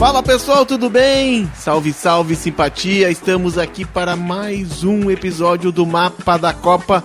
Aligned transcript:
Fala 0.00 0.22
pessoal, 0.22 0.64
tudo 0.64 0.88
bem? 0.88 1.46
Salve, 1.54 1.92
salve, 1.92 2.34
simpatia! 2.34 3.10
Estamos 3.10 3.58
aqui 3.58 3.84
para 3.84 4.16
mais 4.16 4.82
um 4.82 5.10
episódio 5.10 5.70
do 5.70 5.84
Mapa 5.84 6.38
da 6.38 6.54
Copa. 6.54 7.04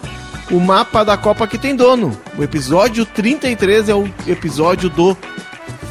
O 0.50 0.62
mapa 0.62 1.04
da 1.04 1.18
Copa 1.18 1.46
que 1.46 1.58
tem 1.58 1.76
dono. 1.76 2.18
O 2.38 2.42
episódio 2.42 3.06
33 3.06 3.90
é 3.90 3.94
o 3.94 4.10
episódio 4.26 4.90
do 4.90 5.16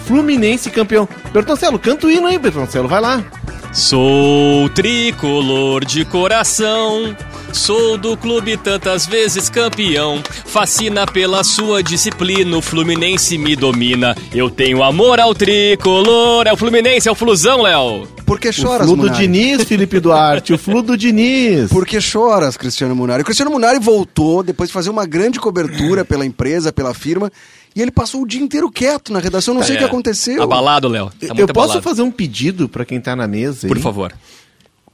Fluminense 0.06 0.70
campeão. 0.70 1.06
Bertoncelo, 1.30 1.78
canta 1.78 2.06
o 2.06 2.10
hino 2.10 2.26
aí, 2.26 2.38
Bertoncelo, 2.38 2.88
vai 2.88 3.02
lá. 3.02 3.22
Sou 3.70 4.70
tricolor 4.70 5.84
de 5.84 6.06
coração. 6.06 7.14
Sou 7.54 7.96
do 7.96 8.16
clube 8.16 8.56
tantas 8.56 9.06
vezes 9.06 9.48
campeão. 9.48 10.20
Fascina 10.44 11.06
pela 11.06 11.44
sua 11.44 11.82
disciplina. 11.82 12.56
O 12.56 12.60
Fluminense 12.60 13.38
me 13.38 13.54
domina. 13.54 14.14
Eu 14.34 14.50
tenho 14.50 14.82
amor 14.82 15.20
ao 15.20 15.34
tricolor. 15.34 16.46
É 16.46 16.52
o 16.52 16.56
Fluminense, 16.56 17.08
é 17.08 17.12
o 17.12 17.14
Flusão, 17.14 17.62
Léo. 17.62 18.06
Por 18.26 18.40
que 18.40 18.52
choras, 18.52 18.82
o 18.82 18.90
Flu 18.94 18.96
do 18.96 19.02
Munari? 19.04 19.26
Diniz, 19.26 19.64
Felipe 19.64 20.00
Duarte, 20.00 20.52
o 20.52 20.58
Flu 20.58 20.82
do 20.82 20.96
Diniz. 20.96 21.70
Por 21.70 21.86
que 21.86 22.00
choras, 22.00 22.56
Cristiano 22.56 22.94
Munari? 22.96 23.22
O 23.22 23.24
Cristiano 23.24 23.50
Munari 23.50 23.78
voltou 23.78 24.42
depois 24.42 24.68
de 24.68 24.72
fazer 24.74 24.90
uma 24.90 25.06
grande 25.06 25.38
cobertura 25.38 26.04
pela 26.06 26.24
empresa, 26.26 26.72
pela 26.72 26.92
firma, 26.94 27.30
e 27.76 27.80
ele 27.82 27.90
passou 27.90 28.22
o 28.22 28.26
dia 28.26 28.40
inteiro 28.42 28.70
quieto 28.70 29.12
na 29.12 29.18
redação, 29.20 29.54
não 29.54 29.62
sei 29.62 29.74
o 29.76 29.78
que 29.78 29.84
É, 29.84 29.86
aconteceu. 29.86 30.42
Abalado, 30.42 30.88
Léo. 30.88 31.10
Tá 31.20 31.26
Eu 31.28 31.34
muito 31.34 31.52
posso 31.52 31.72
abalado. 31.72 31.82
fazer 31.82 32.02
um 32.02 32.10
pedido 32.10 32.68
para 32.68 32.84
quem 32.84 33.00
tá 33.00 33.14
na 33.14 33.28
mesa? 33.28 33.68
Por 33.68 33.78
favor. 33.78 34.12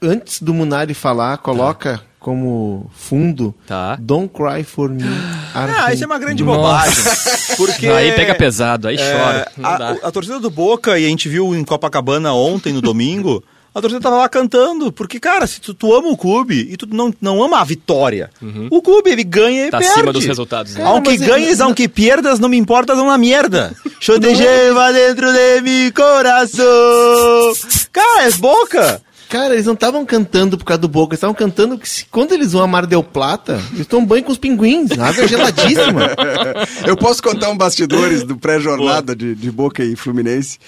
Antes 0.02 0.42
do 0.42 0.52
Munari 0.52 0.92
falar, 0.92 1.38
coloca 1.38 2.02
como 2.20 2.88
fundo 2.94 3.54
Tá. 3.66 3.96
Don't 3.98 4.30
Cry 4.32 4.62
For 4.62 4.90
Me. 4.90 5.02
Ah, 5.54 5.92
isso 5.92 6.04
é 6.04 6.06
uma 6.06 6.18
grande 6.18 6.44
Nossa. 6.44 6.58
bobagem. 6.60 7.56
Porque 7.56 7.88
Aí 7.88 8.12
pega 8.12 8.34
pesado, 8.34 8.86
aí 8.88 8.96
é, 8.96 9.12
chora. 9.12 9.52
A, 9.62 10.08
a 10.08 10.10
torcida 10.12 10.38
do 10.38 10.50
Boca, 10.50 10.98
e 10.98 11.06
a 11.06 11.08
gente 11.08 11.28
viu 11.28 11.54
em 11.56 11.64
Copacabana 11.64 12.32
ontem, 12.34 12.72
no 12.72 12.80
domingo, 12.82 13.42
a 13.74 13.80
torcida 13.80 14.00
tava 14.02 14.16
lá 14.18 14.28
cantando. 14.28 14.92
Porque, 14.92 15.18
cara, 15.18 15.46
se 15.46 15.60
tu, 15.60 15.72
tu 15.72 15.94
ama 15.94 16.08
o 16.08 16.16
clube 16.16 16.68
e 16.70 16.76
tu 16.76 16.86
não, 16.90 17.12
não 17.20 17.42
ama 17.42 17.58
a 17.60 17.64
vitória, 17.64 18.30
o 18.70 18.82
clube, 18.82 19.10
ele 19.10 19.24
ganha 19.24 19.66
e 19.66 19.70
Tá 19.70 19.78
perde. 19.78 19.92
acima 19.94 20.12
dos 20.12 20.24
resultados. 20.24 20.74
Né? 20.74 20.84
Aunque 20.84 21.10
ele- 21.10 21.24
ganhes, 21.26 21.60
aunque 21.60 21.88
pierdas, 21.88 22.38
não 22.38 22.48
me 22.50 22.56
importa, 22.58 22.94
não 22.94 23.06
na 23.06 23.16
merda. 23.18 23.74
Te 23.98 24.12
lleva 24.18 24.92
dentro 24.92 25.32
de 25.32 25.60
mi 25.62 25.90
coração. 25.92 27.52
Cara, 27.92 28.24
é 28.26 28.30
Boca. 28.32 29.02
Cara, 29.30 29.54
eles 29.54 29.64
não 29.66 29.74
estavam 29.74 30.04
cantando 30.04 30.58
por 30.58 30.64
causa 30.64 30.80
do 30.80 30.88
Boca, 30.88 31.12
eles 31.14 31.18
estavam 31.18 31.34
cantando 31.34 31.78
que 31.78 31.88
se- 31.88 32.04
quando 32.10 32.32
eles 32.32 32.52
vão 32.52 32.62
a 32.62 32.66
Mar 32.66 32.84
del 32.84 33.02
Plata, 33.02 33.62
eles 33.72 33.86
tomam 33.86 34.04
banho 34.04 34.24
com 34.24 34.32
os 34.32 34.38
pinguins, 34.38 34.90
água 34.98 35.26
geladíssima. 35.26 36.02
Eu 36.86 36.96
posso 36.96 37.22
contar 37.22 37.48
um 37.48 37.56
bastidores 37.56 38.24
do 38.24 38.36
pré-jornada 38.36 39.14
de, 39.14 39.34
de 39.34 39.50
Boca 39.50 39.84
e 39.84 39.94
Fluminense. 39.94 40.58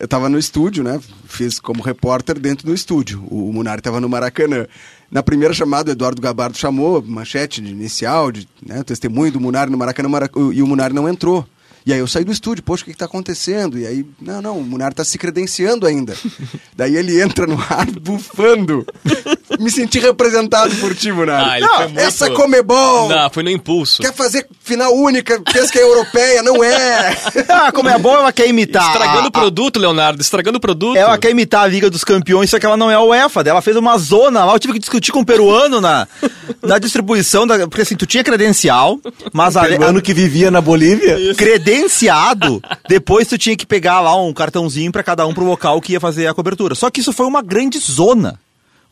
Eu 0.00 0.08
tava 0.08 0.28
no 0.28 0.38
estúdio, 0.38 0.82
né? 0.82 0.98
Fiz 1.26 1.58
como 1.60 1.82
repórter 1.82 2.38
dentro 2.38 2.66
do 2.66 2.74
estúdio. 2.74 3.22
O, 3.30 3.48
o 3.48 3.52
Munari 3.52 3.80
tava 3.80 4.00
no 4.00 4.08
Maracanã. 4.08 4.66
Na 5.10 5.22
primeira 5.22 5.54
chamada, 5.54 5.90
o 5.90 5.92
Eduardo 5.92 6.20
Gabardo 6.20 6.58
chamou, 6.58 7.02
manchete 7.02 7.60
de 7.60 7.70
inicial, 7.70 8.32
de 8.32 8.46
né, 8.66 8.82
testemunho 8.82 9.30
do 9.32 9.40
Munari 9.40 9.70
no 9.70 9.78
Maracanã, 9.78 10.08
Mara- 10.08 10.30
e 10.52 10.62
o 10.62 10.66
Munari 10.66 10.92
não 10.94 11.08
entrou. 11.08 11.46
E 11.86 11.92
aí 11.92 12.00
eu 12.00 12.08
saí 12.08 12.24
do 12.24 12.32
estúdio, 12.32 12.64
poxa, 12.64 12.82
o 12.82 12.86
que, 12.86 12.92
que 12.92 12.98
tá 12.98 13.04
acontecendo? 13.04 13.78
E 13.78 13.86
aí, 13.86 14.04
não, 14.20 14.42
não, 14.42 14.58
o 14.58 14.64
Munari 14.64 14.92
tá 14.92 15.04
se 15.04 15.16
credenciando 15.16 15.86
ainda. 15.86 16.16
Daí 16.76 16.96
ele 16.96 17.22
entra 17.22 17.46
no 17.46 17.56
ar 17.70 17.86
bufando. 17.92 18.84
Me 19.60 19.70
senti 19.70 19.98
representado 19.98 20.74
por 20.76 20.94
ti, 20.94 21.12
Munari. 21.12 21.44
Ah, 21.50 21.58
ele 21.58 21.68
foi 21.68 21.84
muito- 21.86 21.98
essa 22.00 22.30
Comebol! 22.30 23.08
Não, 23.08 23.30
foi 23.30 23.42
no 23.42 23.50
impulso. 23.50 24.02
Quer 24.02 24.12
fazer 24.12 24.46
final 24.62 24.92
única, 24.94 25.40
pensa 25.40 25.70
que 25.72 25.78
é 25.78 25.82
europeia, 25.82 26.42
não 26.42 26.62
é. 26.64 27.16
Ah, 27.48 27.70
como 27.72 27.88
é 27.88 27.98
bom, 27.98 28.12
ela 28.14 28.32
quer 28.32 28.48
imitar. 28.48 28.86
Estragando 28.92 29.26
a- 29.26 29.28
o 29.28 29.30
produto, 29.30 29.78
Leonardo, 29.78 30.20
estragando 30.20 30.58
o 30.58 30.60
produto. 30.60 30.96
Ela 30.96 31.16
quer 31.16 31.30
imitar 31.30 31.62
a 31.64 31.66
Liga 31.66 31.88
dos 31.88 32.02
Campeões, 32.04 32.50
só 32.50 32.58
que 32.58 32.66
ela 32.66 32.76
não 32.76 32.90
é 32.90 32.94
a 32.94 33.00
UEFA. 33.02 33.42
Ela 33.46 33.62
fez 33.62 33.76
uma 33.76 33.96
zona 33.98 34.44
lá, 34.44 34.52
eu 34.52 34.58
tive 34.58 34.74
que 34.74 34.78
discutir 34.80 35.12
com 35.12 35.20
o 35.20 35.24
peruano 35.26 35.80
na, 35.80 36.06
na 36.62 36.78
distribuição, 36.78 37.46
da, 37.46 37.58
porque 37.68 37.82
assim, 37.82 37.96
tu 37.96 38.04
tinha 38.06 38.24
credencial, 38.24 38.98
mas 39.32 39.56
a, 39.56 39.62
a- 39.62 39.84
ano 39.88 40.02
que 40.02 40.12
vivia 40.12 40.50
na 40.50 40.60
Bolívia. 40.60 41.16
credenciado, 41.36 42.62
depois 42.88 43.26
tu 43.28 43.38
tinha 43.38 43.56
que 43.56 43.66
pegar 43.66 44.00
lá 44.00 44.16
um 44.20 44.32
cartãozinho 44.32 44.90
pra 44.92 45.02
cada 45.02 45.26
um 45.26 45.32
pro 45.34 45.44
local 45.44 45.80
que 45.80 45.92
ia 45.92 46.00
fazer 46.00 46.26
a 46.26 46.34
cobertura. 46.34 46.74
Só 46.74 46.90
que 46.90 47.00
isso 47.00 47.12
foi 47.12 47.26
uma 47.26 47.42
grande 47.42 47.78
zona. 47.78 48.38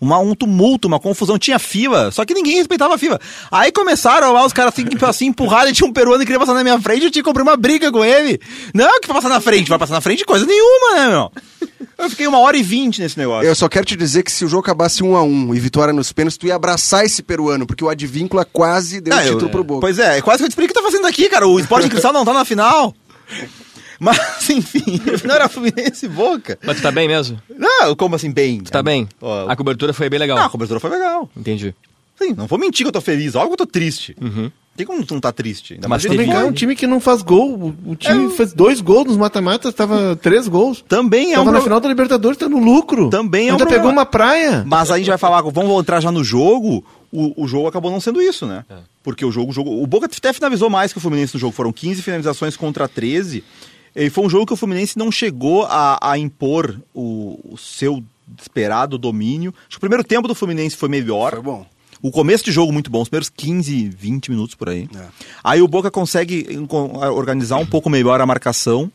Uma, 0.05 0.19
um 0.19 0.35
tumulto, 0.35 0.87
uma 0.87 1.01
confusão. 1.01 1.39
Tinha 1.39 1.59
fila, 1.59 2.11
só 2.11 2.25
que 2.25 2.35
ninguém 2.35 2.57
respeitava 2.57 2.95
a 2.95 2.99
fila. 2.99 3.19
Aí 3.51 3.73
começaram 3.73 4.33
lá 4.33 4.45
os 4.45 4.53
caras 4.53 4.73
assim, 4.75 4.85
assim 5.07 5.27
empurraram 5.27 5.71
e 5.71 5.73
tinha 5.73 5.89
um 5.89 5.93
peruano 5.93 6.21
que 6.21 6.27
queria 6.27 6.39
passar 6.39 6.55
na 6.55 6.63
minha 6.63 6.81
frente, 6.81 7.05
eu 7.05 7.11
tinha 7.11 7.23
que 7.23 7.29
comprar 7.29 7.43
uma 7.43 7.57
briga 7.57 7.91
com 7.91 8.05
ele. 8.05 8.41
Não, 8.75 9.01
que 9.01 9.09
vai 9.09 9.17
passar 9.17 9.29
na 9.31 9.41
frente, 9.41 9.69
vai 9.69 9.79
passar 9.79 9.95
na 9.95 10.01
frente 10.01 10.25
coisa 10.25 10.45
nenhuma, 10.47 10.95
né, 10.97 11.09
meu? 11.09 11.33
Eu 11.97 12.11
fiquei 12.11 12.27
uma 12.27 12.39
hora 12.41 12.57
e 12.57 12.63
vinte 12.63 13.01
nesse 13.01 13.17
negócio. 13.19 13.47
Eu 13.49 13.55
só 13.55 13.69
quero 13.69 13.85
te 13.87 13.97
dizer 13.97 14.23
que 14.25 14.33
se 14.33 14.45
o 14.45 14.49
jogo 14.49 14.61
acabasse 14.63 15.03
um 15.03 15.17
a 15.17 15.23
um 15.23 15.55
e 15.55 15.61
vitória 15.61 15.93
nos 15.93 16.13
pênaltis, 16.13 16.37
tu 16.37 16.47
ia 16.47 16.55
abraçar 16.57 17.05
esse 17.05 17.23
peruano, 17.23 17.67
porque 17.67 17.85
o 17.85 17.89
Advíncula 17.89 18.45
quase 18.45 19.01
deu 19.01 19.15
o 19.15 19.17
Ah, 19.19 19.25
eu- 19.25 19.33
título 19.35 19.51
pro 19.51 19.65
Boca. 19.65 19.81
Pois 19.81 19.99
é, 19.99 20.21
quase 20.21 20.39
que 20.39 20.45
eu 20.45 20.49
te 20.49 20.53
expliquei 20.53 20.73
o 20.73 20.75
que 20.75 20.81
tá 20.81 20.83
fazendo 20.83 21.07
aqui, 21.07 21.29
cara. 21.29 21.47
O 21.47 21.59
Esporte 21.59 21.89
Cristal 21.89 22.13
não 22.13 22.25
tá 22.25 22.33
na 22.35 22.45
final. 22.45 22.95
Mas, 24.05 24.19
enfim, 24.51 25.01
não 25.25 25.35
era 25.35 25.49
Fluminense 25.49 26.07
e 26.07 26.09
Boca. 26.09 26.59
Mas 26.65 26.77
tu 26.77 26.83
tá 26.83 26.91
bem 26.93 27.09
mesmo? 27.09 27.41
Não, 27.59 27.95
como 27.97 28.15
assim, 28.17 28.31
bem? 28.31 28.61
Tu 28.61 28.71
tá 28.71 28.83
bem? 28.83 29.09
Ó, 29.21 29.49
A 29.49 29.57
cobertura 29.57 29.93
foi 29.93 30.09
bem 30.11 30.19
legal. 30.21 30.39
Ah, 30.39 30.45
a 30.47 30.49
cobertura 30.51 30.79
foi 30.81 30.91
legal. 30.91 31.29
Entendi. 31.37 31.75
Sim, 32.17 32.33
não 32.37 32.47
vou 32.47 32.59
mentir 32.59 32.85
que 32.85 32.89
eu 32.89 32.93
tô 32.93 33.01
feliz. 33.01 33.35
Óbvio 33.35 33.57
que 33.57 33.63
eu 33.63 33.67
tô 33.67 33.73
triste. 33.73 34.17
Tem 34.77 34.85
como 34.85 35.05
tu 35.07 35.15
não 35.15 35.21
tá 35.21 35.31
triste? 35.33 35.75
Ainda 35.75 35.87
Mas 35.89 36.03
Também 36.03 36.27
teve- 36.27 36.33
é 36.33 36.45
um 36.45 36.51
time 36.53 36.75
que 36.75 36.85
não 36.87 36.99
faz 36.99 37.23
gol. 37.23 37.75
O- 37.87 37.95
time 37.95 38.27
É. 38.27 38.31
fez 38.31 38.53
dois 38.53 38.81
gols 38.81 39.07
nos 39.07 39.17
mata-matas, 39.17 39.73
tava 39.73 40.17
três 40.21 40.49
gols. 40.49 40.85
Também 40.89 41.33
é 41.33 41.37
tava 41.37 41.43
um 41.49 41.53
na 41.53 41.59
pro- 41.59 41.63
final 41.65 41.81
da 41.81 41.89
Libertadores, 41.89 42.37
tá 42.37 42.49
no 42.49 42.59
lucro. 42.59 43.09
Também 43.09 43.49
é 43.49 43.51
um 43.51 43.55
Ainda 43.55 43.59
problema. 43.59 43.83
pegou 43.83 43.93
uma 43.93 44.05
praia. 44.07 44.65
Mas 44.67 44.91
aí 44.91 44.97
a 44.97 44.99
gente 44.99 45.09
vai 45.09 45.19
falar, 45.19 45.43
vamos 45.43 45.81
entrar 45.81 46.01
já 46.01 46.11
no 46.11 46.25
jogo. 46.25 46.85
O, 47.13 47.45
o 47.45 47.47
jogo 47.47 47.69
acabou 47.69 47.93
não 47.93 48.01
sendo 48.01 48.21
isso, 48.21 48.47
né? 48.47 48.65
Porque 49.03 49.25
o 49.25 49.31
jogo, 49.31 49.51
o 49.53 49.55
jogo. 49.55 49.81
O 49.81 49.87
Boca 49.87 50.07
até 50.07 50.33
finalizou 50.33 50.69
mais 50.69 50.93
que 50.93 50.99
o 50.99 51.01
Fluminense 51.01 51.35
no 51.35 51.41
jogo. 51.41 51.53
Foram 51.53 51.73
15 51.73 52.03
finalizações 52.03 52.57
contra 52.57 52.89
13. 52.89 53.45
E 53.95 54.11
foi 54.11 54.25
um 54.25 54.31
jogo 54.31 54.47
que 54.47 54.53
o 54.53 54.57
Fluminense 54.57 54.99
não 54.99 55.11
chegou 55.11 55.65
a, 55.65 55.99
a 56.01 56.19
impor 56.19 56.81
o, 56.93 57.39
o 57.53 57.57
seu 57.57 58.03
esperado 58.41 58.99
domínio. 58.99 59.55
Acho 59.69 59.71
que 59.71 59.77
o 59.77 59.81
primeiro 59.81 60.05
tempo 60.05 60.27
do 60.27 60.35
Fluminense 60.35 60.77
foi 60.77 60.89
melhor. 60.89 61.33
Foi 61.33 61.43
bom. 61.43 61.67
O 62.03 62.11
começo 62.11 62.45
de 62.45 62.53
jogo 62.53 62.71
muito 62.71 62.91
bom, 62.91 63.01
os 63.01 63.09
primeiros 63.09 63.31
15, 63.31 63.89
20 63.89 64.31
minutos 64.31 64.55
por 64.55 64.69
aí. 64.69 64.89
É. 64.95 65.07
Aí 65.43 65.63
o 65.63 65.69
Boca 65.69 65.91
consegue 65.91 66.47
organizar 67.15 67.57
um 67.57 67.65
pouco 67.65 67.89
melhor 67.89 68.21
a 68.21 68.27
marcação. 68.27 68.93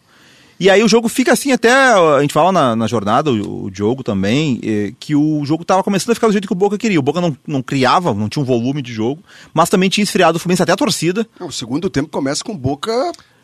E 0.60 0.70
aí 0.70 0.84
o 0.84 0.88
jogo 0.90 1.08
fica 1.08 1.32
assim 1.32 1.52
até. 1.52 1.72
A 1.72 2.20
gente 2.22 2.34
fala 2.34 2.52
na, 2.52 2.76
na 2.76 2.86
jornada, 2.86 3.32
o, 3.32 3.66
o 3.66 3.72
Diogo 3.72 4.04
também, 4.04 4.60
eh, 4.62 4.94
que 5.00 5.16
o 5.16 5.44
jogo 5.46 5.64
tava 5.64 5.82
começando 5.82 6.12
a 6.12 6.16
ficar 6.16 6.28
do 6.28 6.34
jeito 6.34 6.48
que 6.48 6.54
o 6.54 6.56
Boca 6.56 6.78
queria. 6.78 7.00
O 7.00 7.02
Boca 7.02 7.22
não, 7.22 7.36
não 7.48 7.64
criava, 7.64 8.14
não 8.14 8.28
tinha 8.28 8.44
um 8.44 8.46
volume 8.46 8.82
de 8.82 8.92
jogo, 8.92 9.24
mas 9.54 9.70
também 9.70 9.90
tinha 9.90 10.04
esfriado 10.04 10.36
o 10.36 10.40
Fluminense 10.40 10.62
até 10.62 10.74
a 10.74 10.76
torcida. 10.76 11.26
O 11.40 11.50
segundo 11.50 11.90
tempo 11.90 12.10
começa 12.10 12.44
com 12.44 12.56
Boca. 12.56 12.92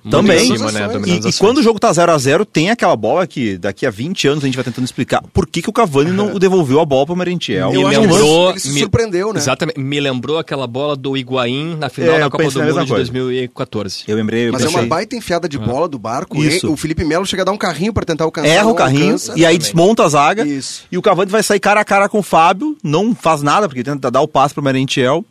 Também. 0.10 0.46
Cima, 0.46 0.72
né? 0.72 0.88
E- 1.06 1.30
E, 1.30 1.34
quando 1.34 1.58
o 1.58 1.64
jogo 1.64 1.80
tá 1.80 1.92
0 1.92 2.12
a 2.12 2.18
0 2.18 2.46
tem 2.46 2.70
aquela 2.70 2.96
bola 2.96 3.26
que 3.26 3.58
daqui 3.58 3.86
a 3.86 3.90
20 3.90 4.28
anos 4.28 4.44
a 4.44 4.48
gente 4.48 4.56
vai 4.56 4.64
tentando 4.64 4.86
explicar 4.86 5.24
por 5.34 5.48
que, 5.48 5.62
que 5.62 5.70
o 5.70 5.74
Cavani 5.74 6.12
não 6.12 6.38
devolveu 6.40 6.80
a 6.80 6.86
bola 6.86 7.06
pro 7.06 7.16
Merentiel. 7.16 7.72
Me 7.72 7.82
Eu 7.82 7.88
acho 7.88 8.00
que 8.02 8.08
lembrou. 8.08 8.50
ele 8.52 8.60
se 8.60 8.72
me- 8.72 8.80
surpreendeu, 8.82 9.34
né? 9.34 9.40
Exatamente. 9.40 9.80
Me 9.80 10.00
lembrou 10.00 10.38
aquela 10.38 10.68
bola 10.68 10.96
do 10.96 11.18
Higuaín 11.18 11.76
na 11.78 11.90
final 11.90 12.16
É, 12.16 12.20
da 12.20 12.30
Copa 12.30 12.44
do 12.44 12.60
Mundo 12.60 12.68
de 12.68 12.74
coisa. 12.74 12.96
2014. 13.12 14.04
Eu 14.08 14.16
lembrei, 14.16 14.48
eu 14.48 14.52
Mas 14.54 14.62
é 14.62 14.66
pensei- 14.66 14.80
uma 14.82 14.88
baita 14.88 15.16
enfiada 15.16 15.50
de 15.50 15.58
bola 15.58 15.88
do 15.88 15.98
barco. 15.98 16.42
Isso. 16.44 16.72
O 16.72 16.78
Felipe 16.78 17.04
Melo 17.04 17.26
chega 17.26 17.42
a 17.42 17.46
dar 17.46 17.52
um 17.52 17.58
carrinho 17.58 17.94
pra 17.94 18.06
tentar 18.06 18.24
alcançar. 18.26 18.47
erra 18.47 18.68
o 18.68 18.76
carrinho 18.76 19.06
alcança. 19.14 19.34
e 19.35 19.46
aí 19.46 19.58
desmonta 19.58 20.03
a 20.03 20.08
zaga. 20.09 20.46
Isso. 20.46 20.84
E 20.91 20.97
o 20.97 21.02
Cavani 21.02 21.32
vai 21.32 21.41
sair 21.44 21.59
cara 21.59 21.79
a 21.82 21.85
cara 21.85 22.08
com 22.08 22.20
o 22.20 22.24
Fábio, 22.24 22.78
não 22.84 23.16
faz 23.16 23.41
nada, 23.41 23.68
porque 23.68 23.84
tenta 23.84 24.12
dar 24.12 24.22
o 24.22 24.28
passe 24.28 24.53
pro 24.53 24.64
Merentiel. 24.64 25.26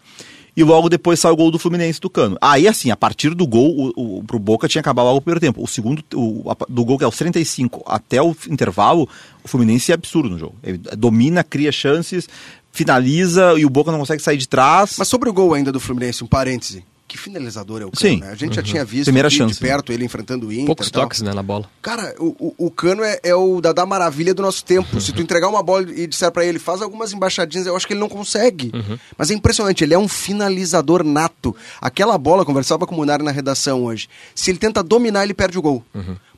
E 0.56 0.62
logo 0.62 0.88
depois 0.88 1.18
sai 1.18 1.32
o 1.32 1.36
gol 1.36 1.50
do 1.50 1.58
Fluminense 1.58 2.00
do 2.00 2.08
Cano. 2.08 2.36
Aí, 2.40 2.68
assim, 2.68 2.90
a 2.90 2.96
partir 2.96 3.34
do 3.34 3.44
gol, 3.46 3.92
o, 3.96 4.18
o, 4.18 4.22
pro 4.24 4.38
Boca 4.38 4.68
tinha 4.68 4.80
acabado 4.80 5.06
logo 5.06 5.18
o 5.18 5.20
primeiro 5.20 5.40
tempo. 5.40 5.60
O 5.62 5.66
segundo, 5.66 6.02
o, 6.14 6.48
a- 6.50 6.56
do 6.68 6.84
gol 6.84 6.96
que 6.96 7.02
é 7.04 7.08
os 7.08 7.16
35 7.16 7.82
até 7.86 8.22
o 8.22 8.36
intervalo, 8.48 9.08
o 9.42 9.48
Fluminense 9.48 9.90
é 9.90 9.94
absurdo 9.94 10.30
no 10.30 10.38
jogo. 10.38 10.54
Ele 10.62 10.78
domina, 10.96 11.42
cria 11.42 11.72
chances, 11.72 12.28
finaliza 12.70 13.54
e 13.58 13.64
o 13.64 13.70
Boca 13.70 13.90
não 13.90 13.98
consegue 13.98 14.22
sair 14.22 14.36
de 14.36 14.48
trás. 14.48 14.96
Mas 14.98 15.08
sobre 15.08 15.28
o 15.28 15.32
gol 15.32 15.54
ainda 15.54 15.72
do 15.72 15.80
Fluminense, 15.80 16.22
um 16.22 16.26
parêntese. 16.28 16.84
Que 17.06 17.18
finalizador 17.18 17.82
é 17.82 17.84
o 17.84 17.90
Cano, 17.90 18.00
Sim. 18.00 18.14
Uhum. 18.14 18.20
né? 18.20 18.30
A 18.32 18.34
gente 18.34 18.56
já 18.56 18.62
tinha 18.62 18.84
visto 18.84 19.04
Primeira 19.04 19.28
aqui 19.28 19.36
chance, 19.36 19.54
de 19.54 19.60
perto 19.60 19.92
ele 19.92 20.04
enfrentando 20.04 20.46
o 20.46 20.52
Inter. 20.52 20.66
Poucos 20.66 20.90
tal. 20.90 21.02
toques, 21.02 21.20
né, 21.20 21.34
na 21.34 21.42
bola. 21.42 21.68
Cara, 21.82 22.14
o, 22.18 22.54
o, 22.56 22.66
o 22.66 22.70
Cano 22.70 23.04
é, 23.04 23.20
é 23.22 23.34
o 23.34 23.60
Dadá 23.60 23.84
Maravilha 23.84 24.32
do 24.32 24.42
nosso 24.42 24.64
tempo. 24.64 25.00
Se 25.00 25.12
tu 25.12 25.20
entregar 25.22 25.48
uma 25.48 25.62
bola 25.62 25.90
e 25.92 26.06
disser 26.06 26.30
pra 26.32 26.44
ele, 26.44 26.58
faz 26.58 26.80
algumas 26.80 27.12
embaixadinhas, 27.12 27.66
eu 27.66 27.76
acho 27.76 27.86
que 27.86 27.92
ele 27.92 28.00
não 28.00 28.08
consegue. 28.08 28.72
Mas 29.18 29.30
é 29.30 29.34
impressionante, 29.34 29.84
ele 29.84 29.92
é 29.92 29.98
um 29.98 30.08
finalizador 30.08 31.04
nato. 31.04 31.54
Aquela 31.80 32.16
bola, 32.16 32.44
conversava 32.44 32.86
com 32.86 32.94
o 32.94 32.98
Munari 32.98 33.22
na 33.22 33.30
redação 33.30 33.84
hoje. 33.84 34.08
Se 34.34 34.50
ele 34.50 34.58
tenta 34.58 34.82
dominar, 34.82 35.24
ele 35.24 35.34
perde 35.34 35.58
o 35.58 35.62
gol. 35.62 35.84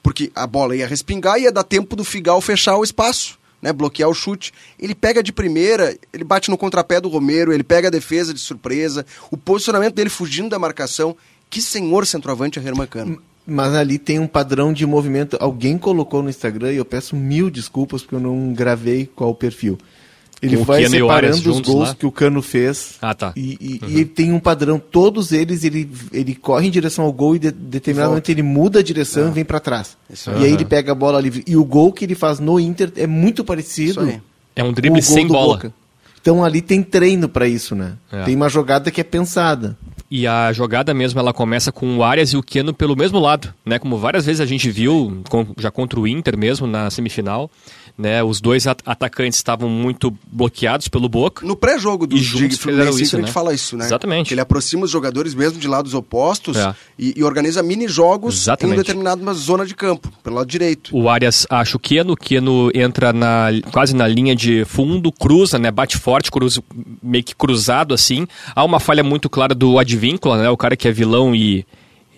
Porque 0.03 0.31
a 0.35 0.47
bola 0.47 0.77
ia 0.77 0.87
respingar 0.87 1.39
e 1.39 1.43
ia 1.43 1.53
dar 1.53 1.65
tempo 1.65 1.97
do 1.97 2.05
Figal 2.05 2.41
fechar 2.41 2.77
o 2.77 2.85
espaço. 2.85 3.39
Né, 3.61 3.73
bloquear 3.73 4.09
o 4.09 4.15
chute. 4.15 4.53
Ele 4.79 4.95
pega 4.95 5.23
de 5.23 5.33
primeira, 5.33 5.97
ele 6.13 6.25
bate 6.25 6.51
no 6.51 6.59
contrapé 6.59 7.01
do 7.01 7.09
Romero, 7.09 7.53
ele 7.53 7.65
pega 7.65 7.89
a 7.89 7.91
defesa 7.91 8.35
de 8.35 8.41
surpresa, 8.41 9.05
o 9.31 9.37
posicionamento 9.37 9.95
dele 9.95 10.11
fugindo 10.11 10.51
da 10.51 10.59
marcação. 10.59 11.17
Que 11.49 11.63
senhor 11.63 12.07
centroavante 12.07 12.59
é 12.59 12.63
Herman 12.63 12.87
mas 13.47 13.75
ali 13.75 13.99
tem 13.99 14.19
um 14.19 14.27
padrão 14.27 14.73
de 14.73 14.85
movimento. 14.85 15.37
Alguém 15.41 15.79
colocou 15.79 16.23
no 16.23 16.29
Instagram 16.29 16.73
e 16.73 16.77
eu 16.77 16.85
peço 16.85 17.15
mil 17.15 17.49
desculpas 17.49 18.03
porque 18.03 18.17
eu 18.17 18.21
não 18.21 18.53
gravei 18.53 19.07
qual 19.07 19.31
o 19.31 19.35
perfil. 19.35 19.79
Ele 20.43 20.57
vai 20.57 20.85
Arias 20.85 20.91
separando 20.93 21.35
os 21.37 21.41
juntos 21.43 21.73
gols 21.73 21.89
lá? 21.89 21.95
que 21.95 22.05
o 22.07 22.13
Cano 22.13 22.43
fez. 22.43 22.97
Ah, 23.01 23.15
tá. 23.15 23.33
E, 23.35 23.57
e- 23.59 23.81
e 23.89 23.95
ele 23.95 24.05
tem 24.05 24.33
um 24.33 24.39
padrão. 24.39 24.79
Todos 24.79 25.33
eles, 25.33 25.65
ele, 25.65 25.91
ele 26.13 26.35
corre 26.35 26.67
em 26.67 26.71
direção 26.71 27.05
ao 27.07 27.13
gol 27.13 27.37
e 27.37 27.39
de, 27.39 27.51
determinado 27.51 28.11
momento 28.11 28.29
ele 28.29 28.43
muda 28.43 28.81
a 28.81 28.83
direção 28.83 29.29
e 29.29 29.31
vem 29.31 29.45
pra 29.45 29.59
trás. 29.61 29.97
Isso 30.11 30.31
E 30.31 30.35
aí. 30.35 30.45
aí 30.45 30.53
ele 30.53 30.65
pega 30.67 30.93
a 30.93 30.95
bola 30.95 31.19
livre. 31.21 31.43
E 31.47 31.57
o 31.57 31.65
gol 31.65 31.91
que 31.93 32.05
ele 32.05 32.15
faz 32.15 32.39
no 32.39 32.61
Inter 32.61 32.93
é 32.97 33.07
muito 33.07 33.43
parecido. 33.45 34.03
É 34.55 34.63
um 34.63 34.69
com 34.69 34.73
drible 34.75 35.01
o 35.01 35.03
gol 35.05 35.15
sem 35.15 35.27
do 35.27 35.33
bola. 35.33 35.55
Boca. 35.55 35.73
Então 36.21 36.45
ali 36.45 36.61
tem 36.61 36.83
treino 36.83 37.29
pra 37.29 37.47
isso, 37.49 37.75
né? 37.75 37.95
É. 38.13 38.25
Tem 38.25 38.35
uma 38.37 38.49
jogada 38.49 38.91
que 38.91 39.01
é 39.01 39.05
pensada. 39.05 39.77
E 40.11 40.27
a 40.27 40.53
jogada 40.53 40.93
mesmo, 40.95 41.19
ela 41.19 41.33
começa 41.33 41.73
com 41.73 41.97
o 41.99 42.03
Arias 42.05 42.31
e 42.33 42.37
o 42.37 42.43
Keno 42.43 42.73
pelo 42.75 42.95
mesmo 42.97 43.19
lado, 43.19 43.53
né? 43.65 43.79
Como 43.79 43.97
várias 43.97 44.25
vezes 44.27 44.41
a 44.41 44.47
gente 44.47 44.71
viu, 44.71 45.23
com- 45.29 45.47
já 45.59 45.71
contra 45.71 45.99
o 45.99 46.07
Inter 46.07 46.37
mesmo, 46.39 46.67
na 46.67 46.91
semifinal, 46.91 47.51
né? 47.99 48.23
Os 48.23 48.41
dois 48.41 48.67
at- 48.67 48.83
atacantes 48.85 49.39
estavam 49.39 49.69
muito 49.69 50.13
bloqueados 50.31 50.89
pelo 50.89 51.09
Boca. 51.09 51.47
No 51.47 51.57
pré-jogo 51.57 52.07
do 52.07 52.17
Fluminense 52.17 53.03
isso, 53.03 53.17
a 53.17 53.19
gente 53.21 53.27
né? 53.29 53.33
fala 53.33 53.55
isso, 53.55 53.77
né? 53.77 53.85
Exatamente. 53.87 54.35
Ele 54.35 54.41
aproxima 54.41 54.85
os 54.85 54.91
jogadores 54.91 55.35
mesmo 55.35 55.59
de 55.59 55.67
lados 55.67 55.95
opostos 55.95 56.57
É. 56.57 56.75
e, 56.99 57.15
e 57.17 57.25
organiza 57.25 57.63
mini-jogos 57.63 58.47
em 58.49 58.67
uma 58.67 58.77
determinada 58.77 59.33
zona 59.35 59.65
de 59.65 59.75
campo, 59.75 60.13
pelo 60.23 60.37
lado 60.37 60.47
direito. 60.49 60.97
O 60.97 61.09
Arias 61.09 61.47
acha 61.49 61.77
o 61.77 61.81
Keno, 61.81 62.13
o 62.13 62.17
Keno 62.17 62.71
entra 62.75 63.13
na, 63.13 63.49
quase 63.73 63.95
na 63.95 64.07
linha 64.07 64.35
de 64.37 64.65
fundo, 64.65 65.11
cruza, 65.11 65.59
né? 65.59 65.71
Bate 65.71 65.97
forte, 65.97 66.31
cruza, 66.31 66.63
meio 67.03 67.25
que 67.25 67.35
cruzado 67.35 67.95
assim. 67.95 68.27
Há 68.55 68.65
uma 68.65 68.79
falha 68.81 69.03
muito 69.03 69.31
clara 69.31 69.55
do 69.55 69.79
Advíncula, 69.79 70.43
né? 70.43 70.51
O 70.51 70.57
cara 70.57 70.77
que 70.77 70.87
é 70.89 70.93
vilão 70.93 71.35
e 71.35 71.65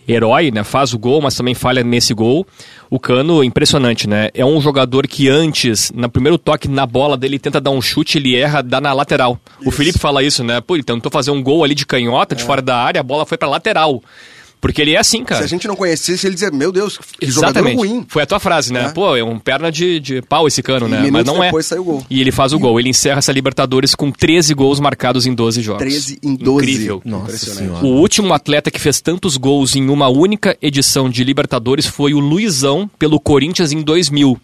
herói, 0.09 0.51
né? 0.51 0.65
Faz 0.65 0.95
o 0.95 0.99
gol, 0.99 1.21
mas 1.21 1.35
também 1.35 1.55
falha 1.55 1.85
nesse 1.85 2.15
gol. 2.15 2.47
O 2.91 2.99
Cano, 2.99 3.45
impressionante, 3.45 4.09
né? 4.09 4.31
É 4.33 4.45
um 4.45 4.61
jogador 4.61 5.07
que 5.07 5.29
antes, 5.29 5.93
no 5.95 6.09
primeiro 6.09 6.39
toque 6.39 6.67
na 6.67 6.87
bola 6.87 7.17
dele, 7.17 7.39
tenta 7.39 7.61
dar 7.61 7.71
um 7.71 7.83
chute, 7.83 8.17
ele 8.17 8.35
erra, 8.35 8.63
dá 8.63 8.81
na 8.81 8.93
lateral. 8.93 9.39
O 9.65 9.71
Felipe 9.71 9.99
fala 9.99 10.23
isso, 10.23 10.43
né? 10.43 10.61
Pô, 10.61 10.75
ele 10.75 10.83
tentou 10.83 11.13
fazer 11.13 11.31
um 11.31 11.43
gol 11.43 11.63
ali 11.63 11.75
de 11.75 11.85
canhota, 11.85 12.35
de 12.35 12.43
fora 12.43 12.63
da 12.63 12.77
área, 12.77 13.01
a 13.01 13.05
bola 13.05 13.27
foi 13.27 13.37
pra 13.37 13.49
lateral. 13.49 14.03
Porque 14.61 14.83
ele 14.83 14.95
é 14.95 14.99
assim, 14.99 15.25
cara. 15.25 15.41
Se 15.41 15.45
a 15.45 15.49
gente 15.49 15.69
não 15.69 15.77
conhecesse, 15.77 16.27
ele 16.27 16.35
dizia, 16.35 16.51
meu 16.51 16.73
Deus, 16.73 16.99
que 16.99 17.27
jogador 17.27 17.61
Exatamente. 17.61 17.77
ruim. 17.77 18.07
Foi 18.09 18.23
a 18.23 18.27
tua 18.27 18.41
frase, 18.41 18.73
né? 18.73 18.87
É. 18.87 18.89
Pô, 18.91 19.17
é 19.17 19.23
um 19.23 19.39
perna 19.39 19.71
de, 19.71 20.01
de 20.01 20.23
pau 20.23 20.49
esse 20.49 20.63
cano, 20.63 20.87
E 20.87 20.91
né? 20.91 21.11
Mas 21.11 21.25
não 21.25 21.43
é. 21.43 21.51
E 22.11 22.21
ele 22.21 22.33
faz 22.33 22.53
o 22.53 22.59
gol. 22.59 22.79
Ele 22.81 22.89
encerra 22.89 23.19
essa 23.19 23.33
Libertadores 23.33 23.95
com 23.95 24.11
13 24.11 24.55
gols 24.55 24.81
marcados 24.81 25.27
em 25.27 25.35
12 25.35 25.63
jogos. 25.63 25.81
13 25.81 26.19
em 26.23 26.35
12. 26.35 26.65
Incrível. 26.65 27.03
Nossa. 27.05 27.63
O 27.83 27.89
último 28.01 28.35
atleta 28.35 28.71
que 28.71 28.81
fez 28.81 29.01
tantos 29.01 29.37
gols 29.37 29.77
em 29.77 29.89
uma 29.89 30.09
única 30.09 30.57
edição 30.61 31.09
de 31.09 31.23
Libertadores 31.23 31.87
foi 31.87 32.13
o 32.15 32.19
Luizão, 32.19 32.91
pelo 32.99 33.21
Corinthians 33.21 33.73
em 33.73 33.81
2000. 33.83 34.39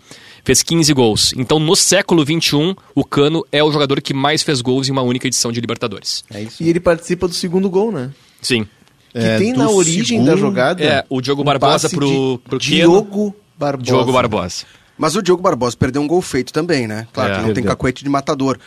Fez 0.44 0.62
15 0.62 0.92
gols. 0.92 1.34
Então, 1.36 1.58
no 1.58 1.74
século 1.74 2.22
XXI, 2.22 2.76
o 2.94 3.02
Cano 3.02 3.44
é 3.50 3.64
o 3.64 3.72
jogador 3.72 4.00
que 4.02 4.12
mais 4.12 4.42
fez 4.42 4.60
gols 4.60 4.88
em 4.88 4.92
uma 4.92 5.00
única 5.00 5.26
edição 5.26 5.50
de 5.50 5.58
Libertadores. 5.58 6.22
É 6.30 6.42
isso. 6.42 6.62
E 6.62 6.68
ele 6.68 6.80
participa 6.80 7.26
do 7.26 7.32
segundo 7.32 7.70
gol, 7.70 7.90
né? 7.90 8.10
Sim. 8.42 8.66
Que 9.14 9.20
É, 9.20 9.38
tem 9.38 9.52
na 9.52 9.70
origem 9.70 10.18
da 10.18 10.32
segundo- 10.32 10.40
jogada. 10.40 10.82
É, 10.84 11.04
o 11.08 11.20
Diogo 11.20 11.42
um 11.42 11.44
Barbosa 11.44 11.88
pro- 11.88 12.38
pro 12.44 12.58
Keno. 12.58 12.76
Diogo 12.90 13.34
Barbosa. 13.56 13.84
Diogo 13.86 14.12
Barbosa. 14.12 14.64
Mas 14.98 15.14
o 15.16 15.22
Diogo 15.22 15.40
Barbosa 15.42 15.76
perdeu 15.76 16.02
um 16.02 16.06
gol 16.08 16.20
feito 16.20 16.52
também, 16.52 16.86
né? 16.88 17.06
Claro 17.12 17.30
É. 17.30 17.34
que 17.34 17.38
não 17.38 17.46
tem 17.46 17.54
Perdeu. 17.54 17.70
cacuete 17.70 18.02
de 18.04 18.10
matador. 18.10 18.58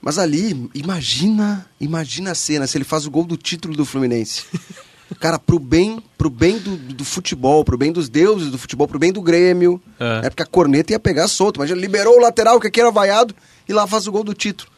Mas 0.00 0.18
ali, 0.18 0.68
imagina, 0.74 1.64
imagina 1.80 2.32
a 2.32 2.34
cena, 2.34 2.66
se 2.66 2.76
ele 2.76 2.84
faz 2.84 3.06
o 3.06 3.10
gol 3.10 3.24
do 3.24 3.36
título 3.36 3.76
do 3.76 3.84
Fluminense. 3.84 4.42
Cara, 5.20 5.38
pro 5.38 5.58
bem, 5.58 6.02
pro 6.18 6.28
bem 6.30 6.58
do, 6.58 6.76
do 6.76 7.04
futebol, 7.04 7.64
pro 7.64 7.76
bem 7.78 7.92
dos 7.92 8.08
deuses 8.08 8.50
do 8.50 8.58
futebol, 8.58 8.88
pro 8.88 8.98
bem 8.98 9.12
do 9.12 9.20
Grêmio. 9.22 9.80
É. 10.00 10.22
É, 10.26 10.30
porque 10.30 10.42
a 10.42 10.46
corneta 10.46 10.92
ia 10.92 10.98
pegar 10.98 11.28
solto. 11.28 11.58
Imagina, 11.58 11.80
liberou 11.80 12.16
o 12.16 12.20
lateral 12.20 12.58
que 12.58 12.66
aqui 12.66 12.80
era 12.80 12.90
vaiado 12.90 13.34
e 13.68 13.72
lá 13.72 13.86
faz 13.86 14.06
o 14.08 14.12
gol 14.12 14.24
do 14.24 14.34
título. 14.34 14.70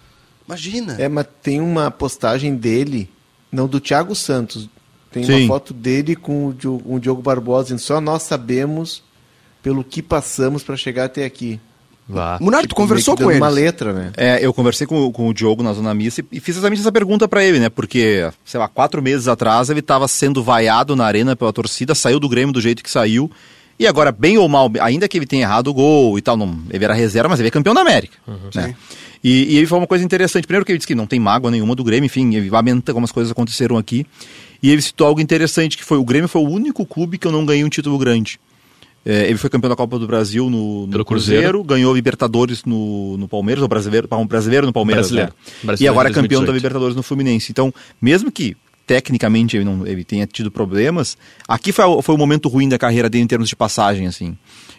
Imagina. 0.46 0.96
É, 0.98 1.08
mas 1.08 1.26
tem 1.42 1.60
uma 1.60 1.90
postagem 1.90 2.54
dele, 2.56 3.08
não 3.50 3.66
do 3.66 3.80
Thiago 3.80 4.14
Santos. 4.14 4.68
Tem 5.14 5.22
Sim. 5.22 5.42
uma 5.42 5.46
foto 5.46 5.72
dele 5.72 6.16
com 6.16 6.48
o 6.48 6.52
Diogo, 6.52 6.82
o 6.92 6.98
Diogo 6.98 7.22
Barbosa, 7.22 7.66
dizendo, 7.66 7.78
só 7.78 8.00
nós 8.00 8.24
sabemos 8.24 9.00
pelo 9.62 9.84
que 9.84 10.02
passamos 10.02 10.64
para 10.64 10.76
chegar 10.76 11.04
até 11.04 11.24
aqui. 11.24 11.60
Vá. 12.08 12.36
Munari, 12.40 12.66
tu 12.66 12.74
conversou 12.74 13.16
com 13.16 13.30
ele? 13.30 13.38
uma 13.38 13.48
letra, 13.48 13.92
né? 13.92 14.12
É, 14.16 14.44
eu 14.44 14.52
conversei 14.52 14.88
com, 14.88 15.12
com 15.12 15.28
o 15.28 15.32
Diogo 15.32 15.62
na 15.62 15.72
Zona 15.72 15.94
Mista 15.94 16.20
e, 16.20 16.36
e 16.36 16.40
fiz 16.40 16.56
exatamente 16.56 16.80
essa 16.80 16.90
pergunta 16.90 17.28
pra 17.28 17.44
ele, 17.44 17.60
né? 17.60 17.68
Porque, 17.68 18.28
sei 18.44 18.58
lá, 18.58 18.66
quatro 18.66 19.00
meses 19.00 19.28
atrás 19.28 19.70
ele 19.70 19.80
tava 19.80 20.08
sendo 20.08 20.42
vaiado 20.42 20.96
na 20.96 21.06
arena 21.06 21.36
pela 21.36 21.52
torcida, 21.52 21.94
saiu 21.94 22.18
do 22.18 22.28
Grêmio 22.28 22.52
do 22.52 22.60
jeito 22.60 22.82
que 22.82 22.90
saiu. 22.90 23.30
E 23.78 23.86
agora, 23.86 24.10
bem 24.10 24.36
ou 24.36 24.48
mal, 24.48 24.68
ainda 24.80 25.06
que 25.06 25.16
ele 25.16 25.26
tenha 25.26 25.42
errado 25.42 25.68
o 25.68 25.74
gol 25.74 26.18
e 26.18 26.22
tal, 26.22 26.36
não, 26.36 26.58
ele 26.70 26.84
era 26.84 26.92
reserva, 26.92 27.28
mas 27.28 27.38
ele 27.38 27.48
é 27.48 27.52
campeão 27.52 27.72
da 27.72 27.82
América. 27.82 28.18
né? 28.52 28.74
E, 29.22 29.54
e 29.54 29.56
ele 29.56 29.66
falou 29.66 29.80
uma 29.82 29.86
coisa 29.86 30.04
interessante. 30.04 30.44
Primeiro 30.44 30.66
que 30.66 30.72
ele 30.72 30.78
disse 30.78 30.86
que 30.86 30.94
não 30.94 31.06
tem 31.06 31.18
mágoa 31.18 31.50
nenhuma 31.50 31.74
do 31.74 31.82
Grêmio, 31.82 32.04
enfim, 32.06 32.34
ele 32.34 32.50
lamenta 32.50 32.92
como 32.92 33.04
as 33.04 33.12
coisas 33.12 33.32
aconteceram 33.32 33.78
aqui. 33.78 34.06
E 34.64 34.70
ele 34.70 34.80
citou 34.80 35.06
algo 35.06 35.20
interessante, 35.20 35.76
que 35.76 35.84
foi 35.84 35.98
o 35.98 36.04
Grêmio 36.04 36.26
foi 36.26 36.40
o 36.40 36.48
único 36.48 36.86
clube 36.86 37.18
que 37.18 37.26
eu 37.26 37.30
não 37.30 37.44
ganhei 37.44 37.62
um 37.62 37.68
título 37.68 37.98
grande. 37.98 38.40
É, 39.04 39.28
ele 39.28 39.36
foi 39.36 39.50
campeão 39.50 39.68
da 39.68 39.76
Copa 39.76 39.98
do 39.98 40.06
Brasil 40.06 40.48
no, 40.48 40.86
no 40.86 41.04
Cruzeiro, 41.04 41.04
Cruzeiro. 41.04 41.62
ganhou 41.62 41.94
Libertadores 41.94 42.64
no, 42.64 43.18
no 43.18 43.28
Palmeiras, 43.28 43.60
ou 43.60 43.68
brasileiro, 43.68 44.08
um 44.10 44.26
brasileiro 44.26 44.66
no 44.66 44.72
Palmeiras. 44.72 45.08
Brasileiro. 45.08 45.32
né? 45.32 45.52
Brasileiro 45.64 45.84
e 45.84 45.86
agora 45.94 46.08
é 46.08 46.12
campeão 46.14 46.40
da 46.40 46.46
2018. 46.46 46.56
Libertadores 46.56 46.96
no 46.96 47.02
Fluminense. 47.02 47.52
Então, 47.52 47.74
mesmo 48.00 48.32
que 48.32 48.56
tecnicamente 48.86 49.56
ele, 49.56 49.64
não, 49.64 49.86
ele 49.86 50.04
tenha 50.04 50.26
tido 50.26 50.50
problemas, 50.50 51.16
aqui 51.48 51.72
foi, 51.72 51.84
foi 52.02 52.14
o 52.14 52.18
momento 52.18 52.48
ruim 52.48 52.68
da 52.68 52.78
carreira 52.78 53.08
dele 53.08 53.24
em 53.24 53.26
termos 53.26 53.48
de 53.48 53.56
passagem, 53.56 54.06
assim. 54.06 54.36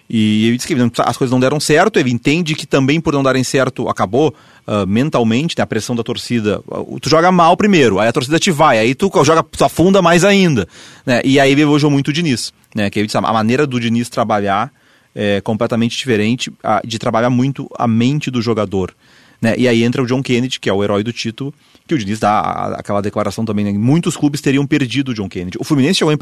E 0.08 0.48
ele 0.48 0.58
disse 0.58 0.68
que 0.68 1.02
as 1.02 1.18
coisas 1.18 1.32
não 1.32 1.40
deram 1.40 1.60
certo, 1.60 1.98
ele 1.98 2.12
entende 2.12 2.54
que 2.54 2.68
também 2.68 3.02
por 3.02 3.14
não 3.14 3.24
darem 3.24 3.44
certo 3.44 3.90
acabou 3.90 4.36
ah, 4.68 4.86
mentalmente, 4.86 5.56
né, 5.58 5.64
a 5.64 5.68
pressão 5.68 5.96
da 5.96 6.04
torcida. 6.04 6.62
Ah, 6.72 6.84
Tu 7.02 7.10
joga 7.10 7.32
mal 7.32 7.58
primeiro, 7.58 8.00
aí 8.00 8.08
a 8.08 8.14
torcida 8.14 8.38
te 8.38 8.52
vai, 8.52 8.78
aí 8.78 8.94
tu 8.94 9.12
joga, 9.24 9.42
tu 9.44 9.66
afunda 9.66 10.02
mais 10.02 10.24
ainda. 10.24 10.68
Né? 11.06 11.22
E 11.26 11.40
aí 11.40 11.52
ele 11.52 11.62
elogiou 11.62 11.92
muito 11.92 12.10
o 12.10 12.14
Diniz. 12.14 12.54
Né? 12.76 12.90
Que 12.90 13.00
ele 13.00 13.08
disse, 13.08 13.18
a 13.18 13.22
maneira 13.22 13.66
do 13.66 13.80
Diniz 13.80 14.08
trabalhar 14.08 14.72
é 15.16 15.40
completamente 15.42 15.98
diferente, 15.98 16.52
de 16.84 17.00
trabalhar 17.00 17.30
muito 17.30 17.70
a 17.80 17.88
mente 17.88 18.30
do 18.30 18.42
jogador. 18.42 18.94
Né? 19.42 19.56
E 19.58 19.68
aí 19.68 19.84
entra 19.84 20.02
o 20.02 20.06
John 20.06 20.22
Kennedy, 20.24 20.60
que 20.60 20.70
é 20.70 20.74
o 20.74 20.84
herói 20.84 21.04
do 21.04 21.12
título, 21.14 21.54
que 21.88 21.94
o 21.94 21.98
Diniz 21.98 22.20
dá 22.20 22.76
aquela 22.78 23.02
declaração 23.02 23.46
também. 23.46 23.66
Né? 23.66 23.74
Muitos 23.74 24.16
clubes 24.18 24.42
teriam 24.42 24.66
perdido 24.66 25.10
o 25.10 25.14
John 25.14 25.30
Kennedy. 25.30 25.58
O 25.60 25.64
Fluminense 25.64 26.00
chegou 26.00 26.14
em. 26.14 26.18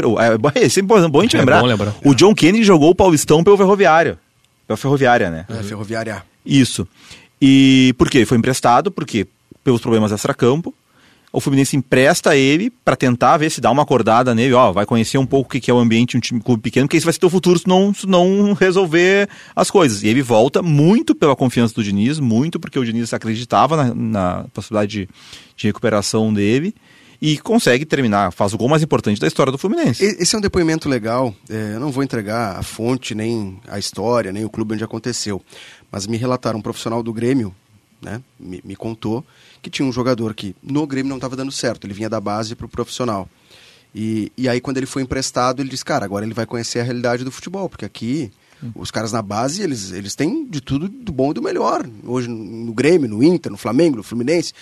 É, 0.56 0.64
é 0.66 0.70
sempre 0.70 0.96
bom 1.10 1.20
a 1.20 1.24
gente 1.24 1.36
É 1.36 1.40
lembrar. 1.40 1.62
bom 1.62 1.68
lembrar. 1.68 1.96
O 2.04 2.14
John 2.14 2.34
Kennedy 2.34 2.64
jogou 2.64 2.90
o 2.90 2.96
Paulistão 2.96 3.44
pelo 3.44 3.58
Ferroviário. 3.58 4.18
Pela 4.68 4.78
Ferroviária, 4.78 5.30
né? 5.30 5.46
É, 5.50 5.64
ferroviária. 5.64 6.24
Isso. 6.46 6.88
E 7.42 7.94
por 7.98 8.10
quê? 8.10 8.26
Foi 8.26 8.38
emprestado, 8.38 8.90
porque 8.92 9.28
pelos 9.64 9.82
problemas 9.82 10.12
extra-campo. 10.12 10.74
O 11.36 11.40
Fluminense 11.40 11.76
empresta 11.76 12.38
ele 12.38 12.70
para 12.70 12.96
tentar 12.96 13.38
ver 13.38 13.50
se 13.50 13.60
dá 13.60 13.72
uma 13.72 13.82
acordada 13.82 14.36
nele, 14.36 14.54
ó, 14.54 14.72
vai 14.72 14.86
conhecer 14.86 15.18
um 15.18 15.26
pouco 15.26 15.58
o 15.58 15.60
que 15.60 15.72
é 15.72 15.74
o 15.74 15.80
ambiente 15.80 16.12
de 16.12 16.18
um 16.18 16.20
time 16.20 16.40
clube 16.40 16.62
pequeno, 16.62 16.86
porque 16.86 16.98
isso 16.98 17.08
vai 17.08 17.14
ser 17.14 17.20
teu 17.20 17.30
futuro 17.30 17.58
se 17.58 17.68
não, 17.68 17.92
se 17.92 18.06
não 18.06 18.54
resolver 18.54 19.28
as 19.56 19.72
coisas. 19.72 20.04
E 20.04 20.08
ele 20.08 20.22
volta 20.22 20.62
muito 20.62 21.16
pela 21.16 21.36
confiança 21.36 21.74
do 21.74 21.84
Diniz, 21.84 22.20
muito 22.20 22.60
porque 22.60 22.78
o 22.78 22.86
Diniz 22.86 23.12
acreditava 23.16 23.76
na, 23.76 23.96
na 23.96 24.46
possibilidade 24.54 24.92
de, 24.92 25.10
de 25.58 25.68
recuperação 25.68 26.32
dele 26.32 26.76
e 27.20 27.38
consegue 27.40 27.84
terminar, 27.84 28.32
faz 28.32 28.54
o 28.54 28.58
gol 28.58 28.70
mais 28.70 28.84
importante 28.84 29.20
da 29.20 29.26
história 29.26 29.52
do 29.52 29.58
Fluminense. 29.58 30.04
Esse 30.04 30.36
é 30.36 30.38
um 30.38 30.42
depoimento 30.42 30.88
legal. 30.88 31.34
é, 31.50 31.72
eu 31.74 31.80
não 31.80 31.90
vou 31.90 32.04
entregar 32.04 32.60
a 32.60 32.62
fonte, 32.62 33.16
nem 33.16 33.60
a 33.68 33.80
história, 33.80 34.32
nem 34.32 34.46
o 34.46 34.50
clube 34.52 34.76
onde 34.76 34.84
aconteceu. 34.84 35.42
Mas 35.92 36.06
me 36.06 36.18
relataram 36.18 36.60
um 36.60 36.62
profissional 36.62 37.02
do 37.02 37.12
Grêmio, 37.12 37.56
né? 38.02 38.22
Me, 38.40 38.62
me 38.64 38.76
contou 38.76 39.26
que 39.64 39.70
tinha 39.70 39.88
um 39.88 39.92
jogador 39.92 40.36
que 40.36 40.56
no 40.62 40.86
Grêmio 40.86 41.10
não 41.10 41.16
estava 41.16 41.36
dando 41.36 41.52
certo. 41.52 41.88
Ele 41.88 41.94
vinha 41.94 42.10
da 42.10 42.20
base 42.20 42.56
para 42.56 42.66
o 42.66 42.70
profissional. 42.70 43.28
E, 43.96 44.32
e 44.38 44.50
aí, 44.50 44.60
quando 44.60 44.78
ele 44.78 44.86
foi 44.86 45.02
emprestado, 45.02 45.62
ele 45.62 45.70
disse: 45.70 45.86
Cara, 45.86 46.06
agora 46.06 46.26
ele 46.26 46.34
vai 46.34 46.46
conhecer 46.46 46.80
a 46.80 46.84
realidade 46.84 47.24
do 47.24 47.32
futebol, 47.32 47.68
porque 47.68 47.86
aqui. 47.86 48.32
Os 48.76 48.92
caras 48.92 49.12
na 49.12 49.22
base, 49.22 49.62
eles, 49.62 49.92
eles 49.92 50.16
têm 50.16 50.46
de 50.46 50.62
tudo 50.62 50.88
do 50.88 51.12
bom 51.12 51.32
e 51.32 51.34
do 51.34 51.42
melhor. 51.42 51.86
Hoje 52.06 52.30
no, 52.30 52.38
no 52.38 52.74
Grêmio, 52.74 53.10
no 53.10 53.22
Inter, 53.22 53.52
no 53.52 53.58
Flamengo, 53.58 53.98
no 53.98 54.04
Fluminense. 54.04 54.54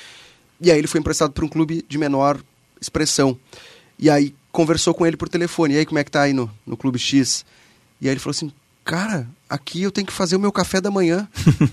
E 0.60 0.72
aí 0.72 0.79
ele 0.79 0.88
foi 0.88 1.00
emprestado 1.00 1.31
para 1.31 1.46
um 1.46 1.48
clube 1.48 1.86
de 1.88 1.98
menor 2.00 2.41
expressão. 2.81 3.38
E 4.00 4.10
aí 4.10 4.34
conversou 4.51 4.93
com 4.93 5.05
ele 5.05 5.15
por 5.15 5.29
telefone. 5.29 5.75
E 5.75 5.77
aí, 5.77 5.86
como 5.86 6.00
é 6.00 6.03
que 6.03 6.10
tá 6.10 6.24
aí 6.24 6.34
no, 6.34 6.50
no 6.65 6.75
Clube 6.75 6.98
X? 6.98 7.46
E 8.00 8.08
aí 8.08 8.13
ele 8.13 8.20
falou 8.20 8.31
assim, 8.31 8.51
cara, 8.84 9.27
aqui 9.48 9.84
eu 9.84 9.91
tenho 9.91 10.08
que 10.08 10.13
fazer 10.13 10.36
o 10.36 10.39
meu 10.39 10.51
café 10.51 10.81
da 10.81 10.89
manhã. 10.89 11.27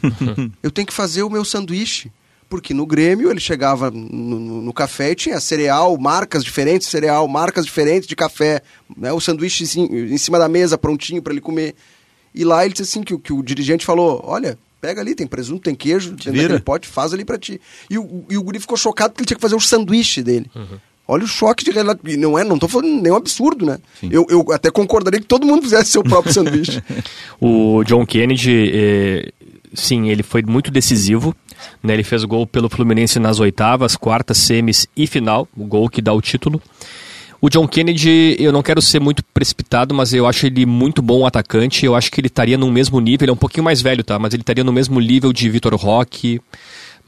eu 0.63 0.71
tenho 0.71 0.87
que 0.87 0.93
fazer 0.93 1.23
o 1.23 1.31
meu 1.31 1.45
sanduíche. 1.45 2.13
Porque 2.49 2.73
no 2.73 2.87
Grêmio 2.87 3.31
ele 3.31 3.41
chegava 3.41 3.91
no, 3.91 4.39
no- 4.41 4.63
no 4.63 4.73
café 4.73 5.11
e 5.11 5.15
tinha 5.15 5.39
cereal, 5.41 5.97
marcas 5.99 6.43
diferentes 6.43 6.87
de 6.87 6.91
cereal, 6.91 7.29
marcas 7.29 7.65
diferentes 7.67 8.09
de 8.09 8.17
café, 8.17 8.63
né? 8.97 9.13
o 9.13 9.21
sanduíche 9.21 9.65
em, 9.79 10.13
em 10.15 10.19
cima 10.19 10.39
da 10.39 10.49
mesa 10.49 10.79
prontinho 10.79 11.21
para 11.21 11.33
ele 11.33 11.43
comer. 11.43 11.75
E 12.35 12.45
lá 12.45 12.65
ele 12.65 12.73
disse 12.73 12.85
assim 12.91 13.03
que, 13.03 13.13
o- 13.13 13.19
que 13.19 13.33
o 13.33 13.43
dirigente 13.43 13.85
falou, 13.85 14.23
olha, 14.25 14.59
pega 14.81 15.01
ali, 15.01 15.15
tem 15.15 15.27
presunto, 15.27 15.63
tem 15.65 15.75
queijo, 15.75 16.15
tem 16.17 16.33
pote, 16.61 16.89
faz 16.89 17.13
ali 17.13 17.25
para 17.25 17.37
ti. 17.37 17.61
E 17.91 17.99
o, 17.99 18.25
e 18.31 18.39
o 18.39 18.43
guri 18.43 18.59
ficou 18.61 18.77
chocado 18.79 19.11
porque 19.13 19.23
ele 19.23 19.27
tinha 19.27 19.37
que 19.37 19.43
fazer 19.43 19.55
o 19.57 19.61
sanduíche 19.61 20.23
dele. 20.23 20.47
Olha 21.11 21.25
o 21.25 21.27
choque 21.27 21.65
de 21.65 21.71
realidade. 21.71 22.17
Não 22.19 22.39
é, 22.39 22.45
não 22.45 22.59
tô 22.59 22.69
falando 22.69 23.01
nenhum 23.03 23.17
absurdo, 23.17 23.65
né? 23.65 23.79
Eu, 24.03 24.27
eu 24.29 24.45
até 24.53 24.71
concordaria 24.71 25.19
que 25.19 25.27
todo 25.27 25.47
mundo 25.47 25.63
fizesse 25.63 25.91
seu 25.91 26.03
próprio 26.03 26.33
sanduíche. 26.35 26.83
O 27.41 27.83
John 27.85 28.05
Kennedy, 28.05 28.71
eh, 28.75 29.33
sim, 29.75 30.09
ele 30.09 30.23
foi 30.23 30.43
muito 30.43 30.71
decisivo. 30.71 31.35
Né? 31.83 31.95
Ele 31.95 32.05
fez 32.05 32.25
gol 32.25 32.47
pelo 32.47 32.69
Fluminense 32.69 33.19
nas 33.19 33.41
oitavas, 33.41 33.97
quartas, 33.97 34.39
semis 34.39 34.87
e 34.97 35.07
final, 35.07 35.49
o 35.57 35.65
gol 35.65 35.89
que 35.89 36.01
dá 36.01 36.13
o 36.13 36.21
título. 36.21 36.63
O 37.41 37.49
John 37.49 37.69
Kennedy, 37.69 38.37
eu 38.39 38.51
não 38.51 38.65
quero 38.65 38.83
ser 38.83 39.01
muito 39.01 39.23
precipitado, 39.33 39.95
mas 39.95 40.13
eu 40.13 40.27
acho 40.27 40.47
ele 40.47 40.67
muito 40.67 41.01
bom 41.01 41.25
atacante. 41.25 41.87
Eu 41.87 41.95
acho 41.95 42.11
que 42.11 42.21
ele 42.21 42.27
estaria 42.27 42.59
no 42.59 42.71
mesmo 42.71 42.99
nível, 42.99 43.27
ele 43.27 43.31
é 43.31 43.33
um 43.33 43.37
pouquinho 43.37 43.63
mais 43.63 43.81
velho, 43.81 44.03
tá? 44.03 44.19
Mas 44.19 44.35
ele 44.35 44.43
estaria 44.43 44.65
no 44.65 44.73
mesmo 44.73 44.99
nível 44.99 45.33
de 45.33 45.49
Vitor 45.49 45.75
Roque, 45.77 46.41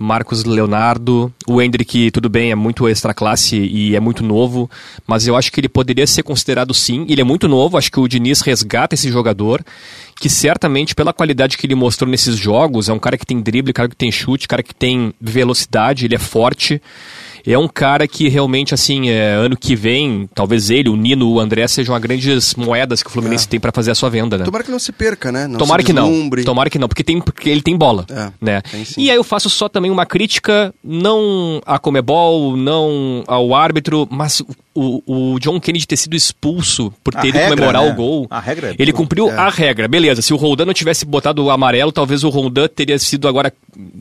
Marcos 0.03 0.45
Leonardo, 0.45 1.31
o 1.47 1.61
Hendrick, 1.61 2.11
tudo 2.11 2.31
bem, 2.31 2.51
é 2.51 2.55
muito 2.55 2.89
extra 2.89 3.13
classe 3.13 3.59
e 3.59 3.95
é 3.95 4.01
muito 4.01 4.25
novo, 4.25 4.69
mas 5.07 5.27
eu 5.27 5.37
acho 5.37 5.53
que 5.53 5.61
ele 5.61 5.69
poderia 5.69 6.07
ser 6.07 6.23
considerado 6.23 6.73
sim. 6.73 7.05
Ele 7.07 7.21
é 7.21 7.25
muito 7.25 7.47
novo, 7.47 7.77
acho 7.77 7.93
que 7.93 8.01
o 8.01 8.09
Diniz 8.09 8.41
resgata 8.41 8.95
esse 8.95 9.11
jogador, 9.13 9.63
que 10.19 10.31
certamente, 10.31 10.95
pela 10.95 11.13
qualidade 11.13 11.59
que 11.59 11.67
ele 11.67 11.75
mostrou 11.75 12.11
nesses 12.11 12.39
jogos, 12.39 12.89
é 12.89 12.95
um 12.95 12.99
cara 12.99 13.19
que 13.19 13.27
tem 13.27 13.43
drible, 13.43 13.75
cara 13.75 13.91
que 13.91 13.97
tem 13.97 14.11
chute, 14.11 14.49
cara 14.49 14.63
que 14.63 14.75
tem 14.75 15.13
velocidade, 15.21 16.07
ele 16.07 16.15
é 16.15 16.19
forte. 16.19 16.81
É 17.47 17.59
um 17.59 17.69
cara 17.69 18.07
que 18.07 18.29
realmente, 18.29 18.75
assim, 18.75 19.11
é, 19.11 19.33
ano 19.33 19.57
que 19.57 19.75
vem, 19.75 20.29
talvez 20.35 20.71
ele, 20.71 20.89
o 20.89 20.97
Nino, 20.97 21.31
o 21.31 21.41
André 21.41 21.67
sejam 21.69 21.95
as 21.95 22.01
grandes 22.01 22.55
moedas 22.55 23.03
que 23.03 23.09
o 23.09 23.13
Fluminense 23.13 23.49
tem 23.49 23.59
para 23.59 23.73
fazer 23.73 23.91
a 23.91 23.95
sua 23.95 24.11
venda, 24.11 24.39
né? 24.39 24.45
Tomara 24.45 24.65
que 24.65 24.71
não 24.71 24.79
se 24.79 24.93
perca, 24.93 25.33
né? 25.33 25.47
Não 25.47 25.59
Tomara 25.59 25.83
que 25.83 25.93
não. 25.93 26.31
Tomara 26.45 26.71
que 26.71 26.79
não, 26.79 26.89
porque, 26.89 27.05
tem, 27.05 27.21
porque 27.21 27.49
ele 27.49 27.63
tem 27.63 27.77
bola. 27.77 28.07
É, 28.11 28.31
né? 28.41 28.61
tem. 28.63 28.85
E 28.97 29.11
aí 29.11 29.17
eu 29.17 29.25
faço 29.25 29.49
só 29.49 29.69
também 29.69 29.91
uma 29.91 30.07
crítica, 30.07 30.75
não 30.83 31.61
à 31.67 31.79
Comebol, 31.79 32.57
não 32.57 33.23
ao 33.27 33.55
árbitro, 33.55 34.07
mas 34.11 34.43
o, 34.75 35.33
o 35.35 35.39
John 35.41 35.59
Kennedy 35.61 35.87
ter 35.87 35.97
sido 35.97 36.15
expulso 36.15 36.93
por 37.03 37.17
A 37.17 37.21
ter 37.21 37.29
ido 37.29 37.39
regra, 37.39 37.57
comemorar 37.57 37.83
né? 37.85 37.91
o 37.91 37.95
gol. 37.95 38.27
A 38.31 38.39
regra 38.41 38.71
é- 38.71 38.75
Ele 38.79 38.93
cumpriu 38.93 39.29
É. 39.29 39.35
a 39.37 39.49
regra, 39.49 39.89
beleza. 39.89 40.23
Se 40.23 40.33
o 40.33 40.37
Roldan 40.37 40.65
não 40.67 40.73
tivesse 40.75 41.05
botado 41.05 41.45
o 41.45 41.51
amarelo, 41.51 41.91
talvez 41.91 42.23
o 42.25 42.29
Roldan 42.29 42.69
teria 42.69 42.99
sido 42.99 43.27
agora 43.27 43.53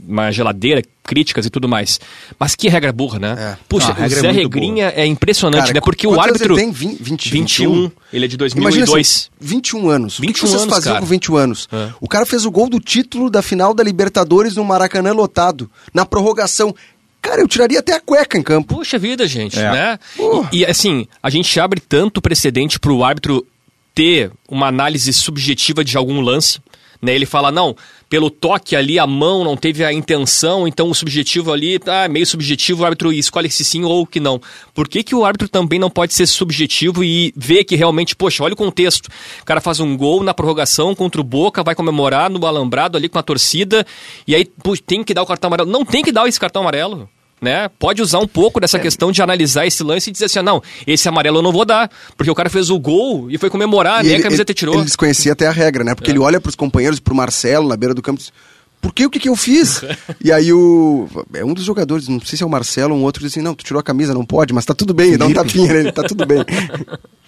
uma 0.08 0.32
geladeira, 0.32 0.82
críticas 1.04 1.46
e 1.46 1.50
tudo 1.50 1.68
mais. 1.68 2.00
Mas 2.40 2.56
que 2.56 2.70
regra 2.70 2.92
burra, 2.94 3.18
né? 3.18 3.36
É. 3.38 3.58
Puxa, 3.68 3.88
Não, 3.88 3.96
a 3.96 4.00
o 4.02 4.04
é 4.04 4.10
Zé 4.10 4.22
muito 4.32 4.36
Regrinha 4.42 4.94
é 4.96 5.06
impressionante, 5.06 5.62
Cara, 5.62 5.74
né? 5.74 5.82
Porque 5.82 6.06
o 6.06 6.20
árbitro. 6.20 6.54
ele 6.54 6.62
tem? 6.62 6.72
Vin- 6.72 6.98
20, 7.00 7.32
21. 7.32 7.92
Ele 8.14 8.26
é 8.26 8.28
de 8.28 8.36
Imagina 8.36 8.86
2002. 8.86 9.08
assim, 9.08 9.30
21 9.42 9.90
anos. 9.90 10.20
o 10.20 10.22
que 10.22 10.28
21 10.28 10.34
que 10.34 10.40
vocês 10.50 10.62
anos, 10.62 10.74
faziam 10.76 10.94
cara. 10.94 11.02
com 11.06 11.10
21 11.10 11.36
anos? 11.36 11.68
É. 11.72 11.90
O 12.00 12.08
cara 12.08 12.26
fez 12.28 12.46
o 12.46 12.52
gol 12.52 12.70
do 12.70 12.80
título 12.80 13.30
da 13.32 13.42
final 13.42 13.74
da 13.74 13.84
Libertadores 13.84 14.56
no 14.56 14.64
Maracanã 14.64 15.12
lotado, 15.14 15.70
na 15.94 16.06
prorrogação. 16.06 16.76
Cara, 17.22 17.42
eu 17.42 17.48
tiraria 17.48 17.80
até 17.80 17.94
a 17.96 18.00
cueca 18.00 18.38
em 18.38 18.44
campo. 18.44 18.76
Puxa 18.76 18.98
vida, 18.98 19.28
gente, 19.28 19.60
É. 19.60 19.72
né? 19.72 20.00
Porra. 20.16 20.50
E, 20.52 20.60
e, 20.60 20.66
assim, 20.66 21.06
a 21.22 21.30
gente 21.30 21.60
abre 21.60 21.80
tanto 21.80 22.22
precedente 22.22 22.80
pro 22.80 23.04
árbitro 23.04 23.46
ter 23.94 24.32
uma 24.48 24.68
análise 24.68 25.12
subjetiva 25.12 25.84
de 25.84 25.98
algum 25.98 26.22
lance, 26.22 26.60
né? 27.02 27.16
Ele 27.16 27.26
fala, 27.26 27.52
não, 27.52 27.76
pelo 28.10 28.30
toque 28.30 28.76
ali, 28.76 29.00
a 29.00 29.08
mão 29.08 29.44
não 29.44 29.56
teve 29.56 29.84
a 29.84 29.94
intenção, 29.94 30.68
então 30.68 30.90
o 30.90 30.96
subjetivo 30.96 31.52
ali 31.52 31.80
tá 31.80 32.08
meio 32.10 32.26
subjetivo, 32.26 32.84
o 32.84 32.86
árbitro 32.86 33.12
escolhe 33.12 33.50
se 33.50 33.64
sim 33.64 33.84
ou 33.84 34.06
que 34.06 34.20
não. 34.20 34.42
Por 34.74 34.88
que, 34.88 35.04
que 35.04 35.16
o 35.16 35.24
árbitro 35.24 35.48
também 35.48 35.80
não 35.80 35.90
pode 35.90 36.14
ser 36.14 36.28
subjetivo 36.28 37.04
e 37.04 37.34
ver 37.36 37.64
que 37.64 37.76
realmente, 37.76 38.16
poxa, 38.16 38.44
olha 38.44 38.54
o 38.54 38.58
contexto. 38.58 39.08
O 39.42 39.46
cara 39.46 39.62
faz 39.62 39.80
um 39.80 39.96
gol 39.96 40.24
na 40.24 40.34
prorrogação 40.34 40.94
contra 40.94 41.22
o 41.22 41.24
Boca, 41.24 41.64
vai 41.64 41.76
comemorar 41.76 42.30
no 42.30 42.46
alambrado 42.46 42.98
ali 42.98 43.08
com 43.08 43.20
a 43.20 43.24
torcida, 43.24 43.86
e 44.28 44.36
aí 44.36 44.48
tem 44.86 45.04
que 45.04 45.14
dar 45.14 45.24
o 45.24 45.26
cartão 45.26 45.48
amarelo. 45.48 45.70
Não 45.70 45.86
tem 45.86 46.04
que 46.04 46.12
dar 46.12 46.28
esse 46.28 46.40
cartão 46.40 46.64
amarelo 46.64 47.10
né? 47.42 47.70
Pode 47.80 48.02
usar 48.02 48.20
um 48.20 48.28
pouco 48.28 48.60
dessa 48.60 48.78
questão 48.80 49.12
de 49.12 49.22
analisar 49.22 49.66
esse 49.66 49.84
lance 49.84 50.10
e 50.10 50.14
dizer 50.14 50.26
assim, 50.26 50.40
ah, 50.40 50.44
não, 50.44 50.62
esse 50.86 51.08
amarelo 51.08 51.38
eu 51.40 51.42
não 51.42 51.52
vou 51.52 51.66
dar, 51.66 51.90
porque 52.18 52.30
o 52.30 52.36
cara 52.36 52.50
fez 52.50 52.70
o 52.70 52.80
gol 52.80 53.30
e 53.32 53.38
foi 53.38 53.50
comemorar, 53.50 54.04
nem 54.04 54.16
a 54.16 54.22
camiseta 54.22 54.54
tirou. 54.54 54.76
Ele 54.76 54.84
desconhecia 54.86 55.34
até 55.34 55.48
a 55.48 55.52
regra, 55.52 55.84
né? 55.84 55.92
É. 55.92 55.96
Porque 55.96 56.12
ele 56.12 56.20
olha 56.20 56.40
pros 56.40 56.56
companheiros, 56.56 57.00
pro 57.00 57.16
Marcelo 57.16 57.68
na 57.68 57.78
beira 57.78 57.94
do 57.94 58.02
campo 58.02 58.20
e 58.20 58.24
diz, 58.24 58.34
por 58.82 58.94
que 58.94 59.06
o 59.06 59.10
que, 59.10 59.20
que 59.20 59.28
eu 59.28 59.36
fiz? 59.36 59.82
e 60.24 60.32
aí 60.32 60.54
o. 60.54 61.06
É 61.34 61.44
um 61.44 61.54
dos 61.54 61.66
jogadores, 61.66 62.08
não 62.08 62.22
sei 62.22 62.38
se 62.38 62.44
é 62.44 62.46
o 62.46 62.50
Marcelo 62.50 62.94
ou 62.96 63.02
um 63.02 63.04
outro, 63.04 63.22
diz 63.22 63.34
assim, 63.34 63.42
não, 63.42 63.54
tu 63.54 63.64
tirou 63.64 63.80
a 63.80 63.84
camisa, 63.84 64.14
não 64.14 64.26
pode, 64.26 64.54
mas 64.54 64.64
tá 64.66 64.74
tudo 64.74 64.94
bem, 64.94 65.18
dá 65.18 65.26
um 65.26 65.34
tapinha 65.34 65.74
nele, 65.74 65.92
tá 65.92 66.04
tudo 66.04 66.26
bem. 66.26 66.40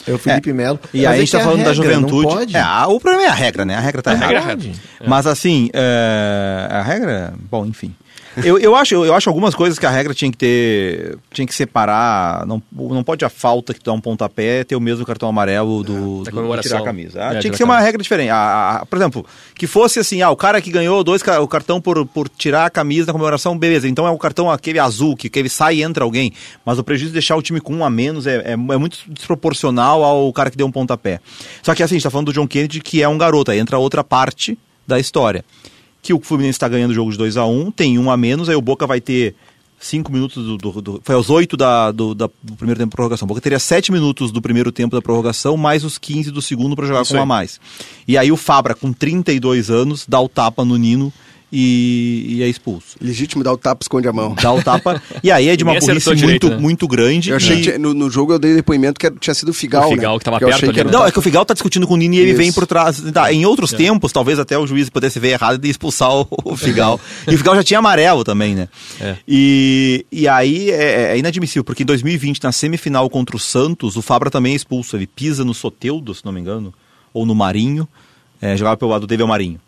É 0.08 0.14
o 0.14 0.18
Felipe 0.18 0.52
Melo. 0.52 0.80
E 0.92 1.04
Mas 1.04 1.06
aí 1.06 1.12
a 1.12 1.16
é 1.16 1.20
gente 1.20 1.26
que 1.28 1.32
tá 1.34 1.38
a 1.38 1.44
falando 1.44 1.64
da 1.64 1.72
regra, 1.72 1.94
juventude. 1.94 2.24
Não 2.28 2.34
pode. 2.34 2.58
É, 2.58 2.60
a- 2.60 2.88
o 2.88 3.00
problema 3.00 3.24
é 3.26 3.28
a 3.30 3.34
regra, 3.36 3.64
né? 3.66 3.76
A 3.76 3.80
regra 3.80 4.02
tá 4.02 4.10
A 4.10 4.14
errada. 4.16 4.34
regra 4.34 4.40
é 4.40 4.44
a 4.44 4.56
regra. 4.56 4.72
Mas 5.08 5.28
assim, 5.28 5.70
é, 5.74 6.68
a 6.72 6.82
regra. 6.82 7.34
Bom, 7.52 7.68
enfim. 7.68 7.94
Eu, 8.38 8.58
eu, 8.58 8.76
acho, 8.76 8.94
eu, 8.96 9.06
eu 9.06 9.14
acho 9.14 9.28
algumas 9.30 9.54
coisas 9.54 9.78
que 9.78 9.86
a 9.86 9.90
regra 9.90 10.14
tinha 10.14 10.32
que 10.32 10.38
ter. 10.38 11.18
Tinha 11.32 11.46
que 11.46 11.54
separar. 11.54 12.46
Não, 12.46 12.62
não 12.72 13.04
pode 13.04 13.26
a 13.26 13.30
falta 13.30 13.74
que 13.74 13.84
dá 13.84 13.92
um 13.92 14.00
pontapé 14.00 14.64
ter 14.64 14.76
o 14.76 14.80
mesmo 14.80 15.06
cartão 15.06 15.28
amarelo 15.28 15.84
do, 15.84 16.24
Da 16.24 16.32
do- 16.32 16.62
tirar 16.62 16.78
a 16.78 16.84
camisa. 16.86 17.20
Ah, 17.22 17.34
É, 17.36 17.40
tinha 17.40 17.52
que 17.52 17.58
ser 17.58 17.64
uma 17.66 17.80
regra 17.80 18.02
diferente. 18.02 18.30
A- 18.30 18.80
a- 18.82 18.86
por 18.86 18.96
exemplo, 18.98 19.26
que 19.54 19.68
fosse 19.68 20.00
assim, 20.00 20.22
ah, 20.22 20.30
o 20.30 20.36
cara 20.38 20.62
que 20.62 20.72
ganhou 20.72 21.04
dois 21.04 21.22
o 21.22 21.48
cartão 21.48 21.82
por, 21.82 22.06
por 22.06 22.30
tirar 22.30 22.66
a 22.66 22.70
camisa 22.70 23.08
da 23.08 23.12
comemoração, 23.12 23.58
beleza. 23.58 23.88
Então 23.88 24.08
é 24.08 24.12
o 24.12 24.18
cartão 24.18 24.50
aquele 24.50 24.80
azul, 24.80 25.16
que, 25.16 25.30
que 25.30 25.38
ele 25.38 25.50
sai 25.50 25.76
e 25.78 25.84
entra 25.84 26.04
alguém. 26.04 26.32
Mas 26.66 26.80
o 26.80 26.84
prejuízo 26.84 27.10
de 27.12 27.14
deixar 27.16 27.36
o 27.36 27.42
time 27.42 27.60
com 27.60 27.74
um 27.76 27.84
a 27.84 27.90
menos 27.90 28.28
é, 28.28 28.38
é, 28.38 28.52
é 28.54 28.56
muito 28.56 28.98
desproporcional 29.08 30.04
ao 30.04 30.32
cara 30.32 30.50
que 30.50 30.58
deu 30.58 30.68
um 30.68 30.72
pontapé. 30.72 31.20
Só 31.62 31.74
que 31.76 31.84
assim, 31.84 31.96
a 31.96 31.98
gente 31.98 32.04
tá 32.04 32.10
falando 32.10 32.28
do 32.28 32.34
John 32.34 32.48
Kennedy, 32.48 32.80
que 32.82 33.02
é 33.02 33.08
um 33.10 33.18
garoto. 33.18 33.52
Aí 33.52 33.60
entra 33.60 33.78
outra 33.78 34.04
parte 34.04 34.58
da 34.88 35.00
história. 35.00 35.44
Que 36.02 36.14
o 36.14 36.20
Fluminense 36.22 36.56
está 36.58 36.68
ganhando 36.68 36.92
o 36.92 36.96
jogo 36.96 37.12
de 37.12 37.18
2 37.18 37.38
a 37.38 37.46
1 37.46 37.72
tem 37.72 38.00
um 38.00 38.10
a 38.10 38.18
menos, 38.18 38.50
aí 38.50 38.56
o 38.56 38.62
Boca 38.62 38.88
vai 38.88 39.00
ter 39.00 39.36
cinco 39.80 40.12
minutos 40.12 40.46
do, 40.46 40.58
do- 40.58 40.82
do- 40.82 41.02
foi 41.04 41.16
aos 41.16 41.30
oito 41.32 41.58
da, 41.58 41.92
do, 41.92 42.14
da- 42.14 42.30
do 42.44 42.54
primeiro 42.56 42.80
tempo 42.80 42.90
de 42.92 42.96
prorrogação. 42.96 43.26
O 43.26 43.30
Boca 43.30 43.42
teria 43.42 43.58
sete 43.60 43.92
minutos 43.92 44.32
do 44.32 44.42
primeiro 44.42 44.72
tempo 44.72 44.96
da 44.96 45.02
prorrogação, 45.02 45.58
mais 45.58 45.84
os 45.84 45.98
15 45.98 46.30
do 46.32 46.42
segundo 46.42 46.76
para 46.76 46.86
jogar 46.88 47.02
Isso 47.02 47.12
com 47.12 47.18
um 47.18 47.20
a 47.20 47.24
aí. 47.24 47.28
mais. 47.28 47.60
E 48.08 48.18
aí 48.18 48.32
o 48.32 48.38
Fabra, 48.38 48.76
com 48.76 48.94
32 48.94 49.70
anos, 49.72 50.06
dá 50.08 50.20
o 50.20 50.30
tapa 50.30 50.64
no 50.64 50.78
Nino 50.78 51.12
e, 51.52 52.26
e 52.30 52.44
é 52.44 52.48
expulso. 52.48 52.96
Legítimo 53.02 53.44
dar 53.44 53.52
o 53.52 53.58
tapa, 53.58 53.84
esconde 53.84 54.08
a 54.08 54.14
mão. 54.14 54.34
Dá 54.42 54.54
o 54.54 54.64
tapa. 54.64 55.02
e 55.22 55.30
aí 55.30 55.50
é 55.50 55.56
de 55.56 55.64
uma 55.64 55.74
burrice 55.74 55.92
acertou 55.92 56.16
direito, 56.16 56.48
muito, 56.48 56.56
né? 56.56 56.62
muito 56.62 56.88
grande. 56.88 57.30
Eu 57.32 57.36
achei 57.36 57.58
e- 57.60 57.64
que 57.64 57.78
no, 57.78 57.94
no 57.94 58.10
jogo 58.10 58.34
eu 58.34 58.40
dei 58.40 58.56
depoimento 58.56 58.98
que 58.98 59.12
tinha 59.20 59.34
sido 59.34 59.50
o 59.50 59.54
Figal, 59.54 59.88
O 59.88 59.92
Figal 59.92 60.14
né? 60.14 60.20
que 60.20 60.26
tava 60.26 60.38
eu 60.38 60.48
perto 60.48 60.56
achei 60.56 60.70
ali, 60.70 60.74
que 60.74 60.80
era 60.80 60.90
né? 60.90 60.98
Não, 60.98 61.06
é 61.06 61.12
que 61.12 61.20
o 61.20 61.22
Figal 61.22 61.46
tá 61.46 61.54
discutindo 61.54 61.86
com 61.86 61.96
o 61.96 61.98
Nini 61.98 62.18
e 62.18 62.20
ele 62.22 62.30
Isso. 62.32 62.38
vem 62.38 62.54
por 62.54 62.66
trás. 62.66 63.02
Tá, 63.12 63.34
em 63.34 63.46
outros 63.46 63.72
tempos, 63.74 64.14
talvez 64.14 64.40
até 64.40 64.58
o 64.58 64.66
juiz 64.66 64.90
pudesse 64.90 65.20
ver 65.20 65.30
errado 65.30 65.64
e 65.66 65.70
expulsar 65.70 66.10
o, 66.16 66.28
o 66.46 66.56
Figal. 66.56 67.00
e 67.28 67.36
o 67.36 67.38
Figal 67.38 67.56
já 67.56 67.64
tinha 67.64 67.80
amarelo 67.80 68.24
também, 68.24 68.56
né? 68.56 68.70
É. 69.00 69.18
E, 69.28 70.06
e 70.12 70.28
aí 70.28 70.72
é, 70.72 71.14
é 71.14 71.18
inadmissível, 71.18 71.66
porque 71.66 71.84
em 71.84 71.86
2020, 71.86 72.42
na 72.44 72.52
semifinal 72.54 73.10
contra 73.10 73.36
o 73.36 73.40
Santos, 73.40 73.98
o 73.98 74.02
Fabra 74.02 74.30
também 74.30 74.54
é 74.54 74.56
expulso. 74.56 74.96
Ele 74.96 75.08
pisa 75.08 75.44
no 75.44 75.54
Soteudo, 75.54 76.16
se 76.16 76.24
não 76.24 76.32
me 76.32 76.40
engano, 76.40 76.74
ou 77.14 77.26
no 77.26 77.36
Marinho. 77.36 77.88
É, 78.42 78.58
jogava 78.58 78.76
pelo 78.78 78.90
lado 78.90 79.06
dele 79.06 79.22
é 79.22 79.26
o 79.26 79.28
Marinho. 79.28 79.60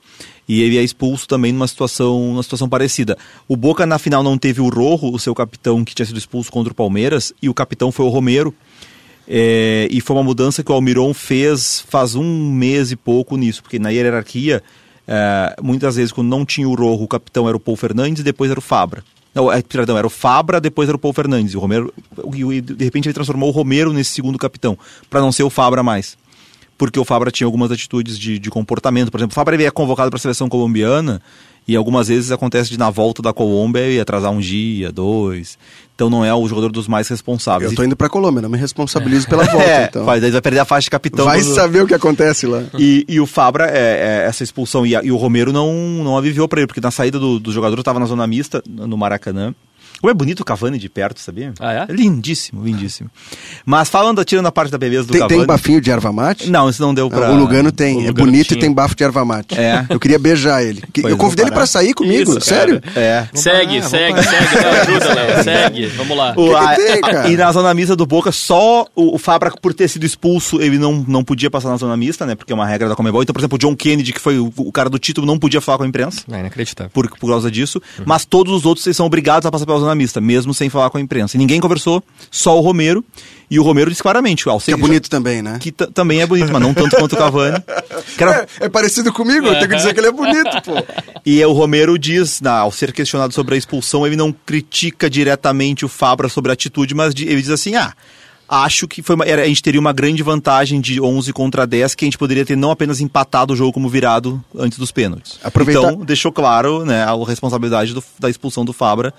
E 0.47 0.61
ele 0.61 0.77
é 0.77 0.83
expulso 0.83 1.27
também 1.27 1.51
numa 1.53 1.67
situação, 1.67 2.19
numa 2.29 2.43
situação 2.43 2.67
parecida. 2.67 3.17
O 3.47 3.55
Boca 3.55 3.85
na 3.85 3.97
final 3.97 4.21
não 4.21 4.37
teve 4.37 4.61
o 4.61 4.69
Rojo, 4.69 5.13
o 5.13 5.19
seu 5.19 5.33
capitão, 5.33 5.83
que 5.83 5.95
tinha 5.95 6.05
sido 6.05 6.17
expulso 6.17 6.51
contra 6.51 6.71
o 6.71 6.75
Palmeiras, 6.75 7.33
e 7.41 7.47
o 7.47 7.53
capitão 7.53 7.91
foi 7.91 8.05
o 8.05 8.09
Romero. 8.09 8.53
É, 9.25 9.87
e 9.89 10.01
foi 10.01 10.17
uma 10.17 10.23
mudança 10.23 10.61
que 10.61 10.71
o 10.71 10.75
Almiron 10.75 11.13
fez 11.13 11.79
faz 11.87 12.13
um 12.13 12.51
mês 12.51 12.91
e 12.91 12.95
pouco 12.97 13.37
nisso, 13.37 13.61
porque 13.63 13.79
na 13.79 13.89
hierarquia, 13.89 14.61
é, 15.07 15.55
muitas 15.61 15.95
vezes 15.95 16.11
quando 16.11 16.27
não 16.27 16.45
tinha 16.45 16.67
o 16.67 16.75
Rojo, 16.75 17.03
o 17.03 17.07
capitão 17.07 17.47
era 17.47 17.55
o 17.55 17.59
Paul 17.59 17.77
Fernandes 17.77 18.21
depois 18.21 18.51
era 18.51 18.59
o 18.59 18.61
Fabra. 18.61 19.01
Não, 19.33 19.49
é, 19.49 19.61
perdão, 19.61 19.97
era 19.97 20.05
o 20.05 20.09
Fabra, 20.09 20.59
depois 20.59 20.89
era 20.89 20.95
o 20.97 20.99
Paul 20.99 21.13
Fernandes. 21.13 21.53
E 21.53 21.57
o 21.57 21.59
Romero, 21.61 21.91
e 22.35 22.61
de 22.61 22.83
repente 22.83 23.07
ele 23.07 23.13
transformou 23.13 23.47
o 23.47 23.51
Romero 23.51 23.93
nesse 23.93 24.11
segundo 24.11 24.37
capitão, 24.37 24.77
para 25.09 25.21
não 25.21 25.31
ser 25.31 25.43
o 25.43 25.49
Fabra 25.49 25.81
mais 25.81 26.17
porque 26.91 26.99
o 26.99 27.05
Fabra 27.05 27.31
tinha 27.31 27.45
algumas 27.47 27.71
atitudes 27.71 28.17
de, 28.17 28.37
de 28.39 28.49
comportamento. 28.49 29.11
Por 29.11 29.17
exemplo, 29.19 29.31
o 29.33 29.35
Fabra 29.35 29.61
é 29.63 29.71
convocado 29.71 30.09
para 30.09 30.17
a 30.17 30.21
seleção 30.21 30.49
colombiana 30.49 31.21
e 31.67 31.75
algumas 31.75 32.09
vezes 32.09 32.29
acontece 32.31 32.69
de 32.69 32.77
na 32.77 32.89
volta 32.89 33.21
da 33.21 33.31
Colômbia 33.31 33.79
ele 33.79 33.99
atrasar 33.99 34.31
um 34.31 34.39
dia, 34.39 34.91
dois. 34.91 35.57
Então 35.95 36.09
não 36.09 36.25
é 36.25 36.33
o 36.33 36.45
jogador 36.47 36.71
dos 36.71 36.87
mais 36.87 37.07
responsáveis. 37.07 37.71
Eu 37.71 37.75
tô 37.77 37.83
indo 37.83 37.95
pra 37.95 38.09
Colômbia, 38.09 38.41
não 38.41 38.49
me 38.49 38.57
responsabilizo 38.57 39.27
pela 39.29 39.43
volta, 39.49 39.63
é, 39.63 39.85
então. 39.85 40.03
vai, 40.03 40.19
daí 40.19 40.31
vai 40.31 40.41
perder 40.41 40.59
a 40.59 40.65
faixa 40.65 40.85
de 40.85 40.89
capitão. 40.91 41.23
Vai 41.25 41.39
do- 41.41 41.53
saber 41.53 41.83
o 41.83 41.87
que 41.87 41.93
acontece 41.93 42.45
lá. 42.47 42.63
E, 42.77 43.05
e 43.07 43.19
o 43.19 43.25
Fabra, 43.25 43.67
é, 43.69 44.23
é, 44.23 44.25
essa 44.27 44.43
expulsão, 44.43 44.85
e, 44.85 44.95
a- 44.95 45.03
e 45.03 45.11
o 45.11 45.15
Romero 45.17 45.53
não, 45.53 45.71
não 46.03 46.17
aliviou 46.17 46.47
para 46.47 46.59
ele, 46.59 46.67
porque 46.67 46.81
na 46.81 46.91
saída 46.91 47.17
do, 47.19 47.39
do 47.39 47.51
jogador 47.51 47.79
estava 47.79 47.99
na 47.99 48.05
zona 48.07 48.27
mista, 48.27 48.61
no 48.67 48.97
Maracanã. 48.97 49.53
Como 50.03 50.11
é 50.11 50.13
bonito 50.13 50.41
o 50.41 50.43
Cavani 50.43 50.77
de 50.77 50.89
perto, 50.89 51.21
sabia? 51.21 51.53
Ah, 51.61 51.71
é? 51.71 51.85
Lindíssimo, 51.89 52.61
lindíssimo. 52.61 53.09
Mas 53.65 53.87
falando, 53.87 54.21
tirando 54.25 54.45
a 54.47 54.51
parte 54.51 54.69
da 54.69 54.77
beleza 54.77 55.07
do 55.07 55.13
Tem, 55.13 55.21
Cavani... 55.21 55.37
tem 55.39 55.47
bafinho 55.47 55.79
de 55.79 55.89
erva 55.89 56.11
mate? 56.11 56.49
Não, 56.49 56.69
isso 56.69 56.81
não 56.81 56.93
deu 56.93 57.09
pra... 57.09 57.31
O 57.31 57.37
Lugano 57.37 57.71
tem, 57.71 57.95
o 57.95 58.01
é 58.01 58.07
Lugano 58.07 58.13
bonito 58.25 58.47
tinha. 58.49 58.57
e 58.57 58.59
tem 58.61 58.73
bafo 58.73 58.97
de 58.97 59.01
erva 59.05 59.23
mate. 59.23 59.57
É. 59.57 59.85
Eu 59.89 59.97
queria 60.01 60.19
beijar 60.19 60.61
ele. 60.61 60.81
Que- 60.91 61.01
Pois 61.03 61.11
eu 61.13 61.17
convidei 61.17 61.45
ele 61.45 61.51
parar. 61.51 61.61
pra 61.61 61.67
sair 61.67 61.93
comigo, 61.93 62.31
Isso, 62.37 62.41
sério. 62.41 62.81
É. 62.97 63.29
Segue, 63.33 63.77
parar, 63.79 63.89
segue, 63.89 64.11
vamos 64.13 64.25
segue, 64.29 64.55
Léo, 64.57 64.81
ajuda, 64.81 65.13
Léo, 65.13 65.43
segue, 65.45 65.85
vamos 65.87 66.17
lá. 66.17 66.33
O- 66.35 66.49
que 66.49 66.53
a- 66.55 66.75
tem, 66.75 67.31
e 67.31 67.37
na 67.37 67.49
zona 67.53 67.73
mista 67.73 67.95
do 67.95 68.05
Boca, 68.05 68.29
só 68.33 68.85
o, 68.93 69.15
o 69.15 69.17
Fabra, 69.17 69.51
por 69.61 69.73
ter 69.73 69.87
sido 69.87 70.05
expulso, 70.05 70.61
ele 70.61 70.77
não, 70.77 71.05
não 71.07 71.23
podia 71.23 71.49
passar 71.49 71.69
na 71.69 71.77
zona 71.77 71.95
mista, 71.95 72.25
né? 72.25 72.35
Porque 72.35 72.51
é 72.51 72.55
uma 72.55 72.65
regra 72.67 72.89
da 72.89 72.95
Comebol. 72.95 73.23
Então, 73.23 73.31
por 73.31 73.39
exemplo, 73.39 73.55
o 73.55 73.59
John 73.59 73.73
Kennedy, 73.73 74.11
que 74.11 74.19
foi 74.19 74.37
o, 74.37 74.51
o 74.57 74.69
cara 74.69 74.89
do 74.89 74.99
título, 74.99 75.25
não 75.25 75.39
podia 75.39 75.61
falar 75.61 75.77
com 75.77 75.85
a 75.85 75.87
imprensa. 75.87 76.23
É 76.29 76.41
inacreditável. 76.41 76.91
Por, 76.93 77.09
por 77.17 77.29
causa 77.29 77.49
disso, 77.49 77.81
mas 78.05 78.25
todos 78.25 78.53
os 78.53 78.65
outros 78.65 78.85
eles 78.85 78.97
são 78.97 79.05
obrigados 79.05 79.45
a 79.45 79.51
passar 79.51 79.65
pela 79.65 79.79
zona 79.79 79.92
mista, 79.95 80.19
mesmo 80.21 80.53
sem 80.53 80.69
falar 80.69 80.89
com 80.89 80.97
a 80.97 81.01
imprensa. 81.01 81.35
E 81.35 81.39
ninguém 81.39 81.59
conversou, 81.59 82.03
só 82.31 82.57
o 82.57 82.61
Romero. 82.61 83.03
E 83.49 83.59
o 83.59 83.63
Romero 83.63 83.89
disse 83.91 84.01
claramente, 84.01 84.49
ao 84.49 84.59
Que 84.59 84.71
é 84.73 84.77
bonito 84.77 85.09
também, 85.09 85.41
né? 85.43 85.57
que 85.59 85.71
ta- 85.71 85.85
também 85.87 86.21
é 86.21 86.25
bonito, 86.25 86.51
mas 86.51 86.61
não 86.61 86.73
tanto 86.73 86.95
quanto 86.95 87.13
o 87.13 87.17
Cavani. 87.17 87.61
Era- 88.17 88.47
É, 88.59 88.65
é 88.65 88.69
parecido 88.69 89.13
comigo, 89.13 89.45
eu 89.47 89.53
tenho 89.55 89.69
que 89.69 89.75
dizer 89.75 89.93
que 89.93 89.99
ele 89.99 90.07
é 90.07 90.11
bonito, 90.11 90.61
pô. 90.63 90.73
E 91.25 91.43
o 91.45 91.51
Romero 91.53 91.97
diz, 91.99 92.41
na- 92.41 92.59
ao 92.59 92.71
ser 92.71 92.91
questionado 92.91 93.33
sobre 93.33 93.55
a 93.55 93.57
expulsão, 93.57 94.05
ele 94.07 94.15
não 94.15 94.31
critica 94.45 95.09
diretamente 95.09 95.85
o 95.85 95.87
Fabra 95.89 96.27
sobre 96.29 96.51
a 96.51 96.53
atitude, 96.53 96.93
mas 96.95 97.13
ele 97.15 97.41
diz 97.41 97.49
assim: 97.51 97.75
ah, 97.75 97.93
acho 98.49 98.87
que 98.87 99.01
foi 99.01 99.15
uma- 99.15 99.25
era- 99.25 99.43
a 99.43 99.47
gente 99.47 99.61
teria 99.63 99.79
uma 99.79 99.93
grande 99.93 100.21
vantagem 100.23 100.81
de 100.81 100.99
11 100.99 101.31
contra 101.31 101.65
10, 101.67 101.93
que 101.95 102.03
a 102.05 102.07
gente 102.07 102.17
poderia 102.17 102.45
ter 102.45 102.55
não 102.57 102.71
apenas 102.71 102.99
empatado 102.99 103.53
o 103.53 103.55
jogo 103.55 103.71
como 103.71 103.87
virado 103.87 104.43
antes 104.57 104.77
dos 104.79 104.91
pênaltis. 104.91 105.39
Aproveitar- 105.43 105.91
Então, 105.91 106.03
deixou 106.05 106.31
claro 106.31 106.83
né, 106.85 107.03
a 107.03 107.13
responsabilidade 107.27 107.93
do- 107.93 108.03
da 108.19 108.29
expulsão 108.29 108.65
do 108.65 108.73
Fabra. 108.73 109.13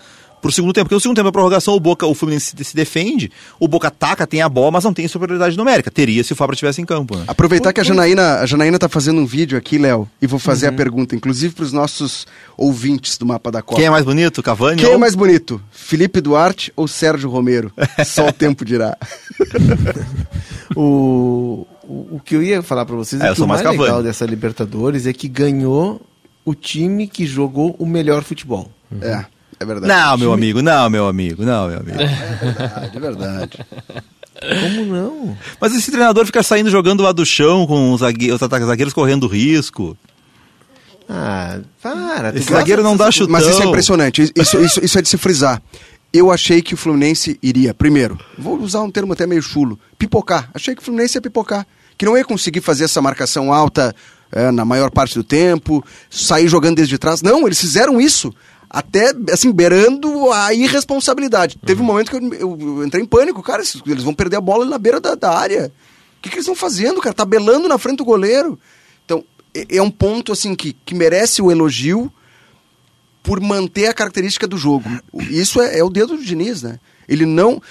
Pro 0.45 0.53
segundo 0.53 0.75
tempo, 0.75 0.85
porque 0.85 0.95
no 0.95 1.01
segundo 1.01 1.17
tempo 1.17 1.29
da 1.29 1.33
prorrogação, 1.33 1.73
o 1.75 1.81
Boca, 1.81 2.07
o 2.07 2.15
Fluminense 2.15 2.53
se, 2.55 2.65
se 2.65 2.77
defende, 2.77 3.33
o 3.59 3.67
Boca 3.67 3.89
ataca, 3.89 4.27
tem 4.27 4.43
a 4.43 4.49
bola, 4.49 4.73
mas 4.73 4.85
não 4.85 4.93
tem 4.93 5.09
superioridade 5.09 5.57
numérica. 5.57 5.91
Teria 5.91 6.23
se 6.23 6.35
o 6.35 6.37
Fabra 6.37 6.53
estivesse 6.53 6.83
em 6.83 6.85
campo. 6.85 7.17
Né? 7.17 7.25
Aproveitar 7.27 7.73
que 7.73 7.81
a 7.81 7.83
Janaína, 7.83 8.41
a 8.41 8.45
Janaína 8.45 8.79
tá 8.79 8.87
fazendo 8.87 9.23
um 9.23 9.25
vídeo 9.25 9.57
aqui, 9.57 9.79
Léo, 9.79 10.07
e 10.21 10.27
vou 10.27 10.39
fazer 10.39 10.67
a 10.67 10.73
pergunta, 10.73 11.17
inclusive 11.17 11.55
para 11.55 11.65
os 11.65 11.73
nossos 11.73 12.27
ouvintes 12.59 13.17
do 13.17 13.25
Mapa 13.25 13.51
da 13.51 13.63
Copa. 13.63 13.79
Quem 13.79 13.87
é 13.87 13.91
mais 13.91 14.05
bonito, 14.05 14.43
Cavani 14.43 14.83
Quem 14.83 14.91
é 14.91 14.93
ou- 14.93 14.99
mais 14.99 15.15
bonito? 15.15 15.59
Felipe 15.73 16.21
Duarte 16.21 16.71
ou 16.77 16.87
Sérgio 16.87 17.31
Romero? 17.31 17.73
Só 18.05 18.29
o 18.29 18.33
tempo 18.33 18.67
dirá. 18.67 18.99
O, 20.77 21.67
o, 21.85 22.17
o 22.17 22.21
que 22.25 22.35
eu 22.35 22.43
ia 22.43 22.63
falar 22.63 22.85
pra 22.85 22.97
vocês 22.97 23.21
É, 23.23 23.29
é, 23.29 23.35
que 23.35 23.41
o 23.43 23.47
mais 23.47 23.63
legal 23.63 24.03
dessa 24.03 24.25
Libertadores 24.27 25.07
é 25.07 25.13
que 25.13 25.29
ganhou 25.29 26.01
o 26.45 26.55
time 26.55 27.07
que 27.07 27.27
jogou 27.27 27.77
o 27.79 27.87
melhor 27.87 28.25
futebol. 28.25 28.71
É, 29.01 29.25
é 29.65 29.67
verdade. 29.67 29.93
Não, 29.93 30.19
meu 30.19 30.33
amigo, 30.33 30.63
não, 30.63 30.89
meu 30.91 31.09
amigo, 31.09 31.45
não, 31.45 31.69
meu 31.69 31.81
amigo. 31.81 31.99
É 32.01 32.07
verdade, 32.07 32.97
é 32.97 33.01
verdade. 33.01 33.59
Como 34.61 34.85
não? 34.87 35.37
Mas 35.61 35.75
esse 35.75 35.91
treinador 35.91 36.27
fica 36.27 36.43
saindo 36.43 36.71
jogando 36.71 37.03
lá 37.03 37.13
do 37.13 37.25
chão 37.25 37.67
com 37.67 37.93
os, 37.93 38.01
zague- 38.01 38.31
os 38.33 38.43
ataques 38.43 38.67
zagueiros 38.67 38.93
correndo 38.95 39.27
risco. 39.27 39.97
Ah, 41.09 41.59
para. 41.83 42.31
Esse 42.37 42.51
zagueiro 42.51 42.83
não 42.83 42.97
dá 42.97 43.11
chutão. 43.11 43.33
Mas 43.33 43.47
isso 43.47 43.63
é 43.63 43.67
impressionante. 43.67 44.33
Isso, 44.35 44.59
isso, 44.61 44.85
isso 44.85 44.99
é 44.99 45.03
de 45.03 45.09
se 45.09 45.19
frisar. 45.19 45.61
Eu 46.13 46.31
achei 46.31 46.63
que 46.63 46.75
o 46.75 46.77
Fluminense 46.77 47.39
iria, 47.43 47.75
primeiro, 47.75 48.19
vou 48.39 48.59
usar 48.61 48.83
um 48.83 48.91
termo 48.91 49.13
até 49.13 49.27
meio 49.27 49.43
chulo, 49.43 49.79
pipocar. 49.99 50.49
Achei 50.55 50.75
que 50.75 50.81
o 50.81 50.85
Fluminense 50.85 51.17
ia 51.19 51.23
pipocar. 51.23 51.67
Que 51.99 52.05
não 52.07 52.17
ia 52.17 52.25
conseguir 52.25 52.61
fazer 52.61 52.85
essa 52.85 53.03
marcação 53.03 53.53
alta 53.53 53.95
é, 54.33 54.51
na 54.51 54.65
maior 54.65 54.91
parte 54.91 55.15
do 55.15 55.23
tempo, 55.25 55.85
sair 56.11 56.49
jogando 56.49 56.77
desde 56.77 56.99
trás. 56.99 57.21
Não, 57.23 57.47
eles 57.47 57.61
fizeram 57.61 58.01
isso. 58.01 58.33
Até, 58.77 59.13
assim, 59.33 59.53
beirando 59.53 60.33
a 60.33 60.53
irresponsabilidade. 60.53 61.57
Teve 61.65 61.81
um 61.81 61.85
momento 61.85 62.11
que 62.11 62.17
eu, 62.17 62.35
eu- 62.35 62.59
eu 62.79 62.85
entrei 62.85 63.03
em 63.03 63.07
pânico. 63.07 63.41
Cara, 63.43 63.63
eles 63.87 64.03
vão 64.03 64.13
perder 64.13 64.37
a 64.37 64.41
bola 64.41 64.65
na 64.65 64.79
beira 64.79 65.01
da, 65.01 65.15
da 65.15 65.31
área. 65.31 65.73
O 66.19 66.23
que, 66.23 66.29
que 66.29 66.35
eles 66.37 66.45
estão 66.45 66.57
fazendo, 66.57 67.01
cara? 67.01 67.15
Tabelando 67.15 67.69
na 67.69 67.79
frente 67.79 67.99
do 67.99 68.05
goleiro. 68.05 68.59
Então, 69.05 69.23
é, 69.55 69.77
é 69.77 69.83
um 69.83 69.91
ponto, 69.91 70.33
assim, 70.33 70.57
que, 70.57 70.73
que 70.73 70.93
merece 70.95 71.41
o 71.41 71.53
elogio 71.53 72.13
por 73.23 73.41
manter 73.41 73.87
a 73.87 73.95
característica 73.95 74.47
do 74.47 74.57
jogo. 74.59 74.89
Isso 75.31 75.61
é, 75.63 75.79
é 75.79 75.85
o 75.85 75.89
dedo 75.89 76.17
do 76.17 76.25
Diniz, 76.25 76.63
né? 76.63 76.81
Ele 77.09 77.25
não. 77.27 77.63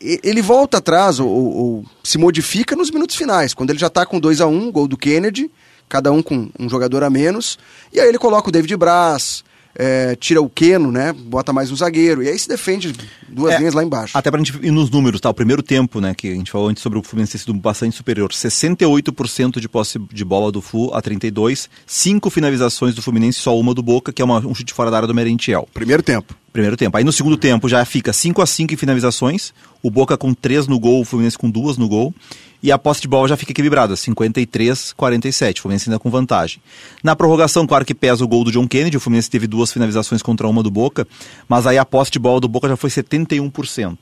Ele 0.00 0.42
volta 0.42 0.78
atrás 0.78 1.20
ou, 1.20 1.28
ou- 1.28 1.84
se 2.02 2.18
modifica 2.18 2.76
nos 2.76 2.90
minutos 2.90 3.16
finais, 3.16 3.54
quando 3.54 3.70
ele 3.70 3.78
já 3.78 3.88
tá 3.88 4.04
com 4.04 4.20
2 4.20 4.40
a 4.40 4.46
1 4.46 4.50
um, 4.54 4.70
gol 4.70 4.86
do 4.86 4.96
Kennedy, 4.96 5.50
cada 5.88 6.12
um 6.12 6.22
com 6.22 6.50
um 6.58 6.68
jogador 6.68 7.02
a 7.02 7.08
menos, 7.10 7.58
e 7.92 8.00
aí 8.00 8.08
ele 8.08 8.18
coloca 8.18 8.48
o 8.48 8.52
David 8.52 8.76
Braz, 8.76 9.44
é, 9.74 10.14
tira 10.16 10.40
o 10.40 10.48
Keno, 10.48 10.90
né? 10.92 11.12
Bota 11.12 11.52
mais 11.52 11.70
um 11.70 11.76
zagueiro, 11.76 12.22
e 12.22 12.28
aí 12.28 12.38
se 12.38 12.48
defende 12.48 12.92
duas 13.28 13.54
É, 13.54 13.58
linhas 13.58 13.74
lá 13.74 13.82
embaixo. 13.84 14.16
Até 14.16 14.30
pra 14.30 14.38
gente 14.42 14.56
ir 14.64 14.70
nos 14.70 14.90
números, 14.90 15.20
tá? 15.20 15.30
O 15.30 15.34
primeiro 15.34 15.62
tempo, 15.62 16.00
né, 16.00 16.14
que 16.14 16.28
a 16.28 16.34
gente 16.34 16.50
falou 16.50 16.68
antes 16.68 16.82
sobre 16.82 16.98
o 16.98 17.02
Fluminense 17.02 17.32
ter 17.32 17.38
sido 17.38 17.54
bastante 17.54 17.96
superior. 17.96 18.30
68% 18.32 19.60
de 19.60 19.68
posse 19.68 19.98
de 20.12 20.24
bola 20.24 20.50
do 20.52 20.60
Flu 20.60 20.92
a 20.94 21.00
32, 21.02 21.68
cinco 21.86 22.30
finalizações 22.30 22.94
do 22.94 23.02
Fluminense, 23.02 23.38
só 23.38 23.58
uma 23.58 23.74
do 23.74 23.82
Boca, 23.82 24.12
que 24.12 24.22
é 24.22 24.24
uma- 24.24 24.38
um 24.46 24.54
chute 24.54 24.72
fora 24.72 24.90
da 24.90 24.96
área 24.98 25.06
do 25.08 25.14
Merentiel. 25.14 25.68
Primeiro 25.72 26.02
tempo. 26.02 26.34
Primeiro 26.52 26.76
tempo. 26.76 26.96
Aí 26.96 27.02
no 27.02 27.12
segundo 27.12 27.36
tempo 27.36 27.68
já 27.68 27.84
fica 27.84 28.12
5 28.12 28.40
a 28.40 28.46
5 28.46 28.72
em 28.74 28.76
finalizações, 28.76 29.52
o 29.82 29.90
Boca 29.90 30.16
com 30.16 30.32
3 30.32 30.68
no 30.68 30.78
gol, 30.78 31.00
o 31.00 31.04
Fluminense 31.04 31.36
com 31.36 31.50
duas 31.50 31.76
no 31.76 31.88
gol, 31.88 32.14
e 32.64 32.72
a 32.72 32.78
posse 32.78 33.02
de 33.02 33.06
bola 33.08 33.28
já 33.28 33.36
fica 33.36 33.52
equilibrada, 33.52 33.94
53 33.94 34.94
47, 34.94 35.60
o 35.60 35.62
Fluminense 35.62 35.88
ainda 35.90 35.98
com 35.98 36.08
vantagem. 36.10 36.60
Na 37.02 37.14
prorrogação, 37.14 37.66
claro 37.66 37.84
que 37.84 37.94
pesa 37.94 38.24
o 38.24 38.26
gol 38.28 38.42
do 38.42 38.50
John 38.50 38.66
Kennedy, 38.66 38.96
o 38.96 39.00
Fluminense 39.00 39.28
teve 39.30 39.46
duas 39.46 39.70
finalizações 39.70 40.22
contra 40.22 40.48
uma 40.48 40.62
do 40.62 40.70
Boca, 40.70 41.06
mas 41.46 41.66
aí 41.66 41.76
a 41.76 41.84
posse 41.84 42.10
de 42.10 42.18
bola 42.18 42.40
do 42.40 42.48
Boca 42.48 42.66
já 42.66 42.76
foi 42.76 42.88
71%. 42.90 43.98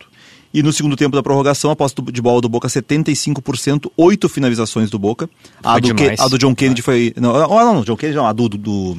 E 0.55 0.63
no 0.63 0.73
segundo 0.73 0.97
tempo 0.97 1.17
da 1.17 1.23
prorrogação, 1.23 1.71
a 1.71 1.77
posse 1.77 1.95
de 2.13 2.23
bola 2.23 2.41
do 2.41 2.49
Boca 2.49 2.69
75%, 2.69 3.91
oito 3.97 4.29
finalizações 4.29 4.91
do 4.91 4.99
Boca. 4.99 5.29
A 5.65 5.79
do, 5.79 5.93
demais. 5.95 6.21
a 6.21 6.29
do 6.29 6.39
John 6.39 6.55
Kennedy 6.55 6.83
foi. 6.83 7.13
Não, 7.17 7.33
não, 7.33 7.75
não, 7.75 7.83
John 7.85 7.97
Kennedy 7.97 8.17
não, 8.19 8.27
a 8.27 8.33
do- 8.33 8.49
do- 8.49 8.59
do 8.59 8.99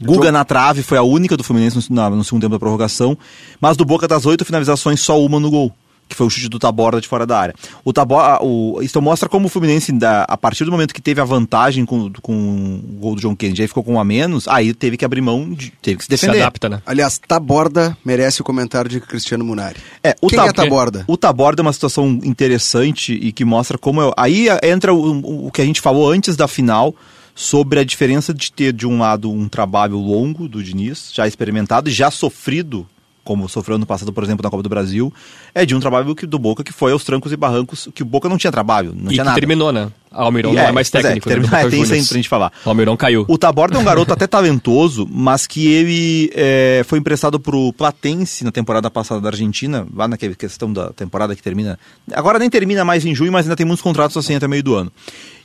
Guga 0.00 0.32
na 0.32 0.44
trave 0.44 0.82
foi 0.82 0.96
a 0.96 1.02
única 1.02 1.36
do 1.36 1.44
Fluminense 1.44 1.76
no, 1.90 1.96
na- 1.96 2.08
no 2.08 2.24
segundo 2.24 2.42
tempo 2.42 2.52
da 2.54 2.58
prorrogação. 2.58 3.18
Mas 3.60 3.76
do 3.76 3.84
Boca 3.84 4.06
das 4.08 4.24
oito 4.26 4.44
finalizações, 4.44 5.00
só 5.00 5.20
uma 5.22 5.38
no 5.40 5.50
gol. 5.50 5.74
Que 6.10 6.16
foi 6.16 6.26
o 6.26 6.30
chute 6.30 6.48
do 6.48 6.58
Taborda 6.58 7.00
de 7.00 7.06
fora 7.06 7.24
da 7.24 7.38
área. 7.38 7.54
O 7.84 7.92
Taborda, 7.92 8.42
o, 8.44 8.80
isso 8.82 9.00
mostra 9.00 9.28
como 9.28 9.46
o 9.46 9.48
Fluminense, 9.48 9.92
da- 9.92 10.24
a 10.28 10.36
partir 10.36 10.64
do 10.64 10.72
momento 10.72 10.92
que 10.92 11.00
teve 11.00 11.20
a 11.20 11.24
vantagem 11.24 11.86
com, 11.86 12.10
com 12.20 12.80
o 12.82 12.96
gol 12.98 13.14
do 13.14 13.20
John 13.20 13.36
Kennedy, 13.36 13.62
aí 13.62 13.68
ficou 13.68 13.84
com 13.84 13.94
um 13.94 14.00
a 14.00 14.04
menos, 14.04 14.48
aí 14.48 14.74
teve 14.74 14.96
que 14.96 15.04
abrir 15.04 15.20
mão, 15.20 15.52
de, 15.54 15.70
teve 15.80 15.98
que 15.98 16.02
se 16.02 16.06
Se 16.06 16.10
defender. 16.10 16.42
adapta, 16.42 16.68
né? 16.68 16.82
Aliás, 16.84 17.16
Taborda 17.18 17.96
merece 18.04 18.40
o 18.40 18.44
comentário 18.44 18.90
de 18.90 19.00
Cristiano 19.00 19.44
Munari. 19.44 19.76
É, 20.02 20.16
o 20.20 20.26
Quem 20.26 20.36
Tab- 20.36 20.48
é 20.48 20.52
Taborda? 20.52 21.04
O 21.06 21.16
Taborda 21.16 21.60
é 21.60 21.64
uma 21.64 21.72
situação 21.72 22.18
interessante 22.24 23.12
e 23.12 23.30
que 23.30 23.44
mostra 23.44 23.78
como. 23.78 24.02
é- 24.02 24.12
aí 24.16 24.48
entra 24.64 24.92
o, 24.92 25.46
o 25.46 25.50
que 25.52 25.62
a 25.62 25.64
gente 25.64 25.80
falou 25.80 26.10
antes 26.10 26.34
da 26.36 26.48
final 26.48 26.92
sobre 27.34 27.78
a 27.78 27.84
diferença 27.84 28.34
de 28.34 28.50
ter, 28.52 28.72
de 28.72 28.86
um 28.86 28.98
lado, 28.98 29.30
um 29.30 29.48
trabalho 29.48 29.96
longo 29.96 30.48
do 30.48 30.62
Diniz, 30.62 31.10
já 31.14 31.26
experimentado 31.28 31.88
e 31.88 31.92
já 31.92 32.10
sofrido, 32.10 32.86
como 33.24 33.48
sofreu 33.48 33.78
no 33.78 33.86
passado, 33.86 34.12
por 34.12 34.24
exemplo, 34.24 34.42
na 34.42 34.50
Copa 34.50 34.62
do 34.62 34.68
Brasil, 34.68 35.12
é 35.54 35.64
de 35.64 35.74
um 35.74 35.80
trabalho 35.80 36.14
que, 36.14 36.26
do 36.26 36.38
Boca 36.38 36.64
que 36.64 36.72
foi 36.72 36.92
aos 36.92 37.04
trancos 37.04 37.32
e 37.32 37.36
barrancos, 37.36 37.88
que 37.94 38.02
o 38.02 38.06
Boca 38.06 38.28
não 38.28 38.38
tinha 38.38 38.50
trabalho, 38.50 38.92
não 38.94 39.10
e 39.10 39.14
tinha 39.14 39.24
nada. 39.24 39.38
terminou, 39.38 39.72
né? 39.72 39.90
Almirão 40.10 40.52
não 40.52 40.60
é, 40.60 40.66
é 40.66 40.72
mais 40.72 40.88
é, 40.88 41.00
técnico. 41.02 41.28
né, 41.28 41.34
termina- 41.36 41.58
é, 41.60 41.62
tem 41.70 41.84
Juniors. 41.84 42.08
pra 42.08 42.16
gente 42.16 42.28
falar. 42.28 42.52
Almirão 42.64 42.96
caiu. 42.96 43.24
O 43.28 43.38
Taborda 43.38 43.76
é 43.76 43.80
um 43.80 43.84
garoto 43.84 44.12
até 44.14 44.26
talentoso, 44.26 45.06
mas 45.10 45.46
que 45.46 45.66
ele 45.68 46.30
é, 46.34 46.82
foi 46.86 46.98
emprestado 46.98 47.38
pro 47.38 47.72
Platense 47.74 48.42
na 48.44 48.50
temporada 48.50 48.90
passada 48.90 49.20
da 49.20 49.28
Argentina, 49.28 49.86
lá 49.94 50.08
naquela 50.08 50.34
questão 50.34 50.72
da 50.72 50.90
temporada 50.92 51.36
que 51.36 51.42
termina. 51.42 51.78
Agora 52.12 52.38
nem 52.38 52.50
termina 52.50 52.84
mais 52.84 53.04
em 53.04 53.14
junho, 53.14 53.30
mas 53.32 53.46
ainda 53.46 53.56
tem 53.56 53.64
muitos 53.66 53.82
contratos 53.82 54.16
assim 54.16 54.34
até 54.34 54.48
meio 54.48 54.62
do 54.62 54.74
ano. 54.74 54.92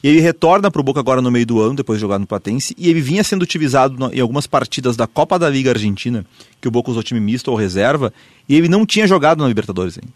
E 0.03 0.07
ele 0.07 0.19
retorna 0.19 0.69
pro 0.69 0.83
Boca 0.83 0.99
agora 0.99 1.21
no 1.21 1.31
meio 1.31 1.45
do 1.45 1.59
ano, 1.61 1.75
depois 1.75 1.97
de 1.97 2.01
jogar 2.01 2.19
no 2.19 2.27
Platense, 2.27 2.75
e 2.77 2.89
ele 2.89 3.01
vinha 3.01 3.23
sendo 3.23 3.41
utilizado 3.43 4.11
em 4.13 4.19
algumas 4.19 4.45
partidas 4.47 4.95
da 4.95 5.07
Copa 5.07 5.37
da 5.39 5.49
Liga 5.49 5.71
Argentina, 5.71 6.25
que 6.61 6.67
o 6.67 6.71
Boca 6.71 6.91
usou 6.91 7.01
time 7.03 7.19
misto 7.19 7.49
ou 7.49 7.57
reserva, 7.57 8.13
e 8.47 8.55
ele 8.55 8.67
não 8.67 8.85
tinha 8.85 9.07
jogado 9.07 9.41
na 9.41 9.47
Libertadores 9.47 9.97
ainda. 9.97 10.13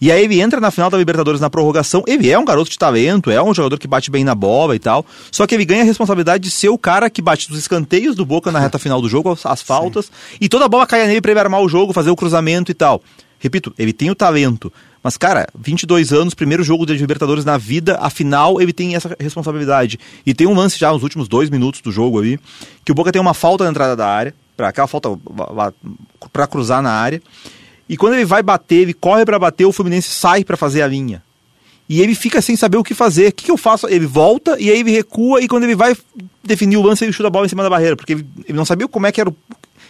E 0.00 0.10
aí 0.10 0.24
ele 0.24 0.40
entra 0.40 0.60
na 0.60 0.70
final 0.70 0.88
da 0.88 0.96
Libertadores 0.96 1.40
na 1.40 1.50
prorrogação. 1.50 2.02
Ele 2.06 2.30
é 2.30 2.38
um 2.38 2.44
garoto 2.44 2.70
de 2.70 2.78
talento, 2.78 3.30
é 3.30 3.42
um 3.42 3.52
jogador 3.52 3.78
que 3.78 3.86
bate 3.86 4.10
bem 4.10 4.24
na 4.24 4.34
bola 4.34 4.74
e 4.74 4.78
tal. 4.78 5.04
Só 5.30 5.46
que 5.46 5.54
ele 5.54 5.64
ganha 5.64 5.82
a 5.82 5.84
responsabilidade 5.84 6.42
de 6.44 6.50
ser 6.50 6.70
o 6.70 6.78
cara 6.78 7.10
que 7.10 7.20
bate 7.20 7.50
os 7.50 7.58
escanteios 7.58 8.16
do 8.16 8.24
Boca 8.24 8.50
na 8.50 8.58
reta 8.58 8.78
final 8.80 9.02
do 9.02 9.08
jogo, 9.08 9.30
as, 9.30 9.44
as 9.44 9.60
faltas. 9.60 10.10
E 10.40 10.48
toda 10.48 10.64
a 10.64 10.68
bola 10.68 10.86
cai 10.86 11.06
nele 11.06 11.20
pra 11.20 11.32
ele 11.32 11.40
armar 11.40 11.60
o 11.60 11.68
jogo, 11.68 11.92
fazer 11.92 12.10
o 12.10 12.16
cruzamento 12.16 12.70
e 12.70 12.74
tal. 12.74 13.02
Repito, 13.38 13.74
ele 13.78 13.92
tem 13.92 14.10
o 14.10 14.14
talento. 14.14 14.72
Mas, 15.02 15.16
cara, 15.16 15.48
22 15.58 16.12
anos, 16.12 16.34
primeiro 16.34 16.62
jogo 16.62 16.84
de 16.84 16.92
Libertadores 16.94 17.44
na 17.44 17.56
vida, 17.56 17.96
afinal 18.00 18.60
ele 18.60 18.72
tem 18.72 18.94
essa 18.94 19.16
responsabilidade. 19.18 19.98
E 20.26 20.34
tem 20.34 20.46
um 20.46 20.54
lance 20.54 20.78
já 20.78 20.92
nos 20.92 21.02
últimos 21.02 21.26
dois 21.26 21.48
minutos 21.48 21.80
do 21.80 21.90
jogo 21.90 22.18
ali, 22.18 22.38
que 22.84 22.92
o 22.92 22.94
Boca 22.94 23.10
tem 23.10 23.20
uma 23.20 23.32
falta 23.32 23.64
na 23.64 23.70
entrada 23.70 23.96
da 23.96 24.06
área, 24.06 24.34
para 24.56 24.68
aquela 24.68 24.86
falta 24.86 25.08
para 26.30 26.46
cruzar 26.46 26.82
na 26.82 26.92
área. 26.92 27.22
E 27.90 27.96
quando 27.96 28.14
ele 28.14 28.24
vai 28.24 28.40
bater, 28.40 28.76
ele 28.76 28.94
corre 28.94 29.24
para 29.24 29.36
bater, 29.36 29.64
o 29.66 29.72
Fluminense 29.72 30.08
sai 30.10 30.44
para 30.44 30.56
fazer 30.56 30.80
a 30.80 30.86
linha. 30.86 31.20
E 31.88 32.00
ele 32.00 32.14
fica 32.14 32.40
sem 32.40 32.54
saber 32.54 32.76
o 32.76 32.84
que 32.84 32.94
fazer. 32.94 33.30
O 33.30 33.32
que, 33.32 33.46
que 33.46 33.50
eu 33.50 33.56
faço? 33.56 33.88
Ele 33.88 34.06
volta 34.06 34.56
e 34.60 34.70
aí 34.70 34.78
ele 34.78 34.92
recua 34.92 35.40
e 35.42 35.48
quando 35.48 35.64
ele 35.64 35.74
vai 35.74 35.96
definir 36.44 36.76
o 36.76 36.82
lance, 36.82 37.04
ele 37.04 37.12
chuta 37.12 37.26
a 37.26 37.30
bola 37.30 37.46
em 37.46 37.48
cima 37.48 37.64
da 37.64 37.68
barreira, 37.68 37.96
porque 37.96 38.12
ele, 38.12 38.26
ele 38.46 38.56
não 38.56 38.64
sabia 38.64 38.86
como 38.86 39.08
é 39.08 39.12
que 39.12 39.20
era 39.20 39.28
o... 39.28 39.34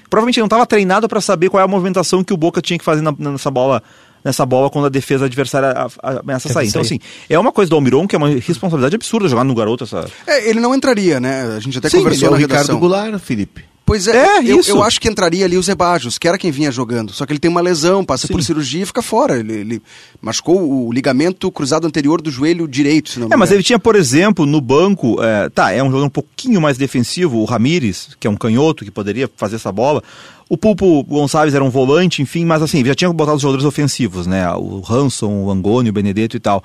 Provavelmente 0.08 0.38
ele 0.38 0.42
não 0.42 0.46
estava 0.46 0.64
treinado 0.64 1.06
para 1.08 1.20
saber 1.20 1.50
qual 1.50 1.60
é 1.60 1.64
a 1.64 1.68
movimentação 1.68 2.24
que 2.24 2.32
o 2.32 2.38
Boca 2.38 2.62
tinha 2.62 2.78
que 2.78 2.84
fazer 2.84 3.02
na- 3.02 3.14
nessa 3.18 3.50
bola 3.50 3.82
nessa 4.24 4.44
bola 4.46 4.68
quando 4.70 4.86
a 4.86 4.88
defesa 4.90 5.26
adversária 5.26 5.74
ameaça 6.02 6.48
Tenta 6.48 6.54
sair. 6.54 6.68
Então, 6.68 6.80
assim, 6.82 6.98
é 7.28 7.38
uma 7.38 7.52
coisa 7.52 7.68
do 7.68 7.76
Almiron 7.76 8.06
que 8.06 8.14
é 8.16 8.18
uma 8.18 8.28
responsabilidade 8.28 8.94
absurda 8.96 9.28
jogar 9.28 9.44
no 9.44 9.54
garoto 9.54 9.84
essa... 9.84 10.06
É, 10.26 10.48
ele 10.48 10.58
não 10.60 10.74
entraria, 10.74 11.20
né? 11.20 11.54
A 11.56 11.60
gente 11.60 11.76
até 11.78 11.88
Sim, 11.90 11.98
ele 11.98 12.04
conversou 12.04 12.28
é 12.28 12.30
o 12.30 12.32
na 12.32 12.38
Ricardo 12.38 12.60
redação. 12.62 12.80
Goulart, 12.80 13.18
Felipe. 13.18 13.69
Pois 13.84 14.06
é, 14.06 14.12
É, 14.38 14.44
eu, 14.44 14.60
eu 14.66 14.82
acho 14.82 15.00
que 15.00 15.08
entraria 15.08 15.44
ali 15.44 15.58
o 15.58 15.62
Zebajos, 15.62 16.16
que 16.16 16.28
era 16.28 16.38
quem 16.38 16.50
vinha 16.50 16.70
jogando. 16.70 17.12
Só 17.12 17.26
que 17.26 17.32
ele 17.32 17.40
tem 17.40 17.50
uma 17.50 17.60
lesão, 17.60 18.04
passa 18.04 18.28
por 18.28 18.42
cirurgia 18.42 18.82
e 18.82 18.86
fica 18.86 19.02
fora. 19.02 19.38
Ele, 19.38 19.52
ele 19.52 19.82
machucou 20.22 20.86
o 20.86 20.92
ligamento 20.92 21.50
cruzado 21.50 21.86
anterior 21.86 22.22
do 22.22 22.30
joelho 22.30 22.68
direito, 22.68 23.10
se 23.10 23.18
não 23.18 23.28
me 23.28 23.34
É, 23.34 23.36
mas 23.36 23.50
ele 23.50 23.62
tinha, 23.62 23.78
por 23.78 23.96
exemplo, 23.96 24.46
no 24.46 24.60
banco, 24.60 25.22
é, 25.22 25.48
tá, 25.48 25.72
é 25.72 25.82
um 25.82 25.86
jogador 25.86 26.06
um 26.06 26.10
pouquinho 26.10 26.60
mais 26.60 26.78
defensivo, 26.78 27.38
o 27.38 27.44
Ramires, 27.44 28.16
que 28.20 28.26
é 28.26 28.30
um 28.30 28.36
canhoto 28.36 28.84
que 28.84 28.90
poderia 28.90 29.28
fazer 29.36 29.56
essa 29.56 29.72
bola. 29.72 30.02
O 30.48 30.56
Pulpo 30.56 31.04
Gonçalves 31.04 31.54
era 31.54 31.62
um 31.62 31.70
volante, 31.70 32.22
enfim, 32.22 32.44
mas 32.44 32.60
assim, 32.60 32.84
já 32.84 32.94
tinha 32.94 33.12
botado 33.12 33.36
os 33.36 33.42
jogadores 33.42 33.64
ofensivos, 33.64 34.26
né? 34.26 34.50
O 34.54 34.82
Hanson, 34.88 35.44
o 35.44 35.50
Angoni, 35.50 35.90
o 35.90 35.92
Benedetto 35.92 36.36
e 36.36 36.40
tal. 36.40 36.62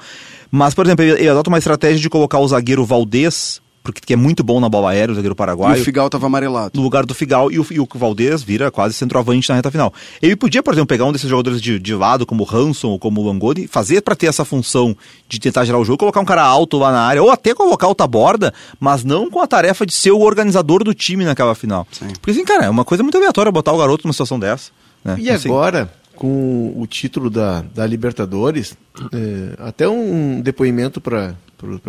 Mas, 0.50 0.74
por 0.74 0.86
exemplo, 0.86 1.06
ele 1.06 1.30
adota 1.30 1.50
uma 1.50 1.60
estratégia 1.60 2.00
de 2.00 2.10
colocar 2.10 2.40
o 2.40 2.48
zagueiro 2.48 2.84
Valdez, 2.84 3.62
porque 3.86 4.02
que 4.04 4.12
é 4.14 4.16
muito 4.18 4.44
bom 4.44 4.60
na 4.60 4.68
bola 4.68 4.90
aérea, 4.90 5.14
o 5.14 5.16
zagueiro 5.16 5.34
E 5.34 5.38
paraguaio. 5.38 5.80
o 5.82 5.86
Figal 5.86 6.10
tava 6.10 6.26
amarelado. 6.26 6.72
no 6.76 6.82
lugar 6.82 7.06
do 7.06 7.14
Figal 7.14 7.52
e 7.52 7.60
o, 7.60 7.66
e 7.72 7.80
o 7.80 7.88
Valdez 7.96 8.42
vira 8.44 8.70
quase 8.72 8.96
centroavante 8.96 9.48
na 9.48 9.56
reta 9.56 9.70
final. 9.72 9.94
Ele 10.22 10.36
podia, 10.36 10.64
por 10.64 10.74
exemplo, 10.74 10.88
pegar 10.88 11.06
um 11.06 11.12
desses 11.14 11.30
jogadores 11.30 11.62
de, 11.62 11.80
de 11.80 11.94
lado, 11.96 12.26
como 12.26 12.44
o 12.44 12.56
Hanson 12.56 12.90
ou 12.90 13.00
como 13.00 13.22
o 13.22 13.26
Langoni, 13.28 13.68
fazer 13.68 14.02
para 14.02 14.16
ter 14.16 14.26
essa 14.26 14.44
função 14.44 14.98
de 15.30 15.40
tentar 15.40 15.64
gerar 15.66 15.78
o 15.80 15.86
jogo, 15.86 16.00
colocar 16.00 16.20
um 16.20 16.26
cara 16.26 16.44
alto 16.44 16.78
lá 16.78 16.92
na 16.92 17.02
área, 17.02 17.22
ou 17.24 17.30
até 17.30 17.54
colocar 17.54 17.88
outra 17.88 18.08
borda, 18.08 18.54
mas 18.80 19.04
não 19.04 19.30
com 19.30 19.40
a 19.40 19.48
tarefa 19.48 19.86
de 19.86 19.94
ser 19.94 20.12
o 20.12 20.20
organizador 20.22 20.84
do 20.84 20.94
time 20.94 21.24
naquela 21.24 21.54
final. 21.54 21.88
Sim. 21.92 22.08
Porque 22.20 22.32
assim, 22.32 22.44
cara, 22.44 22.66
é 22.66 22.70
uma 22.70 22.84
coisa 22.84 23.04
muito 23.04 23.18
aleatória 23.18 23.52
botar 23.52 23.72
o 23.72 23.78
garoto 23.78 24.06
numa 24.08 24.14
situação 24.14 24.40
dessa. 24.40 24.72
né? 25.04 25.16
E 25.20 25.30
Assim, 25.30 25.48
agora, 25.48 25.94
com 26.16 26.74
o 26.76 26.88
título 26.88 27.30
da, 27.30 27.62
da 27.76 27.86
Libertadores, 27.86 28.76
é, 29.14 29.56
até 29.68 29.88
um 29.88 30.42
depoimento 30.42 31.00
para 31.02 31.36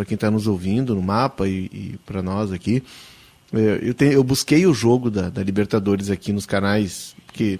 quem 0.06 0.14
está 0.14 0.30
nos 0.30 0.46
ouvindo 0.46 0.94
no 0.94 1.02
mapa 1.02 1.46
e, 1.48 1.64
e 1.72 1.94
para 2.06 2.22
nós 2.22 2.52
aqui. 2.52 2.82
É, 3.52 3.78
eu, 3.82 3.94
tenho- 3.94 4.12
eu 4.12 4.24
busquei 4.24 4.66
o 4.66 4.74
jogo 4.74 5.10
da, 5.10 5.28
da 5.30 5.42
Libertadores 5.42 6.10
aqui 6.10 6.32
nos 6.32 6.46
canais, 6.46 7.14
porque 7.26 7.58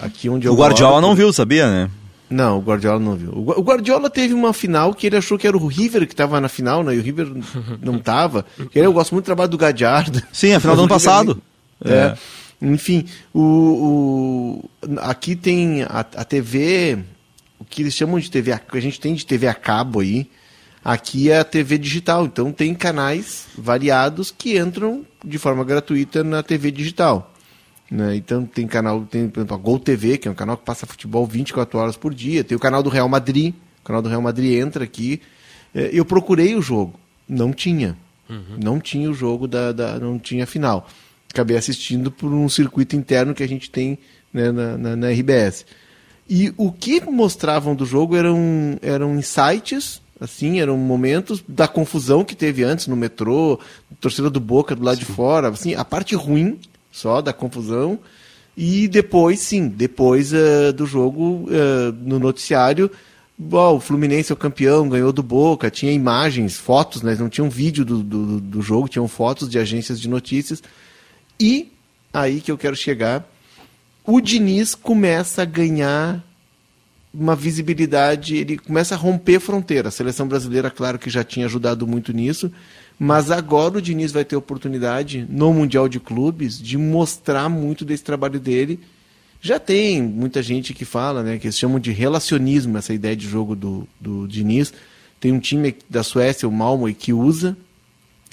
aqui 0.00 0.28
onde 0.28 0.46
eu 0.46 0.52
O 0.52 0.56
Guardiola 0.56 0.94
moro- 0.96 1.06
não 1.08 1.14
viu, 1.14 1.32
sabia, 1.32 1.68
né? 1.68 1.90
Não, 2.28 2.58
o 2.58 2.60
Guardiola 2.60 2.98
não 2.98 3.14
viu. 3.14 3.30
O 3.30 3.42
Gua- 3.42 3.58
o 3.58 3.62
Guardiola 3.62 4.10
teve 4.10 4.34
uma 4.34 4.52
final 4.52 4.92
que 4.94 5.06
ele 5.06 5.16
achou 5.16 5.38
que 5.38 5.46
era 5.46 5.56
o 5.56 5.66
River 5.66 6.06
que 6.06 6.12
estava 6.12 6.40
na 6.40 6.48
final, 6.48 6.82
né? 6.82 6.94
E 6.94 6.98
o 6.98 7.02
River 7.02 7.28
não 7.80 7.96
estava. 7.96 8.44
Eu 8.74 8.92
gosto 8.92 9.12
muito 9.12 9.24
do 9.24 9.26
trabalho 9.26 9.50
do 9.50 9.58
Gadiardo. 9.58 10.20
Sim, 10.32 10.52
a 10.52 10.60
final 10.60 10.74
do 10.76 10.80
ano 10.82 10.86
o 10.86 10.88
passado. 10.88 11.40
nem- 11.84 11.94
É. 11.94 12.16
Enfim, 12.62 13.04
o, 13.34 13.40
o- 13.40 14.70
aqui 15.00 15.36
tem 15.36 15.82
a, 15.82 16.00
a 16.00 16.24
TV, 16.24 16.98
o 17.58 17.64
que 17.64 17.82
eles 17.82 17.94
chamam 17.94 18.18
de 18.18 18.30
TV, 18.30 18.52
a, 18.52 18.60
a 18.72 18.80
gente 18.80 18.98
tem 19.00 19.14
de 19.14 19.26
TV 19.26 19.46
a 19.46 19.54
cabo 19.54 20.00
aí. 20.00 20.28
Aqui 20.88 21.30
é 21.32 21.38
a 21.40 21.44
TV 21.44 21.78
digital, 21.78 22.26
então 22.26 22.52
tem 22.52 22.72
canais 22.72 23.46
variados 23.58 24.30
que 24.30 24.56
entram 24.56 25.04
de 25.24 25.36
forma 25.36 25.64
gratuita 25.64 26.22
na 26.22 26.44
TV 26.44 26.70
digital. 26.70 27.34
né? 27.90 28.14
Então 28.14 28.46
tem 28.46 28.68
canal, 28.68 29.00
tem 29.04 29.28
por 29.28 29.40
exemplo, 29.40 29.56
a 29.56 29.58
Gol 29.58 29.80
TV, 29.80 30.16
que 30.16 30.28
é 30.28 30.30
um 30.30 30.34
canal 30.34 30.56
que 30.56 30.64
passa 30.64 30.86
futebol 30.86 31.26
24 31.26 31.76
horas 31.76 31.96
por 31.96 32.14
dia. 32.14 32.44
Tem 32.44 32.56
o 32.56 32.60
canal 32.60 32.84
do 32.84 32.88
Real 32.88 33.08
Madrid, 33.08 33.52
o 33.82 33.84
canal 33.84 34.00
do 34.00 34.08
Real 34.08 34.22
Madrid 34.22 34.60
entra 34.60 34.84
aqui. 34.84 35.20
É, 35.74 35.90
Eu 35.92 36.04
procurei 36.04 36.54
o 36.54 36.62
jogo, 36.62 36.94
não 37.28 37.52
tinha. 37.52 37.96
Não 38.62 38.78
tinha 38.78 39.10
o 39.10 39.14
jogo 39.14 39.48
da, 39.48 39.72
da- 39.72 39.98
não 39.98 40.18
tinha 40.20 40.46
final. 40.46 40.88
Acabei 41.32 41.56
assistindo 41.56 42.10
por 42.12 42.32
um 42.32 42.48
circuito 42.48 42.94
interno 42.94 43.34
que 43.34 43.42
a 43.42 43.48
gente 43.48 43.70
tem 43.70 43.98
né, 44.32 44.52
na, 44.52 44.78
na, 44.78 44.96
na 44.96 45.08
RBS. 45.10 45.66
E 46.30 46.52
o 46.56 46.70
que 46.70 47.00
mostravam 47.00 47.74
do 47.74 47.84
jogo 47.84 48.14
eram, 48.16 48.38
eram 48.82 49.16
insights, 49.16 50.00
assim, 50.20 50.60
eram 50.60 50.76
momentos 50.76 51.42
da 51.46 51.68
confusão 51.68 52.24
que 52.24 52.34
teve 52.34 52.64
antes 52.64 52.86
no 52.86 52.96
metrô, 52.96 53.58
torcida 54.00 54.30
do 54.30 54.40
Boca 54.40 54.74
do 54.74 54.84
lado 54.84 54.98
de 54.98 55.04
fora, 55.04 55.48
assim, 55.48 55.74
a 55.74 55.84
parte 55.84 56.14
ruim 56.14 56.58
só 56.90 57.20
da 57.20 57.32
confusão. 57.32 57.98
E 58.56 58.88
depois, 58.88 59.40
sim, 59.40 59.68
depois 59.68 60.32
eh, 60.32 60.72
do 60.72 60.86
jogo, 60.86 61.46
eh, 61.50 61.92
no 62.00 62.18
noticiário, 62.18 62.90
bom, 63.36 63.76
o 63.76 63.80
Fluminense 63.80 64.32
é 64.32 64.34
o 64.34 64.36
campeão, 64.36 64.88
ganhou 64.88 65.12
do 65.12 65.22
Boca, 65.22 65.70
tinha 65.70 65.92
imagens, 65.92 66.56
fotos, 66.56 67.02
né? 67.02 67.14
não 67.18 67.28
tinha 67.28 67.44
um 67.44 67.50
vídeo 67.50 67.84
do, 67.84 68.02
do, 68.02 68.40
do 68.40 68.62
jogo, 68.62 68.88
tinham 68.88 69.06
fotos 69.06 69.50
de 69.50 69.58
agências 69.58 70.00
de 70.00 70.08
notícias. 70.08 70.62
E 71.38 71.70
aí 72.14 72.40
que 72.40 72.50
eu 72.50 72.56
quero 72.56 72.74
chegar, 72.74 73.28
o 74.02 74.22
Diniz 74.22 74.74
começa 74.74 75.42
a 75.42 75.44
ganhar 75.44 76.24
uma 77.18 77.34
visibilidade, 77.34 78.36
ele 78.36 78.58
começa 78.58 78.94
a 78.94 78.98
romper 78.98 79.40
fronteira. 79.40 79.88
A 79.88 79.92
seleção 79.92 80.28
brasileira, 80.28 80.70
claro 80.70 80.98
que 80.98 81.08
já 81.08 81.24
tinha 81.24 81.46
ajudado 81.46 81.86
muito 81.86 82.12
nisso, 82.12 82.52
mas 82.98 83.30
agora 83.30 83.78
o 83.78 83.82
Diniz 83.82 84.12
vai 84.12 84.24
ter 84.24 84.36
oportunidade 84.36 85.26
no 85.28 85.52
Mundial 85.52 85.88
de 85.88 85.98
Clubes 85.98 86.60
de 86.60 86.76
mostrar 86.76 87.48
muito 87.48 87.84
desse 87.84 88.04
trabalho 88.04 88.38
dele. 88.38 88.80
Já 89.40 89.58
tem 89.58 90.02
muita 90.02 90.42
gente 90.42 90.74
que 90.74 90.84
fala, 90.84 91.22
né, 91.22 91.38
que 91.38 91.46
eles 91.46 91.58
chamam 91.58 91.78
de 91.78 91.92
relacionismo, 91.92 92.76
essa 92.78 92.92
ideia 92.92 93.16
de 93.16 93.26
jogo 93.26 93.54
do, 93.54 93.86
do 94.00 94.26
Diniz. 94.26 94.72
Tem 95.18 95.32
um 95.32 95.40
time 95.40 95.74
da 95.88 96.02
Suécia, 96.02 96.48
o 96.48 96.52
Malmö, 96.52 96.92
que 96.92 97.12
usa, 97.12 97.56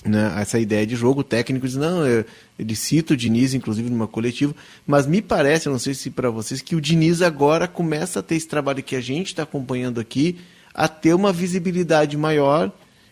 né, 0.06 0.34
essa 0.38 0.60
ideia 0.60 0.86
de 0.86 0.96
jogo. 0.96 1.22
O 1.22 1.24
técnico 1.24 1.66
diz, 1.66 1.76
não, 1.76 2.06
é- 2.06 2.26
ele 2.58 2.76
cita 2.76 3.14
o 3.14 3.18
Diniz, 3.18 3.54
inclusive, 3.54 3.90
numa 3.90 4.08
coletiva, 4.08 4.54
mas 4.86 5.06
me 5.08 5.22
parece, 5.22 5.68
eu 5.68 5.72
não 5.72 5.80
sei 5.80 5.94
se 5.94 6.10
para 6.10 6.30
vocês, 6.30 6.62
que 6.62 6.76
o 6.76 6.82
Diniz 6.82 7.22
agora 7.22 7.68
começa 7.68 8.20
a 8.20 8.24
ter 8.24 8.36
esse 8.36 8.48
trabalho 8.48 8.84
que 8.84 8.96
a 8.96 9.02
gente 9.02 9.28
está 9.28 9.44
acompanhando 9.44 10.00
aqui, 10.00 10.38
a 10.74 10.88
ter 10.88 11.14
uma 11.14 11.32
visibilidade 11.32 12.18
maior 12.18 12.72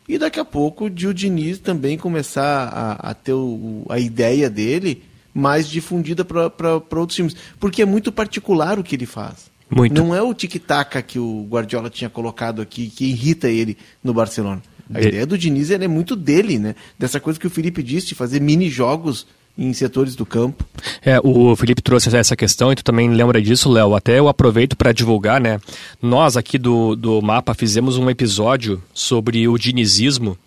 e 0.09 0.17
daqui 0.17 0.39
a 0.39 0.45
pouco 0.45 0.89
de 0.89 1.07
o 1.07 1.13
Diniz 1.13 1.59
também 1.59 1.97
começar 1.97 2.67
a, 2.67 3.11
a 3.11 3.13
ter 3.13 3.33
o- 3.33 3.85
a 3.89 3.99
ideia 3.99 4.49
dele 4.49 5.03
mais 5.33 5.69
difundida 5.69 6.25
para 6.25 6.75
outros 6.99 7.15
times. 7.15 7.35
Porque 7.59 7.81
é 7.81 7.85
muito 7.85 8.11
particular 8.11 8.77
o 8.77 8.83
que 8.83 8.95
ele 8.95 9.05
faz. 9.05 9.49
Muito. 9.73 9.93
Não 9.93 10.13
é 10.13 10.21
o 10.21 10.33
tic-tac 10.33 11.01
que 11.03 11.17
o 11.17 11.47
Guardiola 11.49 11.89
tinha 11.89 12.09
colocado 12.09 12.61
aqui 12.61 12.89
que 12.89 13.05
irrita 13.05 13.47
ele 13.47 13.77
no 14.03 14.13
Barcelona. 14.13 14.61
A 14.93 14.99
De- 14.99 15.07
ideia 15.07 15.25
do 15.25 15.37
Diniz 15.37 15.71
é 15.71 15.87
muito 15.87 16.15
dele, 16.15 16.59
né? 16.59 16.75
Dessa 16.97 17.19
coisa 17.19 17.39
que 17.39 17.47
o 17.47 17.49
Felipe 17.49 17.81
disse, 17.83 18.07
de 18.07 18.15
fazer 18.15 18.39
mini-jogos 18.41 19.25
em 19.57 19.73
setores 19.73 20.15
do 20.15 20.25
campo. 20.25 20.65
É, 21.03 21.19
o 21.23 21.55
Felipe 21.55 21.81
trouxe 21.81 22.15
essa 22.15 22.35
questão 22.35 22.71
e 22.71 22.75
tu 22.75 22.83
também 22.83 23.09
lembra 23.09 23.41
disso, 23.41 23.69
Léo. 23.69 23.95
Até 23.95 24.17
eu 24.17 24.27
aproveito 24.27 24.75
para 24.77 24.91
divulgar, 24.93 25.41
né? 25.41 25.59
Nós 26.01 26.37
aqui 26.37 26.57
do, 26.57 26.95
do 26.95 27.21
Mapa 27.21 27.53
fizemos 27.53 27.97
um 27.97 28.09
episódio 28.09 28.81
sobre 28.93 29.47
o 29.47 29.57
dinizismo 29.57 30.37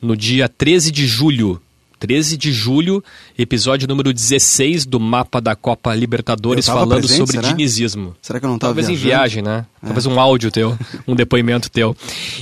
no 0.00 0.16
dia 0.16 0.48
13 0.48 0.90
de 0.92 1.06
julho. 1.06 1.60
13 1.98 2.36
de 2.36 2.52
julho, 2.52 3.02
episódio 3.36 3.88
número 3.88 4.12
16 4.12 4.86
do 4.86 5.00
Mapa 5.00 5.40
da 5.40 5.56
Copa 5.56 5.94
Libertadores, 5.94 6.66
falando 6.66 7.00
presente, 7.00 7.18
sobre 7.18 7.32
será? 7.36 7.48
dinizismo. 7.48 8.14
Será 8.22 8.38
que 8.38 8.46
eu 8.46 8.50
não 8.50 8.58
tava 8.58 8.70
Talvez 8.74 8.88
em 8.88 8.94
viajando? 8.94 9.18
viagem, 9.18 9.42
né? 9.42 9.66
Talvez 9.82 10.06
um 10.06 10.18
áudio 10.20 10.50
teu, 10.50 10.76
um 11.06 11.14
depoimento 11.14 11.70
teu. 11.70 11.96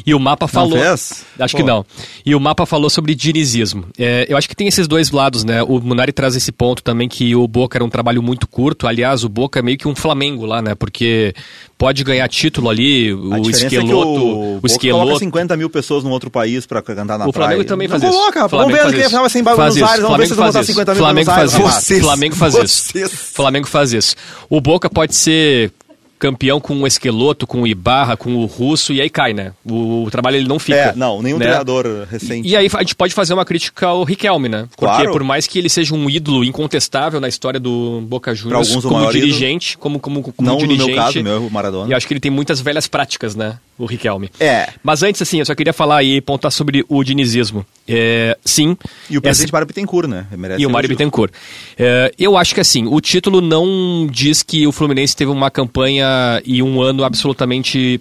E 0.07 0.15
o 0.15 0.19
mapa 0.21 0.47
falou. 0.47 0.79
fez? 0.79 1.25
Acho 1.39 1.57
Pô. 1.57 1.63
que 1.63 1.67
não. 1.69 1.85
E 2.25 2.35
o 2.35 2.41
mapa 2.41 2.67
falou 2.67 2.89
sobre 2.91 3.15
dinizismo. 3.15 3.87
É, 3.99 4.27
eu 4.29 4.37
acho 4.37 4.49
que 4.49 4.55
tem 4.55 4.69
esses 4.69 4.87
dois 4.87 5.11
lados, 5.11 5.45
né? 5.45 5.63
O 5.63 5.81
Munari 5.81 6.13
traz 6.13 6.37
esse 6.37 6.53
ponto 6.53 6.83
também 6.83 7.09
que 7.09 7.35
o 7.35 7.49
Boca 7.49 7.77
era 7.79 7.85
um 7.85 7.89
trabalho 7.91 8.23
muito 8.23 8.47
curto. 8.47 8.87
Aliás, 8.87 9.25
o 9.25 9.29
Boca 9.29 9.59
é 9.59 9.63
meio 9.63 9.79
que 9.79 9.89
um 9.89 9.95
Flamengo 9.97 10.45
lá, 10.47 10.61
né? 10.63 10.75
Porque 10.75 11.35
pode 11.77 12.05
ganhar 12.05 12.29
título 12.29 12.71
ali, 12.71 13.13
o 13.13 13.41
diferença 13.41 13.75
esqueloto. 13.77 14.21
é 14.21 14.23
o, 14.23 14.61
o 14.63 14.67
esqueloto. 14.67 15.05
coloca 15.07 15.19
50 15.19 15.57
mil 15.57 15.69
pessoas 15.69 16.05
num 16.05 16.11
outro 16.11 16.31
país 16.31 16.65
pra 16.65 16.81
cantar 16.81 17.19
na 17.19 17.27
O 17.29 17.33
Flamengo 17.33 17.57
praia. 17.57 17.65
também 17.65 17.89
Não 17.89 17.99
faz 17.99 18.03
isso. 18.05 18.13
coloca, 18.13 18.39
vamos 18.41 18.51
Flamengo 18.51 18.73
ver 18.77 18.83
faz 18.83 18.93
isso. 18.93 19.39
em 19.39 19.43
Faz 19.43 19.57
Buenos. 19.57 19.83
Aires, 19.91 20.03
vamos 20.03 20.17
ver 20.19 20.27
se 20.27 20.35
Flamengo 20.35 20.35
vão 20.37 20.47
botar 20.47 20.53
faz 20.53 20.69
isso. 20.69 20.73
50 20.85 20.95
mil 20.95 21.03
Flamengo 21.03 21.31
faz 21.31 21.53
isso. 21.53 21.63
Vocês- 21.63 22.01
Flamengo 22.03 22.37
faz 22.37 22.55
isso. 22.55 22.85
vocês. 22.93 23.13
Flamengo 23.13 23.67
faz 23.67 23.93
isso. 23.93 24.15
O 24.51 24.61
Boca 24.61 24.89
pode 24.91 25.15
ser 25.15 25.73
campeão 26.19 26.61
com 26.61 26.81
o 26.81 26.87
Esqueloto, 26.87 27.49
com 27.49 27.63
o 27.63 27.67
Ibarra, 27.67 28.17
com 28.17 28.37
o 28.37 28.47
Russo, 28.47 28.93
e 28.93 29.01
aí 29.01 29.11
cai, 29.11 29.33
né? 29.33 29.53
O, 29.69 30.05
o 30.05 30.11
trabalho 30.11 30.37
ele 30.37 30.47
não 30.47 30.57
fica. 30.57 30.79
É, 30.79 30.93
não, 30.95 31.21
nenhum 31.21 31.37
né? 31.37 31.47
treinador 31.47 32.07
recente. 32.09 32.47
E 32.47 32.57
aí 32.57 32.69
a 32.73 32.79
gente 32.79 32.95
pode 32.95 33.13
fazer 33.13 33.35
uma 33.35 33.45
crítica 33.45 33.89
ao 33.89 34.05
Riquelme, 34.05 34.49
né? 34.49 34.69
Porque 34.77 34.85
Claro. 34.85 35.11
por 35.11 35.25
mais 35.25 35.49
que 35.49 35.59
ele 35.59 35.69
seja 35.69 35.93
um 35.97 36.09
ídolo 36.09 36.45
incontestável 36.45 37.19
na 37.21 37.27
história 37.27 37.59
do 37.59 38.03
Boca 38.07 38.33
Juniors, 38.37 38.73
como 38.85 39.11
dirigente, 39.11 39.77
como, 39.77 39.99
como, 39.99 40.23
como 40.23 40.49
não 40.49 40.59
dirigente, 40.59 40.81
no 40.91 40.95
meu 40.95 40.97
caso, 41.05 41.23
meu 41.25 41.51
Maradona. 41.51 41.91
e 41.91 41.95
acho 41.95 42.07
que 42.07 42.13
ele 42.13 42.21
tem 42.21 42.31
muitas 42.31 42.61
velhas 42.61 42.87
práticas, 42.87 43.35
né? 43.35 43.59
O 43.83 43.87
Riquelme. 43.87 44.31
É. 44.39 44.69
Mas 44.81 45.03
antes, 45.03 45.21
assim, 45.21 45.41
eu 45.41 45.45
só 45.45 45.57
queria 45.57 45.73
falar 45.73 46.05
e 46.05 46.21
pontuar 46.21 46.53
sobre 46.53 46.85
o 46.89 47.03
dinizismo. 47.03 47.67
É, 47.89 48.39
sim. 48.45 48.77
E 49.11 49.17
o 49.17 49.19
essa- 49.19 49.23
presidente 49.23 49.53
Mário 49.53 49.67
Bittencourt, 49.67 50.09
né? 50.09 50.25
Merece 50.37 50.63
e 50.63 50.67
o 50.67 50.71
Mário. 50.71 50.89
Bittencourt. 50.89 51.33
É, 51.77 52.13
eu 52.17 52.37
acho 52.37 52.55
que 52.55 52.61
assim, 52.61 52.87
o 52.87 53.01
título 53.01 53.41
não 53.41 54.07
diz 54.09 54.41
que 54.45 54.69
o 54.69 54.71
Fluminense 54.73 55.17
teve 55.17 55.33
uma 55.33 55.51
campanha 55.51 56.41
e 56.47 56.63
um 56.63 56.81
ano 56.81 57.03
absolutamente 57.03 58.01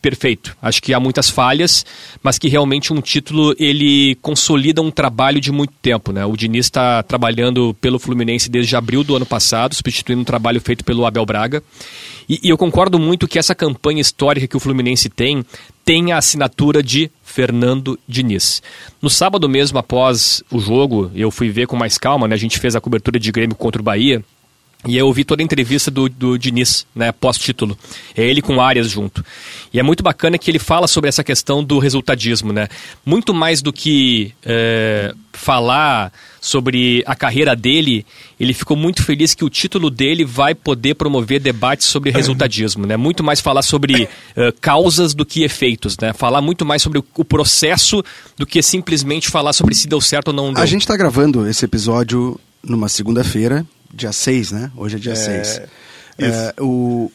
perfeito. 0.00 0.56
Acho 0.62 0.82
que 0.82 0.94
há 0.94 1.00
muitas 1.00 1.28
falhas, 1.28 1.84
mas 2.22 2.38
que 2.38 2.48
realmente 2.48 2.92
um 2.92 3.00
título 3.00 3.54
ele 3.58 4.16
consolida 4.22 4.80
um 4.80 4.90
trabalho 4.90 5.40
de 5.40 5.50
muito 5.50 5.72
tempo, 5.82 6.12
né? 6.12 6.24
O 6.24 6.36
Diniz 6.36 6.66
está 6.66 7.02
trabalhando 7.02 7.74
pelo 7.80 7.98
Fluminense 7.98 8.48
desde 8.48 8.76
abril 8.76 9.02
do 9.02 9.16
ano 9.16 9.26
passado, 9.26 9.74
substituindo 9.74 10.22
um 10.22 10.24
trabalho 10.24 10.60
feito 10.60 10.84
pelo 10.84 11.04
Abel 11.06 11.26
Braga. 11.26 11.62
E, 12.28 12.40
e 12.42 12.48
eu 12.48 12.58
concordo 12.58 12.98
muito 12.98 13.28
que 13.28 13.38
essa 13.38 13.54
campanha 13.54 14.00
histórica 14.00 14.46
que 14.46 14.56
o 14.56 14.60
Fluminense 14.60 15.08
tem 15.08 15.44
tem 15.84 16.10
a 16.10 16.18
assinatura 16.18 16.82
de 16.82 17.08
Fernando 17.22 17.96
Diniz. 18.08 18.60
No 19.00 19.08
sábado 19.08 19.48
mesmo, 19.48 19.78
após 19.78 20.42
o 20.50 20.58
jogo, 20.58 21.12
eu 21.14 21.30
fui 21.30 21.48
ver 21.48 21.68
com 21.68 21.76
mais 21.76 21.96
calma, 21.96 22.26
né? 22.26 22.34
A 22.34 22.38
gente 22.38 22.58
fez 22.58 22.74
a 22.74 22.80
cobertura 22.80 23.20
de 23.20 23.30
Grêmio 23.30 23.54
contra 23.54 23.80
o 23.80 23.84
Bahia. 23.84 24.24
E 24.84 24.96
eu 24.96 25.06
ouvi 25.06 25.24
toda 25.24 25.42
a 25.42 25.44
entrevista 25.44 25.90
do, 25.90 26.08
do 26.08 26.38
Diniz, 26.38 26.86
né, 26.94 27.10
pós-título. 27.10 27.76
É 28.16 28.24
ele 28.24 28.40
com 28.40 28.60
Arias 28.60 28.88
junto. 28.88 29.24
E 29.72 29.80
é 29.80 29.82
muito 29.82 30.02
bacana 30.02 30.38
que 30.38 30.50
ele 30.50 30.58
fala 30.58 30.86
sobre 30.86 31.08
essa 31.08 31.24
questão 31.24 31.62
do 31.64 31.78
resultadismo, 31.78 32.52
né? 32.52 32.68
Muito 33.04 33.34
mais 33.34 33.60
do 33.60 33.72
que 33.72 34.32
é, 34.44 35.12
falar 35.32 36.12
sobre 36.40 37.02
a 37.06 37.16
carreira 37.16 37.56
dele, 37.56 38.06
ele 38.38 38.54
ficou 38.54 38.76
muito 38.76 39.02
feliz 39.02 39.34
que 39.34 39.44
o 39.44 39.50
título 39.50 39.90
dele 39.90 40.24
vai 40.24 40.54
poder 40.54 40.94
promover 40.94 41.40
debates 41.40 41.86
sobre 41.88 42.10
resultadismo, 42.10 42.86
né? 42.86 42.96
Muito 42.96 43.24
mais 43.24 43.40
falar 43.40 43.62
sobre 43.62 44.04
uh, 44.04 44.52
causas 44.60 45.14
do 45.14 45.26
que 45.26 45.42
efeitos, 45.42 45.96
né? 45.98 46.12
Falar 46.12 46.40
muito 46.40 46.64
mais 46.64 46.80
sobre 46.80 46.98
o, 46.98 47.24
processo 47.24 48.04
do 48.36 48.46
que 48.46 48.62
simplesmente 48.62 49.28
falar 49.28 49.52
sobre 49.52 49.74
se 49.74 49.88
deu 49.88 50.00
certo 50.00 50.28
ou 50.28 50.34
não 50.34 50.52
deu. 50.52 50.62
A 50.62 50.66
gente 50.66 50.82
está 50.82 50.96
gravando 50.96 51.48
esse 51.48 51.64
episódio 51.64 52.38
numa 52.62 52.88
segunda-feira, 52.88 53.66
dia 53.92 54.12
6, 54.12 54.52
né? 54.52 54.70
Hoje 54.76 54.96
é 54.96 54.98
dia 54.98 55.16
6. 55.16 55.58
É... 55.58 55.68
É, 56.18 56.54
o, 56.60 57.10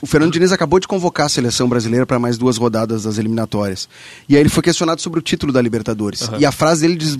o 0.00 0.06
Fernando 0.06 0.32
Diniz 0.32 0.52
acabou 0.52 0.78
de 0.78 0.86
convocar 0.86 1.26
a 1.26 1.28
seleção 1.28 1.68
brasileira 1.68 2.06
para 2.06 2.18
mais 2.18 2.38
duas 2.38 2.56
rodadas 2.56 3.04
das 3.04 3.18
eliminatórias. 3.18 3.88
E 4.28 4.34
aí 4.34 4.42
ele 4.42 4.48
foi 4.48 4.62
questionado 4.62 5.00
sobre 5.00 5.18
o 5.18 5.22
título 5.22 5.52
da 5.52 5.60
Libertadores. 5.60 6.22
Uhum. 6.22 6.38
E 6.38 6.46
a 6.46 6.52
frase 6.52 6.82
dele 6.82 6.96
diz, 6.96 7.16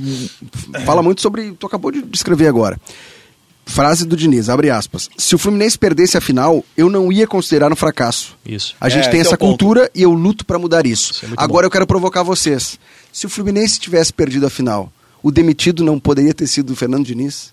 fala 0.84 1.02
muito 1.02 1.20
sobre. 1.20 1.52
Tu 1.52 1.66
acabou 1.66 1.90
de 1.90 2.02
descrever 2.02 2.46
agora. 2.46 2.78
Frase 3.66 4.06
do 4.06 4.16
Diniz, 4.16 4.48
abre 4.48 4.70
aspas. 4.70 5.10
Se 5.18 5.34
o 5.34 5.38
Fluminense 5.38 5.78
perdesse 5.78 6.16
a 6.16 6.22
final, 6.22 6.64
eu 6.74 6.88
não 6.88 7.12
ia 7.12 7.26
considerar 7.26 7.70
um 7.70 7.76
fracasso. 7.76 8.34
Isso. 8.44 8.74
A 8.80 8.88
gente 8.88 9.08
é, 9.08 9.10
tem 9.10 9.20
essa 9.20 9.34
é 9.34 9.36
cultura 9.36 9.90
e 9.94 10.02
eu 10.02 10.12
luto 10.12 10.46
para 10.46 10.58
mudar 10.58 10.86
isso. 10.86 11.12
isso 11.12 11.26
é 11.26 11.28
Agora 11.36 11.64
bom. 11.64 11.66
eu 11.66 11.70
quero 11.70 11.86
provocar 11.86 12.22
vocês. 12.22 12.78
Se 13.12 13.26
o 13.26 13.28
Fluminense 13.28 13.78
tivesse 13.78 14.10
perdido 14.10 14.46
a 14.46 14.50
final, 14.50 14.90
o 15.22 15.30
demitido 15.30 15.84
não 15.84 16.00
poderia 16.00 16.32
ter 16.32 16.46
sido 16.46 16.70
o 16.72 16.76
Fernando 16.76 17.04
Diniz? 17.04 17.52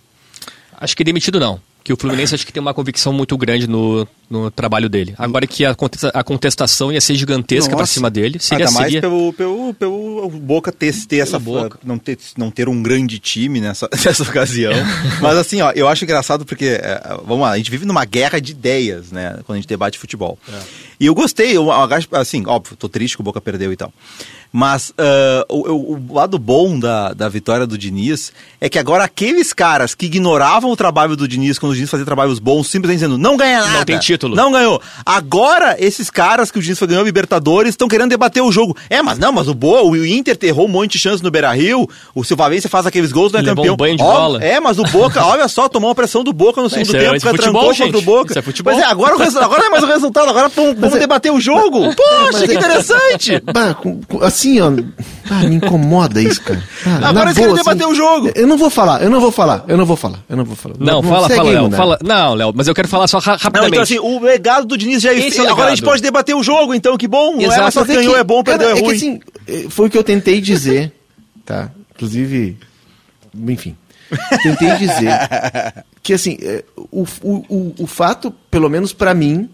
Acho 0.79 0.95
que 0.95 1.03
demitido 1.03 1.39
não. 1.39 1.59
Que 1.85 1.93
o 1.93 1.97
Fluminense 1.97 2.33
acho 2.33 2.43
que 2.47 2.51
tem 2.51 2.59
uma 2.59 2.73
convicção 2.73 3.13
muito 3.13 3.37
grande 3.37 3.67
no, 3.67 4.07
no 4.27 4.49
trabalho 4.49 4.89
dele. 4.89 5.13
Agora 5.19 5.45
que 5.45 5.63
a, 5.63 5.75
a 6.15 6.23
contestação 6.23 6.91
ia 6.91 6.99
ser 6.99 7.13
gigantesca 7.13 7.75
para 7.75 7.85
cima 7.85 8.09
dele. 8.09 8.39
Seria, 8.39 8.65
Ainda 8.65 8.71
mais 8.79 8.85
seria... 8.87 9.01
pelo, 9.01 9.31
pelo, 9.33 9.71
pelo 9.75 10.27
Boca 10.31 10.71
ter, 10.71 10.95
ter 11.05 11.17
essa 11.17 11.37
Boca. 11.37 11.77
Não, 11.83 11.99
ter, 11.99 12.17
não 12.35 12.49
ter 12.49 12.67
um 12.67 12.81
grande 12.81 13.19
time 13.19 13.61
nessa, 13.61 13.87
nessa 14.03 14.23
ocasião. 14.23 14.73
Mas 15.21 15.37
assim, 15.37 15.61
ó, 15.61 15.71
eu 15.75 15.87
acho 15.87 16.03
engraçado 16.03 16.43
porque, 16.43 16.65
é, 16.81 17.19
vamos 17.23 17.41
lá, 17.41 17.51
a 17.51 17.57
gente 17.57 17.69
vive 17.69 17.85
numa 17.85 18.03
guerra 18.03 18.41
de 18.41 18.53
ideias, 18.53 19.11
né? 19.11 19.41
Quando 19.45 19.57
a 19.57 19.61
gente 19.61 19.69
debate 19.69 19.99
futebol. 19.99 20.39
É. 20.51 20.59
E 20.99 21.05
eu 21.05 21.15
gostei, 21.15 21.55
eu, 21.55 21.67
assim, 22.13 22.43
óbvio, 22.45 22.75
tô 22.75 22.87
triste 22.87 23.15
que 23.15 23.21
o 23.21 23.23
Boca 23.23 23.41
perdeu 23.41 23.71
e 23.71 23.75
tal. 23.75 23.91
Mas 24.55 24.91
uh, 24.91 25.45
o, 25.49 25.95
o, 25.95 26.13
lado 26.13 26.39
bom 26.39 26.79
da, 26.79 27.11
da 27.11 27.27
vitória 27.27 27.67
do 27.67 27.77
Diniz 27.77 28.31
é 28.61 28.69
que 28.69 28.79
agora 28.79 29.03
aqueles 29.03 29.51
caras 29.51 29.93
que 29.93 30.05
ignoravam 30.05 30.71
o 30.71 30.77
trabalho 30.77 31.17
do 31.17 31.27
Diniz 31.27 31.59
quando 31.59 31.73
o 31.73 31.75
Diniz 31.75 31.89
fazia 31.89 32.05
trabalhos 32.05 32.39
bons, 32.39 32.67
simplesmente 32.67 32.99
dizendo, 32.99 33.17
não 33.17 33.35
ganha 33.35 33.59
nada. 33.59 33.79
Não 33.79 33.83
tem 33.83 33.99
título. 33.99 34.33
Não 34.33 34.53
ganhou. 34.53 34.81
Agora, 35.05 35.75
esses 35.77 36.09
caras 36.09 36.51
que 36.51 36.57
o 36.57 36.61
Diniz 36.61 36.79
foi 36.79 36.87
ganhou 36.87 37.03
Libertadores 37.03 37.71
estão 37.71 37.89
querendo 37.89 38.11
debater 38.11 38.41
o 38.41 38.49
jogo. 38.49 38.77
É, 38.89 39.01
mas 39.01 39.19
não, 39.19 39.33
mas 39.33 39.49
o 39.49 39.53
Boa, 39.53 39.83
o 39.83 40.05
Inter 40.05 40.37
errou 40.43 40.67
um 40.67 40.69
monte 40.69 40.93
de 40.93 40.99
chance 40.99 41.21
no 41.21 41.29
Beira 41.29 41.51
Rio, 41.51 41.85
o 42.13 42.23
Silvalense 42.23 42.69
faz 42.69 42.85
aqueles 42.85 43.11
gols, 43.11 43.33
não 43.33 43.41
é 43.41 43.43
Levou 43.43 43.57
campeão. 43.57 43.73
Um 43.73 43.77
banho 43.77 43.97
de 43.97 44.03
Ó, 44.03 44.09
bola. 44.09 44.41
É, 44.41 44.61
mas 44.61 44.79
o 44.79 44.83
Boca, 44.83 45.19
olha 45.27 45.49
só, 45.49 45.67
tomou 45.67 45.89
uma 45.89 45.95
pressão 45.95 46.23
do 46.23 46.31
Boca 46.31 46.61
no 46.61 46.69
segundo 46.69 46.91
tempo, 46.91 47.15
é, 47.15 47.19
futebol, 47.19 47.37
trancou 47.37 47.73
gente. 47.73 47.91
contra 47.91 47.97
o 47.97 48.01
Boca. 48.01 48.31
Isso 48.31 48.39
é 48.39 48.41
futebol. 48.41 48.73
Mas 48.73 48.81
é, 48.81 48.85
agora, 48.85 49.17
o, 49.17 49.21
agora 49.43 49.65
é 49.65 49.69
mais 49.69 49.83
o 49.83 49.87
resultado, 49.87 50.29
agora 50.29 50.47
vamos, 50.47 50.84
vamos 50.85 50.97
é... 50.97 50.99
debater 50.99 51.31
o 51.31 51.39
jogo. 51.39 51.93
Poxa, 51.95 52.45
que 52.45 52.51
é 52.51 52.55
interessante. 52.55 53.43
Bah, 53.53 53.77
assim, 54.21 54.59
ó. 54.59 54.71
Ah, 55.29 55.43
me 55.43 55.55
incomoda 55.55 56.21
isso, 56.21 56.41
cara. 56.41 56.61
Ah, 56.85 57.09
Agora 57.09 57.25
eles 57.25 57.37
querem 57.37 57.55
debater 57.55 57.87
o 57.87 57.95
jogo. 57.95 58.31
Eu 58.35 58.47
não 58.47 58.57
vou 58.57 58.69
falar, 58.69 59.01
eu 59.01 59.09
não 59.09 59.19
vou 59.19 59.31
falar, 59.31 59.63
eu 59.67 59.77
não 59.77 59.85
vou 59.85 59.95
falar, 59.95 60.19
eu 60.29 60.37
não 60.37 60.45
vou 60.45 60.55
falar. 60.55 60.75
Não, 60.79 61.01
não 61.01 61.03
fala, 61.03 61.29
fala, 61.29 61.51
Léo. 61.51 61.71
Fala, 61.71 61.99
não, 62.03 62.33
Léo, 62.33 62.53
mas 62.55 62.67
eu 62.67 62.75
quero 62.75 62.87
falar 62.87 63.07
só 63.07 63.19
rapidamente. 63.19 63.61
Não, 63.61 63.67
então 63.67 63.81
assim, 63.81 63.99
o 63.99 64.19
legado 64.19 64.65
do 64.65 64.77
Diniz 64.77 65.01
já 65.01 65.13
é 65.13 65.17
Esse 65.17 65.45
Agora 65.45 65.67
a 65.67 65.75
gente 65.75 65.83
pode 65.83 66.01
debater 66.01 66.35
o 66.35 66.43
jogo, 66.43 66.73
então, 66.73 66.97
que 66.97 67.07
bom. 67.07 67.39
Exato. 67.39 67.59
Não 67.59 67.67
é 67.67 67.71
só 67.71 67.83
ganhou, 67.83 68.13
que, 68.13 68.19
é 68.19 68.23
bom, 68.23 68.43
perdeu, 68.43 68.69
é, 68.69 68.71
é 68.71 68.73
ruim. 68.73 68.83
Que, 68.83 68.95
assim, 68.95 69.19
eh, 69.47 69.65
foi 69.69 69.87
o 69.87 69.89
que 69.89 69.97
eu 69.97 70.03
tentei 70.03 70.41
dizer, 70.41 70.93
tá? 71.45 71.71
Inclusive, 71.95 72.57
enfim. 73.47 73.75
Tentei 74.43 74.75
dizer 74.75 75.09
que, 76.03 76.13
assim, 76.13 76.37
eh, 76.41 76.63
o, 76.91 77.05
o, 77.21 77.33
o, 77.49 77.75
o 77.79 77.87
fato, 77.87 78.31
pelo 78.51 78.69
menos 78.69 78.93
para 78.93 79.13
mim, 79.13 79.49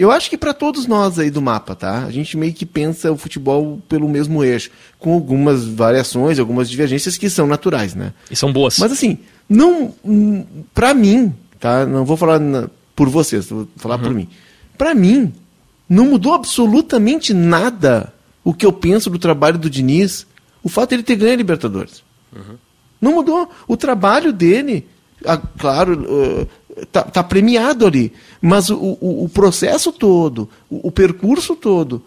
eu 0.00 0.10
acho 0.10 0.30
que 0.30 0.38
para 0.38 0.54
todos 0.54 0.86
nós 0.86 1.18
aí 1.18 1.30
do 1.30 1.42
mapa, 1.42 1.74
tá? 1.74 2.04
A 2.06 2.10
gente 2.10 2.34
meio 2.34 2.54
que 2.54 2.64
pensa 2.64 3.12
o 3.12 3.18
futebol 3.18 3.82
pelo 3.86 4.08
mesmo 4.08 4.42
eixo, 4.42 4.70
com 4.98 5.12
algumas 5.12 5.66
variações, 5.66 6.38
algumas 6.38 6.70
divergências 6.70 7.18
que 7.18 7.28
são 7.28 7.46
naturais, 7.46 7.94
né? 7.94 8.14
E 8.30 8.34
são 8.34 8.50
boas. 8.50 8.78
Mas 8.78 8.92
assim, 8.92 9.18
não, 9.46 9.94
para 10.72 10.94
mim, 10.94 11.34
tá? 11.58 11.84
Não 11.84 12.06
vou 12.06 12.16
falar 12.16 12.38
na, 12.38 12.70
por 12.96 13.10
vocês, 13.10 13.50
vou 13.50 13.68
falar 13.76 13.96
uhum. 13.96 14.02
por 14.02 14.14
mim. 14.14 14.28
Para 14.78 14.94
mim, 14.94 15.34
não 15.86 16.06
mudou 16.06 16.32
absolutamente 16.32 17.34
nada 17.34 18.10
o 18.42 18.54
que 18.54 18.64
eu 18.64 18.72
penso 18.72 19.10
do 19.10 19.18
trabalho 19.18 19.58
do 19.58 19.68
Diniz, 19.68 20.26
o 20.62 20.70
fato 20.70 20.88
de 20.88 20.94
ele 20.94 21.02
ter 21.02 21.16
ganho 21.16 21.34
a 21.34 21.36
Libertadores. 21.36 22.02
Uhum. 22.34 22.56
Não 22.98 23.14
mudou. 23.16 23.50
O 23.68 23.76
trabalho 23.76 24.32
dele, 24.32 24.88
ah, 25.26 25.36
claro, 25.36 25.92
uh, 26.10 26.48
tá, 26.86 27.02
tá 27.02 27.22
premiado 27.22 27.86
ali. 27.86 28.12
Mas 28.40 28.70
o, 28.70 28.98
o, 29.00 29.24
o 29.24 29.28
processo 29.28 29.92
todo, 29.92 30.48
o, 30.68 30.88
o, 30.88 30.90
percurso 30.90 31.54
todo, 31.54 32.02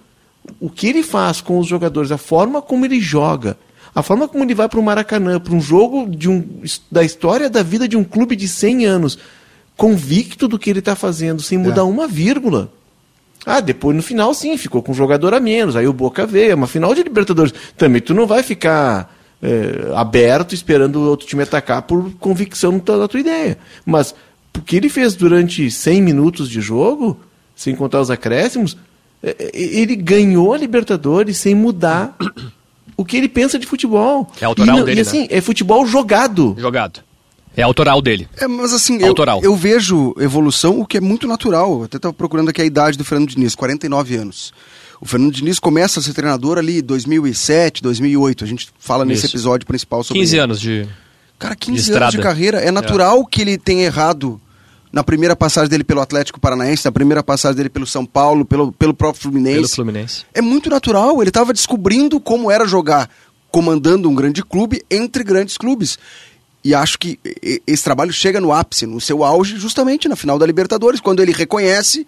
o 0.60 0.70
que 0.70 0.88
ele 0.88 1.04
faz 1.04 1.42
com 1.42 1.58
os 1.60 1.68
jogadores, 1.68 2.12
a 2.12 2.18
forma 2.18 2.62
como 2.62 2.86
ele 2.86 3.00
joga, 3.00 3.58
a 3.94 4.02
forma 4.02 4.28
como 4.28 4.44
ele 4.44 4.56
vai 4.56 4.68
para 4.68 4.80
o 4.80 4.84
Maracanã, 4.84 5.40
para 5.40 5.54
um 5.54 5.62
jogo 5.62 6.10
de 6.10 6.30
um, 6.30 6.44
da 6.92 7.04
história 7.04 7.50
da 7.50 7.62
vida 7.62 7.88
de 7.88 7.96
um 7.96 8.04
clube 8.04 8.36
de 8.36 8.48
100 8.48 8.86
anos, 8.86 9.20
convicto 9.78 10.48
do 10.48 10.58
que 10.58 10.70
ele 10.70 10.80
está 10.80 10.96
fazendo, 10.96 11.42
sem 11.42 11.58
mudar 11.58 11.82
é. 11.82 11.86
uma 11.86 12.08
vírgula. 12.08 12.72
Ah, 13.46 13.60
depois 13.60 13.96
no 13.96 14.02
final 14.02 14.34
sim, 14.34 14.56
ficou 14.58 14.82
com 14.82 14.94
um 14.94 14.96
jogador 14.96 15.34
a 15.34 15.40
menos, 15.40 15.76
aí 15.76 15.88
o 15.88 15.94
Boca 15.94 16.26
veio, 16.26 16.52
é 16.52 16.56
uma 16.56 16.68
final 16.68 16.96
de 16.96 17.04
Libertadores. 17.04 17.54
Também 17.78 18.02
tu 18.02 18.14
não 18.14 18.26
vai 18.26 18.42
ficar 18.42 19.14
é, 19.42 19.92
aberto 19.94 20.56
esperando 20.56 20.96
o 20.96 21.10
outro 21.10 21.28
time 21.28 21.44
atacar 21.44 21.82
por 21.82 22.14
convicção 22.14 22.80
da 22.80 23.08
tua 23.08 23.20
ideia. 23.20 23.58
Mas 23.86 24.16
o 24.58 24.62
que 24.62 24.76
ele 24.76 24.90
fez 24.90 25.16
durante 25.16 25.70
100 25.70 26.02
minutos 26.02 26.50
de 26.50 26.62
jogo, 26.62 27.20
sem 27.56 27.76
contar 27.76 28.02
os 28.02 28.12
acréscimos, 28.12 28.78
é, 29.22 29.36
é, 29.40 29.52
ele 29.54 29.96
ganhou 29.96 30.54
a 30.54 30.58
Libertadores 30.58 31.38
sem 31.38 31.56
mudar 31.56 32.16
o 32.98 33.06
que 33.06 33.18
ele 33.18 33.30
pensa 33.30 33.58
de 33.58 33.66
futebol. 33.66 34.32
É 34.40 34.46
autoral 34.46 34.80
e, 34.80 34.84
dele, 34.84 35.00
e 35.00 35.02
assim, 35.02 35.22
né? 35.22 35.28
é 35.30 35.42
futebol 35.42 35.86
jogado. 35.86 36.56
Jogado. 36.58 37.02
É 37.56 37.62
autoral 37.62 38.02
dele. 38.02 38.28
É, 38.38 38.48
mas 38.48 38.74
assim, 38.74 39.04
autoral. 39.04 39.40
Eu, 39.44 39.52
eu 39.52 39.56
vejo 39.56 40.16
evolução, 40.20 40.80
o 40.80 40.86
que 40.86 40.98
é 40.98 41.02
muito 41.02 41.28
natural. 41.28 41.80
Eu 41.80 41.84
até 41.84 41.98
estava 41.98 42.14
procurando 42.14 42.50
aqui 42.50 42.62
a 42.62 42.66
idade 42.66 42.98
do 42.98 43.06
Fernando 43.06 43.30
Diniz, 43.30 43.54
49 43.56 44.16
anos. 44.16 44.54
O 45.00 45.06
Fernando 45.06 45.34
Diniz 45.34 45.60
começa 45.60 46.00
a 46.00 46.04
ser 46.04 46.14
treinador 46.14 46.58
ali 46.58 46.80
em 46.80 46.84
2007, 46.84 47.84
2008. 47.84 48.44
A 48.44 48.48
gente 48.48 48.70
fala 48.80 49.04
Isso. 49.04 49.10
nesse 49.10 49.26
episódio 49.28 49.68
principal 49.68 50.04
sobre 50.04 50.22
15 50.22 50.38
anos 50.38 50.60
de 50.60 50.88
Cara, 51.44 51.56
15 51.58 51.92
de 51.92 51.98
anos 51.98 52.12
de 52.12 52.20
carreira. 52.20 52.60
É 52.60 52.72
natural 52.72 53.22
é. 53.22 53.26
que 53.30 53.42
ele 53.42 53.58
tenha 53.58 53.84
errado 53.84 54.40
na 54.94 55.04
primeira 55.04 55.36
passagem 55.36 55.70
dele 55.70 55.84
pelo 55.84 56.00
Atlético 56.00 56.40
Paranaense, 56.40 56.86
na 56.86 56.92
primeira 56.92 57.22
passagem 57.22 57.58
dele 57.58 57.70
pelo 57.70 57.86
São 57.86 58.06
Paulo, 58.06 58.46
pelo, 58.46 58.72
pelo 58.72 58.94
próprio 58.94 59.24
Fluminense. 59.24 59.56
Pelo 59.58 59.68
Fluminense. 59.68 60.26
É 60.34 60.42
muito 60.42 60.70
natural. 60.70 61.22
Ele 61.22 61.30
estava 61.30 61.52
descobrindo 61.52 62.20
como 62.20 62.50
era 62.50 62.66
jogar 62.66 63.10
comandando 63.52 64.10
um 64.10 64.16
grande 64.16 64.42
clube 64.42 64.84
entre 64.90 65.24
grandes 65.24 65.58
clubes. 65.58 66.00
E 66.64 66.74
acho 66.74 66.98
que 66.98 67.20
esse 67.68 67.84
trabalho 67.84 68.14
chega 68.14 68.40
no 68.40 68.54
ápice, 68.54 68.86
no 68.86 69.02
seu 69.02 69.22
auge, 69.22 69.58
justamente 69.58 70.08
na 70.08 70.16
final 70.16 70.40
da 70.40 70.46
Libertadores, 70.46 71.02
quando 71.02 71.22
ele 71.22 71.34
reconhece 71.34 72.08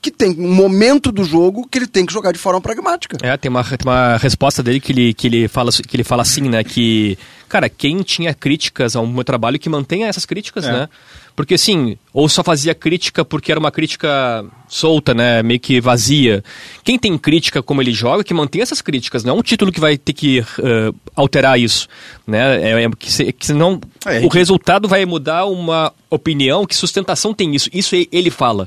que 0.00 0.10
tem 0.10 0.30
um 0.38 0.54
momento 0.54 1.10
do 1.10 1.24
jogo 1.24 1.66
que 1.68 1.78
ele 1.78 1.86
tem 1.86 2.06
que 2.06 2.12
jogar 2.12 2.32
de 2.32 2.38
forma 2.38 2.60
pragmática. 2.60 3.16
É, 3.22 3.36
tem 3.36 3.48
uma, 3.48 3.64
tem 3.64 3.78
uma 3.84 4.16
resposta 4.16 4.62
dele 4.62 4.80
que 4.80 4.92
ele, 4.92 5.14
que, 5.14 5.26
ele 5.26 5.48
fala, 5.48 5.70
que 5.72 5.96
ele 5.96 6.04
fala 6.04 6.22
assim, 6.22 6.42
né? 6.42 6.62
Que, 6.62 7.18
cara, 7.48 7.68
quem 7.68 8.02
tinha 8.02 8.32
críticas 8.32 8.94
ao 8.94 9.06
meu 9.06 9.24
trabalho 9.24 9.58
que 9.58 9.68
mantenha 9.68 10.06
essas 10.06 10.24
críticas, 10.24 10.64
é. 10.64 10.72
né? 10.72 10.88
Porque 11.36 11.52
assim, 11.52 11.98
ou 12.14 12.30
só 12.30 12.42
fazia 12.42 12.74
crítica 12.74 13.22
porque 13.22 13.52
era 13.52 13.60
uma 13.60 13.70
crítica 13.70 14.42
solta, 14.66 15.12
né? 15.12 15.42
Meio 15.42 15.60
que 15.60 15.78
vazia. 15.82 16.42
Quem 16.82 16.98
tem 16.98 17.16
crítica 17.18 17.62
como 17.62 17.82
ele 17.82 17.92
joga, 17.92 18.24
que 18.24 18.32
mantém 18.32 18.62
essas 18.62 18.80
críticas. 18.80 19.22
Não 19.22 19.36
é 19.36 19.38
um 19.38 19.42
título 19.42 19.70
que 19.70 19.78
vai 19.78 19.98
ter 19.98 20.14
que 20.14 20.40
uh, 20.40 20.94
alterar 21.14 21.60
isso. 21.60 21.88
Né? 22.26 22.40
É, 22.62 22.84
é 22.84 22.90
que, 22.98 23.12
se, 23.12 23.30
que 23.34 23.44
senão 23.44 23.78
é, 24.06 24.20
o 24.20 24.28
resultado 24.28 24.88
vai 24.88 25.04
mudar 25.04 25.44
uma 25.44 25.92
opinião, 26.08 26.64
que 26.64 26.74
sustentação 26.74 27.34
tem 27.34 27.54
isso. 27.54 27.68
Isso 27.70 27.94
ele 27.94 28.30
fala. 28.30 28.66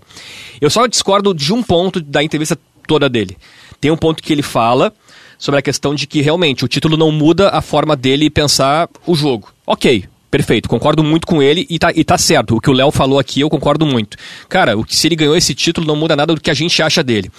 Eu 0.61 0.69
só 0.69 0.85
discordo 0.85 1.33
de 1.33 1.51
um 1.51 1.63
ponto 1.63 1.99
da 1.99 2.21
entrevista 2.21 2.55
toda 2.85 3.09
dele. 3.09 3.35
Tem 3.81 3.89
um 3.89 3.97
ponto 3.97 4.21
que 4.21 4.31
ele 4.31 4.43
fala 4.43 4.93
sobre 5.39 5.59
a 5.59 5.63
questão 5.63 5.95
de 5.95 6.05
que 6.05 6.21
realmente 6.21 6.63
o 6.63 6.67
título 6.67 6.95
não 6.95 7.11
muda 7.11 7.49
a 7.49 7.61
forma 7.61 7.95
dele 7.95 8.29
pensar 8.29 8.87
o 9.07 9.15
jogo. 9.15 9.51
Ok, 9.65 10.05
Perfeito, 10.31 10.69
concordo 10.69 11.03
muito 11.03 11.25
com 11.25 11.41
ele 11.41 11.65
e 11.69 11.79
tá, 11.79 11.91
e 11.95 12.03
tá 12.03 12.17
certo. 12.17 12.55
O 12.55 12.61
que 12.61 12.69
o 12.69 12.73
Léo 12.73 12.91
falou 12.91 13.17
aqui, 13.17 13.41
eu 13.41 13.49
concordo 13.49 13.85
muito. 13.85 14.17
Cara, 14.47 14.77
o 14.77 14.83
que 14.83 14.95
se 14.95 15.07
ele 15.07 15.15
ganhou 15.15 15.35
esse 15.35 15.55
título 15.55 15.87
não 15.87 15.95
muda 15.95 16.15
nada 16.15 16.35
do 16.35 16.41
que 16.41 16.51
a 16.51 16.53
gente 16.53 16.81
acha 16.83 17.03
dele. 17.03 17.31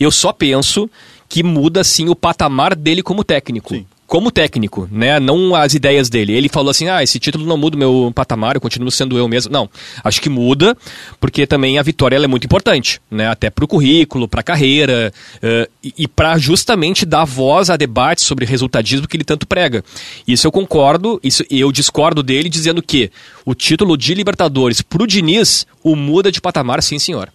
Eu 0.00 0.10
só 0.10 0.32
penso 0.32 0.88
que 1.28 1.42
muda 1.42 1.84
sim 1.84 2.08
o 2.08 2.16
patamar 2.16 2.74
dele 2.74 3.02
como 3.02 3.22
técnico. 3.22 3.74
Sim 3.74 3.86
como 4.08 4.30
técnico, 4.30 4.88
né? 4.90 5.20
Não 5.20 5.54
as 5.54 5.74
ideias 5.74 6.08
dele. 6.08 6.32
Ele 6.32 6.48
falou 6.48 6.70
assim: 6.70 6.88
ah, 6.88 7.02
esse 7.02 7.20
título 7.20 7.46
não 7.46 7.58
muda 7.58 7.76
o 7.76 7.78
meu 7.78 8.12
patamar, 8.14 8.56
eu 8.56 8.60
continuo 8.60 8.90
sendo 8.90 9.18
eu 9.18 9.28
mesmo. 9.28 9.52
Não, 9.52 9.68
acho 10.02 10.20
que 10.20 10.30
muda, 10.30 10.74
porque 11.20 11.46
também 11.46 11.78
a 11.78 11.82
vitória 11.82 12.16
é 12.16 12.26
muito 12.26 12.44
importante, 12.44 13.00
né? 13.10 13.28
Até 13.28 13.50
para 13.50 13.66
o 13.66 13.68
currículo, 13.68 14.26
para 14.26 14.40
a 14.40 14.42
carreira 14.42 15.12
uh, 15.36 15.70
e, 15.84 15.92
e 15.98 16.08
para 16.08 16.38
justamente 16.38 17.04
dar 17.04 17.24
voz 17.24 17.68
a 17.68 17.76
debate 17.76 18.22
sobre 18.22 18.46
resultadismo 18.46 19.06
que 19.06 19.14
ele 19.14 19.24
tanto 19.24 19.46
prega. 19.46 19.84
Isso 20.26 20.46
eu 20.46 20.50
concordo, 20.50 21.20
isso 21.22 21.44
eu 21.50 21.70
discordo 21.70 22.22
dele 22.22 22.48
dizendo 22.48 22.82
que 22.82 23.12
o 23.44 23.54
título 23.54 23.94
de 23.94 24.14
Libertadores 24.14 24.80
para 24.80 25.02
o 25.02 25.06
Diniz 25.06 25.66
o 25.84 25.94
muda 25.94 26.32
de 26.32 26.40
patamar, 26.40 26.82
sim, 26.82 26.98
senhor. 26.98 27.30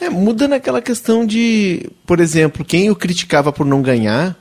É, 0.00 0.08
muda 0.08 0.46
naquela 0.46 0.80
questão 0.80 1.26
de, 1.26 1.90
por 2.06 2.20
exemplo, 2.20 2.64
quem 2.64 2.90
o 2.90 2.96
criticava 2.96 3.52
por 3.52 3.66
não 3.66 3.82
ganhar 3.82 4.36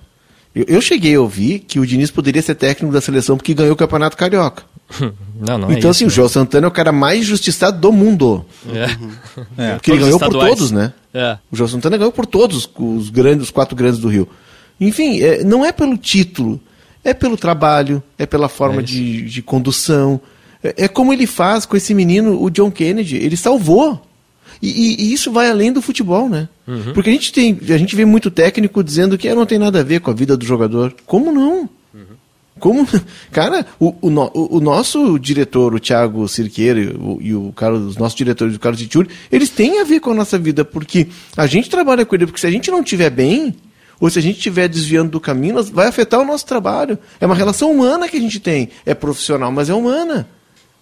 eu, 0.60 0.65
eu, 0.76 0.82
cheguei 0.82 1.15
a 1.15 1.22
ouvir 1.22 1.60
que 1.60 1.80
o 1.80 1.86
Diniz 1.86 2.12
poderia 2.12 2.41
ser 2.41 2.56
técnico 2.56 2.93
da 2.93 3.00
seleção 3.00 3.38
porque 3.38 3.54
ganhou 3.54 3.74
o 3.74 3.78
Campeonato 3.78 4.17
Carioca. 4.17 4.63
Não, 5.39 5.58
não 5.58 5.69
é 5.72 5.78
então, 5.78 5.89
é 5.89 5.91
assim, 5.91 6.06
isso, 6.06 6.08
o 6.08 6.15
João 6.15 6.28
Santana 6.28 6.65
é 6.65 6.67
o 6.67 6.72
cara 6.72 6.91
mais 6.91 7.26
justiçado 7.26 7.80
do 7.80 7.93
mundo. 7.93 8.45
É. 8.67 9.67
é. 9.69 9.74
Porque 9.76 9.91
ele 9.91 10.02
ganhou 10.02 10.19
por 10.19 10.32
todos, 10.32 10.69
né? 10.69 10.91
É. 11.13 11.38
O 11.50 11.56
João 11.56 11.69
Santana 11.69 11.95
ganhou 11.95 12.12
por 12.12 12.26
todos 12.26 12.69
os 12.78 13.10
grandes, 13.10 13.43
os 13.43 13.50
quatro 13.50 13.74
grandes 13.74 14.02
do 14.02 14.10
Rio. 14.10 14.28
Enfim, 14.82 15.22
é, 15.22 15.41
não 15.41 15.65
é 15.65 15.72
pelo 15.72 15.98
título, 15.98 16.60
é 17.06 17.13
pelo 17.13 17.38
trabalho, 17.38 18.04
é 18.17 18.26
pela 18.26 18.50
forma 18.50 18.82
é 18.82 18.84
de, 18.84 19.22
de, 19.22 19.41
condução. 19.41 20.19
É, 20.62 20.74
é, 20.84 20.88
como 20.89 21.13
ele 21.13 21.26
faz 21.26 21.65
com 21.65 21.78
esse 21.78 21.93
menino, 21.93 22.43
o 22.43 22.50
John 22.50 22.69
Kennedy. 22.69 23.15
Ele 23.15 23.38
salvou. 23.38 24.06
E, 24.62 24.69
e, 24.69 25.04
e 25.04 25.13
isso 25.13 25.32
vai 25.32 25.50
além 25.50 25.72
do 25.72 25.82
futebol, 25.82 26.28
né? 26.28 26.50
Uhum. 26.67 26.93
Porque 26.93 27.10
a 27.10 27.13
gente, 27.13 27.32
tem, 27.32 27.58
a 27.69 27.78
gente 27.78 27.95
vê 27.95 28.06
muito 28.06 28.30
técnico 28.30 28.84
dizendo 28.84 29.17
que 29.17 29.28
ah, 29.28 29.36
não 29.36 29.45
tem 29.45 29.58
nada 29.58 29.80
a 29.80 29.84
ver 29.84 30.02
com 30.02 30.12
a 30.12 30.13
vida 30.13 30.36
do 30.36 30.45
jogador. 30.45 30.93
Como 31.06 31.32
não? 31.32 31.69
Uhum. 31.93 32.06
Como? 32.60 32.88
Cara, 33.32 33.65
o, 33.80 33.95
o, 34.02 34.58
o, 34.58 34.60
nosso 34.60 35.17
diretor, 35.17 35.74
o 35.74 35.80
Thiago 35.80 36.28
Cirqueira 36.28 36.80
e 37.22 37.34
o 37.34 37.54
Carlos, 37.56 37.91
os 37.91 37.98
nossos 37.98 38.17
diretores, 38.17 38.56
o 38.56 38.60
Carlos 38.60 38.82
Titiuri, 38.82 39.10
eles 39.32 39.50
têm 39.50 39.80
a 39.80 39.84
ver 39.84 40.02
com 40.02 40.12
a 40.12 40.15
nossa 40.15 40.38
vida, 40.38 40.65
porque 40.65 41.08
a 41.38 41.48
gente 41.48 41.69
trabalha 41.69 42.06
com 42.06 42.15
ele, 42.15 42.26
porque 42.26 42.41
se 42.41 42.48
a 42.48 42.52
gente 42.52 42.69
não 42.69 42.82
estiver 42.82 43.10
bem, 43.10 43.56
ou 44.00 44.10
se 44.10 44.19
a 44.19 44.22
gente 44.22 44.38
estiver 44.38 44.67
desviando 44.67 45.12
do 45.12 45.19
caminho, 45.19 45.62
vai 45.63 45.88
afetar 45.88 46.19
o 46.19 46.26
nosso 46.26 46.45
trabalho. 46.45 46.98
É 47.19 47.26
uma 47.26 47.36
relação 47.36 47.72
humana 47.72 48.08
que 48.08 48.17
a 48.17 48.22
gente 48.22 48.39
tem. 48.39 48.69
É 48.86 48.93
profissional, 48.93 49.52
mas 49.52 49.69
é 49.69 49.74
humana. 49.74 50.28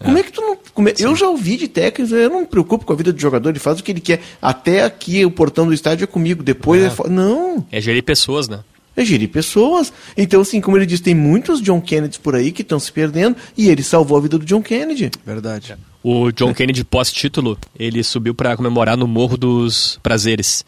Como 0.04 0.18
é 0.18 0.24
que 0.24 0.32
tu 0.32 0.42
não. 0.42 0.58
Como 0.74 0.90
é, 0.90 0.94
eu 1.00 1.16
já 1.16 1.28
ouvi 1.28 1.58
de 1.58 1.68
técnicos, 1.68 2.12
eu 2.12 2.30
não 2.30 2.42
me 2.42 2.46
preocupo 2.46 2.86
com 2.86 2.94
a 2.94 2.96
vida 2.96 3.12
do 3.12 3.20
jogador, 3.20 3.50
ele 3.50 3.60
faz 3.60 3.80
o 3.80 3.84
que 3.84 3.92
ele 3.92 4.00
quer. 4.00 4.22
Até 4.42 4.84
aqui, 4.84 5.26
o 5.26 5.32
portão 5.32 5.66
do 5.66 5.74
estádio 5.74 6.04
é 6.04 6.08
comigo, 6.08 6.44
depois 6.44 6.84
é. 6.84 6.88
é 6.88 7.10
não. 7.10 7.66
É 7.72 7.82
gerir 7.82 8.04
pessoas, 8.04 8.48
né? 8.48 8.60
É 8.96 9.06
gerir 9.06 9.30
pessoas. 9.30 9.94
Então, 10.16 10.42
assim, 10.42 10.60
como 10.60 10.76
ele 10.76 10.86
disse, 10.86 11.04
tem 11.04 11.14
muitos 11.14 11.62
John 11.62 11.80
Kennedy 11.80 12.20
por 12.20 12.36
aí 12.36 12.52
que 12.52 12.64
estão 12.64 12.80
se 12.80 12.92
perdendo 12.92 13.36
e 13.56 13.70
ele 13.70 13.84
salvou 13.84 14.18
a 14.18 14.22
vida 14.22 14.40
do 14.40 14.46
John 14.46 14.62
Kennedy. 14.62 15.12
Verdade. 15.24 15.76
O 16.04 16.32
John 16.32 16.54
Kennedy, 16.54 16.84
pós-título, 16.84 17.58
ele 17.78 18.04
subiu 18.04 18.34
para 18.34 18.56
comemorar 18.56 18.98
no 18.98 19.08
Morro 19.08 19.38
dos 19.38 20.00
Prazeres. 20.02 20.66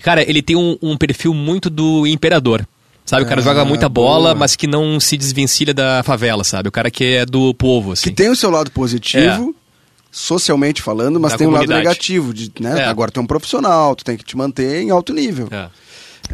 Cara, 0.00 0.28
ele 0.28 0.42
tem 0.42 0.56
um, 0.56 0.76
um 0.82 0.96
perfil 0.96 1.34
muito 1.34 1.70
do 1.70 2.06
imperador. 2.06 2.66
Sabe, 3.08 3.22
o 3.22 3.26
cara 3.26 3.40
ah, 3.40 3.44
joga 3.44 3.64
muita 3.64 3.88
bola, 3.88 4.28
boa. 4.28 4.34
mas 4.34 4.54
que 4.54 4.66
não 4.66 5.00
se 5.00 5.16
desvencilha 5.16 5.72
da 5.72 6.02
favela, 6.02 6.44
sabe? 6.44 6.68
O 6.68 6.70
cara 6.70 6.90
que 6.90 7.02
é 7.16 7.24
do 7.24 7.54
povo, 7.54 7.92
assim. 7.92 8.10
Que 8.10 8.14
tem 8.14 8.28
o 8.28 8.36
seu 8.36 8.50
lado 8.50 8.70
positivo, 8.70 9.48
é. 9.48 9.60
socialmente 10.12 10.82
falando, 10.82 11.18
mas 11.18 11.32
da 11.32 11.38
tem 11.38 11.46
um 11.46 11.50
lado 11.50 11.72
negativo. 11.72 12.34
De, 12.34 12.52
né? 12.60 12.82
É. 12.82 12.84
Agora 12.84 13.10
tu 13.10 13.18
é 13.18 13.22
um 13.22 13.26
profissional, 13.26 13.96
tu 13.96 14.04
tem 14.04 14.14
que 14.14 14.24
te 14.24 14.36
manter 14.36 14.82
em 14.82 14.90
alto 14.90 15.14
nível. 15.14 15.48
É. 15.50 15.68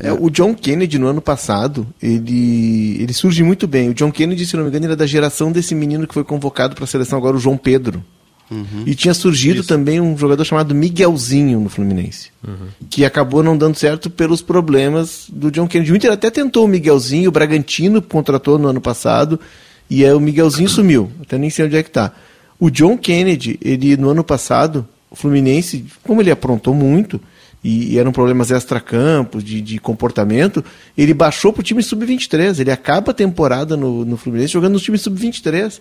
É, 0.01 0.11
o 0.11 0.29
John 0.29 0.53
Kennedy, 0.53 0.99
no 0.99 1.07
ano 1.07 1.23
passado, 1.23 1.87
ele, 2.03 2.97
ele 3.01 3.13
surge 3.13 3.45
muito 3.45 3.69
bem. 3.69 3.91
O 3.91 3.95
John 3.95 4.11
Kennedy, 4.11 4.45
se 4.45 4.57
não 4.57 4.65
me 4.65 4.69
engano, 4.69 4.87
era 4.87 4.97
da 4.97 5.07
geração 5.07 5.53
desse 5.53 5.77
menino 5.77 6.09
que 6.09 6.15
foi 6.15 6.25
convocado 6.25 6.75
para 6.75 6.83
a 6.83 6.89
seleção 6.89 7.17
agora, 7.17 7.37
o 7.37 7.39
João 7.39 7.57
Pedro. 7.57 8.05
Uhum. 8.51 8.85
E 8.87 8.95
tinha 8.95 9.15
surgido 9.15 9.61
Isso. 9.61 9.69
também 9.69 10.01
um 10.01 10.17
jogador 10.17 10.45
chamado 10.45 10.75
Miguelzinho 10.75 11.61
no 11.61 11.69
Fluminense, 11.69 12.31
uhum. 12.47 12.69
que 12.91 13.05
acabou 13.05 13.43
não 13.43 13.57
dando 13.57 13.77
certo 13.77 14.11
pelos 14.11 14.43
problemas 14.43 15.27
do 15.31 15.51
John 15.51 15.67
Kennedy. 15.67 15.93
O 15.93 15.97
Inter 15.97 16.13
até 16.13 16.31
tentou 16.31 16.65
o 16.65 16.69
Miguelzinho, 16.69 17.29
o 17.29 17.33
Bragantino 17.33 18.03
contratou 18.03 18.59
no 18.59 18.69
ano 18.69 18.81
passado, 18.81 19.41
e 19.89 20.05
aí 20.05 20.13
o 20.13 20.21
Miguelzinho 20.21 20.69
sumiu. 20.71 21.11
Até 21.23 21.39
nem 21.39 21.51
sei 21.51 21.65
onde 21.65 21.77
é 21.77 21.83
que 21.83 21.89
está. 21.89 22.13
O 22.61 22.71
John 22.71 22.97
Kennedy, 22.97 23.59
ele 23.63 23.97
no 23.97 24.11
ano 24.11 24.23
passado, 24.23 24.87
o 25.11 25.17
Fluminense, 25.17 25.85
como 26.03 26.21
ele 26.21 26.31
aprontou 26.31 26.75
muito, 26.75 27.21
e, 27.65 27.95
e 27.95 27.99
eram 27.99 28.13
problemas 28.13 28.51
extra-campos, 28.51 29.43
de, 29.43 29.63
de, 29.63 29.79
comportamento, 29.79 30.63
ele 30.97 31.15
baixou 31.15 31.51
para 31.51 31.61
o 31.61 31.65
time 31.65 31.83
sub-23. 31.83 32.61
Ele 32.61 32.71
acaba 32.71 33.13
a 33.13 33.15
temporada 33.15 33.75
no, 33.75 34.05
no 34.05 34.19
Fluminense 34.19 34.53
jogando 34.53 34.75
no 34.75 34.81
time 34.81 34.99
sub-23. 34.99 35.81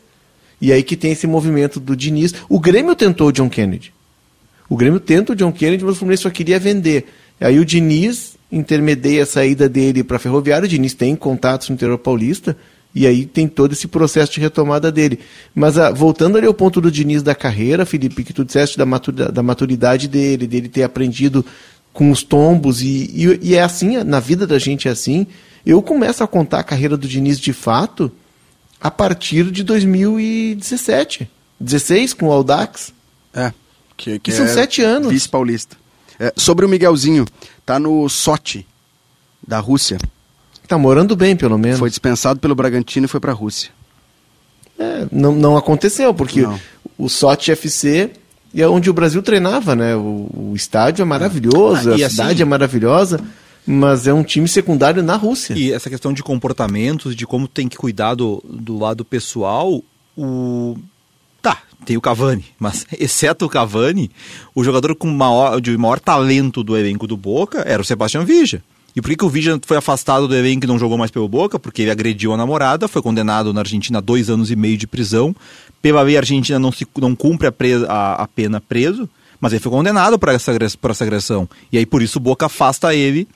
E 0.61 0.71
aí 0.71 0.83
que 0.83 0.95
tem 0.95 1.11
esse 1.11 1.27
movimento 1.27 1.79
do 1.79 1.95
Diniz. 1.95 2.33
O 2.47 2.59
Grêmio 2.59 2.95
tentou 2.95 3.27
o 3.27 3.31
John 3.31 3.49
Kennedy. 3.49 3.93
O 4.69 4.77
Grêmio 4.77 4.99
tenta 4.99 5.33
o 5.33 5.35
John 5.35 5.51
Kennedy, 5.51 5.83
mas 5.83 5.95
o 5.95 5.97
Fluminense 5.99 6.23
só 6.23 6.29
queria 6.29 6.59
vender. 6.59 7.05
Aí 7.39 7.59
o 7.59 7.65
Diniz 7.65 8.37
intermedia 8.51 9.23
a 9.23 9.25
saída 9.25 9.67
dele 9.67 10.03
para 10.03 10.17
a 10.17 10.19
Ferroviária. 10.19 10.65
O 10.65 10.69
Diniz 10.69 10.93
tem 10.93 11.15
contatos 11.15 11.69
no 11.69 11.75
interior 11.75 11.97
paulista. 11.97 12.55
E 12.95 13.07
aí 13.07 13.25
tem 13.25 13.47
todo 13.47 13.73
esse 13.73 13.87
processo 13.87 14.33
de 14.33 14.39
retomada 14.39 14.91
dele. 14.91 15.19
Mas 15.53 15.77
ah, 15.77 15.91
voltando 15.91 16.37
ali 16.37 16.45
ao 16.45 16.53
ponto 16.53 16.79
do 16.79 16.91
Diniz 16.91 17.23
da 17.23 17.33
carreira, 17.33 17.85
Felipe, 17.85 18.23
que 18.23 18.33
tu 18.33 18.45
disseste 18.45 18.77
da, 18.77 18.85
maturidade, 18.85 19.31
da 19.31 19.41
maturidade 19.41 20.07
dele, 20.07 20.45
dele 20.45 20.69
ter 20.69 20.83
aprendido 20.83 21.43
com 21.91 22.09
os 22.11 22.23
tombos, 22.23 22.81
e, 22.81 23.09
e, 23.13 23.39
e, 23.49 23.55
é 23.55 23.61
assim, 23.61 24.03
na 24.03 24.19
vida 24.19 24.47
da 24.47 24.57
gente 24.57 24.87
é 24.87 24.91
assim. 24.91 25.27
Eu 25.65 25.81
começo 25.81 26.23
a 26.23 26.27
contar 26.27 26.59
a 26.59 26.63
carreira 26.63 26.97
do 26.97 27.07
Diniz 27.07 27.39
de 27.39 27.53
fato 27.53 28.11
a 28.83 28.91
partir 28.91 29.49
de 29.49 29.63
2017. 29.63 31.29
16 31.57 32.13
com 32.13 32.27
o 32.27 32.31
Audax. 32.33 32.93
É. 33.33 33.53
Que, 33.95 34.19
que 34.19 34.31
são 34.33 34.45
é 34.45 34.49
sete 34.49 34.81
anos. 34.81 35.09
Vice-paulista. 35.09 35.77
É, 36.19 36.33
sobre 36.35 36.65
o 36.65 36.69
Miguelzinho, 36.69 37.25
tá 37.65 37.79
no 37.79 38.09
Sochi, 38.09 38.67
da 39.47 39.59
Rússia. 39.59 39.97
Tá 40.67 40.77
morando 40.77 41.15
bem, 41.15 41.35
pelo 41.35 41.57
menos. 41.57 41.79
Foi 41.79 41.89
dispensado 41.89 42.39
pelo 42.41 42.53
Bragantino 42.53 43.05
e 43.05 43.09
foi 43.09 43.21
pra 43.21 43.31
Rússia. 43.31 43.71
É, 44.77 45.07
não, 45.11 45.33
não 45.33 45.55
aconteceu, 45.55 46.13
porque 46.13 46.41
não. 46.41 46.59
o 46.97 47.07
Sochi 47.07 47.51
FC 47.51 48.11
é 48.53 48.67
onde 48.67 48.89
o 48.89 48.93
Brasil 48.93 49.23
treinava, 49.23 49.75
né? 49.75 49.95
O, 49.95 50.29
o 50.33 50.53
estádio 50.55 51.03
é 51.03 51.05
maravilhoso, 51.05 51.89
ah, 51.89 51.93
a 51.93 51.95
assim, 51.95 52.09
cidade 52.09 52.41
é 52.41 52.45
maravilhosa 52.45 53.19
mas 53.65 54.07
é 54.07 54.13
um 54.13 54.23
time 54.23 54.47
secundário 54.47 55.01
na 55.01 55.15
Rússia. 55.15 55.53
E 55.53 55.71
essa 55.71 55.89
questão 55.89 56.13
de 56.13 56.21
comportamentos, 56.21 57.15
de 57.15 57.25
como 57.25 57.47
tem 57.47 57.67
que 57.67 57.77
cuidar 57.77 58.15
do, 58.15 58.43
do 58.47 58.77
lado 58.77 59.05
pessoal, 59.05 59.81
o. 60.17 60.77
Tá, 61.41 61.61
tem 61.85 61.97
o 61.97 62.01
Cavani, 62.01 62.45
mas 62.59 62.85
exceto 62.99 63.45
o 63.45 63.49
Cavani, 63.49 64.11
o 64.55 64.63
jogador 64.63 64.95
com 64.95 65.07
maior, 65.07 65.59
de 65.59 65.77
maior 65.77 65.99
talento 65.99 66.63
do 66.63 66.77
elenco 66.77 67.07
do 67.07 67.17
Boca 67.17 67.63
era 67.65 67.81
o 67.81 67.85
Sebastião 67.85 68.25
Vija. 68.25 68.63
E 68.95 69.01
por 69.01 69.09
que, 69.09 69.17
que 69.17 69.25
o 69.25 69.29
Vija 69.29 69.59
foi 69.65 69.77
afastado 69.77 70.27
do 70.27 70.35
elenco 70.35 70.65
e 70.65 70.67
não 70.67 70.77
jogou 70.77 70.97
mais 70.97 71.09
pelo 71.09 71.27
Boca? 71.27 71.57
Porque 71.57 71.81
ele 71.81 71.89
agrediu 71.89 72.31
a 72.31 72.37
namorada, 72.37 72.87
foi 72.87 73.01
condenado 73.01 73.51
na 73.51 73.61
Argentina 73.61 73.97
a 73.97 74.01
dois 74.01 74.29
anos 74.29 74.51
e 74.51 74.55
meio 74.55 74.77
de 74.77 74.85
prisão. 74.85 75.35
Pela 75.81 76.03
lei, 76.03 76.15
a 76.15 76.19
Argentina 76.19 76.59
não, 76.59 76.71
se, 76.71 76.85
não 76.97 77.15
cumpre 77.15 77.47
a, 77.47 77.51
presa, 77.51 77.87
a, 77.89 78.21
a 78.21 78.27
pena 78.27 78.61
preso, 78.61 79.09
mas 79.41 79.51
ele 79.51 79.61
foi 79.61 79.71
condenado 79.71 80.19
por 80.19 80.29
essa, 80.29 80.53
por 80.79 80.91
essa 80.91 81.03
agressão. 81.03 81.49
E 81.71 81.77
aí, 81.79 81.87
por 81.87 82.03
isso, 82.03 82.19
o 82.19 82.21
Boca 82.21 82.45
afasta 82.45 82.93
ele 82.93 83.27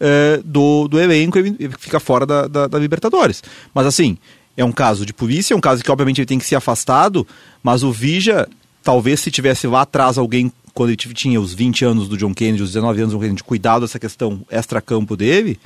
é, 0.00 0.40
do, 0.44 0.88
do 0.88 1.00
elenco 1.00 1.38
e 1.38 1.70
fica 1.78 1.98
fora 2.00 2.26
da, 2.26 2.46
da, 2.46 2.66
da, 2.66 2.78
Libertadores. 2.78 3.42
Mas 3.74 3.86
assim, 3.86 4.18
é 4.56 4.64
um 4.64 4.72
caso 4.72 5.04
de 5.04 5.12
polícia, 5.12 5.54
é 5.54 5.56
um 5.56 5.60
caso 5.60 5.82
que 5.82 5.90
obviamente 5.90 6.20
ele 6.20 6.26
tem 6.26 6.38
que 6.38 6.44
ser 6.44 6.56
afastado, 6.56 7.26
mas 7.62 7.82
o 7.82 7.92
Vija, 7.92 8.48
talvez 8.82 9.20
se 9.20 9.30
tivesse 9.30 9.66
lá 9.66 9.82
atrás 9.82 10.18
alguém, 10.18 10.52
quando 10.74 10.90
ele 10.90 10.96
tinha 10.96 11.40
os 11.40 11.54
20 11.54 11.84
anos 11.84 12.08
do 12.08 12.16
John 12.16 12.34
Kennedy, 12.34 12.62
os 12.62 12.72
19 12.72 13.00
anos 13.00 13.12
do 13.12 13.16
John 13.16 13.22
Kennedy, 13.22 13.44
cuidado 13.44 13.82
dessa 13.82 13.98
questão 13.98 14.40
extra-campo 14.50 15.16
dele, 15.16 15.58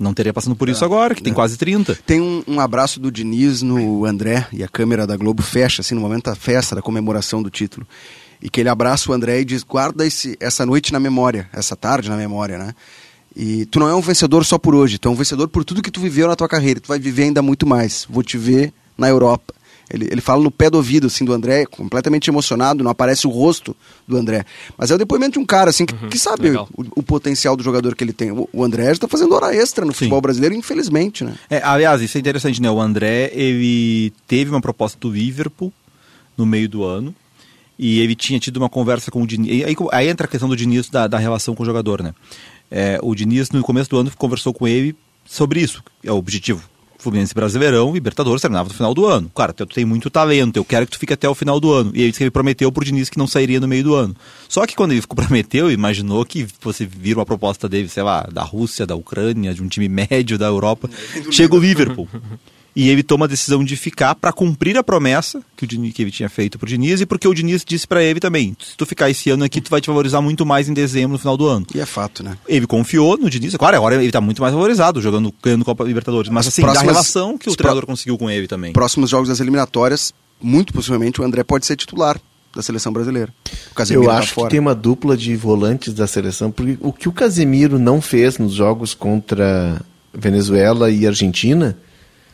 não 0.00 0.14
teria 0.14 0.32
passando 0.32 0.56
por 0.56 0.70
isso 0.70 0.82
é, 0.82 0.86
agora, 0.86 1.14
que 1.14 1.22
tem 1.22 1.32
é. 1.32 1.34
quase 1.34 1.58
30. 1.58 1.98
Tem 2.06 2.20
um, 2.20 2.42
um, 2.48 2.58
abraço 2.58 2.98
do 2.98 3.12
Diniz 3.12 3.60
no 3.60 4.06
André, 4.06 4.46
e 4.50 4.64
a 4.64 4.68
câmera 4.68 5.06
da 5.06 5.14
Globo 5.14 5.42
fecha, 5.42 5.82
assim, 5.82 5.94
no 5.94 6.00
momento 6.00 6.24
da 6.24 6.34
festa, 6.34 6.74
da 6.74 6.80
comemoração 6.80 7.42
do 7.42 7.50
título. 7.50 7.86
E 8.40 8.48
que 8.48 8.60
ele 8.60 8.70
abraça 8.70 9.10
o 9.10 9.14
André 9.14 9.40
e 9.40 9.44
diz: 9.44 9.62
guarda 9.62 10.06
esse, 10.06 10.38
essa 10.40 10.64
noite 10.64 10.90
na 10.90 10.98
memória, 10.98 11.50
essa 11.52 11.76
tarde 11.76 12.08
na 12.08 12.16
memória, 12.16 12.56
né? 12.56 12.74
E 13.34 13.64
tu 13.66 13.78
não 13.78 13.88
é 13.88 13.94
um 13.94 14.00
vencedor 14.00 14.44
só 14.44 14.58
por 14.58 14.74
hoje, 14.74 14.98
tu 14.98 15.08
é 15.08 15.10
um 15.10 15.14
vencedor 15.14 15.48
por 15.48 15.64
tudo 15.64 15.82
que 15.82 15.90
tu 15.90 16.00
viveu 16.00 16.26
na 16.26 16.36
tua 16.36 16.48
carreira. 16.48 16.80
Tu 16.80 16.88
vai 16.88 16.98
viver 16.98 17.24
ainda 17.24 17.40
muito 17.40 17.66
mais. 17.66 18.06
Vou 18.10 18.22
te 18.22 18.36
ver 18.36 18.72
na 18.98 19.08
Europa. 19.08 19.54
Ele, 19.92 20.06
ele 20.08 20.20
fala 20.20 20.42
no 20.42 20.50
pé 20.52 20.70
do 20.70 20.76
ouvido, 20.76 21.08
assim, 21.08 21.24
do 21.24 21.32
André, 21.32 21.66
completamente 21.66 22.30
emocionado, 22.30 22.84
não 22.84 22.92
aparece 22.92 23.26
o 23.26 23.30
rosto 23.30 23.76
do 24.06 24.16
André. 24.16 24.44
Mas 24.78 24.90
é 24.90 24.94
o 24.94 24.98
depoimento 24.98 25.32
de 25.32 25.38
um 25.40 25.44
cara, 25.44 25.70
assim, 25.70 25.84
que, 25.84 25.94
que 26.08 26.18
sabe 26.18 26.50
o, 26.50 26.68
o 26.94 27.02
potencial 27.02 27.56
do 27.56 27.62
jogador 27.62 27.96
que 27.96 28.04
ele 28.04 28.12
tem. 28.12 28.30
O, 28.30 28.48
o 28.52 28.62
André 28.62 28.94
já 28.94 29.00
tá 29.00 29.08
fazendo 29.08 29.34
hora 29.34 29.54
extra 29.54 29.84
no 29.84 29.92
futebol 29.92 30.20
brasileiro, 30.20 30.54
infelizmente, 30.54 31.24
né? 31.24 31.34
É, 31.48 31.60
aliás, 31.64 32.00
isso 32.00 32.16
é 32.16 32.20
interessante, 32.20 32.62
né? 32.62 32.70
O 32.70 32.80
André, 32.80 33.32
ele 33.34 34.12
teve 34.28 34.50
uma 34.50 34.60
proposta 34.60 34.96
do 35.00 35.10
Liverpool 35.10 35.72
no 36.38 36.46
meio 36.46 36.68
do 36.68 36.84
ano 36.84 37.12
e 37.76 37.98
ele 37.98 38.14
tinha 38.14 38.38
tido 38.38 38.58
uma 38.58 38.68
conversa 38.68 39.10
com 39.10 39.22
o 39.22 39.26
Diniz. 39.26 39.50
e 39.50 39.64
Aí, 39.64 39.74
aí 39.90 40.08
entra 40.08 40.26
a 40.26 40.30
questão 40.30 40.48
do 40.48 40.54
Diniz 40.54 40.88
da, 40.88 41.08
da 41.08 41.18
relação 41.18 41.54
com 41.54 41.64
o 41.64 41.66
jogador, 41.66 42.00
né? 42.00 42.14
É, 42.70 42.98
o 43.02 43.14
Diniz, 43.14 43.50
no 43.50 43.62
começo 43.62 43.90
do 43.90 43.98
ano, 43.98 44.10
conversou 44.16 44.54
com 44.54 44.68
ele 44.68 44.94
sobre 45.24 45.60
isso. 45.60 45.82
É 46.04 46.12
o 46.12 46.16
objetivo. 46.16 46.62
Fluminense 47.00 47.34
Brasileirão, 47.34 47.92
Libertadores 47.92 48.42
terminava 48.42 48.68
no 48.68 48.74
final 48.74 48.92
do 48.92 49.06
ano. 49.06 49.30
Cara, 49.34 49.52
tu 49.52 49.66
tem 49.66 49.84
muito 49.84 50.10
talento, 50.10 50.56
eu 50.58 50.64
quero 50.64 50.84
que 50.84 50.92
tu 50.92 50.98
fique 50.98 51.14
até 51.14 51.28
o 51.28 51.34
final 51.34 51.58
do 51.58 51.72
ano. 51.72 51.90
E 51.94 52.02
aí 52.02 52.08
disse 52.08 52.18
que 52.18 52.24
ele 52.24 52.30
prometeu 52.30 52.70
pro 52.70 52.84
Diniz 52.84 53.08
que 53.08 53.18
não 53.18 53.26
sairia 53.26 53.58
no 53.58 53.66
meio 53.66 53.82
do 53.82 53.94
ano. 53.94 54.14
Só 54.48 54.66
que 54.66 54.76
quando 54.76 54.92
ele 54.92 55.02
prometeu, 55.08 55.70
imaginou 55.70 56.24
que 56.24 56.46
você 56.60 56.84
vira 56.84 57.18
uma 57.18 57.26
proposta 57.26 57.68
dele, 57.68 57.88
sei 57.88 58.02
lá, 58.02 58.28
da 58.30 58.42
Rússia, 58.42 58.86
da 58.86 58.94
Ucrânia, 58.94 59.54
de 59.54 59.62
um 59.62 59.68
time 59.68 59.88
médio 59.88 60.38
da 60.38 60.46
Europa. 60.46 60.90
Chega 61.32 61.54
o 61.54 61.58
Liverpool. 61.58 62.08
E 62.74 62.88
ele 62.88 63.02
toma 63.02 63.24
a 63.24 63.28
decisão 63.28 63.64
de 63.64 63.74
ficar 63.76 64.14
para 64.14 64.32
cumprir 64.32 64.76
a 64.78 64.82
promessa 64.84 65.42
que, 65.56 65.64
o 65.64 65.66
Diniz, 65.66 65.92
que 65.92 66.02
ele 66.02 66.10
tinha 66.10 66.28
feito 66.28 66.56
pro 66.58 66.68
Diniz 66.68 67.00
e 67.00 67.06
porque 67.06 67.26
o 67.26 67.34
Diniz 67.34 67.64
disse 67.64 67.86
para 67.86 68.02
ele 68.02 68.20
também: 68.20 68.56
se 68.62 68.76
tu 68.76 68.86
ficar 68.86 69.10
esse 69.10 69.28
ano 69.30 69.42
aqui, 69.44 69.60
tu 69.60 69.70
vai 69.70 69.80
te 69.80 69.88
valorizar 69.88 70.20
muito 70.20 70.46
mais 70.46 70.68
em 70.68 70.72
dezembro, 70.72 71.12
no 71.12 71.18
final 71.18 71.36
do 71.36 71.46
ano. 71.46 71.66
E 71.74 71.80
é 71.80 71.86
fato, 71.86 72.22
né? 72.22 72.36
Ele 72.46 72.66
confiou 72.66 73.16
no 73.18 73.28
Diniz. 73.28 73.56
Claro, 73.56 73.76
agora 73.76 73.96
ele 74.02 74.12
tá 74.12 74.20
muito 74.20 74.40
mais 74.40 74.54
valorizado, 74.54 75.00
jogando, 75.02 75.34
ganhando 75.42 75.64
Copa 75.64 75.82
Libertadores. 75.84 76.30
Mas 76.30 76.46
As 76.46 76.52
assim, 76.54 76.62
da 76.62 76.68
próximas- 76.68 76.92
relação 76.94 77.36
que 77.36 77.50
o 77.50 77.56
treinador 77.56 77.86
conseguiu 77.86 78.16
com 78.16 78.30
ele 78.30 78.46
também. 78.46 78.72
Próximos 78.72 79.10
jogos 79.10 79.28
das 79.28 79.40
eliminatórias, 79.40 80.14
muito 80.40 80.72
possivelmente 80.72 81.20
o 81.20 81.24
André 81.24 81.42
pode 81.42 81.66
ser 81.66 81.74
titular 81.76 82.20
da 82.54 82.62
seleção 82.62 82.92
brasileira. 82.92 83.32
O 83.72 83.74
Casemiro 83.74 84.04
Eu 84.04 84.10
tá 84.10 84.18
acho 84.18 84.32
fora. 84.32 84.46
que 84.46 84.50
tem 84.52 84.60
uma 84.60 84.74
dupla 84.74 85.16
de 85.16 85.34
volantes 85.36 85.92
da 85.92 86.06
seleção, 86.06 86.50
porque 86.52 86.76
o 86.80 86.92
que 86.92 87.08
o 87.08 87.12
Casemiro 87.12 87.78
não 87.78 88.00
fez 88.00 88.38
nos 88.38 88.52
jogos 88.54 88.94
contra 88.94 89.80
Venezuela 90.14 90.90
e 90.90 91.06
Argentina, 91.06 91.76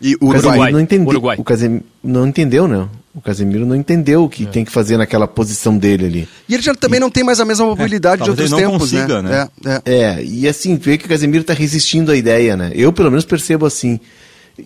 E 0.01 0.15
o 0.17 0.19
o 0.21 0.29
Uruguai. 0.29 0.43
Casemiro 0.43 0.73
não 0.73 0.81
entendeu. 0.81 1.09
Uruguai. 1.09 1.37
O 1.39 1.45
Casemiro 1.45 1.85
não 2.05 2.27
entendeu, 2.27 2.69
não. 2.69 2.91
O 3.15 3.21
Casemiro 3.23 3.65
não 3.65 3.75
entendeu 3.75 4.25
o 4.25 4.29
que 4.29 4.45
tem 4.45 4.63
que 4.65 4.71
fazer 4.71 4.99
naquela 4.99 5.27
posição 5.27 5.79
dele 5.79 6.05
ali. 6.05 6.29
E 6.47 6.53
ele 6.55 6.63
já 6.63 6.75
também 6.75 7.01
não 7.01 7.11
tem 7.11 7.25
mais 7.25 7.41
a 7.41 7.47
mesma 7.47 7.65
mobilidade 7.65 8.21
de 8.23 8.27
talvez 8.27 8.53
outros 8.53 8.63
ele 8.69 8.73
não 8.73 8.79
tempos, 8.79 8.91
consiga, 8.93 9.23
né? 9.23 9.49
né? 9.65 9.81
É, 9.87 9.93
é. 9.95 10.19
É, 10.19 10.25
e 10.25 10.47
assim, 10.47 10.77
tu 10.77 10.85
vê 10.85 10.99
que 10.99 11.07
o 11.07 11.09
Casemiro 11.09 11.43
tá 11.43 11.55
resistindo 11.55 12.13
à 12.13 12.17
ideia, 12.17 12.57
né? 12.57 12.73
Eu, 12.75 12.93
pelo 12.93 13.09
menos, 13.11 13.25
percebo 13.25 13.65
assim. 13.65 13.99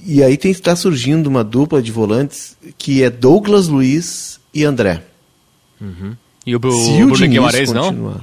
E 0.05 0.20
aí 0.22 0.37
tem 0.37 0.51
está 0.51 0.74
surgindo 0.74 1.28
uma 1.28 1.45
dupla 1.45 1.81
de 1.81 1.93
volantes 1.93 2.57
que 2.76 3.03
é 3.05 3.11
Douglas 3.11 3.68
Luiz 3.68 4.41
e 4.53 4.64
André. 4.64 5.03
E 6.47 6.55
o, 6.57 6.59
Bru- 6.59 6.72
Se 6.72 6.91
o 6.91 7.07
Bruno 7.07 7.14
Diniz 7.16 7.31
Guimarães 7.31 7.72
não? 7.72 8.20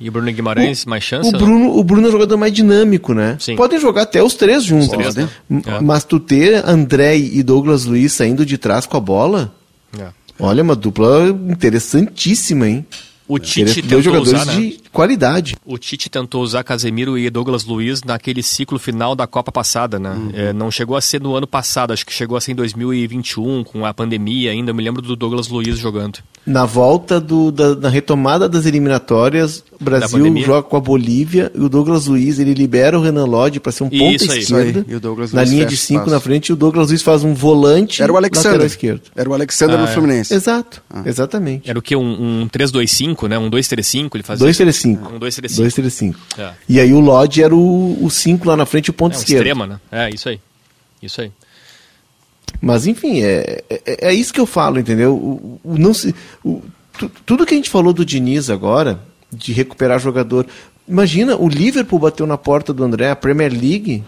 E 0.00 0.08
o 0.08 0.12
Bruno 0.12 0.32
Guimarães, 0.32 0.86
mais 0.86 1.04
chance? 1.04 1.28
O 1.28 1.32
não? 1.32 1.38
Bruno, 1.38 1.76
o 1.78 1.84
Bruno 1.84 2.06
é 2.06 2.08
um 2.08 2.12
jogador 2.12 2.36
mais 2.38 2.52
dinâmico, 2.52 3.12
né? 3.12 3.36
Sim. 3.38 3.54
Podem 3.54 3.78
jogar 3.78 4.02
até 4.02 4.22
os 4.22 4.34
três 4.34 4.64
juntos. 4.64 4.88
três, 4.88 5.14
né? 5.14 5.28
M- 5.48 5.62
É. 5.66 5.80
Mas 5.80 6.04
tu 6.04 6.18
ter 6.18 6.62
André 6.66 7.18
e 7.18 7.42
Douglas 7.42 7.84
Luiz 7.84 8.12
saindo 8.14 8.46
de 8.46 8.56
trás 8.56 8.86
com 8.86 8.96
a 8.96 9.00
bola, 9.00 9.52
É. 9.98 10.06
olha, 10.38 10.62
uma 10.62 10.74
dupla 10.74 11.28
interessantíssima, 11.50 12.66
hein? 12.66 12.86
O 13.32 13.38
Tite 13.38 13.64
Dois 13.64 13.74
tentou 13.76 14.02
jogadores 14.02 14.32
usar, 14.32 14.44
né? 14.46 14.54
de 14.60 14.80
qualidade. 14.92 15.56
O 15.64 15.78
Tite 15.78 16.10
tentou 16.10 16.42
usar 16.42 16.64
Casemiro 16.64 17.16
e 17.18 17.30
Douglas 17.30 17.64
Luiz 17.64 18.02
naquele 18.02 18.42
ciclo 18.42 18.78
final 18.78 19.14
da 19.14 19.26
Copa 19.26 19.52
passada, 19.52 19.98
né? 19.98 20.10
Uhum. 20.10 20.30
É, 20.34 20.52
não 20.52 20.70
chegou 20.70 20.96
a 20.96 21.00
ser 21.00 21.20
no 21.20 21.34
ano 21.36 21.46
passado, 21.46 21.92
acho 21.92 22.04
que 22.04 22.12
chegou 22.12 22.36
a 22.36 22.40
ser 22.40 22.52
em 22.52 22.54
2021, 22.56 23.64
com 23.64 23.86
a 23.86 23.94
pandemia 23.94 24.50
ainda. 24.50 24.70
Eu 24.70 24.74
me 24.74 24.82
lembro 24.82 25.00
do 25.02 25.14
Douglas 25.14 25.48
Luiz 25.48 25.78
jogando. 25.78 26.18
Na 26.46 26.64
volta 26.64 27.20
do, 27.20 27.52
da, 27.52 27.74
na 27.76 27.88
retomada 27.90 28.48
das 28.48 28.64
eliminatórias, 28.64 29.62
o 29.78 29.84
Brasil 29.84 30.36
joga 30.42 30.62
com 30.62 30.76
a 30.76 30.80
Bolívia 30.80 31.52
e 31.54 31.60
o 31.60 31.68
Douglas 31.68 32.06
Luiz 32.06 32.38
ele 32.38 32.54
libera 32.54 32.98
o 32.98 33.02
Renan 33.02 33.26
Lodge 33.26 33.60
para 33.60 33.70
ser 33.72 33.84
um 33.84 33.90
ponta 33.90 34.04
Isso 34.24 34.32
aí. 34.32 34.38
esquerda. 34.40 34.70
Isso 34.70 34.78
aí. 34.78 34.84
E 34.88 34.94
o 34.96 35.00
Douglas 35.00 35.32
na 35.32 35.42
Luiz 35.42 35.50
linha 35.52 35.66
de 35.66 35.76
cinco 35.76 36.08
na 36.10 36.18
frente 36.18 36.48
e 36.48 36.52
o 36.52 36.56
Douglas 36.56 36.88
Luiz 36.88 37.02
faz 37.02 37.22
um 37.24 37.34
volante 37.34 38.02
Era 38.02 38.10
o 38.10 38.14
lateral 38.18 38.40
Alexander. 38.42 38.66
esquerdo. 38.66 39.02
Era 39.14 39.28
o 39.28 39.34
Alexander 39.34 39.76
Ah, 39.76 39.82
no 39.82 39.88
é. 39.88 39.92
Fluminense. 39.92 40.34
Exato, 40.34 40.82
exatamente. 41.04 41.68
Era 41.68 41.78
o 41.78 41.82
que? 41.82 41.94
Um, 41.94 42.42
um 42.42 42.48
3-2-5, 42.48 43.19
né? 43.28 43.38
Um 43.38 43.50
2-3-5, 43.50 44.10
ele 44.14 44.22
fazia. 44.22 44.46
2-3-5. 44.46 45.12
Um 45.14 45.18
2-3-5. 45.18 45.64
2-3-5. 45.66 46.14
É. 46.38 46.52
E 46.68 46.80
aí 46.80 46.92
o 46.92 47.00
Lodge 47.00 47.42
era 47.42 47.54
o 47.54 48.08
5 48.10 48.46
lá 48.48 48.56
na 48.56 48.66
frente 48.66 48.86
e 48.86 48.90
o 48.90 48.94
ponto 48.94 49.14
É, 49.14 49.16
um 49.16 49.20
esquerdo. 49.20 49.38
extrema, 49.38 49.66
né? 49.66 49.80
É, 49.90 50.10
isso 50.10 50.28
aí. 50.28 50.40
Isso 51.02 51.20
aí. 51.20 51.30
Mas 52.60 52.86
enfim, 52.86 53.22
é, 53.22 53.62
é, 53.70 54.08
é 54.08 54.14
isso 54.14 54.32
que 54.32 54.40
eu 54.40 54.46
falo, 54.46 54.78
entendeu? 54.78 55.14
O, 55.14 55.60
o- 55.64 55.78
não 55.78 55.94
se, 55.94 56.14
o- 56.44 56.60
tu- 56.98 57.10
tudo 57.24 57.46
que 57.46 57.54
a 57.54 57.56
gente 57.56 57.70
falou 57.70 57.92
do 57.92 58.04
Diniz 58.04 58.50
agora, 58.50 59.00
de 59.32 59.52
recuperar 59.52 59.98
jogador. 60.00 60.46
Imagina, 60.86 61.36
o 61.36 61.48
Liverpool 61.48 61.98
bateu 62.00 62.26
na 62.26 62.36
porta 62.36 62.72
do 62.72 62.82
André, 62.84 63.10
a 63.10 63.16
Premier 63.16 63.50
League, 63.52 64.02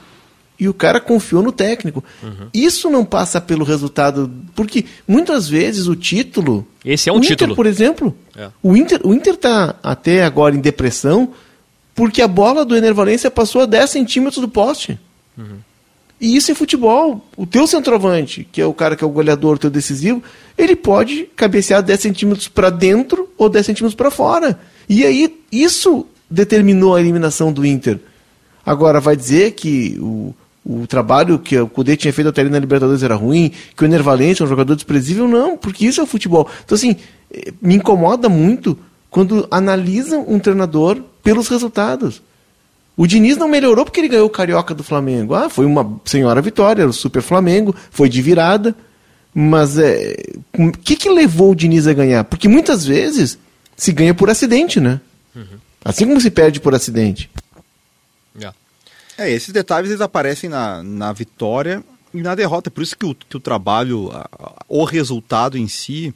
e 0.62 0.68
o 0.68 0.74
cara 0.74 1.00
confiou 1.00 1.42
no 1.42 1.50
técnico. 1.50 2.04
Uhum. 2.22 2.46
Isso 2.54 2.88
não 2.88 3.04
passa 3.04 3.40
pelo 3.40 3.64
resultado. 3.64 4.30
Porque 4.54 4.84
muitas 5.08 5.48
vezes 5.48 5.88
o 5.88 5.96
título. 5.96 6.64
Esse 6.84 7.10
é 7.10 7.12
um 7.12 7.16
o 7.16 7.18
Inter, 7.18 7.30
título. 7.30 7.56
por 7.56 7.66
exemplo. 7.66 8.16
É. 8.36 8.48
O 8.62 8.76
Inter 8.76 9.00
o 9.02 9.12
Inter 9.12 9.36
tá 9.36 9.74
até 9.82 10.22
agora 10.22 10.54
em 10.54 10.60
depressão 10.60 11.32
porque 11.96 12.22
a 12.22 12.28
bola 12.28 12.64
do 12.64 12.76
Ener 12.76 12.94
Valência 12.94 13.28
passou 13.28 13.62
a 13.62 13.66
10 13.66 13.90
centímetros 13.90 14.40
do 14.40 14.48
poste. 14.48 15.00
E 16.20 16.36
isso 16.36 16.52
em 16.52 16.54
futebol. 16.54 17.26
O 17.36 17.44
teu 17.44 17.66
centroavante, 17.66 18.46
que 18.52 18.60
é 18.60 18.64
o 18.64 18.72
cara 18.72 18.94
que 18.94 19.02
é 19.02 19.06
o 19.06 19.10
goleador, 19.10 19.56
o 19.56 19.58
teu 19.58 19.68
decisivo, 19.68 20.22
ele 20.56 20.76
pode 20.76 21.24
cabecear 21.34 21.82
10 21.82 21.98
centímetros 21.98 22.46
para 22.46 22.70
dentro 22.70 23.28
ou 23.36 23.48
10 23.48 23.66
centímetros 23.66 23.96
para 23.96 24.12
fora. 24.12 24.60
E 24.88 25.04
aí, 25.04 25.42
isso 25.50 26.06
determinou 26.30 26.94
a 26.94 27.00
eliminação 27.00 27.52
do 27.52 27.66
Inter. 27.66 27.98
Agora, 28.64 29.00
vai 29.00 29.16
dizer 29.16 29.52
que 29.52 29.98
o, 30.00 30.32
o 30.64 30.86
trabalho 30.86 31.38
que 31.38 31.58
o 31.58 31.68
Cudê 31.68 31.96
tinha 31.96 32.12
feito 32.12 32.28
até 32.28 32.40
ali 32.40 32.50
na 32.50 32.58
Libertadores 32.58 33.02
era 33.02 33.14
ruim, 33.14 33.52
que 33.76 33.82
o 33.82 33.86
Ener 33.86 34.02
Valencia 34.02 34.44
é 34.44 34.46
um 34.46 34.48
jogador 34.48 34.74
desprezível? 34.74 35.26
Não, 35.26 35.56
porque 35.56 35.86
isso 35.86 36.00
é 36.00 36.04
o 36.04 36.06
futebol. 36.06 36.48
Então, 36.64 36.76
assim, 36.76 36.96
eh, 37.32 37.52
me 37.60 37.74
incomoda 37.74 38.28
muito 38.28 38.78
quando 39.10 39.46
analisam 39.50 40.24
um 40.28 40.38
treinador 40.38 41.02
pelos 41.22 41.48
resultados. 41.48 42.22
O 42.96 43.06
Diniz 43.06 43.36
não 43.36 43.48
melhorou 43.48 43.84
porque 43.84 44.00
ele 44.00 44.08
ganhou 44.08 44.26
o 44.26 44.30
Carioca 44.30 44.74
do 44.74 44.84
Flamengo. 44.84 45.34
Ah, 45.34 45.48
foi 45.48 45.66
uma 45.66 46.00
senhora 46.04 46.40
vitória, 46.40 46.82
era 46.82 46.90
o 46.90 46.94
Super 46.94 47.22
Flamengo, 47.22 47.74
foi 47.90 48.08
de 48.08 48.22
virada. 48.22 48.74
Mas 49.34 49.78
é, 49.78 50.16
o 50.56 50.70
que, 50.72 50.94
que 50.94 51.08
levou 51.08 51.52
o 51.52 51.54
Diniz 51.54 51.86
a 51.86 51.94
ganhar? 51.94 52.24
Porque 52.24 52.48
muitas 52.48 52.84
vezes 52.84 53.38
se 53.76 53.92
ganha 53.92 54.14
por 54.14 54.28
acidente, 54.28 54.78
né? 54.78 55.00
Assim 55.84 56.06
como 56.06 56.20
se 56.20 56.30
perde 56.30 56.60
por 56.60 56.74
acidente. 56.74 57.30
Yeah. 58.36 58.56
É, 59.18 59.30
esses 59.30 59.52
detalhes 59.52 59.90
eles 59.90 60.00
aparecem 60.00 60.48
na, 60.48 60.82
na 60.82 61.12
vitória 61.12 61.82
e 62.14 62.20
na 62.22 62.34
derrota. 62.34 62.70
Por 62.70 62.82
isso 62.82 62.96
que 62.96 63.04
o, 63.06 63.14
que 63.14 63.36
o 63.36 63.40
trabalho, 63.40 64.10
a- 64.12 64.28
a- 64.38 64.64
o 64.68 64.84
resultado 64.84 65.56
em 65.58 65.68
si, 65.68 66.14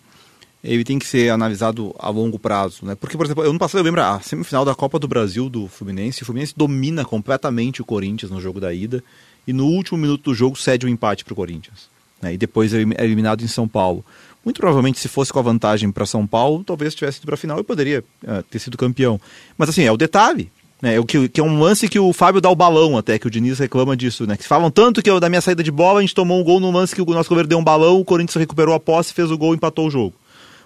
ele 0.65 0.83
tem 0.85 0.99
que 0.99 1.07
ser 1.07 1.31
analisado 1.31 1.95
a 1.99 2.09
longo 2.09 2.39
prazo. 2.39 2.85
Né? 2.85 2.95
Porque, 2.95 3.17
por 3.17 3.27
exemplo, 3.27 3.45
ano 3.45 3.59
passado 3.59 3.81
eu 3.81 3.85
lembro 3.85 4.03
a 4.03 4.21
semifinal 4.21 4.65
da 4.65 4.75
Copa 4.75 4.99
do 4.99 5.07
Brasil 5.07 5.49
do 5.49 5.69
Fluminense. 5.69 6.23
O 6.23 6.27
Fluminense 6.27 6.55
domina 6.57 7.05
completamente 7.05 7.81
o 7.83 7.85
Corinthians 7.85 8.31
no 8.33 8.41
jogo 8.41 8.61
da 8.61 8.73
ida 8.73 9.03
e 9.47 9.53
no 9.53 9.67
último 9.67 9.99
minuto 9.99 10.25
do 10.31 10.35
jogo 10.35 10.57
cede 10.57 10.87
o 10.87 10.89
empate 10.89 11.25
para 11.25 11.33
o 11.33 11.37
Corinthians. 11.37 11.89
né? 12.21 12.33
E 12.35 12.39
depois 12.39 12.73
é 12.75 12.81
é 12.97 13.05
eliminado 13.05 13.45
em 13.45 13.49
São 13.49 13.69
Paulo. 13.69 14.05
Muito 14.45 14.59
provavelmente, 14.61 14.99
se 15.01 15.09
fosse 15.09 15.33
com 15.33 15.39
a 15.41 15.43
vantagem 15.43 15.91
para 15.91 16.07
São 16.07 16.25
Paulo, 16.27 16.63
talvez 16.65 16.95
tivesse 16.95 17.19
ido 17.19 17.27
para 17.27 17.35
a 17.35 17.39
final 17.39 17.59
e 17.59 17.65
poderia 17.65 18.03
eh, 18.25 18.45
ter 18.49 18.61
sido 18.61 18.77
campeão. 18.79 19.21
Mas 19.59 19.69
assim, 19.69 19.83
é 19.83 19.91
o 19.91 19.97
detalhe. 19.97 20.51
Né, 20.81 20.97
é 20.97 21.01
o 21.01 21.05
que, 21.05 21.29
que 21.29 21.41
é 21.41 21.45
um 21.45 21.59
lance 21.59 21.89
que 21.89 21.99
o 21.99 22.13
Fábio 22.13 22.41
dá 22.41 22.51
o 22.51 22.55
balão 22.55 22.99
até, 22.99 23.19
que 23.19 23.27
o 23.27 23.31
Diniz 23.31 23.59
reclama 23.59 23.97
disso, 23.97 24.27
né? 24.27 24.37
Que 24.37 24.47
falam 24.47 24.71
tanto 24.71 25.03
que 25.03 25.09
eu, 25.09 25.19
da 25.19 25.29
minha 25.29 25.41
saída 25.41 25.63
de 25.63 25.71
bola, 25.71 26.01
a 26.01 26.03
gente 26.03 26.15
tomou 26.15 26.39
um 26.39 26.45
gol 26.45 26.61
no 26.61 26.71
lance 26.71 26.95
que 26.95 27.01
o 27.01 27.07
nosso 27.07 27.31
goleiro 27.31 27.49
deu 27.49 27.59
um 27.59 27.65
balão, 27.65 27.99
o 27.99 28.05
Corinthians 28.05 28.37
recuperou 28.37 28.75
a 28.75 28.81
posse, 28.81 29.15
fez 29.15 29.31
o 29.31 29.39
gol 29.39 29.55
e 29.55 29.57
empatou 29.57 29.87
o 29.87 29.91
jogo. 29.91 30.15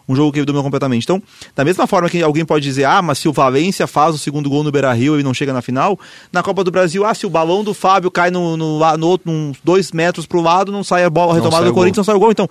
Um 0.08 0.16
jogo 0.16 0.32
que 0.32 0.38
ele 0.40 0.46
dominou 0.46 0.64
completamente. 0.64 1.04
Então, 1.04 1.22
da 1.54 1.64
mesma 1.64 1.86
forma 1.86 2.08
que 2.10 2.20
alguém 2.22 2.44
pode 2.44 2.64
dizer, 2.64 2.84
ah, 2.84 3.00
mas 3.00 3.18
se 3.18 3.28
o 3.28 3.32
Valência 3.32 3.86
faz 3.86 4.14
o 4.14 4.18
segundo 4.18 4.50
gol 4.50 4.64
no 4.64 4.72
Beira 4.72 4.92
Rio 4.92 5.20
e 5.20 5.22
não 5.22 5.32
chega 5.32 5.52
na 5.52 5.62
final, 5.62 5.98
na 6.32 6.42
Copa 6.42 6.64
do 6.64 6.70
Brasil, 6.70 7.04
ah, 7.04 7.14
se 7.14 7.26
o 7.26 7.30
balão 7.30 7.62
do 7.62 7.72
Fábio 7.72 8.10
cai 8.10 8.30
no, 8.30 8.56
no, 8.56 8.96
no 8.96 9.06
outro, 9.06 9.30
uns 9.30 9.56
dois 9.62 9.92
metros 9.92 10.26
pro 10.26 10.40
lado, 10.40 10.72
não 10.72 10.82
sai 10.82 11.04
a 11.04 11.10
bola, 11.10 11.34
retomada 11.34 11.64
do 11.66 11.72
Corinthians, 11.72 11.98
não 11.98 12.04
sai 12.04 12.16
o 12.16 12.18
gol. 12.18 12.32
Então, 12.32 12.48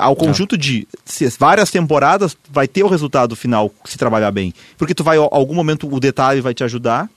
ao 0.00 0.12
É. 0.12 0.16
conjunto 0.16 0.56
de 0.56 0.88
se- 1.04 1.28
várias 1.38 1.70
temporadas, 1.70 2.36
vai 2.50 2.66
ter 2.66 2.82
o 2.82 2.88
resultado 2.88 3.36
final 3.36 3.70
se 3.84 3.98
trabalhar 3.98 4.30
bem. 4.30 4.54
Porque 4.78 4.94
tu 4.94 5.04
vai, 5.04 5.18
em 5.18 5.28
algum 5.30 5.54
momento, 5.54 5.92
o 5.92 6.00
detalhe 6.00 6.40
vai 6.40 6.54
te 6.54 6.64
ajudar, 6.64 7.08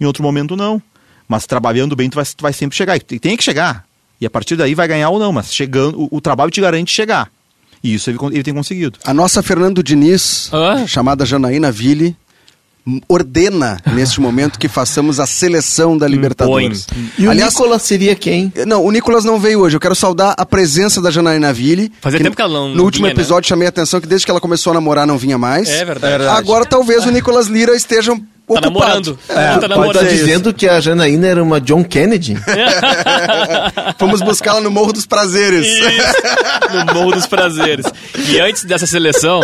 em 0.00 0.04
outro 0.04 0.22
momento 0.22 0.56
não. 0.56 0.82
Mas 1.28 1.46
trabalhando 1.46 1.94
bem, 1.96 2.08
tu 2.10 2.14
vai, 2.16 2.24
tu 2.24 2.42
vai 2.42 2.52
sempre 2.52 2.76
chegar. 2.76 2.96
E 2.96 3.00
tem 3.00 3.18
tem 3.18 3.36
que 3.36 3.42
chegar. 3.44 3.84
E 4.20 4.26
a 4.26 4.30
partir 4.30 4.56
daí 4.56 4.74
vai 4.74 4.88
ganhar 4.88 5.10
ou 5.10 5.18
não, 5.18 5.32
mas 5.32 5.52
chegando, 5.54 6.00
o, 6.02 6.08
o 6.16 6.20
trabalho 6.20 6.50
te 6.50 6.60
garante 6.60 6.92
chegar. 6.92 7.30
E 7.86 7.94
isso 7.94 8.10
ele, 8.10 8.18
ele 8.32 8.42
tem 8.42 8.52
conseguido. 8.54 8.98
A 9.04 9.14
nossa 9.14 9.42
Fernando 9.42 9.82
Diniz, 9.82 10.50
Ah. 10.52 10.86
chamada 10.86 11.24
Janaína 11.24 11.70
Ville, 11.70 12.16
ordena 13.08 13.78
neste 13.92 14.20
momento 14.20 14.58
que 14.58 14.68
façamos 14.68 15.18
a 15.18 15.26
seleção 15.26 15.98
da 15.98 16.06
Libertadores. 16.06 16.86
E 17.18 17.26
o 17.26 17.30
Aliás, 17.30 17.52
Nicolas 17.52 17.82
seria 17.82 18.14
quem? 18.14 18.52
não, 18.66 18.84
o 18.84 18.90
Nicolas 18.90 19.24
não 19.24 19.38
veio 19.40 19.60
hoje. 19.60 19.76
Eu 19.76 19.80
quero 19.80 19.94
saudar 19.94 20.34
a 20.38 20.46
presença 20.46 21.00
da 21.02 21.10
Janaína 21.10 21.52
Ville. 21.52 21.90
Fazia 22.00 22.20
tempo 22.20 22.36
que 22.36 22.42
ela 22.42 22.52
não- 22.52 22.68
No 22.68 22.74
não 22.76 22.84
último 22.84 23.06
vinha, 23.06 23.14
né? 23.14 23.20
episódio 23.20 23.48
chamei 23.48 23.66
a 23.66 23.70
atenção 23.70 24.00
que 24.00 24.06
desde 24.06 24.24
que 24.24 24.30
ela 24.30 24.40
começou 24.40 24.70
a 24.70 24.74
namorar 24.74 25.06
não 25.06 25.18
vinha 25.18 25.36
mais. 25.38 25.68
É 25.68 25.84
verdade. 25.84 26.14
É 26.14 26.18
verdade. 26.18 26.38
Agora 26.38 26.64
talvez 26.64 27.04
o 27.06 27.10
Nicolas 27.10 27.46
Lira 27.48 27.74
esteja 27.74 28.12
Tá 28.12 28.52
ocupado. 28.52 28.70
namorando. 28.70 29.18
É, 29.28 29.34
tá 29.34 29.52
pode 29.54 29.68
namorando. 29.68 29.92
Tá 29.94 29.98
ser 30.00 30.06
isso. 30.14 30.24
dizendo 30.24 30.54
que 30.54 30.68
a 30.68 30.80
Janaína 30.80 31.26
era 31.26 31.42
uma 31.42 31.60
John 31.60 31.82
Kennedy? 31.82 32.36
Fomos 33.98 34.20
buscá-la 34.20 34.60
no 34.60 34.70
Morro 34.70 34.92
dos 34.92 35.04
Prazeres. 35.06 35.66
Isso, 35.66 36.86
no 36.86 36.94
Morro 36.94 37.12
dos 37.12 37.26
Prazeres. 37.26 37.86
E 38.28 38.38
antes 38.38 38.64
dessa 38.64 38.86
seleção, 38.86 39.40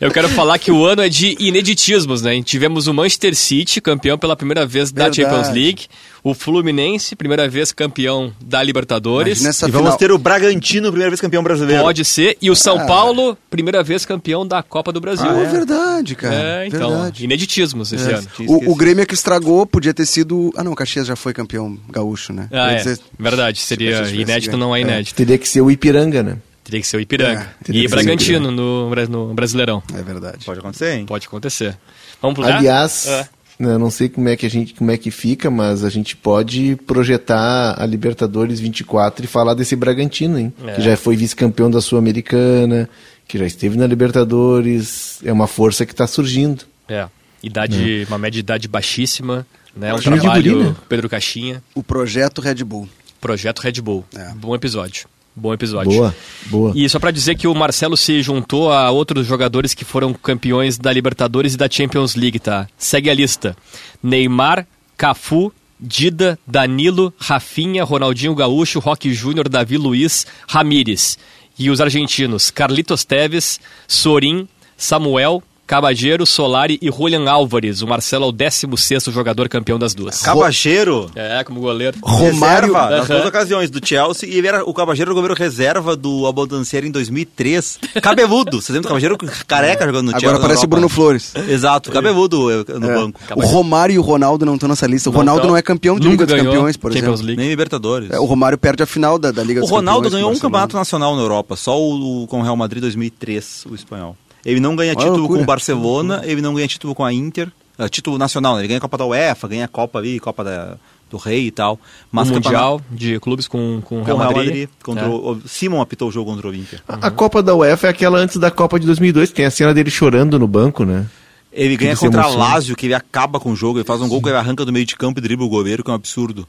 eu 0.00 0.10
quero 0.10 0.28
falar 0.28 0.58
que 0.58 0.70
o 0.70 0.84
ano 0.86 1.02
é 1.02 1.08
de 1.08 1.36
ineditismos, 1.40 2.22
né? 2.22 2.40
Tivemos 2.42 2.86
o 2.86 2.94
Manchester 2.94 3.34
City, 3.34 3.80
campeão 3.80 4.16
pela 4.18 4.36
primeira 4.36 4.64
vez 4.66 4.92
da 4.92 5.04
Verdade. 5.04 5.22
Champions 5.22 5.54
League. 5.54 5.86
O 6.22 6.34
Fluminense, 6.34 7.14
primeira 7.16 7.48
vez 7.48 7.72
campeão 7.72 8.32
da 8.44 8.62
Libertadores. 8.62 9.40
E 9.40 9.44
vamos 9.70 9.72
final. 9.72 9.96
ter 9.96 10.10
o 10.12 10.18
Bragantino, 10.18 10.88
primeira 10.88 11.10
vez 11.10 11.20
campeão 11.20 11.42
brasileiro. 11.42 11.82
Pode 11.82 12.04
ser. 12.04 12.36
E 12.42 12.50
o 12.50 12.56
São 12.56 12.86
Paulo, 12.86 13.36
primeira 13.48 13.82
vez 13.82 14.04
campeão 14.04 14.46
da 14.46 14.62
Copa 14.62 14.92
do 14.92 15.00
Brasil. 15.00 15.28
Ah, 15.30 15.40
é 15.40 15.46
verdade, 15.46 16.14
cara. 16.16 16.34
É, 16.34 16.66
então. 16.66 16.90
Verdade. 16.90 17.24
Ineditismos 17.24 17.92
esse 17.92 18.02
ano. 18.02 18.26
Tinha 18.34 18.46
esquecido. 18.48 18.68
O, 18.68 18.72
o 18.72 18.74
Grêmio 18.74 19.02
é 19.02 19.06
que 19.06 19.14
estragou, 19.14 19.64
podia 19.64 19.94
ter 19.94 20.06
sido. 20.06 20.52
Ah, 20.56 20.64
não, 20.64 20.72
o 20.72 20.76
Caxias 20.76 21.06
já 21.06 21.16
foi 21.16 21.32
campeão 21.32 21.78
gaúcho, 21.88 22.32
né? 22.32 22.48
Ah, 22.52 22.72
é. 22.72 22.76
dizer- 22.76 22.98
Verdade. 23.18 23.60
Seria 23.60 23.96
tivesse 23.96 24.16
inédito, 24.16 24.56
não 24.56 24.74
é 24.74 24.80
É. 24.80 24.82
inédito. 24.82 25.14
Teria 25.14 25.38
que 25.38 25.48
ser 25.48 25.60
o 25.60 25.70
Ipiranga, 25.70 26.22
né? 26.22 26.36
Teria 26.68 26.82
que 26.82 26.86
ser 26.86 26.98
o 26.98 27.00
Ipiranga. 27.00 27.50
É, 27.66 27.72
e 27.72 27.88
Bragantino 27.88 28.50
no, 28.50 28.90
no 29.08 29.34
Brasileirão. 29.34 29.82
É 29.94 30.02
verdade. 30.02 30.44
Pode 30.44 30.60
acontecer, 30.60 30.96
hein? 30.98 31.06
Pode 31.06 31.26
acontecer. 31.26 31.78
Vamos 32.20 32.34
pro? 32.38 32.44
Aliás, 32.46 33.06
É. 33.06 33.26
né, 33.58 33.72
eu 33.72 33.78
não 33.78 33.90
sei 33.90 34.10
como 34.10 34.28
é 34.28 34.36
que 34.36 34.44
a 34.44 34.50
gente 34.50 34.74
como 34.74 34.90
é 34.90 34.98
que 34.98 35.10
fica, 35.10 35.50
mas 35.50 35.82
a 35.82 35.88
gente 35.88 36.14
pode 36.14 36.76
projetar 36.86 37.74
a 37.82 37.86
Libertadores 37.86 38.60
24 38.60 39.24
e 39.24 39.26
falar 39.26 39.54
desse 39.54 39.74
Bragantino, 39.74 40.38
hein? 40.38 40.52
É. 40.66 40.74
Que 40.74 40.82
já 40.82 40.94
foi 40.94 41.16
vice-campeão 41.16 41.70
da 41.70 41.80
Sul-Americana, 41.80 42.86
que 43.26 43.38
já 43.38 43.46
esteve 43.46 43.78
na 43.78 43.86
Libertadores, 43.86 45.20
é 45.24 45.32
uma 45.32 45.46
força 45.46 45.86
que 45.86 45.92
está 45.92 46.06
surgindo. 46.06 46.64
É. 46.86 47.08
Idade, 47.42 48.04
uma 48.08 48.18
média 48.18 48.32
de 48.32 48.40
idade 48.40 48.68
baixíssima, 48.68 49.46
né? 49.74 49.94
Um 49.94 49.96
de 49.98 50.02
trabalho 50.02 50.64
né? 50.64 50.76
Pedro 50.86 51.08
Caixinha, 51.08 51.62
O 51.74 51.82
projeto 51.82 52.40
Red 52.42 52.56
Bull. 52.64 52.86
projeto 53.20 53.60
Red 53.60 53.80
Bull. 53.80 54.04
É. 54.14 54.32
Bom 54.34 54.54
episódio. 54.54 55.06
Bom 55.38 55.54
episódio. 55.54 55.92
Boa, 55.92 56.14
boa. 56.46 56.72
E 56.74 56.88
só 56.88 56.98
pra 56.98 57.12
dizer 57.12 57.36
que 57.36 57.46
o 57.46 57.54
Marcelo 57.54 57.96
se 57.96 58.20
juntou 58.22 58.72
a 58.72 58.90
outros 58.90 59.24
jogadores 59.24 59.72
que 59.72 59.84
foram 59.84 60.12
campeões 60.12 60.76
da 60.76 60.92
Libertadores 60.92 61.54
e 61.54 61.56
da 61.56 61.70
Champions 61.70 62.16
League, 62.16 62.40
tá? 62.40 62.66
Segue 62.76 63.08
a 63.08 63.14
lista: 63.14 63.56
Neymar, 64.02 64.66
Cafu, 64.96 65.52
Dida, 65.78 66.36
Danilo, 66.44 67.14
Rafinha, 67.16 67.84
Ronaldinho 67.84 68.34
Gaúcho, 68.34 68.80
Roque 68.80 69.14
Júnior, 69.14 69.48
Davi 69.48 69.76
Luiz, 69.76 70.26
Ramires. 70.48 71.16
E 71.56 71.70
os 71.70 71.80
argentinos: 71.80 72.50
Carlitos 72.50 73.04
Teves, 73.04 73.60
Sorin, 73.86 74.48
Samuel, 74.76 75.42
Cabageiro, 75.68 76.24
Solari 76.24 76.78
e 76.80 76.90
Julian 76.90 77.30
Álvares. 77.30 77.82
O 77.82 77.86
Marcelo 77.86 78.24
é 78.24 78.28
o 78.28 78.32
16 78.32 79.04
jogador 79.12 79.50
campeão 79.50 79.78
das 79.78 79.92
duas. 79.94 80.22
Cabacheiro. 80.22 81.10
É, 81.14 81.44
como 81.44 81.60
goleiro. 81.60 81.98
Romário- 82.02 82.72
Reserva, 82.72 82.90
nas 82.96 83.06
duas 83.06 83.26
ocasiões, 83.26 83.68
do 83.70 83.86
Chelsea, 83.86 84.26
e 84.28 84.38
ele 84.38 84.46
era 84.48 84.64
o 84.64 84.72
Cabageiro 84.72 85.10
era 85.10 85.12
o 85.12 85.14
goleiro 85.14 85.34
reserva 85.38 85.94
do 85.94 86.26
Abondanceiro 86.26 86.86
em 86.86 86.90
2003. 86.90 87.78
Cabeludo, 88.02 88.62
você 88.62 88.72
lembra 88.72 88.84
do 88.84 88.88
Cabageiro 88.88 89.18
careca 89.46 89.84
jogando 89.84 90.06
no 90.06 90.10
Chelsea? 90.12 90.28
Agora 90.30 90.42
parece 90.42 90.64
o? 90.64 90.68
Bruno 90.68 90.88
Flores. 90.88 91.34
Exato, 91.48 91.92
cabeludo 91.92 92.64
no 92.78 92.90
É. 92.90 92.94
banco. 92.94 93.20
O 93.36 93.42
Romário 93.42 93.92
e 93.94 93.98
o 93.98 94.02
Ronaldo 94.02 94.46
não 94.46 94.54
estão 94.54 94.70
nessa 94.70 94.86
lista. 94.86 95.10
O 95.10 95.12
Não 95.12 95.20
Ronaldo 95.20 95.42
tão. 95.42 95.50
não 95.50 95.56
é 95.58 95.60
campeão 95.60 95.96
de 96.00 96.08
Nunca 96.08 96.22
Liga 96.22 96.26
dos 96.26 96.34
ganhou 96.34 96.52
Campeões, 96.54 96.76
por 96.78 96.92
Champions 96.94 97.08
exemplo. 97.14 97.26
League. 97.26 97.40
Nem 97.42 97.50
Libertadores. 97.50 98.10
É, 98.10 98.18
o 98.18 98.24
Romário 98.24 98.56
perde 98.56 98.82
a 98.82 98.86
final 98.86 99.18
da, 99.18 99.30
da 99.30 99.44
Liga 99.44 99.60
O 99.60 99.64
dos 99.64 99.70
Ronaldo 99.70 100.04
Campeões. 100.04 100.14
ganhou 100.14 100.30
com 100.30 100.34
um 100.36 100.38
o 100.38 100.40
campeonato 100.40 100.76
nacional 100.76 101.14
na 101.14 101.20
Europa, 101.20 101.56
só 101.56 101.78
o, 101.78 102.26
com 102.26 102.40
o 102.40 102.42
Real 102.42 102.56
Madrid 102.56 102.80
2003, 102.80 103.66
o 103.70 103.74
espanhol. 103.74 104.16
Ele 104.44 104.60
não 104.60 104.74
ganha 104.76 104.92
Olha 104.96 105.04
título 105.06 105.26
com 105.28 105.34
o 105.42 105.44
Barcelona, 105.44 106.22
ele 106.24 106.40
não 106.40 106.54
ganha 106.54 106.66
título 106.68 106.94
com 106.94 107.04
a 107.04 107.12
Inter, 107.12 107.50
ah, 107.78 107.88
título 107.88 108.16
nacional, 108.18 108.54
né? 108.54 108.60
ele 108.62 108.68
ganha 108.68 108.78
a 108.78 108.80
Copa 108.80 108.96
da 108.98 109.04
UEFA, 109.06 109.48
ganha 109.48 109.64
a 109.64 109.68
Copa 109.68 109.98
ali, 109.98 110.18
Copa 110.20 110.42
da- 110.44 110.76
do 111.10 111.16
Rei 111.16 111.46
e 111.46 111.50
tal. 111.50 111.78
Mas 112.12 112.28
o 112.30 112.34
campeonato- 112.34 112.64
Mundial 112.64 112.80
de 112.90 113.18
clubes 113.20 113.48
com, 113.48 113.80
com 113.82 113.96
o 113.96 113.98
com 114.00 114.04
Real 114.04 114.16
o 114.16 114.20
Real 114.20 114.32
Madrid. 114.32 114.46
Madrid. 114.48 114.68
contra 114.82 115.04
É. 115.04 115.08
o, 115.08 115.30
o 115.32 115.42
Simon 115.48 115.80
apitou 115.80 116.08
o 116.08 116.12
jogo 116.12 116.30
contra 116.32 116.48
o 116.48 116.54
Inter. 116.54 116.82
A 116.86 117.10
Copa 117.10 117.42
da 117.42 117.54
UEFA 117.54 117.86
é 117.86 117.90
aquela 117.90 118.18
antes 118.18 118.36
da 118.36 118.50
Copa 118.50 118.78
de 118.78 118.84
2002, 118.86 119.30
que 119.30 119.36
tem 119.36 119.46
a 119.46 119.50
cena 119.50 119.72
dele 119.72 119.90
chorando 119.90 120.38
no 120.38 120.46
banco, 120.46 120.84
né? 120.84 121.06
Ele 121.50 121.76
ganha 121.78 121.96
se 121.96 122.04
contra 122.04 122.20
a 122.20 122.24
emociona. 122.24 122.44
Lazio, 122.52 122.76
que 122.76 122.86
ele 122.86 122.94
acaba 122.94 123.40
com 123.40 123.52
o 123.52 123.56
jogo, 123.56 123.78
ele 123.78 123.86
faz 123.86 124.00
um 124.02 124.08
gol 124.08 124.20
que 124.22 124.28
ele 124.28 124.36
arranca 124.36 124.64
do 124.66 124.72
meio 124.72 124.84
de 124.84 124.94
campo 124.96 125.18
e 125.18 125.22
dribla 125.22 125.46
o 125.46 125.48
goleiro, 125.48 125.82
que 125.82 125.88
é 125.90 125.92
um 125.92 125.96
absurdo. 125.96 126.46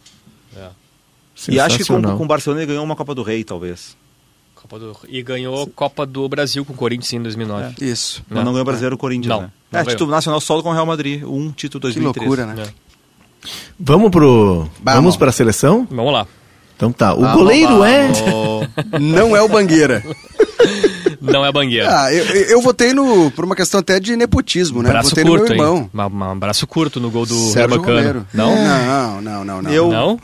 E 1.48 1.58
acho 1.60 1.78
que 1.78 1.86
com, 1.86 2.02
com 2.02 2.24
o 2.24 2.28
Barcelona 2.28 2.62
ele 2.62 2.68
ganhou 2.68 2.84
uma 2.84 2.96
Copa 2.98 3.16
do 3.16 3.24
Rei, 3.24 3.44
talvez. 3.46 3.96
Copa 4.70 4.80
do- 4.80 4.97
E 5.09 5.22
ganhou 5.24 5.65
Copa 5.67 6.05
do 6.05 6.28
Brasil 6.30 6.63
com 6.63 6.74
o 6.74 6.76
Corinthians 6.76 7.11
em 7.13 7.22
2009. 7.24 7.74
Isso. 7.82 8.24
Mas 8.30 8.43
não 8.45 8.51
ganhou 8.51 8.61
o 8.61 8.65
brasileiro 8.65 8.95
o 8.95 8.99
Corinthians, 8.99 9.30
Não, 9.30 9.41
né? 9.41 9.49
não 9.72 9.80
é, 9.80 9.84
ganhou. 9.84 9.95
título 9.95 10.11
nacional 10.11 10.39
só 10.39 10.61
com 10.61 10.70
o 10.70 10.74
Real 10.74 10.86
Madrid. 10.86 11.24
Um 11.24 11.51
título 11.51 11.80
Que 11.82 11.99
2003. 11.99 12.28
loucura, 12.28 12.45
né? 12.45 12.63
É. 12.67 12.89
Vamos 13.80 14.11
pro 14.11 14.67
Vamos. 14.84 14.93
Vamos 14.95 15.17
para 15.17 15.30
a 15.30 15.34
seleção? 15.34 15.88
Vamos 15.89 16.13
lá. 16.13 16.28
Então 16.76 16.91
tá. 16.91 17.13
O 17.13 17.34
goleiro 17.34 17.84
é 17.84 18.07
Não 18.99 19.36
é 19.36 19.41
o 19.41 19.47
Bangueira. 19.49 20.03
Não 21.22 21.45
é 21.45 21.51
bangueira. 21.51 21.88
Ah, 22.03 22.13
eu, 22.13 22.24
eu 22.26 22.61
votei 22.61 22.93
no, 22.93 23.30
por 23.32 23.43
uma 23.43 23.55
questão 23.55 23.82
até 23.82 23.99
de 23.99 24.15
nepotismo, 24.15 24.82
né? 24.82 24.89
braço 24.89 25.09
votei 25.09 25.24
curto, 25.26 25.49
no 25.49 25.55
meu 25.55 25.65
irmão. 25.65 25.89
uma- 25.93 26.32
um 26.32 26.39
braço 26.39 26.65
curto 26.65 26.99
no 26.99 27.11
gol 27.11 27.26
do 27.26 27.34
Sérgio. 27.34 27.82
Romero. 27.82 28.26
Não? 28.34 28.55
Não, 28.55 29.22
não, 29.22 29.43
não, 29.45 29.61
não. 29.61 29.72
Eu- 29.72 29.89
Não? 29.89 30.20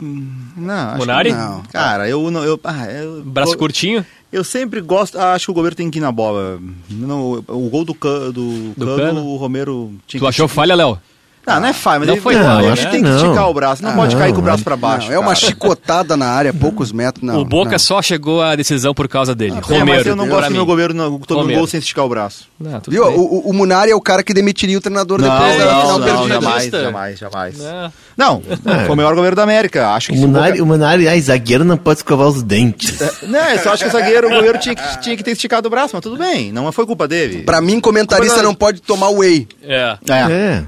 Não, 0.56 0.98
que 0.98 1.32
não. 1.32 1.62
Cara, 1.70 2.08
eu 2.08 2.30
não. 2.30 2.42
Eu, 2.42 2.58
ah, 2.64 2.86
eu, 2.86 3.22
Braço 3.22 3.52
eu, 3.54 3.58
curtinho? 3.58 4.04
Eu 4.32 4.42
sempre 4.44 4.80
gosto. 4.80 5.18
ah, 5.18 5.34
acho 5.34 5.46
que 5.46 5.50
o 5.50 5.54
goleiro 5.54 5.76
tem 5.76 5.90
que 5.90 5.98
ir 5.98 6.00
na 6.02 6.10
bola. 6.12 6.58
Não, 6.90 7.32
o 7.48 7.68
gol 7.70 7.84
do, 7.84 7.94
Can- 7.94 8.30
do, 8.32 8.72
Do 8.76 8.96
Cano, 8.96 9.24
o 9.24 9.36
Romero 9.36 9.92
tinha 10.06 10.20
Tu 10.20 10.26
achou 10.26 10.48
falha, 10.48 10.74
Léo? 10.74 10.98
Não, 11.46 11.60
não 11.60 11.68
é 11.68 11.72
falha, 11.72 12.00
mas 12.00 12.08
Não 12.08 12.14
ele, 12.14 12.20
foi 12.22 12.34
não, 12.34 12.42
falha, 12.42 12.62
eu 12.62 12.66
né? 12.66 12.72
acho 12.72 12.86
que 12.86 12.90
tem 12.90 13.02
que 13.04 13.08
Não. 13.08 13.16
esticar 13.16 13.48
o 13.48 13.54
braço. 13.54 13.82
Não 13.82 13.90
Ah, 13.90 13.94
pode 13.94 14.16
cair 14.16 14.30
com 14.32 14.34
o 14.34 14.36
não, 14.38 14.42
braço 14.44 14.64
pra 14.64 14.76
baixo. 14.76 15.06
Não, 15.08 15.14
é 15.14 15.18
uma 15.20 15.34
chicotada 15.34 16.16
na 16.16 16.26
área, 16.26 16.52
poucos 16.54 16.90
metros. 16.90 17.24
Não, 17.24 17.40
o 17.40 17.44
Boca 17.44 17.70
não. 17.72 17.78
só 17.78 18.02
chegou 18.02 18.42
à 18.42 18.56
decisão 18.56 18.92
por 18.92 19.06
causa 19.06 19.32
dele. 19.32 19.52
É, 19.56 19.60
Romero. 19.60 19.86
mas 19.86 20.06
eu 20.06 20.16
não 20.16 20.26
gosto 20.28 20.48
do 20.48 20.54
meu 20.54 20.66
goleiro 20.66 20.92
não, 20.92 21.18
tomando 21.20 21.52
gol 21.54 21.66
sem 21.68 21.78
esticar 21.78 22.04
o 22.04 22.08
braço. 22.08 22.48
Não, 22.58 22.80
Viu? 22.88 23.04
O, 23.04 23.20
o, 23.46 23.50
o 23.50 23.52
Munari 23.52 23.92
é 23.92 23.94
o 23.94 24.00
cara 24.00 24.22
que 24.24 24.34
demitiria 24.34 24.76
o 24.76 24.80
treinador 24.80 25.20
depois 25.22 25.56
da 25.56 25.68
final 25.80 26.00
perdida. 26.00 26.28
jamais, 26.34 26.70
jamais, 26.70 27.18
jamais. 27.18 27.60
É. 27.60 27.90
Não, 28.16 28.42
foi 28.86 28.88
o 28.90 28.96
melhor 28.96 29.14
goleiro 29.14 29.36
da 29.36 29.42
América. 29.44 29.90
Acho 29.90 30.08
que 30.12 30.18
O 30.18 30.20
Munari, 30.22 30.52
Boca- 30.52 30.62
o 30.64 30.66
Munari, 30.66 31.06
ai, 31.08 31.20
zagueiro 31.20 31.64
não 31.64 31.76
pode 31.76 32.00
escovar 32.00 32.26
os 32.26 32.42
dentes. 32.42 32.98
Não, 33.22 33.38
eu 33.50 33.58
só 33.60 33.72
acho 33.74 33.84
que 33.84 33.88
o 33.88 33.92
zagueiro, 33.92 34.26
o 34.26 34.30
goleiro 34.30 34.58
tinha 34.58 34.74
que, 34.74 34.98
tinha 35.00 35.16
que 35.16 35.22
ter 35.22 35.30
esticado 35.32 35.68
o 35.68 35.70
braço, 35.70 35.90
mas 35.94 36.02
tudo 36.02 36.16
bem, 36.16 36.50
não 36.50 36.72
foi 36.72 36.84
culpa 36.86 37.06
dele. 37.06 37.42
Pra 37.44 37.60
mim, 37.60 37.78
comentarista 37.78 38.40
é- 38.40 38.42
não 38.42 38.54
pode 38.54 38.80
tomar 38.82 39.10
whey. 39.10 39.46
É. 39.62 39.96
É. 40.10 40.64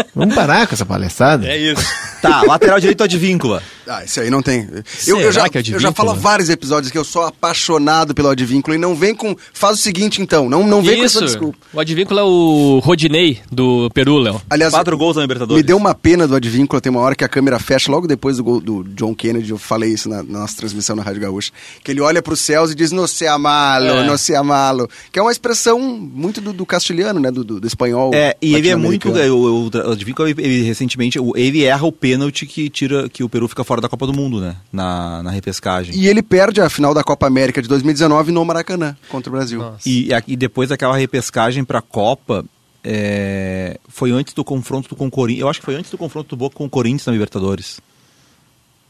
É. 0.00 0.06
Vamos 0.14 0.34
parar 0.34 0.66
com 0.66 0.74
essa 0.74 0.86
palhaçada. 0.86 1.46
É 1.46 1.56
isso. 1.58 1.82
Tá, 2.20 2.42
lateral 2.42 2.78
direito 2.78 3.02
advíncula. 3.02 3.62
Ah, 3.88 4.04
isso 4.04 4.20
aí 4.20 4.28
não 4.28 4.42
tem. 4.42 4.68
Eu, 4.70 4.84
Será 5.16 5.20
eu 5.22 5.32
já, 5.32 5.48
que 5.48 5.56
é 5.56 5.60
eu 5.62 5.64
já 5.64 5.88
advíncula? 5.88 5.92
falo 5.94 6.10
há 6.10 6.12
vários 6.12 6.50
episódios 6.50 6.92
que 6.92 6.98
eu 6.98 7.02
sou 7.02 7.22
apaixonado 7.24 8.14
pelo 8.14 8.28
advínculo 8.28 8.74
e 8.74 8.78
não 8.78 8.94
vem 8.94 9.14
com. 9.14 9.34
Faz 9.54 9.78
o 9.78 9.82
seguinte 9.82 10.20
então, 10.20 10.46
não, 10.46 10.66
não 10.66 10.82
vem 10.82 10.98
com 10.98 11.04
Isso. 11.06 11.16
essa 11.16 11.26
desculpa. 11.26 11.56
O 11.72 11.80
advíncula 11.80 12.20
é 12.20 12.24
o 12.24 12.78
Rodinei 12.84 13.40
do 13.50 13.88
Peru, 13.94 14.18
Léo. 14.18 14.40
Aliás, 14.50 14.74
Quatro 14.74 14.98
gols 14.98 15.16
na 15.16 15.22
Libertadores. 15.22 15.62
me 15.62 15.66
deu 15.66 15.78
uma 15.78 15.94
pena 15.94 16.28
do 16.28 16.34
advínculo, 16.34 16.78
tem 16.78 16.90
uma 16.90 17.00
hora 17.00 17.14
que 17.14 17.24
a 17.24 17.28
câmera 17.28 17.58
fecha, 17.58 17.90
logo 17.90 18.06
depois 18.06 18.36
do 18.36 18.44
gol 18.44 18.60
do 18.60 18.84
John 18.84 19.14
Kennedy, 19.14 19.50
eu 19.50 19.56
falei 19.56 19.90
isso 19.94 20.06
na, 20.10 20.22
na 20.22 20.40
nossa 20.40 20.56
transmissão 20.58 20.94
na 20.94 21.02
Rádio 21.02 21.22
Gaúcha, 21.22 21.52
que 21.82 21.90
ele 21.90 22.02
olha 22.02 22.20
para 22.20 22.34
os 22.34 22.40
céus 22.40 22.70
e 22.70 22.74
diz, 22.74 22.92
no 22.92 23.08
se 23.08 23.26
amalo, 23.26 23.86
É. 23.86 24.04
no 24.04 24.18
se 24.18 24.34
amalo, 24.36 24.90
que 25.10 25.18
é 25.18 25.22
uma 25.22 25.32
expressão 25.32 25.80
muito 25.80 26.38
do, 26.42 26.52
do 26.52 26.66
castilhano, 26.66 27.18
né, 27.18 27.30
do, 27.30 27.42
do, 27.42 27.58
do 27.60 27.66
espanhol. 27.66 28.10
É, 28.12 28.36
e 28.42 28.54
ele 28.54 28.68
é 28.68 28.76
muito. 28.76 29.08
O, 29.10 29.32
o, 29.34 29.66
o 29.66 29.89
Advíncula, 29.92 30.30
ele, 30.30 30.62
recentemente, 30.62 31.18
o- 31.18 31.36
ele 31.36 31.64
erra 31.64 31.86
o 31.86 31.92
pênalti 31.92 32.46
que 32.46 32.68
tira 32.70 33.08
que 33.08 33.22
o 33.24 33.28
Peru 33.28 33.46
fica 33.48 33.64
fora 33.64 33.80
da 33.80 33.88
Copa 33.88 34.06
do 34.06 34.12
Mundo, 34.12 34.40
né? 34.40 34.56
Na, 34.72 35.22
na 35.22 35.30
repescagem. 35.30 35.94
E 35.96 36.06
ele 36.08 36.22
perde 36.22 36.60
a 36.60 36.68
final 36.70 36.92
da 36.94 37.02
Copa 37.04 37.26
América 37.26 37.60
de 37.62 37.68
2019 37.68 38.32
no 38.32 38.44
Maracanã, 38.44 38.96
contra 39.08 39.30
o 39.30 39.32
Brasil. 39.32 39.60
E, 39.86 40.12
a- 40.14 40.22
e 40.26 40.36
depois 40.36 40.68
daquela 40.70 40.96
repescagem 40.96 41.64
pra 41.64 41.80
Copa, 41.80 42.44
é, 42.84 43.78
foi 43.88 44.10
antes 44.10 44.32
do 44.34 44.42
confronto 44.44 44.94
com 44.96 45.06
o 45.06 45.10
Corinthians. 45.10 45.42
Eu 45.42 45.48
acho 45.48 45.60
que 45.60 45.64
foi 45.66 45.74
antes 45.74 45.90
do 45.90 45.98
confronto 45.98 46.28
do 46.30 46.36
Boca 46.36 46.56
com 46.56 46.64
o 46.64 46.70
Corinthians 46.70 47.06
na 47.06 47.12
Libertadores. 47.12 47.80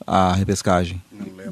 A 0.07 0.33
repescagem. 0.35 1.01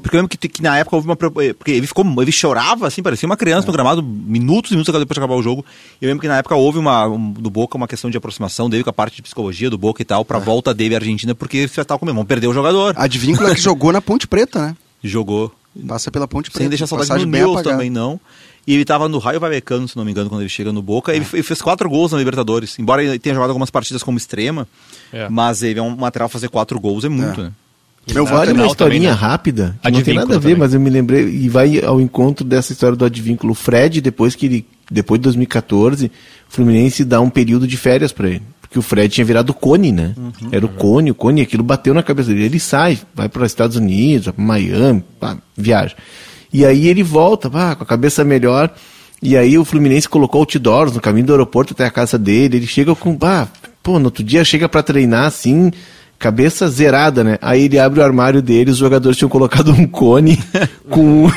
Porque 0.01 0.15
eu 0.15 0.21
lembro 0.21 0.29
que, 0.37 0.47
que 0.49 0.61
na 0.61 0.77
época 0.77 0.95
houve 0.95 1.07
uma. 1.07 1.13
eh, 1.43 1.53
Porque 1.53 1.71
ele 1.71 1.85
ficou. 1.85 2.03
Ele 2.21 2.31
chorava, 2.31 2.87
assim, 2.87 3.01
parecia 3.03 3.27
uma 3.27 3.37
criança 3.37 3.67
no 3.67 3.73
gramado, 3.73 4.01
minutos 4.01 4.71
e 4.71 4.73
minutos 4.73 4.91
depois 4.93 5.15
de 5.15 5.19
acabar 5.19 5.35
o 5.35 5.41
jogo. 5.43 5.63
Eu 6.01 6.07
lembro 6.07 6.21
que 6.21 6.27
na 6.27 6.37
época 6.37 6.55
houve 6.55 6.77
uma, 6.79 7.07
um- 7.07 7.31
do 7.31 7.49
Boca 7.49 7.77
uma 7.77 7.87
questão 7.87 8.09
de 8.09 8.17
aproximação 8.17 8.69
dele 8.69 8.83
com 8.83 8.89
a 8.89 8.93
parte 8.93 9.17
de 9.17 9.21
psicologia 9.21 9.69
do 9.69 9.77
Boca 9.77 10.01
e 10.01 10.05
tal, 10.05 10.25
pra 10.25 10.39
volta 10.39 10.73
dele 10.73 10.95
à 10.95 10.97
Argentina, 10.97 11.35
porque 11.35 11.57
ele 11.57 11.71
já 11.73 11.85
tava 11.85 11.99
com 11.99 12.05
vamos 12.07 12.25
perder 12.25 12.47
o 12.47 12.53
jogador. 12.53 12.93
Advíncula 12.97 13.53
que 13.53 13.61
jogou 13.61 13.91
na 13.91 14.01
Ponte 14.01 14.27
Preta, 14.27 14.59
né? 14.67 14.75
Jogou. 15.03 15.53
Passa 15.87 16.09
pela 16.11 16.27
Ponte 16.27 16.49
Preta. 16.49 16.59
Sem 16.63 16.69
deixar 16.69 16.87
saudade 16.87 17.25
Nils 17.25 17.51
apagada. 17.51 17.69
também, 17.69 17.89
não. 17.89 18.19
E 18.65 18.73
ele 18.73 18.83
tava 18.85 19.07
no 19.07 19.17
Raio 19.19 19.39
Vallecano, 19.39 19.87
se 19.87 19.95
não 19.95 20.03
me 20.03 20.11
engano, 20.11 20.29
quando 20.29 20.41
ele 20.41 20.49
chega 20.49 20.73
no 20.73 20.81
Boca. 20.81 21.13
Ele, 21.15 21.25
ele 21.33 21.43
fez 21.43 21.61
quatro 21.61 21.89
gols 21.89 22.11
na 22.11 22.17
Libertadores. 22.17 22.77
Embora 22.79 23.03
ele 23.03 23.17
tenha 23.19 23.33
jogado 23.35 23.49
algumas 23.49 23.69
partidas 23.69 24.01
como 24.03 24.17
extrema, 24.17 24.67
É. 25.13 25.29
mas 25.29 25.61
ele 25.63 25.79
é 25.79 25.81
um 25.83 25.95
material 25.95 26.27
fazer 26.29 26.49
quatro 26.49 26.79
gols 26.79 27.03
é 27.05 27.09
muito, 27.09 27.39
É. 27.41 27.43
né? 27.45 27.51
Meu 28.13 28.25
voto 28.25 28.41
Olha 28.41 28.49
é 28.49 28.53
uma 28.53 28.65
historinha 28.65 29.09
também, 29.09 29.21
né? 29.21 29.27
rápida, 29.27 29.79
que 29.83 29.91
não 29.91 30.01
tem 30.01 30.13
nada 30.15 30.35
a 30.35 30.37
ver, 30.37 30.41
também. 30.41 30.55
mas 30.57 30.73
eu 30.73 30.79
me 30.79 30.89
lembrei, 30.89 31.27
e 31.27 31.47
vai 31.49 31.83
ao 31.83 32.01
encontro 32.01 32.43
dessa 32.43 32.71
história 32.71 32.95
do 32.95 33.05
advínculo. 33.05 33.51
O 33.51 33.55
Fred, 33.55 34.01
depois 34.01 34.35
que 34.35 34.45
ele, 34.47 34.65
depois 34.89 35.19
de 35.19 35.23
2014, 35.23 36.07
o 36.07 36.11
Fluminense 36.49 37.05
dá 37.05 37.21
um 37.21 37.29
período 37.29 37.67
de 37.67 37.77
férias 37.77 38.11
pra 38.11 38.29
ele. 38.29 38.41
Porque 38.61 38.77
o 38.79 38.81
Fred 38.81 39.13
tinha 39.13 39.25
virado 39.25 39.53
cone, 39.53 39.91
né? 39.91 40.13
Uhum. 40.15 40.49
Era 40.51 40.65
o 40.65 40.69
cone, 40.69 41.11
o 41.11 41.15
cone, 41.15 41.41
aquilo 41.41 41.63
bateu 41.63 41.93
na 41.93 42.03
cabeça 42.03 42.29
dele. 42.29 42.45
Ele 42.45 42.59
sai, 42.59 42.99
vai 43.15 43.27
para 43.27 43.43
os 43.43 43.51
Estados 43.51 43.75
Unidos, 43.77 44.25
vai 44.25 44.33
pra 44.33 44.43
Miami, 44.43 45.03
pá, 45.19 45.37
viaja. 45.57 45.95
E 46.53 46.65
aí 46.65 46.87
ele 46.87 47.03
volta, 47.03 47.49
pá, 47.49 47.75
com 47.75 47.83
a 47.83 47.87
cabeça 47.87 48.23
melhor. 48.23 48.71
E 49.21 49.35
aí 49.35 49.57
o 49.57 49.65
Fluminense 49.65 50.07
colocou 50.07 50.39
outdoors 50.39 50.93
no 50.93 51.01
caminho 51.01 51.25
do 51.25 51.33
aeroporto 51.33 51.73
até 51.73 51.85
a 51.85 51.91
casa 51.91 52.17
dele. 52.17 52.57
Ele 52.57 52.67
chega 52.67 52.95
com, 52.95 53.15
pá, 53.17 53.47
pô, 53.83 53.99
no 53.99 54.05
outro 54.05 54.23
dia 54.23 54.43
chega 54.43 54.69
pra 54.69 54.83
treinar 54.83 55.25
assim, 55.25 55.71
cabeça 56.19 56.67
zerada, 56.67 57.23
né? 57.23 57.37
Aí 57.41 57.63
ele 57.63 57.79
abre 57.79 58.01
o 58.01 58.03
armário 58.03 58.41
dele, 58.41 58.69
os 58.71 58.77
jogadores 58.77 59.17
tinham 59.17 59.29
colocado 59.29 59.71
um 59.71 59.87
cone 59.87 60.37
com, 60.89 61.27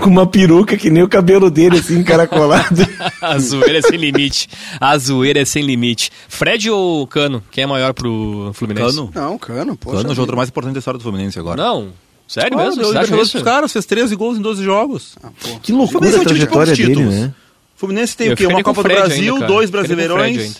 com 0.00 0.08
uma 0.10 0.26
peruca 0.26 0.76
que 0.76 0.88
nem 0.90 1.02
o 1.02 1.08
cabelo 1.08 1.50
dele, 1.50 1.78
assim, 1.78 1.98
encaracolado. 1.98 2.80
A 3.20 3.38
zoeira 3.38 3.78
é 3.78 3.82
sem 3.82 3.98
limite. 3.98 4.48
A 4.80 4.96
zoeira 4.96 5.40
é 5.40 5.44
sem 5.44 5.62
limite. 5.62 6.10
Fred 6.28 6.70
ou 6.70 7.06
Cano? 7.06 7.42
Quem 7.50 7.64
é 7.64 7.66
maior 7.66 7.92
pro 7.92 8.50
Fluminense? 8.54 8.96
Cano. 8.96 9.10
Não, 9.14 9.38
Cano, 9.38 9.76
poxa. 9.76 9.98
Cano 9.98 10.08
é 10.08 10.12
o 10.12 10.16
jogador 10.16 10.36
mais 10.36 10.48
importante 10.48 10.72
da 10.74 10.78
história 10.78 10.98
do 10.98 11.02
Fluminense 11.02 11.38
agora. 11.38 11.62
Não. 11.62 11.88
Sério 12.26 12.58
Ah, 12.58 12.64
mesmo? 12.64 12.80
deu 12.82 12.92
Você 12.92 12.98
acha 12.98 13.16
isso? 13.20 13.30
pros 13.32 13.42
caras, 13.42 13.72
fez 13.72 13.84
13 13.84 14.14
gols 14.16 14.38
em 14.38 14.40
12 14.40 14.62
jogos. 14.64 15.16
Ah. 15.22 15.28
Que 15.62 15.72
loucura 15.72 15.98
Fluminense 16.08 16.16
é 16.16 16.18
a 16.18 16.20
um 16.20 16.24
de 16.24 16.28
trajetória 16.46 16.66
poucos 16.74 16.78
dele, 16.78 16.94
títulos. 16.94 17.14
né? 17.14 17.34
Fluminense 17.76 18.16
tem 18.16 18.26
Eu 18.28 18.32
o 18.34 18.36
quê? 18.36 18.46
Uma 18.46 18.62
Copa 18.62 18.82
do 18.82 18.88
Brasil, 18.88 19.34
ainda, 19.34 19.46
dois 19.46 19.68
Brasileirões. 19.70 20.56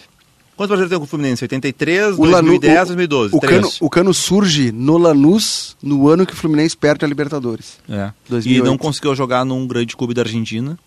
Quantos 0.60 0.76
brasileiros 0.76 0.90
tem 0.90 0.98
com 0.98 1.04
o 1.04 1.08
Fluminense? 1.08 1.42
83, 1.42 2.18
O 2.18 2.24
Lanu- 2.24 2.48
2010, 2.50 2.82
o- 2.82 2.86
2012. 2.88 3.34
O. 3.34 3.40
Cano, 3.40 3.68
o 3.80 3.88
Cano 3.88 4.12
surge 4.12 4.70
no 4.70 4.98
Lanús 4.98 5.74
no 5.82 6.06
ano 6.06 6.26
que 6.26 6.34
o 6.34 6.36
Fluminense 6.36 6.76
perde 6.76 7.02
a 7.02 7.08
Libertadores. 7.08 7.78
É. 7.88 8.10
2008. 8.28 8.62
E 8.62 8.68
não 8.68 8.76
conseguiu 8.76 9.14
jogar 9.16 9.42
num 9.46 9.66
grande 9.66 9.96
clube 9.96 10.12
da 10.12 10.20
Argentina. 10.20 10.78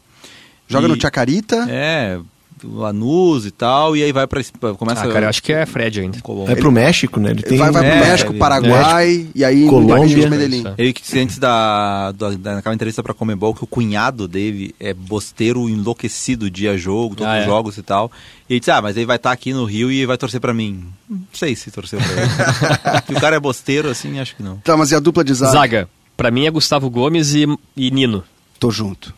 Joga 0.67 0.86
E- 0.86 0.89
no 0.91 1.01
Chacarita. 1.01 1.65
É, 1.67 2.19
Lanús 2.64 3.45
e 3.45 3.51
tal, 3.51 3.95
e 3.95 4.03
aí 4.03 4.11
vai 4.11 4.26
pra. 4.28 4.41
começa 4.78 5.03
Ah, 5.03 5.07
cara, 5.07 5.26
eu 5.26 5.30
acho 5.30 5.41
que 5.43 5.51
é 5.51 5.66
Fred 5.66 5.99
ainda. 5.99 6.20
Colômbia. 6.22 6.53
É 6.53 6.55
pro 6.55 6.72
México, 6.72 7.20
né? 7.20 7.32
Ele 7.32 7.41
tem 7.43 7.57
vai 7.57 7.72
vai 7.72 7.86
É, 7.86 7.91
pro 7.97 8.07
México, 8.07 8.34
é, 8.34 8.38
Paraguai 8.38 9.28
e 9.36 9.43
aí 9.43 9.66
Colômbia. 9.68 10.30
Medellín. 10.30 10.64
Ele 10.78 10.93
que 10.93 11.01
disse 11.01 11.20
antes 11.20 11.38
da, 11.38 12.11
da, 12.11 12.32
daquela 12.32 12.74
entrevista 12.76 13.03
pra 13.03 13.14
Comebol 13.14 13.53
que 13.53 13.64
o 13.64 13.68
cunhado 13.68 14.28
dele 14.28 14.74
é 14.80 14.93
bosteiro 14.93 15.68
enlouquecido 15.70 16.49
dia 16.49 16.78
jogo, 16.78 17.16
todos 17.16 17.32
Ah, 17.32 17.38
os 17.38 17.43
é? 17.43 17.45
jogos 17.45 17.78
e 17.78 17.84
tal. 17.84 18.11
E 18.49 18.53
ele 18.53 18.59
disse, 18.59 18.72
ah, 18.72 18.82
mas 18.82 18.95
ele 18.97 19.05
vai 19.05 19.16
estar 19.18 19.32
aqui 19.32 19.53
no 19.53 19.66
Rio 19.66 19.91
e 19.91 20.05
vai 20.05 20.18
torcer 20.18 20.39
pra 20.39 20.53
mim. 20.53 20.86
Não 21.09 21.20
sei 21.34 21.55
se 21.55 21.72
torceu 21.72 21.99
pra 21.99 22.11
ele. 22.11 23.01
que 23.07 23.14
o 23.14 23.20
cara 23.20 23.36
é 23.36 23.39
bosteiro, 23.39 23.89
assim, 23.89 24.20
acho 24.20 24.36
que 24.36 24.43
não. 24.43 24.57
Tá, 24.57 24.76
mas 24.78 24.91
e 24.91 24.95
a 24.95 24.99
dupla 24.99 25.24
de 25.24 25.34
zaga? 25.34 25.51
Zaga. 25.51 25.89
Pra 26.16 26.30
mim 26.30 26.45
é 26.45 26.51
Gustavo 26.51 26.89
Gomes 26.89 27.34
e, 27.34 27.45
e 27.76 27.89
Nino. 27.91 28.24
Tô 28.59 28.70
junto. 28.70 29.14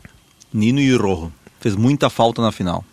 Nino 0.54 0.80
e 0.80 0.96
Rojo. 0.96 1.32
Fez 1.60 1.76
muita 1.76 2.10
falta 2.10 2.41
na 2.41 2.52
final. 2.52 2.84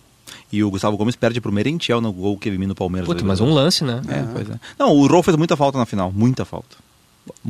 E 0.53 0.63
o 0.63 0.71
Gustavo 0.71 0.97
Gomes 0.99 1.17
perde 1.17 1.41
pro 1.41 1.51
Merentiel 1.51 2.01
no 2.01 2.13
gol 2.13 2.37
que 2.37 2.49
ele 2.49 2.57
elimina 2.57 2.73
o 2.73 2.77
Palmeiras. 2.77 3.07
Puta, 3.09 3.25
mas 3.25 3.41
um 3.41 3.51
lance, 3.55 3.83
né? 3.85 4.03
É, 4.07 4.23
pois 4.35 4.51
é. 4.51 4.55
Não, 4.79 4.93
o 4.95 5.07
Rojo 5.07 5.23
fez 5.23 5.37
muita 5.37 5.57
falta 5.57 5.79
na 5.79 5.87
final, 5.87 6.13
muita 6.15 6.45
falta. 6.45 6.77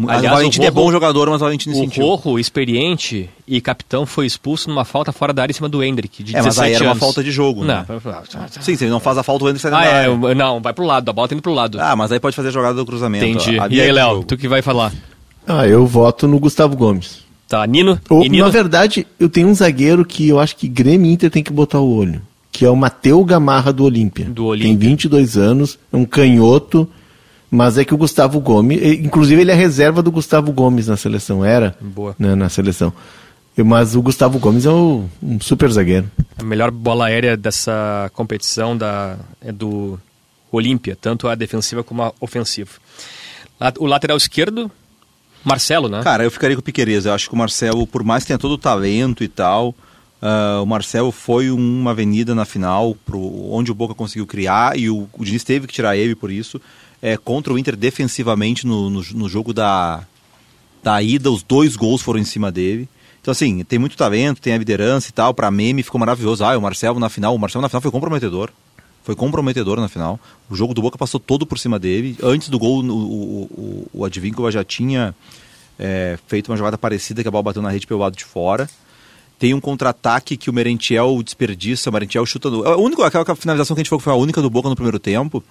Aliás, 0.07 0.27
o 0.27 0.37
Valentim 0.37 0.61
o 0.61 0.65
é 0.65 0.71
bom 0.71 0.83
Rojo- 0.83 0.93
jogador, 0.93 1.29
mas 1.31 1.41
o 1.41 1.45
Valentim 1.45 1.71
não 1.71 1.77
O 1.77 1.81
sentiu. 1.81 2.15
Rojo, 2.15 2.39
experiente 2.39 3.29
e 3.49 3.61
capitão, 3.61 4.05
foi 4.05 4.27
expulso 4.27 4.69
numa 4.69 4.85
falta 4.85 5.11
fora 5.13 5.33
da 5.33 5.43
área 5.43 5.51
em 5.51 5.55
cima 5.55 5.69
do 5.69 5.83
Hendrick, 5.83 6.23
de 6.23 6.33
É, 6.37 6.43
mas 6.43 6.55
17 6.55 6.69
aí 6.69 6.75
era 6.75 6.85
uma 6.85 6.91
anos. 6.93 7.01
falta 7.01 7.25
de 7.25 7.31
jogo, 7.33 7.65
Não. 7.65 7.75
né? 7.79 7.87
Sim, 8.61 8.77
se 8.77 8.85
ele 8.85 8.91
não 8.91 9.01
faz 9.01 9.17
a 9.19 9.23
falta, 9.23 9.45
o 9.45 9.49
Anderson 9.49 9.71
sai 9.71 9.81
Ah, 9.81 9.85
da 9.85 9.91
é, 9.91 10.05
área. 10.13 10.35
não, 10.35 10.61
vai 10.61 10.73
pro 10.75 10.85
lado, 10.85 11.09
a 11.09 11.13
bola 11.13 11.27
tá 11.27 11.35
indo 11.35 11.43
pro 11.43 11.55
lado. 11.55 11.81
Ah, 11.81 11.97
mas 11.97 12.13
aí 12.13 12.21
pode 12.21 12.37
fazer 12.37 12.49
a 12.49 12.53
jogada 12.53 12.75
do 12.75 12.85
cruzamento. 12.87 13.25
Entendi. 13.25 13.57
E 13.71 13.81
é 13.81 13.85
aí, 13.85 13.89
do 13.89 13.95
Léo, 13.95 14.23
tu 14.25 14.37
que 14.37 14.47
vai 14.47 14.61
falar? 14.63 14.93
Ah, 15.47 15.67
eu 15.67 15.87
voto 15.87 16.29
no 16.29 16.39
Gustavo 16.39 16.77
Gomes. 16.77 17.21
Tá, 17.49 17.67
Nino 17.67 17.99
Ou, 18.11 18.25
e 18.25 18.29
Nino. 18.29 18.45
na 18.45 18.51
verdade, 18.51 19.07
eu 19.19 19.29
tenho 19.29 19.49
um 19.49 19.55
zagueiro 19.55 20.05
que 20.05 20.29
eu 20.29 20.39
acho 20.39 20.55
que 20.57 20.69
Grêmio 20.69 21.11
e 21.11 21.15
Inter 21.15 21.31
tem 21.31 21.43
que 21.43 21.53
botar 21.53 21.81
o 21.81 21.95
olho. 21.97 22.21
Que 22.53 22.65
é 22.67 22.71
o 22.71 22.77
Mateu 22.77 23.25
Gamarra 23.25 23.73
do 23.73 23.83
Olímpia. 23.85 24.27
Do 24.27 24.45
Olímpia. 24.47 24.69
Tem 24.69 24.77
22 24.77 25.37
anos, 25.39 25.79
é 25.93 25.97
um 25.97 26.05
canhoto, 26.05 26.87
mas 27.51 27.79
é 27.79 27.85
que 27.85 27.95
o 27.95 27.97
Gustavo 27.97 28.39
Gomes... 28.41 28.79
e, 28.81 28.97
Inclusive, 28.99 29.41
ele 29.41 29.51
é 29.51 29.55
reserva 29.55 30.03
do 30.03 30.13
Gustavo 30.13 30.53
Gomes 30.53 30.87
na 30.87 30.97
seleção, 30.97 31.43
era 31.45 31.75
Boa. 31.81 32.15
né, 32.19 32.35
na 32.35 32.49
seleção. 32.51 32.93
Mas 33.57 33.95
o 33.97 34.01
Gustavo 34.03 34.39
Gomes 34.39 34.65
é 34.67 34.71
o- 34.71 35.05
um 35.23 35.41
super 35.41 35.71
zagueiro. 35.71 36.11
A 36.39 36.43
melhor 36.45 36.71
bola 36.71 37.07
aérea 37.07 37.37
dessa 37.37 38.11
competição 38.15 38.77
da, 38.77 39.17
é 39.43 39.51
do 39.53 39.99
Olímpia, 40.51 40.97
tanto 40.99 41.29
a 41.29 41.35
defensiva 41.35 41.83
como 41.83 42.03
a 42.03 42.13
ofensiva. 42.21 42.71
O 43.79 43.87
lateral 43.87 44.17
esquerdo, 44.17 44.71
Marcelo, 45.45 45.89
né? 45.89 46.03
Cara, 46.03 46.25
eu 46.25 46.31
ficaria 46.31 46.57
com 46.57 46.61
o 46.61 46.65
Piqueires. 46.65 47.05
Eu 47.07 47.13
acho 47.15 47.29
que 47.29 47.35
o 47.35 47.39
Marcelo, 47.39 47.87
por 47.87 48.03
mais 48.03 48.25
que 48.25 48.29
tenha 48.29 48.39
todo 48.39 48.53
o 48.53 48.59
talento 48.59 49.23
e 49.25 49.29
tal, 49.29 49.75
ah, 50.23 50.61
o 50.63 50.67
Marcelo 50.67 51.13
foi 51.13 51.51
um- 51.51 51.57
uma 51.81 51.91
avenida 51.91 52.35
na 52.35 52.45
final, 52.45 52.95
pro, 53.05 53.21
onde 53.53 53.71
o 53.71 53.75
Boca 53.75 53.95
conseguiu 53.95 54.27
criar, 54.27 54.79
e 54.79 54.89
o, 54.89 55.09
o 55.13 55.25
Diniz 55.25 55.45
teve 55.45 55.67
que 55.67 55.75
tirar 55.75 55.97
ele 55.97 56.15
por 56.15 56.31
isso. 56.31 56.59
É, 57.03 57.17
contra 57.17 57.53
o 57.53 57.59
Inter 57.59 57.75
defensivamente 57.77 58.65
no, 58.67 58.89
no, 58.89 59.03
no 59.03 59.29
jogo 59.29 59.53
da, 59.53 60.05
da 60.83 61.03
ida, 61.03 61.31
os 61.31 61.43
dois 61.43 61.75
gols 61.75 62.01
foram 62.01 62.21
em 62.21 62.25
cima 62.25 62.51
dele. 62.53 62.89
Então, 63.21 63.33
assim, 63.33 63.63
tem 63.65 63.79
muito 63.79 63.97
talento, 63.97 64.41
tem 64.41 64.53
a 64.53 64.59
liderança 64.59 65.09
e 65.09 65.13
tal. 65.13 65.33
Pra 65.35 65.51
meme 65.51 65.83
ficou 65.83 65.99
maravilhoso. 65.99 66.45
Ah, 66.45 66.57
o 66.57 66.61
Marcelo 66.63 66.99
na 66.99 67.09
final. 67.09 67.35
O 67.35 67.39
Marcelo 67.39 67.63
na 67.63 67.69
final 67.69 67.81
foi 67.81 67.91
comprometedor. 67.91 68.51
Foi 69.05 69.15
comprometedor 69.15 69.81
na 69.81 69.89
final. 69.89 70.19
O 70.51 70.55
jogo 70.57 70.75
do 70.75 70.83
Boca 70.83 70.99
passou 70.99 71.21
todo 71.21 71.45
por 71.47 71.59
cima 71.59 71.79
dele. 71.79 72.17
Antes 72.23 72.49
do 72.49 72.59
gol, 72.59 72.83
o, 72.83 72.93
o, 72.93 73.43
o, 73.43 73.89
o 73.95 74.05
Advíncula 74.05 74.51
já 74.51 74.65
tinha 74.65 75.15
é, 75.79 76.19
feito 76.27 76.51
uma 76.51 76.57
jogada 76.57 76.77
parecida 76.77 77.23
que 77.23 77.29
a 77.29 77.31
bola 77.31 77.45
bateu 77.45 77.63
na 77.63 77.71
rede 77.71 77.87
pelo 77.87 78.01
lado 78.01 78.17
de 78.17 78.25
fora. 78.25 78.69
Tem 79.43 79.53
um 79.55 79.61
contra-ataque 79.61 80.37
que 80.37 80.49
o 80.49 80.53
Merentiel 80.53 81.21
desperdiça, 81.21 81.91
o 81.91 81.93
Merentiel 81.93 82.25
chuta 82.25 82.49
no. 82.49 82.65
A 82.65 82.77
única, 82.77 83.05
aquela 83.05 83.35
finalização 83.35 83.75
que 83.75 83.81
a 83.81 83.83
gente 83.83 83.89
falou 83.89 83.99
que 83.99 84.05
foi 84.05 84.13
a 84.13 84.17
única 84.17 84.41
do 84.41 84.49
Boca 84.49 84.69
no 84.69 84.77
primeiro 84.77 85.01
tempo. 85.01 85.43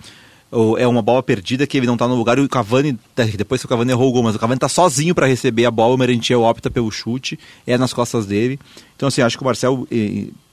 o- 0.49 0.77
É 0.77 0.87
uma 0.87 1.01
bola 1.01 1.21
perdida 1.21 1.67
que 1.67 1.77
ele 1.77 1.87
não 1.87 1.97
tá 1.97 2.07
no 2.07 2.15
lugar 2.15 2.37
e 2.37 2.41
o 2.41 2.47
Cavani, 2.47 2.97
depois 3.35 3.59
que 3.59 3.65
o 3.65 3.69
Cavani 3.69 3.91
errou 3.91 4.07
o 4.07 4.11
gol, 4.13 4.23
mas 4.23 4.33
o 4.33 4.39
Cavani 4.39 4.59
tá 4.59 4.69
sozinho 4.69 5.13
para 5.13 5.27
receber 5.27 5.65
a 5.65 5.71
bola, 5.71 5.93
o 5.95 5.97
Merentiel 5.97 6.41
opta 6.43 6.69
pelo 6.71 6.89
chute, 6.89 7.37
é 7.67 7.77
nas 7.77 7.91
costas 7.91 8.25
dele. 8.25 8.57
Então, 8.95 9.09
assim, 9.09 9.21
acho 9.21 9.37
que 9.37 9.43
o 9.43 9.45
Marcel 9.45 9.85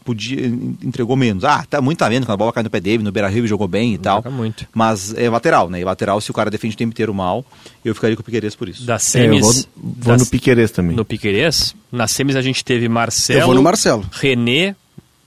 podia, 0.08 0.46
entregou 0.46 1.14
menos. 1.16 1.44
Ah, 1.44 1.64
tá 1.68 1.80
muito 1.82 1.98
talento, 1.98 2.24
quando 2.24 2.32
a 2.32 2.36
bola 2.38 2.52
cai 2.52 2.62
no 2.62 2.70
pé 2.70 2.80
dele, 2.80 3.02
no 3.02 3.12
Beira 3.12 3.28
Rio 3.28 3.46
jogou 3.46 3.68
bem 3.68 3.92
e 3.94 3.98
tal. 3.98 4.16
Joga 4.18 4.30
muito. 4.30 4.66
Mas 4.74 5.12
é 5.14 5.28
lateral, 5.28 5.68
né? 5.68 5.80
E 5.80 5.84
lateral, 5.84 6.18
se 6.20 6.30
o 6.30 6.34
cara 6.34 6.50
defende 6.50 6.74
o 6.74 6.78
tempo 6.78 6.92
inteiro 6.92 7.12
mal, 7.12 7.44
eu 7.84 7.94
ficaria 7.94 8.16
com 8.16 8.22
o 8.22 8.24
Piqueires 8.24 8.54
por 8.54 8.68
isso. 8.68 8.84
Da 8.86 8.94
É, 8.94 8.96
eu 8.96 8.98
semis. 9.00 9.40
vou, 9.42 9.52
vou 9.76 10.12
das- 10.14 10.22
no 10.22 10.26
Piquerez 10.28 10.70
também. 10.70 10.96
no 10.96 11.04
Piquerez. 11.04 11.74
Na 11.92 12.06
semis 12.08 12.36
a 12.36 12.40
gente 12.42 12.64
teve 12.64 12.88
Marcelo, 12.88 13.40
Eu 13.40 13.46
vou 13.46 13.54
no 13.54 13.62
Marcelo. 13.62 14.04
René, 14.12 14.74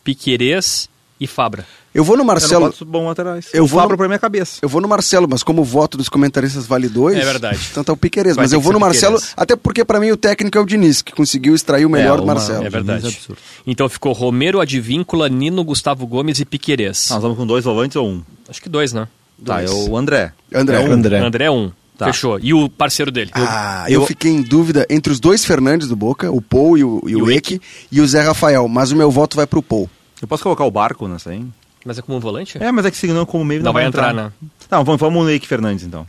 Piquerez 0.04 0.90
e 1.20 1.28
Fabra. 1.28 1.66
Eu 1.94 2.04
vou 2.06 2.16
no 2.16 2.22
Eu 2.22 2.26
não 2.26 2.34
Marcelo. 2.34 2.68
posso 2.68 2.86
bom 2.86 3.06
laterais. 3.08 3.48
Eu 3.54 3.66
vou 3.68 3.82
no- 3.88 3.98
pra 3.98 4.08
minha 4.08 4.18
cabeça. 4.20 4.60
Eu 4.62 4.70
vou 4.70 4.80
no 4.82 4.88
Marcelo, 4.88 5.28
mas 5.30 5.44
como 5.44 5.62
o 5.62 5.66
voto 5.66 5.98
dos 5.98 6.08
comentaristas 6.08 6.66
vale 6.66 6.88
dois. 6.88 7.18
É 7.18 7.26
verdade. 7.26 7.60
Então 7.70 7.84
tá 7.84 7.92
o 7.92 7.98
Piqueires. 7.98 8.38
Mas 8.38 8.54
eu 8.54 8.62
vou 8.62 8.72
no 8.72 8.80
Marcelo, 8.80 9.16
Piquerez. 9.16 9.34
até 9.36 9.56
porque 9.58 9.84
pra 9.84 10.00
mim 10.00 10.10
o 10.12 10.16
técnico 10.18 10.58
é 10.58 10.62
o 10.62 10.66
Diniz, 10.66 11.02
que 11.02 11.12
conseguiu 11.12 11.54
extrair 11.54 11.86
o 11.86 11.89
melhor 11.89 12.18
do 12.18 12.24
uma- 12.24 12.36
Marcelo. 12.36 12.66
É 12.66 12.70
verdade. 12.70 13.06
É 13.06 13.10
absurdo. 13.10 13.39
Então 13.68 13.89
ficou 13.89 14.14
Romero, 14.14 14.62
Advíncula, 14.62 15.28
Nino, 15.28 15.64
Gustavo 15.66 16.08
Gomes 16.08 16.39
e 16.39 16.46
Piquerez. 16.46 17.08
Nós 17.10 17.22
vamos 17.22 17.38
com 17.38 17.46
dois 17.46 17.66
volantes 17.66 17.96
ou 17.98 18.08
um? 18.08 18.22
Acho 18.50 18.62
que 18.62 18.70
dois, 18.70 18.94
né? 18.94 19.08
Tá, 19.44 19.62
é 19.62 19.66
Dois. 19.66 19.88
o 19.89 19.98
André. 19.98 20.32
André. 20.54 20.78
É 20.78 20.88
um. 20.88 20.92
André. 20.94 21.18
André 21.20 21.52
um. 21.52 21.72
Tá. 21.98 22.06
Fechou. 22.06 22.39
E 22.42 22.54
o 22.54 22.70
parceiro 22.70 23.12
dele? 23.12 23.32
Ah, 23.34 23.86
Eu- 23.88 24.02
eu, 24.02 24.08
fiquei 24.08 24.32
em 24.32 24.42
dúvida 24.42 24.88
entre 24.89 25.12
os 25.12 25.20
dois 25.20 25.44
Fernandes 25.44 25.88
do 25.88 25.96
Boca, 25.96 26.32
o 26.32 26.42
Paul 26.42 26.78
e 26.78 26.84
o, 26.84 27.02
e 27.08 27.16
o 27.16 27.26
o 27.26 27.32
Eck, 27.32 27.60
e 27.92 28.00
o 28.02 28.08
Zé 28.08 28.22
Rafael, 28.22 28.68
mas 28.68 28.92
o 28.92 28.96
meu 28.96 29.12
voto 29.12 29.36
vai 29.36 29.46
pro 29.46 29.62
Paul. 29.62 29.89
Eu 30.22 30.28
posso 30.28 30.42
colocar 30.44 30.64
o 30.64 30.72
barco 30.72 31.08
nessa 31.08 31.32
aí? 31.32 31.44
Mas 31.86 31.98
é 31.98 32.02
como 32.02 32.18
um 32.18 32.22
volante? 32.22 32.58
É, 32.62 32.72
mas 32.72 32.86
é 32.86 32.92
que 32.92 32.98
se 32.98 33.08
não 33.08 33.26
como 33.26 33.44
meio 33.44 33.64
Não 33.64 33.74
vai 33.74 33.86
entrar, 33.86 34.14
né? 34.14 34.32
Não, 34.70 34.84
vamos, 34.84 35.00
vamos 35.02 35.24
no 35.24 35.30
Eike 35.30 35.48
Fernandes 35.48 35.86
então. 35.86 36.06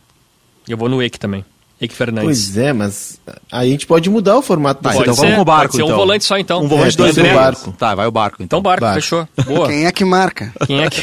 Eu 0.68 0.76
vou 0.76 0.88
no 0.88 1.02
Eike 1.02 1.18
também. 1.18 1.44
Eike 1.80 1.94
Fernandes. 1.94 2.24
Pois 2.24 2.56
é, 2.56 2.72
mas 2.72 3.20
aí 3.50 3.68
a 3.68 3.72
gente 3.72 3.86
pode 3.86 4.08
mudar 4.08 4.36
o 4.38 4.42
formato 4.42 4.80
do 4.80 4.84
Tá, 4.88 4.90
Pode 4.94 5.02
então 5.02 5.14
ser, 5.14 5.20
vamos 5.22 5.34
com 5.36 5.42
o 5.42 5.44
barco 5.44 5.62
pode 5.72 5.76
ser 5.76 5.82
um 5.82 5.86
então. 5.86 5.96
volante 5.96 6.24
só, 6.24 6.38
então. 6.38 6.62
Um 6.62 6.68
volante, 6.68 6.94
É, 6.94 6.96
dois 6.96 7.14
dois 7.14 7.16
no 7.16 7.22
André. 7.32 7.34
barco. 7.34 7.72
Tá, 7.72 7.94
vai 7.94 8.06
o 8.06 8.10
barco 8.12 8.36
então. 8.36 8.58
Então 8.58 8.62
barco, 8.62 8.82
Barco. 8.82 9.00
fechou. 9.00 9.28
Boa. 9.46 9.66
Quem 9.66 9.86
é 9.86 9.92
que 9.92 10.04
marca? 10.04 10.52
Quem 10.66 10.82
é 10.82 10.88
que... 10.90 11.02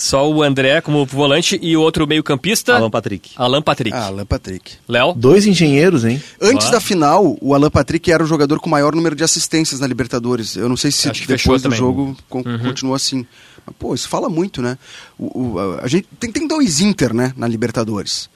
Só 0.00 0.30
o 0.30 0.44
André 0.44 0.80
como 0.80 1.04
volante 1.04 1.58
e 1.60 1.76
o 1.76 1.80
outro 1.80 2.06
meio-campista, 2.06 2.76
Alan 2.76 2.88
Patrick. 2.88 3.30
Alan 3.34 3.60
Patrick. 3.60 3.96
Ah, 3.96 4.06
Alan 4.06 4.24
Patrick. 4.24 4.74
Léo? 4.88 5.12
Dois 5.12 5.44
engenheiros, 5.44 6.04
hein? 6.04 6.22
Antes 6.40 6.68
Ah. 6.68 6.70
da 6.70 6.80
final, 6.80 7.36
o 7.40 7.52
Alan 7.52 7.68
Patrick 7.68 8.10
era 8.12 8.22
o 8.22 8.26
jogador 8.26 8.60
com 8.60 8.70
maior 8.70 8.94
número 8.94 9.16
de 9.16 9.24
assistências 9.24 9.80
na 9.80 9.88
Libertadores. 9.88 10.54
Eu 10.54 10.68
não 10.68 10.76
sei 10.76 10.92
se 10.92 11.10
Acho 11.10 11.20
que 11.20 11.26
fechou 11.26 11.52
depois 11.58 11.62
do 11.62 11.64
também. 11.64 11.78
jogo 11.78 12.16
con- 12.28 12.44
continua 12.44 12.94
assim. 12.94 13.26
Mas, 13.68 13.74
pô, 13.78 13.94
isso 13.94 14.08
fala 14.08 14.28
muito, 14.28 14.62
né? 14.62 14.78
O, 15.18 15.52
o- 15.54 15.78
a, 15.82 15.86
gente 15.86 16.08
tem, 16.18 16.32
tem 16.32 16.46
dois 16.48 16.80
Inter, 16.80 17.12
né, 17.14 17.32
na 17.36 17.46
Libertadores. 17.46 18.28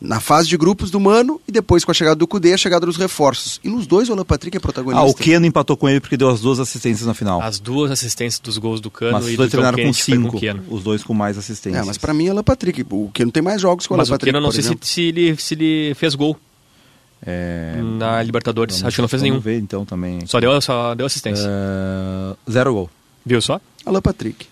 Na 0.00 0.20
fase 0.20 0.46
de 0.48 0.56
grupos 0.56 0.92
do 0.92 1.00
Mano 1.00 1.40
e 1.46 1.50
depois 1.50 1.84
com 1.84 1.90
a 1.90 1.94
chegada 1.94 2.14
do 2.14 2.24
Cudê, 2.24 2.52
a 2.52 2.56
chegada 2.56 2.86
dos 2.86 2.96
reforços. 2.96 3.58
E 3.64 3.68
nos 3.68 3.84
dois 3.84 4.08
o 4.08 4.12
Alan 4.12 4.24
Patrick 4.24 4.56
é 4.56 4.60
protagonista. 4.60 5.04
Ah, 5.04 5.08
o 5.10 5.12
Keno 5.12 5.44
empatou 5.44 5.76
com 5.76 5.88
ele 5.88 5.98
porque 5.98 6.16
deu 6.16 6.28
as 6.28 6.40
duas 6.40 6.60
assistências 6.60 7.04
na 7.04 7.14
final. 7.14 7.42
As 7.42 7.58
duas 7.58 7.90
assistências 7.90 8.38
dos 8.38 8.58
gols 8.58 8.80
do 8.80 8.92
Cano 8.92 9.14
Mas 9.14 9.24
e 9.24 9.30
os 9.30 9.32
do 9.32 9.36
dois 9.38 9.50
John 9.50 9.56
terminaram 9.56 9.76
com 9.76 9.82
Kennedy 9.82 10.00
cinco. 10.00 10.36
o 10.36 10.40
Keno. 10.40 10.62
Os 10.70 10.84
dois 10.84 11.02
com 11.02 11.12
mais 11.14 11.36
assistências. 11.36 11.82
É, 11.82 11.84
mas 11.84 11.98
pra 11.98 12.14
mim 12.14 12.28
é 12.28 12.30
Alan 12.30 12.44
Patrick. 12.44 12.86
O 12.88 13.10
Keno 13.12 13.32
tem 13.32 13.42
mais 13.42 13.60
jogos 13.60 13.88
que 13.88 13.92
o 13.92 13.94
Alan 13.94 14.02
Mas 14.02 14.08
o 14.08 14.12
Patrick. 14.12 14.32
Keno 14.32 14.40
não 14.40 14.52
sei 14.52 14.62
se, 14.62 14.78
se 14.80 15.02
ele, 15.02 15.36
se 15.36 15.54
ele 15.54 15.94
fez 15.96 16.14
gol 16.14 16.38
É, 17.20 17.80
na 17.98 18.22
Libertadores. 18.22 18.76
vamos- 18.76 18.86
Acho 18.86 18.94
que 18.94 19.02
não 19.02 19.08
fez 19.08 19.20
nenhum. 19.22 19.34
Vamos 19.34 19.44
ver 19.44 19.58
então 19.58 19.84
também. 19.84 20.20
Só 20.26 20.38
deu, 20.38 20.60
só 20.60 20.94
deu 20.94 21.06
assistência. 21.06 21.44
É, 21.48 22.36
zero 22.52 22.72
gol. 22.72 22.90
Viu 23.26 23.42
só? 23.42 23.60
Alan 23.84 24.00
Patrick. 24.00 24.46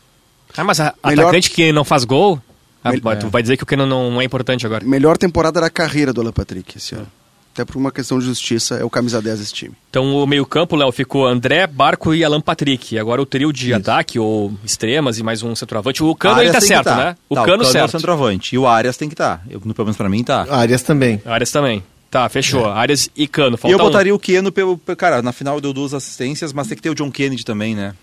Ah, 0.56 0.64
mas 0.64 0.80
a, 0.80 0.94
Melhor- 1.06 1.24
atacante 1.24 1.50
que 1.50 1.72
não 1.72 1.84
faz 1.84 2.04
gol, 2.04 2.40
Mel- 2.84 3.00
tu 3.18 3.28
vai 3.28 3.42
dizer 3.42 3.56
que 3.56 3.62
o 3.62 3.66
Keno 3.66 3.86
não 3.86 4.20
é 4.20 4.24
importante 4.24 4.66
agora. 4.66 4.84
Melhor 4.84 5.16
temporada 5.16 5.60
da 5.60 5.70
carreira 5.70 6.12
do 6.12 6.20
Alan 6.20 6.32
Patrick 6.32 6.76
esse 6.76 6.94
ano. 6.94 7.06
Até 7.52 7.64
por 7.64 7.76
uma 7.78 7.90
questão 7.90 8.18
de 8.18 8.26
justiça, 8.26 8.74
é 8.74 8.84
o 8.84 8.90
camisa 8.90 9.20
10 9.22 9.38
desse 9.38 9.52
time. 9.54 9.72
Então 9.88 10.14
o 10.14 10.26
meio-campo, 10.26 10.76
Léo, 10.76 10.92
ficou 10.92 11.26
André, 11.26 11.66
Barco 11.66 12.14
e 12.14 12.22
Alan 12.22 12.38
Patrick. 12.40 12.98
Agora 12.98 13.20
o 13.22 13.24
trio 13.24 13.50
de 13.50 13.72
ataque, 13.72 14.18
ou 14.18 14.52
extremas 14.62 15.18
e 15.18 15.22
mais 15.22 15.42
um 15.42 15.54
centroavante. 15.56 16.02
O 16.04 16.14
Cano 16.14 16.42
ele 16.42 16.50
tá 16.52 16.60
certo, 16.60 16.84
tá. 16.84 16.96
né? 16.96 17.16
O 17.30 17.34
Tá, 17.34 17.44
Cano 17.46 17.62
é 17.62 17.66
o 17.66 17.70
certo. 17.70 17.92
centroavante. 17.92 18.54
E 18.54 18.58
o 18.58 18.66
Arias 18.66 18.98
tem 18.98 19.08
que 19.08 19.14
estar. 19.14 19.42
Eu, 19.48 19.58
pelo 19.60 19.74
menos 19.78 19.96
pra 19.96 20.06
mim 20.08 20.22
tá. 20.22 20.46
Arias 20.50 20.82
também. 20.82 21.20
Arias 21.24 21.50
também. 21.50 21.82
Tá, 22.10 22.28
fechou. 22.28 22.66
Arias 22.66 23.08
e 23.16 23.26
Cano. 23.26 23.56
E 23.56 23.58
Falta 23.58 23.74
eu 23.74 23.78
um. 23.80 23.82
botaria 23.82 24.14
o 24.14 24.18
Keno 24.18 24.52
pelo. 24.52 24.76
pelo- 24.76 24.96
Cara, 24.96 25.22
na 25.22 25.32
final 25.32 25.58
deu 25.58 25.72
duas 25.72 25.94
assistências, 25.94 26.52
mas 26.52 26.68
tem 26.68 26.76
que 26.76 26.82
ter 26.82 26.90
o 26.90 26.94
John 26.94 27.10
Kennedy 27.10 27.42
também, 27.44 27.74
né? 27.74 27.94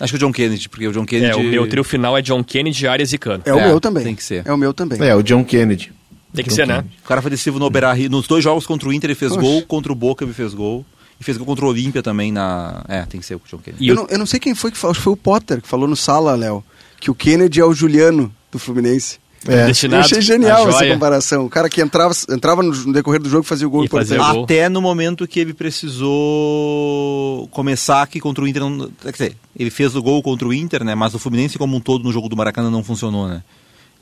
Acho 0.00 0.12
que 0.12 0.16
o 0.16 0.18
John 0.18 0.32
Kennedy, 0.32 0.68
porque 0.68 0.88
o 0.88 0.92
John 0.92 1.04
Kennedy. 1.04 1.30
É, 1.32 1.36
o 1.36 1.42
meu 1.42 1.68
trio 1.68 1.84
final 1.84 2.16
é 2.16 2.22
John 2.22 2.42
Kennedy, 2.42 2.86
Arias 2.88 3.12
e 3.12 3.18
Cano. 3.18 3.42
É, 3.44 3.52
o 3.52 3.58
É, 3.58 3.68
meu 3.68 3.80
também. 3.80 4.02
tem 4.02 4.14
que 4.14 4.24
ser. 4.24 4.42
É 4.46 4.52
o 4.52 4.56
meu 4.56 4.72
também. 4.72 5.00
É, 5.02 5.14
o 5.14 5.22
John 5.22 5.44
Kennedy. 5.44 5.92
Tem 6.34 6.44
que 6.44 6.52
ser, 6.52 6.66
né? 6.66 6.84
O 7.04 7.08
cara 7.08 7.20
foi 7.20 7.30
decisivo 7.30 7.58
no 7.58 7.66
Oberarri. 7.66 8.08
Nos 8.08 8.26
dois 8.26 8.42
jogos 8.42 8.66
contra 8.66 8.88
o 8.88 8.92
Inter 8.92 9.10
ele 9.10 9.14
fez 9.16 9.32
Oxe. 9.32 9.40
gol, 9.40 9.62
contra 9.62 9.92
o 9.92 9.94
Boca 9.94 10.24
ele 10.24 10.32
fez 10.32 10.54
gol. 10.54 10.86
E 11.20 11.24
fez 11.24 11.36
gol 11.36 11.44
contra 11.46 11.64
o 11.66 11.68
Olímpia 11.68 12.02
também 12.02 12.32
na. 12.32 12.82
É, 12.88 13.02
tem 13.02 13.20
que 13.20 13.26
ser 13.26 13.34
o 13.34 13.42
John 13.50 13.58
Kennedy. 13.58 13.84
E 13.84 13.88
eu, 13.88 13.94
o- 13.94 13.98
não, 13.98 14.06
eu 14.08 14.18
não 14.18 14.24
sei 14.26 14.40
quem 14.40 14.54
foi 14.54 14.70
que 14.70 14.78
falou, 14.78 14.92
acho 14.92 15.00
que 15.00 15.04
foi 15.04 15.12
o 15.12 15.16
Potter 15.16 15.60
que 15.60 15.68
falou 15.68 15.86
no 15.86 15.94
sala, 15.96 16.34
Léo, 16.34 16.64
que 16.98 17.10
o 17.10 17.14
Kennedy 17.14 17.60
é 17.60 17.64
o 17.64 17.74
Juliano 17.74 18.32
do 18.50 18.58
Fluminense. 18.58 19.18
É. 19.48 19.62
Eu 19.62 19.66
Destinado 19.66 20.04
achei 20.04 20.18
à 20.18 20.20
genial 20.20 20.68
essa 20.68 20.86
comparação. 20.86 21.46
O 21.46 21.50
cara 21.50 21.68
que 21.68 21.80
entrava, 21.80 22.14
entrava 22.28 22.62
no, 22.62 22.92
decorrer 22.92 23.20
do 23.20 23.28
jogo 23.28 23.44
e 23.44 23.48
fazia 23.48 23.66
o 23.66 23.70
gol 23.70 23.84
E 23.84 23.88
fazia 23.88 24.16
importante. 24.16 24.34
gol. 24.34 24.44
Até 24.44 24.68
no 24.68 24.82
momento 24.82 25.26
que 25.26 25.40
ele 25.40 25.54
precisou 25.54 27.48
começar 27.48 28.02
aqui 28.02 28.20
contra 28.20 28.44
o 28.44 28.48
Inter. 28.48 28.62
Quer 29.02 29.12
dizer, 29.12 29.36
ele 29.58 29.70
fez 29.70 29.96
o 29.96 30.02
gol 30.02 30.22
contra 30.22 30.46
o 30.46 30.52
Inter, 30.52 30.84
né? 30.84 30.94
Mas 30.94 31.14
o 31.14 31.18
Fluminense 31.18 31.56
como 31.56 31.76
um 31.76 31.80
todo 31.80 32.04
no 32.04 32.12
jogo 32.12 32.28
do 32.28 32.36
Maracanã 32.36 32.70
não 32.70 32.84
funcionou, 32.84 33.28
né? 33.28 33.42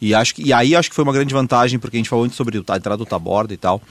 E, 0.00 0.14
acho 0.14 0.34
que, 0.34 0.42
e 0.42 0.52
aí 0.52 0.76
acho 0.76 0.88
que 0.88 0.94
foi 0.94 1.02
uma 1.02 1.12
grande 1.12 1.34
vantagem, 1.34 1.78
porque 1.78 1.96
a 1.96 1.98
gente 1.98 2.08
falou 2.08 2.24
antes 2.24 2.36
sobre 2.36 2.56
a 2.56 2.76
entrada 2.76 2.96
do 2.96 3.06
Taborda 3.06 3.52
e 3.52 3.56
tal. 3.56 3.82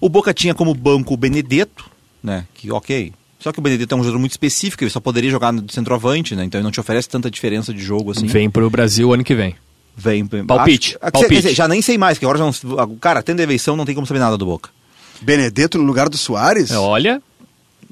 O 0.00 0.08
Boca 0.08 0.32
tinha 0.32 0.54
como 0.54 0.74
banco 0.74 1.12
o 1.14 1.16
Benedetto, 1.16 1.90
né? 2.22 2.46
Que 2.54 2.70
ok. 2.70 3.12
Só 3.38 3.52
que 3.52 3.58
o 3.58 3.62
Benedetto 3.62 3.94
é 3.94 3.96
um 3.96 4.02
jogador 4.02 4.18
muito 4.18 4.32
específico, 4.32 4.84
ele 4.84 4.90
só 4.90 5.00
poderia 5.00 5.30
jogar 5.30 5.52
no 5.52 5.64
centroavante, 5.70 6.34
né? 6.34 6.44
Então 6.44 6.58
ele 6.58 6.64
não 6.64 6.70
te 6.70 6.80
oferece 6.80 7.08
tanta 7.08 7.30
diferença 7.30 7.72
de 7.72 7.82
jogo 7.82 8.10
assim. 8.10 8.26
Vem 8.26 8.50
pro 8.50 8.68
Brasil 8.68 9.12
ano 9.12 9.24
que 9.24 9.34
vem. 9.34 9.54
Vem. 9.96 10.24
Palpite, 10.46 10.96
Acho- 11.00 11.12
palpite. 11.12 11.28
Quer 11.34 11.40
dizer, 11.42 11.54
já 11.54 11.68
nem 11.68 11.82
sei 11.82 11.98
mais, 11.98 12.18
que 12.18 12.24
agora 12.24 12.38
já 12.38 12.44
não, 12.44 12.96
Cara, 12.98 13.22
tendo 13.22 13.40
a 13.40 13.42
eleição 13.42 13.76
não 13.76 13.84
tem 13.84 13.94
como 13.94 14.06
saber 14.06 14.20
nada 14.20 14.36
do 14.38 14.46
Boca. 14.46 14.70
Benedetto 15.20 15.76
no 15.78 15.84
lugar 15.84 16.08
do 16.08 16.16
Soares? 16.16 16.70
É, 16.70 16.78
Olha, 16.78 17.20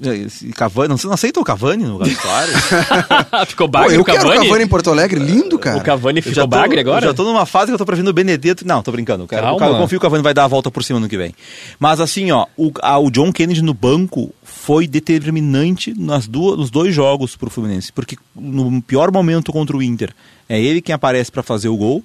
Esse 0.01 0.51
Cavani, 0.53 0.89
não, 0.89 0.97
não 1.05 1.13
aceita 1.13 1.41
o 1.41 1.45
Cavani 1.45 1.85
no 1.85 1.95
lugar 1.95 2.09
do 2.09 2.15
Soares? 2.15 2.55
ficou 3.49 3.67
Pô, 3.69 3.73
bagre 3.73 3.97
eu 3.97 4.01
o 4.01 4.05
quero 4.05 4.19
Cavani. 4.19 4.39
o 4.39 4.43
Cavani 4.45 4.65
em 4.65 4.69
Porto 4.69 4.91
Alegre, 4.91 5.19
lindo, 5.21 5.59
cara. 5.59 5.77
O 5.79 5.83
Cavani 5.83 6.23
ficou 6.23 6.45
tô- 6.45 6.47
bagre 6.47 6.81
agora? 6.81 7.05
Já 7.07 7.13
tô 7.13 7.25
numa 7.25 7.45
fase 7.45 7.67
que 7.67 7.75
eu 7.75 7.79
tô 7.79 7.85
prevendo 7.85 8.09
o 8.09 8.13
Benedetto. 8.13 8.67
Não, 8.67 8.81
tô 8.83 8.93
brincando. 8.93 9.25
Eu, 9.25 9.29
quero, 9.29 9.43
Calma. 9.43 9.67
eu 9.67 9.73
confio 9.75 9.99
que 10.01 10.07
o 10.07 10.09
Cavani 10.09 10.23
vai 10.23 10.33
dar 10.33 10.45
a 10.45 10.49
volta 10.49 10.71
por 10.71 10.83
cima 10.85 10.99
no 11.01 11.09
que 11.09 11.17
vem. 11.19 11.35
Mas 11.81 12.01
assim, 12.01 12.31
ó, 12.31 12.47
o, 12.57 12.71
a- 12.81 12.99
o 12.99 13.11
John 13.11 13.33
Kennedy 13.33 13.61
no 13.61 13.75
banco 13.75 14.33
foi 14.49 14.87
determinante 14.87 15.95
nas 15.97 16.27
duas, 16.27 16.59
nos 16.59 16.71
dois 16.71 16.95
jogos 16.95 17.37
pro 17.37 17.51
Fluminense. 17.51 17.93
Porque 17.93 18.17
no 18.35 18.81
pior 18.83 19.13
momento 19.13 19.53
contra 19.53 19.77
o 19.77 19.83
Inter, 19.83 20.15
é 20.49 20.61
ele 20.61 20.81
quem 20.81 20.95
aparece 20.95 21.31
pra 21.31 21.43
fazer 21.43 21.69
o 21.69 21.77
gol. 21.77 22.03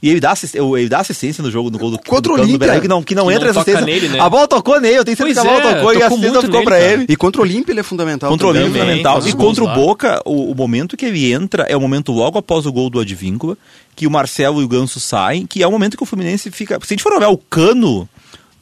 E 0.00 0.08
ele 0.08 0.20
dá, 0.20 0.32
ele 0.54 0.88
dá 0.88 1.00
assistência 1.00 1.42
no 1.42 1.50
jogo, 1.50 1.70
no 1.70 1.78
gol 1.78 1.90
do, 1.90 1.98
Contra 1.98 2.32
do 2.32 2.38
o 2.38 2.42
Olímpia. 2.44 2.80
Que 2.80 2.86
não, 2.86 3.02
que 3.02 3.16
não 3.16 3.26
Que 3.26 3.32
entra 3.32 3.52
não 3.52 3.60
assistência. 3.60 3.84
nele, 3.84 4.08
né? 4.08 4.20
A 4.20 4.30
bola 4.30 4.46
tocou 4.46 4.80
nele, 4.80 4.98
eu 4.98 5.04
tenho 5.04 5.16
certeza 5.16 5.42
Pois 5.42 5.50
que 5.50 5.58
a 5.58 5.60
bola 5.60 5.72
é, 5.72 5.74
tocou 5.74 5.92
e 5.92 6.02
a 6.02 6.06
assistência 6.06 6.40
ficou 6.42 6.64
cara. 6.64 6.80
ele. 6.80 7.06
E 7.08 7.16
contra 7.16 7.40
o 7.40 7.44
Olímpia 7.44 7.72
ele 7.72 7.80
é 7.80 7.82
fundamental. 7.82 8.30
Contra 8.30 8.46
o 8.46 8.50
também. 8.50 8.62
Olímpio 8.62 8.80
Também, 8.80 8.98
fundamental. 8.98 9.28
E 9.28 9.32
contra 9.32 9.64
o. 9.64 9.74
Boca, 9.74 10.22
o, 10.24 10.52
o 10.52 10.54
momento 10.54 10.96
que 10.96 11.04
ele 11.04 11.32
entra 11.32 11.64
é 11.64 11.76
o 11.76 11.80
momento 11.80 12.12
logo 12.12 12.38
após 12.38 12.64
o 12.64 12.72
gol 12.72 12.88
do 12.88 13.00
Advíncula, 13.00 13.58
que 13.96 14.06
o 14.06 14.10
Marcelo 14.10 14.60
e 14.60 14.64
o 14.64 14.68
Ganso 14.68 15.00
saem, 15.00 15.44
que 15.44 15.64
é 15.64 15.66
o 15.66 15.70
momento 15.72 15.96
que 15.96 16.02
o 16.04 16.06
Fluminense 16.06 16.48
fica. 16.52 16.78
Se 16.84 16.84
a 16.84 16.94
gente 16.94 17.02
for 17.02 17.12
olhar 17.14 17.30
o 17.30 17.36
Cano, 17.36 18.08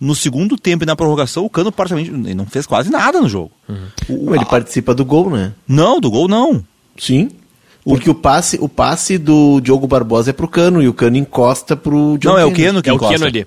no 0.01 0.14
segundo 0.14 0.57
tempo 0.57 0.84
e 0.84 0.86
na 0.86 0.94
prorrogação, 0.97 1.44
o 1.44 1.51
Cano 1.51 1.72
praticamente 1.72 2.11
não 2.11 2.47
fez 2.47 2.66
quase 2.66 2.90
nada 2.90 3.20
no 3.20 3.28
jogo. 3.28 3.51
O- 4.09 4.34
Ele 4.34 4.42
a- 4.42 4.47
participa 4.47 4.94
do 4.94 5.05
gol, 5.05 5.30
né? 5.30 5.53
Não, 5.66 5.99
do 6.01 6.11
gol 6.11 6.28
não. 6.28 6.62
Sim. 6.99 7.30
Porque 7.84 8.11
o 8.11 8.14
passe, 8.14 8.59
o 8.61 8.68
passe 8.68 9.16
do 9.16 9.61
Diogo 9.61 9.86
Barbosa 9.86 10.30
é 10.30 10.32
pro 10.32 10.49
Cano 10.49 10.82
e 10.82 10.88
o 10.88 10.92
Cano 10.92 11.16
encosta 11.16 11.76
pro 11.76 12.18
John 12.18 12.30
não, 12.30 12.38
é 12.38 12.44
o. 12.44 12.53
Keno 12.53 12.82
que 12.82 12.88
É 12.88 12.92
o 12.92 12.97
encosta. 12.97 13.14
Keno 13.14 13.26
ali. 13.26 13.47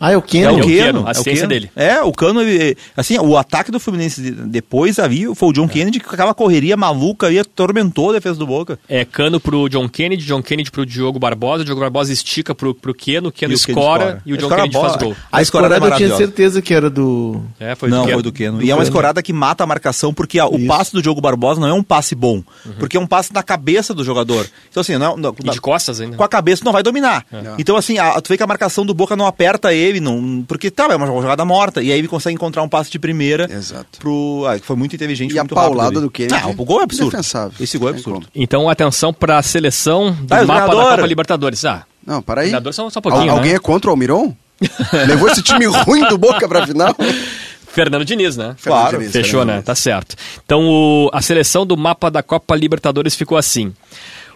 Ah, 0.00 0.12
é 0.12 0.16
o 0.16 0.20
É 0.20 0.22
Keno. 0.22 0.52
o 0.52 0.58
o 0.58 0.62
Keno, 0.62 0.68
Keno, 0.68 1.06
a 1.06 1.10
é 1.12 1.20
o 1.20 1.24
Keno. 1.24 1.48
dele. 1.48 1.70
É, 1.74 2.02
o 2.02 2.12
Cano, 2.12 2.40
ele- 2.40 2.76
assim, 2.96 3.18
o 3.18 3.36
ataque 3.36 3.70
do 3.72 3.80
Fluminense 3.80 4.20
de- 4.22 4.30
depois 4.30 4.98
ali 4.98 5.34
foi 5.34 5.48
o 5.48 5.50
É. 5.50 5.54
John 5.54 5.68
Kennedy 5.68 6.00
com 6.00 6.14
aquela 6.14 6.32
correria 6.34 6.76
maluca 6.76 7.26
ali, 7.26 7.38
atormentou 7.38 8.10
a 8.10 8.12
defesa 8.12 8.38
do 8.38 8.46
Boca. 8.46 8.78
É 8.88 9.04
Cano 9.04 9.40
pro 9.40 9.68
John 9.68 9.88
Kennedy, 9.88 10.24
John 10.24 10.42
Kennedy 10.42 10.70
pro 10.70 10.86
Diogo 10.86 11.18
Barbosa, 11.18 11.64
Diogo 11.64 11.80
Barbosa 11.80 12.12
estica 12.12 12.54
pro, 12.54 12.74
pro 12.74 12.94
Keno, 12.94 13.32
Keno 13.32 13.52
E 13.52 13.56
o 13.56 13.58
Keno 13.58 13.78
escora 13.78 14.22
e 14.24 14.32
o 14.32 14.36
John 14.36 14.46
Escora 14.46 14.62
a 14.62 14.68
Kennedy 14.68 14.80
faz 14.88 14.96
gol. 15.02 15.16
A 15.32 15.42
escorada 15.42 15.76
eu 15.78 15.96
tinha 15.96 16.16
certeza 16.16 16.62
que 16.62 16.72
era 16.72 16.88
do... 16.88 17.42
É, 17.58 17.74
foi 17.74 17.88
não, 17.88 17.98
do 18.02 18.04
Keno. 18.04 18.14
foi 18.16 18.22
do 18.22 18.32
Keno. 18.32 18.58
Do 18.58 18.64
e 18.64 18.70
é 18.70 18.74
uma 18.74 18.78
Keno. 18.78 18.88
escorada 18.88 19.22
que 19.22 19.32
mata 19.32 19.64
a 19.64 19.66
marcação, 19.66 20.14
porque 20.14 20.38
a- 20.38 20.46
o 20.46 20.64
passe 20.66 20.92
do 20.92 21.02
Diogo 21.02 21.20
Barbosa 21.20 21.60
não 21.60 21.66
é 21.68 21.72
um 21.72 21.82
passe 21.82 22.14
bom. 22.14 22.42
Porque 22.78 22.96
é 22.96 23.00
um 23.00 23.06
passe 23.06 23.32
na 23.32 23.42
cabeça 23.42 23.92
do 23.92 24.04
jogador. 24.04 24.46
Então, 24.70 24.80
assim, 24.80 24.96
não, 24.96 25.16
não- 25.16 25.34
E 25.44 25.50
de 25.50 25.60
costas 25.60 26.00
ainda. 26.00 26.16
com 26.16 26.22
a 26.22 26.28
cabeça 26.28 26.62
não 26.64 26.72
vai 26.72 26.82
dominar. 26.82 27.26
Então, 27.58 27.76
assim, 27.76 27.98
a- 27.98 28.20
tu 28.20 28.28
vê 28.28 28.36
que 28.36 28.42
a 28.42 28.46
marcação 28.46 28.86
do 28.86 28.94
Boca 28.94 29.16
não 29.16 29.26
aperta 29.26 29.72
ele, 29.74 29.87
não, 30.00 30.44
porque 30.46 30.70
tá, 30.70 30.84
é 30.90 30.96
uma 30.96 31.06
jogada 31.06 31.44
morta. 31.44 31.82
E 31.82 31.90
aí 31.92 31.98
ele 31.98 32.08
consegue 32.08 32.34
encontrar 32.34 32.62
um 32.62 32.68
passe 32.68 32.90
de 32.90 32.98
primeira. 32.98 33.48
Exato. 33.52 33.98
Pro, 33.98 34.44
ah, 34.46 34.58
foi 34.62 34.76
muito 34.76 34.94
inteligente. 34.94 35.34
E 35.34 35.38
a 35.38 35.42
muito 35.42 35.54
rápido 35.54 35.70
paulada 35.76 36.00
do 36.00 36.10
Kennedy, 36.10 36.34
Não, 36.42 36.50
o 36.50 36.64
gol 36.64 36.80
é 36.80 36.84
absurdo. 36.84 37.08
indefensável. 37.08 37.52
Esse 37.60 37.78
gol 37.78 37.88
é 37.88 37.92
absurdo. 37.92 38.26
Então, 38.34 38.68
atenção 38.68 39.12
pra 39.12 39.42
seleção 39.42 40.12
do 40.12 40.26
Tá, 40.26 40.44
mapa 40.44 40.74
da. 40.74 40.82
Copa 40.96 41.06
Libertadores. 41.06 41.64
Ah, 41.64 41.84
Não, 42.06 42.20
para 42.22 42.42
aí. 42.42 42.50
só, 42.72 42.88
só 42.90 43.00
um 43.04 43.08
Al- 43.12 43.30
Alguém 43.30 43.50
né? 43.52 43.56
é 43.56 43.58
contra 43.58 43.88
o 43.88 43.92
Almiron? 43.92 44.34
Levou 45.06 45.28
esse 45.28 45.42
time 45.42 45.66
ruim 45.66 46.04
do 46.08 46.18
Boca 46.18 46.48
pra 46.48 46.66
final? 46.66 46.94
Fernando 47.70 48.04
Diniz, 48.04 48.36
né? 48.36 48.54
Fernando 48.58 48.80
Claro, 48.80 48.98
Diniz, 48.98 49.12
Fechou, 49.12 49.30
Fernando 49.40 49.46
né? 49.48 49.52
Diniz. 49.54 49.66
Tá 49.66 49.74
certo. 49.74 50.16
Então, 50.44 50.62
o- 50.66 51.10
a 51.12 51.22
seleção 51.22 51.64
do 51.66 51.76
mapa 51.76 52.10
da 52.10 52.22
Copa 52.22 52.56
Libertadores 52.56 53.14
ficou 53.14 53.38
assim. 53.38 53.72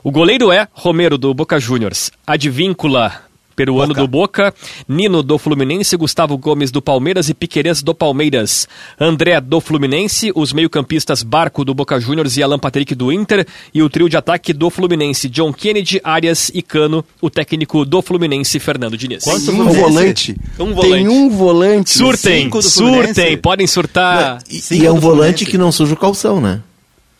O 0.05 0.11
goleiro 0.11 0.51
é 0.53 0.69
Romero, 0.73 1.17
do 1.19 1.33
Boca 1.33 1.59
Juniors. 1.59 2.11
Advíncula, 2.27 3.13
peruano 3.57 3.95
do 3.95 4.07
Boca. 4.07 4.55
Nino, 4.89 5.23
do 5.23 5.39
Fluminense. 5.39 5.97
Gustavo 5.97 6.37
Gomes, 6.39 6.71
do 6.71 6.81
Palmeiras. 6.83 7.29
E 7.29 7.35
Piquerez, 7.35 7.83
do 7.83 7.95
Palmeiras. 7.95 8.69
André, 8.99 9.41
do 9.41 9.61
Fluminense. 9.61 10.33
Os 10.35 10.53
meio-campistas 10.53 11.23
Barco, 11.23 11.65
do 11.65 11.75
Boca 11.75 11.99
Juniors. 12.01 12.37
E 12.37 12.43
Alan 12.43 12.59
Patrick, 12.59 12.95
do 12.95 13.13
Inter. 13.13 13.47
E 13.73 13.83
o 13.83 13.89
trio 13.91 14.09
de 14.09 14.17
ataque 14.17 14.53
do 14.53 14.71
Fluminense. 14.71 15.29
John 15.29 15.53
Kennedy, 15.53 16.01
Arias 16.05 16.51
e 16.55 16.63
Cano. 16.63 17.05
O 17.21 17.29
técnico 17.31 17.85
do 17.85 18.03
Fluminense, 18.03 18.59
Fernando 18.59 18.97
Diniz. 18.97 19.25
Quanto 19.25 19.45
Tem 19.47 19.55
um 19.55 19.57
Fluminense? 19.59 19.81
volante. 19.81 20.37
Um 20.59 20.65
Tem 20.67 20.75
volante. 20.75 21.09
um 21.09 21.31
volante. 21.31 21.91
Surtem, 21.91 22.51
surtem. 22.61 23.37
Podem 23.39 23.67
surtar. 23.67 24.39
E, 24.51 24.61
Cinco 24.61 24.83
e 24.83 24.87
é 24.87 24.93
um 24.93 24.99
volante 25.01 25.45
que 25.47 25.59
não 25.59 25.71
suja 25.73 25.95
o 25.95 25.97
calção, 25.97 26.41
né? 26.41 26.61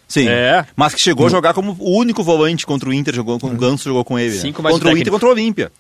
Sim. 0.09 0.29
É. 0.29 0.67
Mas 0.77 0.95
que 0.95 1.01
chegou 1.01 1.27
a 1.27 1.31
jogar 1.31 1.55
como 1.55 1.75
o 1.79 1.97
único 1.99 2.23
volante 2.23 2.67
contra 2.67 2.89
o 2.89 2.93
Inter, 2.93 3.15
jogou 3.15 3.41
com 3.41 3.47
o 3.47 3.57
Ganso, 3.57 3.85
jogou 3.85 4.05
com 4.05 4.19
ele. 4.19 4.35
né? 4.35 4.41
Cinco 4.41 4.63
mais 4.63 4.75
contra 4.75 4.89
o 4.89 4.91
técnico. 4.91 5.01
Inter 5.01 5.09
e 5.09 5.13
contra 5.13 5.29
o 5.29 5.33
Olímpia. 5.33 5.73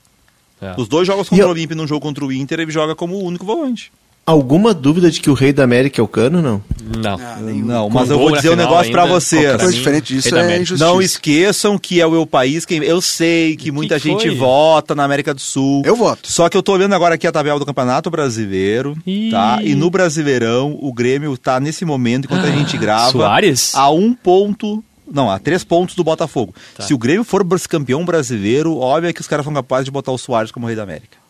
É. 0.62 0.74
Os 0.78 0.86
dois 0.88 1.06
jogos 1.06 1.26
E 1.26 1.30
contra 1.30 1.44
eu- 1.44 1.48
o 1.48 1.50
Olímpia 1.52 1.74
e 1.74 1.76
num 1.76 1.86
jogo 1.86 2.00
contra 2.00 2.24
o 2.24 2.32
Inter, 2.32 2.60
ele 2.60 2.70
joga 2.70 2.94
como 2.94 3.16
o 3.16 3.24
único 3.24 3.44
volante. 3.44 3.90
Alguma 4.24 4.72
dúvida 4.72 5.10
de 5.10 5.20
que 5.20 5.28
o 5.28 5.34
rei 5.34 5.52
da 5.52 5.64
América 5.64 6.00
é 6.00 6.04
o 6.04 6.06
Cano, 6.06 6.40
não? 6.40 6.62
Não. 6.96 7.18
Não, 7.64 7.88
Com 7.88 7.90
mas 7.98 8.08
eu 8.08 8.16
vou 8.16 8.30
dizer 8.30 8.50
um 8.52 8.54
negócio 8.56 8.92
pra 8.92 9.02
ainda, 9.02 9.14
vocês. 9.20 9.42
pra 9.42 9.58
Coisa 9.58 9.72
mim, 9.72 9.78
diferente 9.78 10.14
disso 10.14 10.36
é 10.36 10.56
injustiça. 10.60 10.84
Não 10.84 11.02
esqueçam 11.02 11.76
que 11.76 12.00
é 12.00 12.06
o 12.06 12.10
meu 12.12 12.24
país 12.24 12.64
quem. 12.64 12.78
Eu 12.84 13.00
sei 13.02 13.56
que 13.56 13.72
muita 13.72 13.98
que 13.98 14.08
gente 14.08 14.28
foi? 14.28 14.36
vota 14.36 14.94
na 14.94 15.02
América 15.02 15.34
do 15.34 15.40
Sul. 15.40 15.82
Eu 15.84 15.96
voto. 15.96 16.30
Só 16.30 16.48
que 16.48 16.56
eu 16.56 16.62
tô 16.62 16.72
olhando 16.74 16.94
agora 16.94 17.16
aqui 17.16 17.26
a 17.26 17.32
tabela 17.32 17.58
do 17.58 17.66
Campeonato 17.66 18.12
Brasileiro, 18.12 18.96
Ih. 19.04 19.30
tá? 19.32 19.58
E 19.60 19.74
no 19.74 19.90
Brasileirão, 19.90 20.78
o 20.80 20.92
Grêmio 20.92 21.36
tá 21.36 21.58
nesse 21.58 21.84
momento, 21.84 22.26
enquanto 22.26 22.44
a 22.44 22.50
gente 22.52 22.78
grava, 22.78 23.10
Soares? 23.10 23.74
a 23.74 23.90
um 23.90 24.14
ponto. 24.14 24.84
Não, 25.12 25.30
a 25.30 25.38
três 25.38 25.62
pontos 25.62 25.94
do 25.94 26.02
Botafogo. 26.02 26.54
Tá. 26.76 26.82
Se 26.84 26.94
o 26.94 26.98
Grêmio 26.98 27.22
for 27.24 27.44
campeão 27.68 28.04
brasileiro, 28.04 28.78
óbvio 28.78 29.12
que 29.12 29.20
os 29.20 29.28
caras 29.28 29.44
são 29.44 29.52
capazes 29.54 29.84
de 29.84 29.90
botar 29.90 30.10
o 30.12 30.18
Soares 30.18 30.50
como 30.50 30.66
rei 30.66 30.74
da 30.74 30.82
América. 30.82 31.20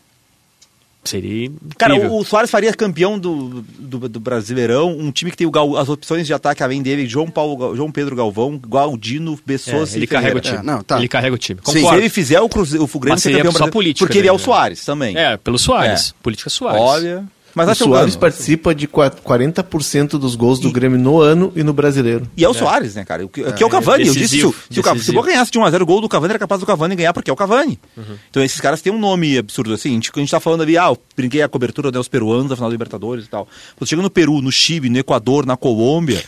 Seria 1.04 1.50
Cara, 1.76 1.96
incrível. 1.96 2.16
o, 2.16 2.20
o 2.20 2.24
Soares 2.24 2.48
faria 2.48 2.72
campeão 2.72 3.18
do, 3.18 3.64
do, 3.76 4.08
do 4.08 4.20
Brasileirão, 4.20 4.96
um 4.96 5.10
time 5.10 5.32
que 5.32 5.36
tem 5.36 5.44
o 5.44 5.50
Gal- 5.50 5.76
as 5.76 5.88
opções 5.88 6.28
de 6.28 6.32
ataque 6.32 6.62
além 6.62 6.80
dele, 6.80 7.08
João, 7.08 7.28
Paulo, 7.28 7.74
João 7.74 7.90
Pedro 7.90 8.14
Galvão, 8.14 8.56
Galdino, 8.56 9.34
É, 9.34 9.38
Bessoas 9.44 9.96
ele 9.96 10.04
e 10.04 10.06
carrega 10.06 10.38
o 10.38 10.40
Ferreira. 10.40 10.58
time. 10.62 10.70
É, 10.70 10.76
não, 10.76 10.84
tá. 10.84 10.98
Ele 10.98 11.08
carrega 11.08 11.34
o 11.34 11.38
time. 11.38 11.58
Sim, 11.64 11.80
Se 11.88 11.94
ele 11.96 12.08
fizer 12.08 12.40
o, 12.40 12.48
Cruzeiro, 12.48 12.84
o 12.84 12.86
Grêmio 13.00 13.14
Mas 13.14 13.22
ser 13.22 13.30
seria 13.30 13.38
campeão 13.38 13.50
só 13.50 13.58
brasileiro, 13.58 13.72
política 13.72 14.06
porque 14.06 14.18
ele 14.18 14.28
é 14.28 14.32
o 14.32 14.36
né? 14.36 14.42
Soares 14.44 14.84
também. 14.84 15.18
É, 15.18 15.36
pelo 15.36 15.58
Soares. 15.58 16.10
É. 16.16 16.22
Política 16.22 16.48
Soares. 16.48 16.80
Olha, 16.80 17.24
mas 17.54 17.68
O 17.68 17.70
é 17.70 17.74
Soares 17.74 18.16
participa 18.16 18.74
de 18.74 18.86
qua- 18.86 19.10
40% 19.10 20.18
dos 20.18 20.34
gols 20.34 20.58
do 20.58 20.70
Grêmio 20.72 20.98
no 20.98 21.20
ano 21.20 21.52
e 21.54 21.62
no 21.62 21.72
brasileiro. 21.72 22.26
E 22.36 22.44
é 22.44 22.48
o 22.48 22.54
Soares, 22.54 22.94
né, 22.94 23.04
cara? 23.04 23.24
O 23.24 23.28
que, 23.28 23.42
que 23.52 23.62
é 23.62 23.66
o 23.66 23.68
Cavani. 23.70 24.06
eu 24.06 24.12
disse, 24.14 24.38
se, 24.40 24.44
o- 24.46 24.54
se 24.70 25.10
o, 25.16 25.22
ganhasse 25.22 25.50
de 25.50 25.58
1x0 25.58 25.82
o 25.82 25.86
gol 25.86 26.00
do 26.00 26.08
Cavani, 26.08 26.30
era 26.32 26.38
capaz 26.38 26.60
do 26.60 26.66
Cavani 26.66 26.94
ganhar, 26.96 27.12
porque 27.12 27.30
é 27.30 27.32
o 27.32 27.36
Cavani. 27.36 27.78
Uhum. 27.96 28.16
Então 28.30 28.42
esses 28.42 28.60
caras 28.60 28.80
têm 28.80 28.92
um 28.92 28.98
nome 28.98 29.36
absurdo, 29.38 29.72
assim. 29.74 29.90
A 29.90 29.92
gente, 29.94 30.10
a 30.14 30.18
gente 30.18 30.30
tá 30.30 30.40
falando 30.40 30.62
ali, 30.62 30.76
ah, 30.78 30.86
eu 30.88 30.98
brinquei 31.16 31.42
a 31.42 31.48
cobertura 31.48 31.90
dos 31.90 32.08
peruanos 32.08 32.48
da 32.48 32.56
final 32.56 32.68
da 32.70 32.72
Libertadores 32.72 33.24
e 33.26 33.28
tal. 33.28 33.46
Quando 33.76 33.88
chega 33.88 34.02
no 34.02 34.10
Peru, 34.10 34.40
no 34.40 34.50
Chile, 34.52 34.88
no 34.88 34.98
Equador, 34.98 35.44
na 35.46 35.56
Colômbia, 35.56 36.22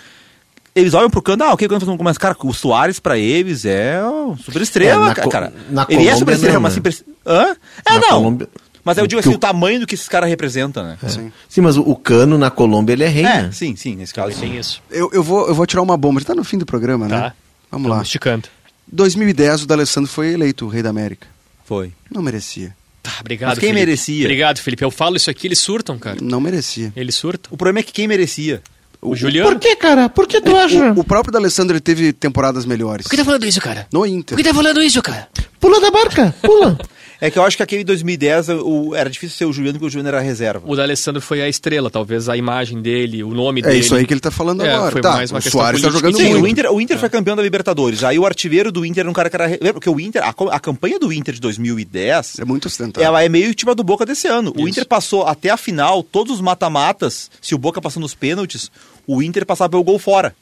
eles 0.74 0.92
olham 0.92 1.08
pro 1.08 1.22
canto, 1.22 1.44
ah, 1.44 1.52
o 1.52 1.56
que 1.56 1.68
que 1.68 1.72
eu 1.74 1.78
fazendo? 1.80 2.02
Mas, 2.02 2.18
cara, 2.18 2.36
o 2.42 2.52
Soares 2.52 2.98
pra 2.98 3.16
eles 3.16 3.64
é 3.64 4.00
super 4.44 4.60
estrela, 4.60 5.04
É, 5.06 5.08
na 5.10 5.14
Co- 5.14 5.28
cara. 5.30 5.52
na 5.70 5.82
Ele 5.88 5.92
é 5.92 5.96
Colômbia 6.12 6.16
super 6.18 6.32
estrela, 6.34 6.54
não, 6.54 6.60
mas 6.60 6.72
né? 6.76 6.90
super... 6.90 7.04
Hã? 7.26 7.56
É, 7.86 7.92
Na 7.94 8.00
não. 8.00 8.08
Colômbia- 8.08 8.48
Mas 8.84 8.98
eu 8.98 9.06
digo 9.06 9.20
assim, 9.20 9.30
o- 9.30 9.34
o 9.34 9.38
tamanho 9.38 9.80
do 9.80 9.86
que 9.86 9.94
esses 9.94 10.08
caras 10.08 10.28
representam, 10.28 10.82
né? 10.84 10.98
Sim. 11.08 11.32
Sim, 11.48 11.60
mas 11.62 11.76
o, 11.76 11.82
o 11.82 11.96
Cano 11.96 12.36
na 12.36 12.50
Colômbia 12.50 12.92
ele 12.92 13.04
é 13.04 13.08
rei, 13.08 13.24
É, 13.24 13.42
né? 13.44 13.50
sim, 13.52 13.74
sim, 13.76 13.96
nesse 13.96 14.12
caso. 14.12 14.38
Tem 14.38 14.52
sim. 14.52 14.58
isso. 14.58 14.82
Eu, 14.90 15.10
eu, 15.12 15.22
vou, 15.22 15.48
eu 15.48 15.54
vou 15.54 15.66
tirar 15.66 15.82
uma 15.82 15.96
bomba, 15.96 16.20
já 16.20 16.26
tá 16.26 16.34
no 16.34 16.44
fim 16.44 16.58
do 16.58 16.66
programa, 16.66 17.08
né? 17.08 17.18
Tá. 17.18 17.34
Vamos 17.70 17.88
lá. 17.88 17.96
Estamos 17.96 18.08
esticando. 18.08 18.48
2010, 18.92 19.62
o 19.62 19.66
D'Alessandro 19.66 20.10
foi 20.10 20.32
eleito 20.32 20.66
o 20.66 20.68
rei 20.68 20.82
da 20.82 20.90
América. 20.90 21.26
Foi. 21.64 21.92
Não 22.10 22.20
merecia. 22.22 22.76
Tá, 23.02 23.12
obrigado, 23.20 23.50
Mas 23.50 23.58
quem 23.58 23.68
Felipe. 23.70 23.86
merecia? 23.86 24.24
Obrigado, 24.24 24.58
Felipe. 24.58 24.84
Eu 24.84 24.90
falo 24.90 25.16
isso 25.16 25.30
aqui, 25.30 25.46
eles 25.46 25.58
surtam, 25.58 25.98
cara. 25.98 26.18
Não 26.22 26.40
merecia. 26.40 26.92
Eles 26.94 27.14
surtam. 27.14 27.52
O 27.52 27.56
problema 27.56 27.80
é 27.80 27.82
que 27.82 27.92
quem 27.92 28.06
merecia? 28.06 28.62
O, 29.00 29.14
Juliano. 29.14 29.50
Por 29.50 29.58
que, 29.58 29.76
cara? 29.76 30.08
Por 30.08 30.26
que 30.26 30.40
tu 30.40 30.56
acha? 30.56 30.92
O, 30.92 31.00
o 31.00 31.04
próprio 31.04 31.30
D'Alessandro 31.30 31.78
teve 31.80 32.12
temporadas 32.14 32.64
melhores. 32.64 33.04
Por 33.04 33.10
que 33.10 33.16
tá 33.18 33.24
falando 33.24 33.44
isso, 33.44 33.60
cara? 33.60 33.86
No 33.92 34.00
Por 34.00 34.08
Inter. 34.08 34.36
que 34.36 34.42
tá 34.44 34.54
falando 34.54 34.80
isso, 34.82 35.02
cara? 35.02 35.28
Pula 35.60 35.80
da 35.80 35.90
barca, 35.90 36.34
pula. 36.40 36.78
É 37.20 37.30
que 37.30 37.38
eu 37.38 37.44
acho 37.44 37.56
que 37.56 37.62
aquele 37.62 37.84
2010 37.84 38.48
o, 38.50 38.94
era 38.94 39.08
difícil 39.08 39.36
ser 39.36 39.44
o 39.44 39.52
Juliano, 39.52 39.78
porque 39.78 39.86
o 39.86 39.90
Juliano 39.90 40.08
era 40.08 40.20
reserva. 40.20 40.62
O 40.66 40.74
D'Alessandro 40.76 41.22
foi 41.22 41.40
a 41.42 41.48
estrela, 41.48 41.88
talvez 41.90 42.28
a 42.28 42.36
imagem 42.36 42.82
dele, 42.82 43.22
o 43.22 43.30
nome 43.32 43.60
É 43.60 43.64
dele. 43.64 43.78
isso 43.78 43.94
aí 43.94 44.06
que 44.06 44.12
ele 44.12 44.20
tá 44.20 44.30
falando 44.30 44.64
É, 44.64 44.74
agora. 44.74 44.92
foi 44.92 45.00
Tá, 45.00 45.12
mais 45.12 45.30
uma 45.30 45.38
o 45.38 45.42
questão 45.42 45.60
Soares 45.60 45.80
tá 45.80 45.90
jogando 45.90 46.16
Sim, 46.16 46.30
muito. 46.30 46.44
o 46.44 46.48
Inter, 46.48 46.72
o 46.72 46.80
Inter 46.80 46.98
foi 46.98 47.08
campeão 47.08 47.36
da 47.36 47.42
Libertadores. 47.42 48.02
Aí 48.04 48.18
o 48.18 48.26
artilheiro 48.26 48.70
do 48.72 48.84
Inter 48.84 49.02
era 49.02 49.10
um 49.10 49.12
cara 49.12 49.30
que 49.30 49.36
era. 49.36 49.46
Lembra? 49.46 49.74
Porque 49.74 49.88
o 49.90 49.98
Inter, 50.00 50.22
a, 50.22 50.34
a 50.50 50.60
campanha 50.60 50.98
do 50.98 51.12
Inter 51.12 51.34
de 51.34 51.40
2010, 51.40 52.38
É 52.40 52.44
muito 52.44 52.66
ostentável. 52.66 53.06
ela 53.06 53.22
é 53.22 53.28
meio 53.28 53.54
tipo 53.54 53.70
a 53.70 53.74
do 53.74 53.84
Boca 53.84 54.04
desse 54.04 54.26
ano. 54.26 54.52
O 54.56 54.60
Isso. 54.60 54.68
Inter 54.70 54.86
passou 54.86 55.26
até 55.26 55.50
a 55.50 55.56
final, 55.56 56.02
todos 56.02 56.34
os 56.34 56.40
mata-matas, 56.40 57.30
se 57.40 57.54
o 57.54 57.58
Boca 57.58 57.80
passou 57.80 58.00
nos 58.00 58.14
pênaltis, 58.14 58.70
o 59.06 59.22
Inter 59.22 59.46
passava 59.46 59.70
pelo 59.70 59.84
gol 59.84 59.98
fora. 59.98 60.34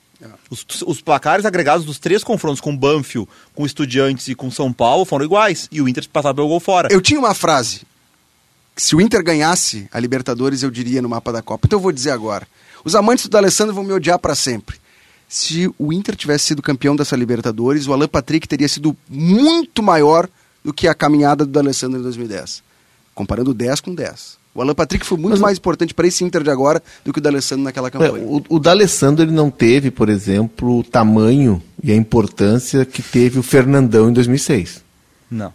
Os, 0.50 0.64
os 0.86 1.00
placares 1.00 1.44
agregados 1.44 1.84
dos 1.84 1.98
três 1.98 2.22
confrontos 2.22 2.60
com 2.60 2.76
Banfield, 2.76 3.28
com 3.54 3.66
Estudiantes 3.66 4.28
e 4.28 4.34
com 4.34 4.50
São 4.50 4.72
Paulo 4.72 5.04
foram 5.04 5.24
iguais. 5.24 5.68
E 5.70 5.80
o 5.80 5.88
Inter 5.88 6.08
passava 6.08 6.34
pelo 6.34 6.48
gol 6.48 6.60
fora. 6.60 6.88
Eu 6.90 7.00
tinha 7.00 7.18
uma 7.18 7.34
frase. 7.34 7.82
Se 8.76 8.96
o 8.96 9.00
Inter 9.00 9.22
ganhasse 9.22 9.88
a 9.92 10.00
Libertadores, 10.00 10.62
eu 10.62 10.70
diria 10.70 11.02
no 11.02 11.08
mapa 11.08 11.32
da 11.32 11.42
Copa. 11.42 11.66
Então 11.66 11.78
eu 11.78 11.82
vou 11.82 11.92
dizer 11.92 12.10
agora. 12.10 12.46
Os 12.84 12.94
amantes 12.94 13.26
do 13.26 13.30
D'Alessandro 13.30 13.74
vão 13.74 13.84
me 13.84 13.92
odiar 13.92 14.18
pra 14.18 14.34
sempre. 14.34 14.80
Se 15.28 15.72
o 15.78 15.92
Inter 15.92 16.14
tivesse 16.14 16.46
sido 16.46 16.62
campeão 16.62 16.94
dessa 16.94 17.16
Libertadores, 17.16 17.86
o 17.86 17.92
Alan 17.92 18.08
Patrick 18.08 18.46
teria 18.46 18.68
sido 18.68 18.96
muito 19.08 19.82
maior 19.82 20.28
do 20.64 20.72
que 20.72 20.86
a 20.86 20.94
caminhada 20.94 21.44
do 21.44 21.50
D'Alessandro 21.50 22.00
em 22.00 22.02
2010. 22.02 22.62
Comparando 23.14 23.54
10 23.54 23.80
com 23.80 23.94
10. 23.94 24.41
O 24.54 24.60
Alan 24.60 24.74
Patrick 24.74 25.06
foi 25.06 25.16
muito 25.16 25.32
Mas- 25.32 25.40
mais 25.40 25.58
importante 25.58 25.94
para 25.94 26.06
esse 26.06 26.22
Inter 26.24 26.42
de 26.42 26.50
agora 26.50 26.82
do 27.04 27.12
que 27.12 27.18
o 27.18 27.22
D'Alessandro 27.22 27.64
naquela 27.64 27.88
É, 27.88 27.90
campanha. 27.90 28.24
o, 28.26 28.42
o 28.48 28.58
D'Alessandro 28.58 29.24
ele 29.24 29.32
não 29.32 29.50
teve, 29.50 29.90
por 29.90 30.08
exemplo, 30.10 30.80
o 30.80 30.84
tamanho 30.84 31.62
e 31.82 31.90
a 31.90 31.96
importância 31.96 32.84
que 32.84 33.02
teve 33.02 33.38
o 33.38 33.42
Fernandão 33.42 34.10
em 34.10 34.12
2006, 34.12 34.82
Não. 35.30 35.52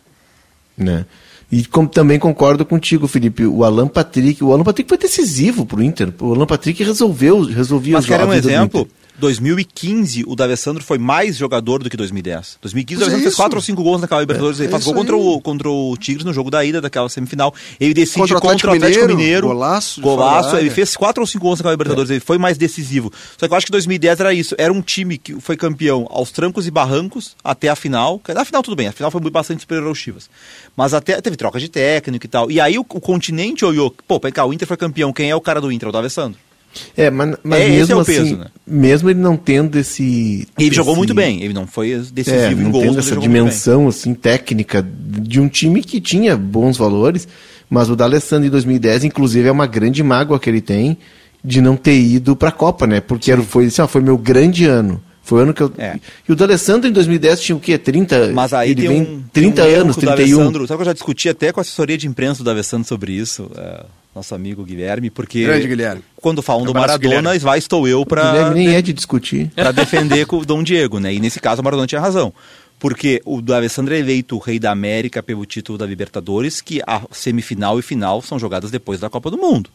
né? 0.76 1.06
E 1.50 1.64
como 1.64 1.88
também 1.88 2.20
concordo 2.20 2.66
contigo, 2.66 3.08
Felipe, 3.08 3.46
o 3.46 3.64
Alan 3.64 3.88
Patrick, 3.88 4.44
o 4.44 4.52
Alan 4.52 4.64
Patrick 4.66 4.90
foi 4.90 4.98
decisivo 4.98 5.66
pro 5.66 5.82
Inter. 5.82 6.12
O 6.20 6.34
Alan 6.34 6.46
Patrick 6.46 6.84
resolveu, 6.84 7.42
resolvia 7.42 7.94
Mas 7.94 8.04
os 8.04 8.10
quer 8.10 8.26
um 8.26 8.34
exemplo? 8.34 8.86
Inter. 9.18 9.28
2015, 9.38 10.24
o 10.28 10.36
D'Alessandro 10.36 10.84
foi 10.84 10.98
mais 10.98 11.38
jogador 11.38 11.84
do 11.84 11.90
que 11.90 11.98
2010. 11.98 12.60
2015, 12.62 12.96
o 12.96 13.04
é 13.04 13.06
D'Alessandro 13.06 13.24
fez 13.24 13.34
isso. 13.34 13.42
4 13.42 13.58
ou 13.58 13.62
5 13.62 13.84
gols 13.84 14.02
naquela 14.02 14.22
Libertadores. 14.22 14.60
ele 14.60 14.68
é 14.68 14.72
faz 14.72 14.84
gol 14.84 14.94
contra 14.94 15.18
o, 15.18 15.42
contra 15.42 15.70
o 15.70 15.98
Tigres 15.98 16.26
no 16.26 16.34
jogo 16.34 16.50
da 16.50 16.64
ida 16.64 16.80
daquela 16.82 17.10
semifinal. 17.10 17.54
Ele 17.80 17.94
decide 17.94 18.20
Contra 18.20 18.38
o 18.38 18.42
contra, 18.42 18.56
Atlético 18.56 18.74
o 18.74 18.76
Atlético 18.76 19.08
Mineiro, 19.08 19.18
Mineiro. 19.18 19.48
golaço 19.48 20.02
Golaço. 20.02 20.58
Ele 20.58 20.70
fez 20.70 20.96
4 20.96 21.22
ou 21.22 21.28
5 21.28 21.44
gols 21.44 21.60
naquela 21.60 21.74
Libertadores. 21.74 22.10
Ele 22.10 22.20
foi 22.20 22.38
mais 22.38 22.58
decisivo. 22.58 23.12
Só 23.38 23.48
que 23.48 23.54
eu 23.54 23.58
acho 23.58 23.66
que 23.66 23.72
2010 23.72 24.20
era 24.20 24.34
isso. 24.34 24.56
Era 24.58 24.72
um 24.72 24.82
time 24.82 25.18
que 25.18 25.40
foi 25.40 25.58
campeão 25.58 26.08
aos 26.10 26.32
trancos 26.32 26.68
e 26.68 26.72
barrancos 26.72 27.36
até 27.44 27.70
a 27.70 27.76
final. 27.76 28.22
Na 28.28 28.46
final 28.46 28.64
tudo 28.64 28.76
bem. 28.76 28.88
A 28.88 28.92
final 28.92 29.12
foi 29.12 29.22
bastante 29.30 29.62
superior 29.62 29.88
ao 29.88 29.96
Chivas. 29.96 30.30
Mas 30.76 30.94
até 30.94 31.20
teve 31.22 31.36
troca 31.36 31.60
de 31.60 31.70
técnico 31.70 32.26
e 32.26 32.30
tal. 32.30 32.52
E 32.52 32.60
aí 32.60 32.78
o, 32.78 32.82
o 32.82 33.02
continente 33.02 33.66
olhou. 33.66 33.94
Pô, 34.08 34.20
cá, 34.20 34.46
o 34.46 34.54
Inter 34.54 34.68
foi 34.68 34.78
campeão. 34.78 35.12
Quem 35.12 35.30
é 35.30 35.36
o 35.36 35.42
cara 35.42 35.60
do 35.62 35.72
Inter? 35.72 35.88
É 35.88 35.90
O 35.90 35.92
D'Alessandro. 35.92 36.47
É, 36.96 37.10
mas, 37.10 37.36
mas 37.44 37.60
É, 37.62 37.64
esse 37.70 37.78
mesmo 37.78 37.98
é 37.98 38.02
assim, 38.02 38.36
né? 38.36 38.46
mesmo 38.66 39.10
ele 39.10 39.20
não 39.20 39.36
tendo 39.38 39.78
esse... 39.78 40.48
Ele 40.58 40.74
jogou 40.76 40.94
esse- 40.94 40.98
muito 41.00 41.14
bem, 41.14 41.42
ele 41.44 41.54
não 41.54 41.66
foi 41.68 41.90
decisivo 42.12 42.44
É, 42.44 42.52
em 42.52 42.56
não 42.56 42.72
gols. 42.72 42.86
tendo 42.86 43.00
essa 43.00 43.10
jogou 43.10 43.22
dimensão 43.24 43.88
assim 43.88 44.14
técnica 44.14 44.86
de 45.20 45.40
um 45.40 45.48
time 45.48 45.82
que 45.84 46.00
tinha 46.02 46.36
bons 46.38 46.78
valores, 46.78 47.28
mas 47.70 47.90
o 47.90 47.96
D'Alessandro 47.96 48.48
em 48.48 48.52
2010, 48.52 49.04
inclusive, 49.04 49.48
é 49.48 49.52
uma 49.52 49.68
grande 49.68 50.02
mágoa 50.04 50.40
que 50.40 50.50
ele 50.50 50.62
tem 50.62 50.98
de 51.44 51.62
não 51.62 51.76
ter 51.78 51.98
ido 52.00 52.36
para 52.36 52.50
a 52.50 52.52
Copa, 52.52 52.86
né? 52.88 53.00
Porque 53.00 53.32
era, 53.32 53.42
foi, 53.42 53.66
assim, 53.68 53.82
ó, 53.82 53.88
foi 53.88 54.02
meu 54.02 54.18
grande 54.18 54.66
ano. 54.66 55.02
Foi 55.24 55.40
o 55.40 55.44
ano 55.44 55.54
que 55.54 55.62
eu. 55.62 55.72
É. 55.78 55.98
E 56.28 56.32
o 56.32 56.36
D'Alessandro 56.38 56.90
em 56.90 56.94
2010 56.94 57.42
tinha 57.42 57.56
o 57.56 57.60
quê? 57.60 57.78
30? 57.78 58.32
Mas 58.34 58.54
aí 58.54 58.72
ele 58.72 58.82
tem 58.82 58.90
vem 58.90 59.02
um, 59.02 59.24
30 59.34 59.62
tem 59.62 59.76
um 59.78 59.82
anos, 59.82 59.96
que 59.98 60.06
o 60.06 60.08
31. 60.08 60.38
D'Alessandro- 60.38 60.68
Sabe 60.68 60.78
que 60.78 60.82
eu 60.82 60.86
já 60.86 60.94
discuti 60.94 61.28
até 61.30 61.52
com 61.52 61.60
a 61.60 61.62
assessoria 61.62 61.98
de 61.98 62.08
imprensa 62.08 62.38
do 62.38 62.46
D'Alessandro 62.46 62.88
sobre 62.88 63.12
isso, 63.12 63.52
é, 63.58 63.84
nosso 64.18 64.36
amigo 64.36 64.64
Guilherme, 64.64 65.10
porque 65.10 65.44
Grande 65.44 65.68
Guilherme. 65.68 66.04
quando 66.16 66.42
falam 66.42 66.66
do 66.66 66.74
Maradona, 66.74 66.98
Guilherme. 66.98 67.40
vai 67.40 67.60
estou 67.60 67.88
eu 67.88 68.06
para 68.06 68.32
Guilherme 68.32 68.56
nem 68.56 68.76
é 68.76 68.82
de 68.82 68.92
discutir. 68.92 69.52
para 69.56 69.72
defender 69.72 70.26
com 70.26 70.38
o 70.38 70.46
Dom 70.46 70.64
Diego, 70.64 71.00
né? 71.00 71.14
E 71.14 71.20
nesse 71.20 71.40
caso 71.40 71.62
o 71.62 71.64
Maradona 71.64 71.88
tinha 71.88 72.02
razão. 72.02 72.34
Porque 72.80 73.22
o 73.26 73.42
D'Alessandro 73.42 73.96
é 73.96 74.00
eleito 74.00 74.36
o 74.36 74.40
rei 74.40 74.60
da 74.60 74.72
América 74.72 75.24
pelo 75.24 75.46
título 75.46 75.78
da 75.80 75.86
Libertadores, 75.86 76.62
que 76.62 76.80
a 76.86 77.02
semifinal 77.12 77.80
e 77.80 77.82
final 77.82 78.22
são 78.22 78.38
jogadas 78.38 78.70
depois 78.70 79.00
da 79.00 79.10
Copa 79.10 79.32
do 79.32 79.38
Mundo. 79.38 79.70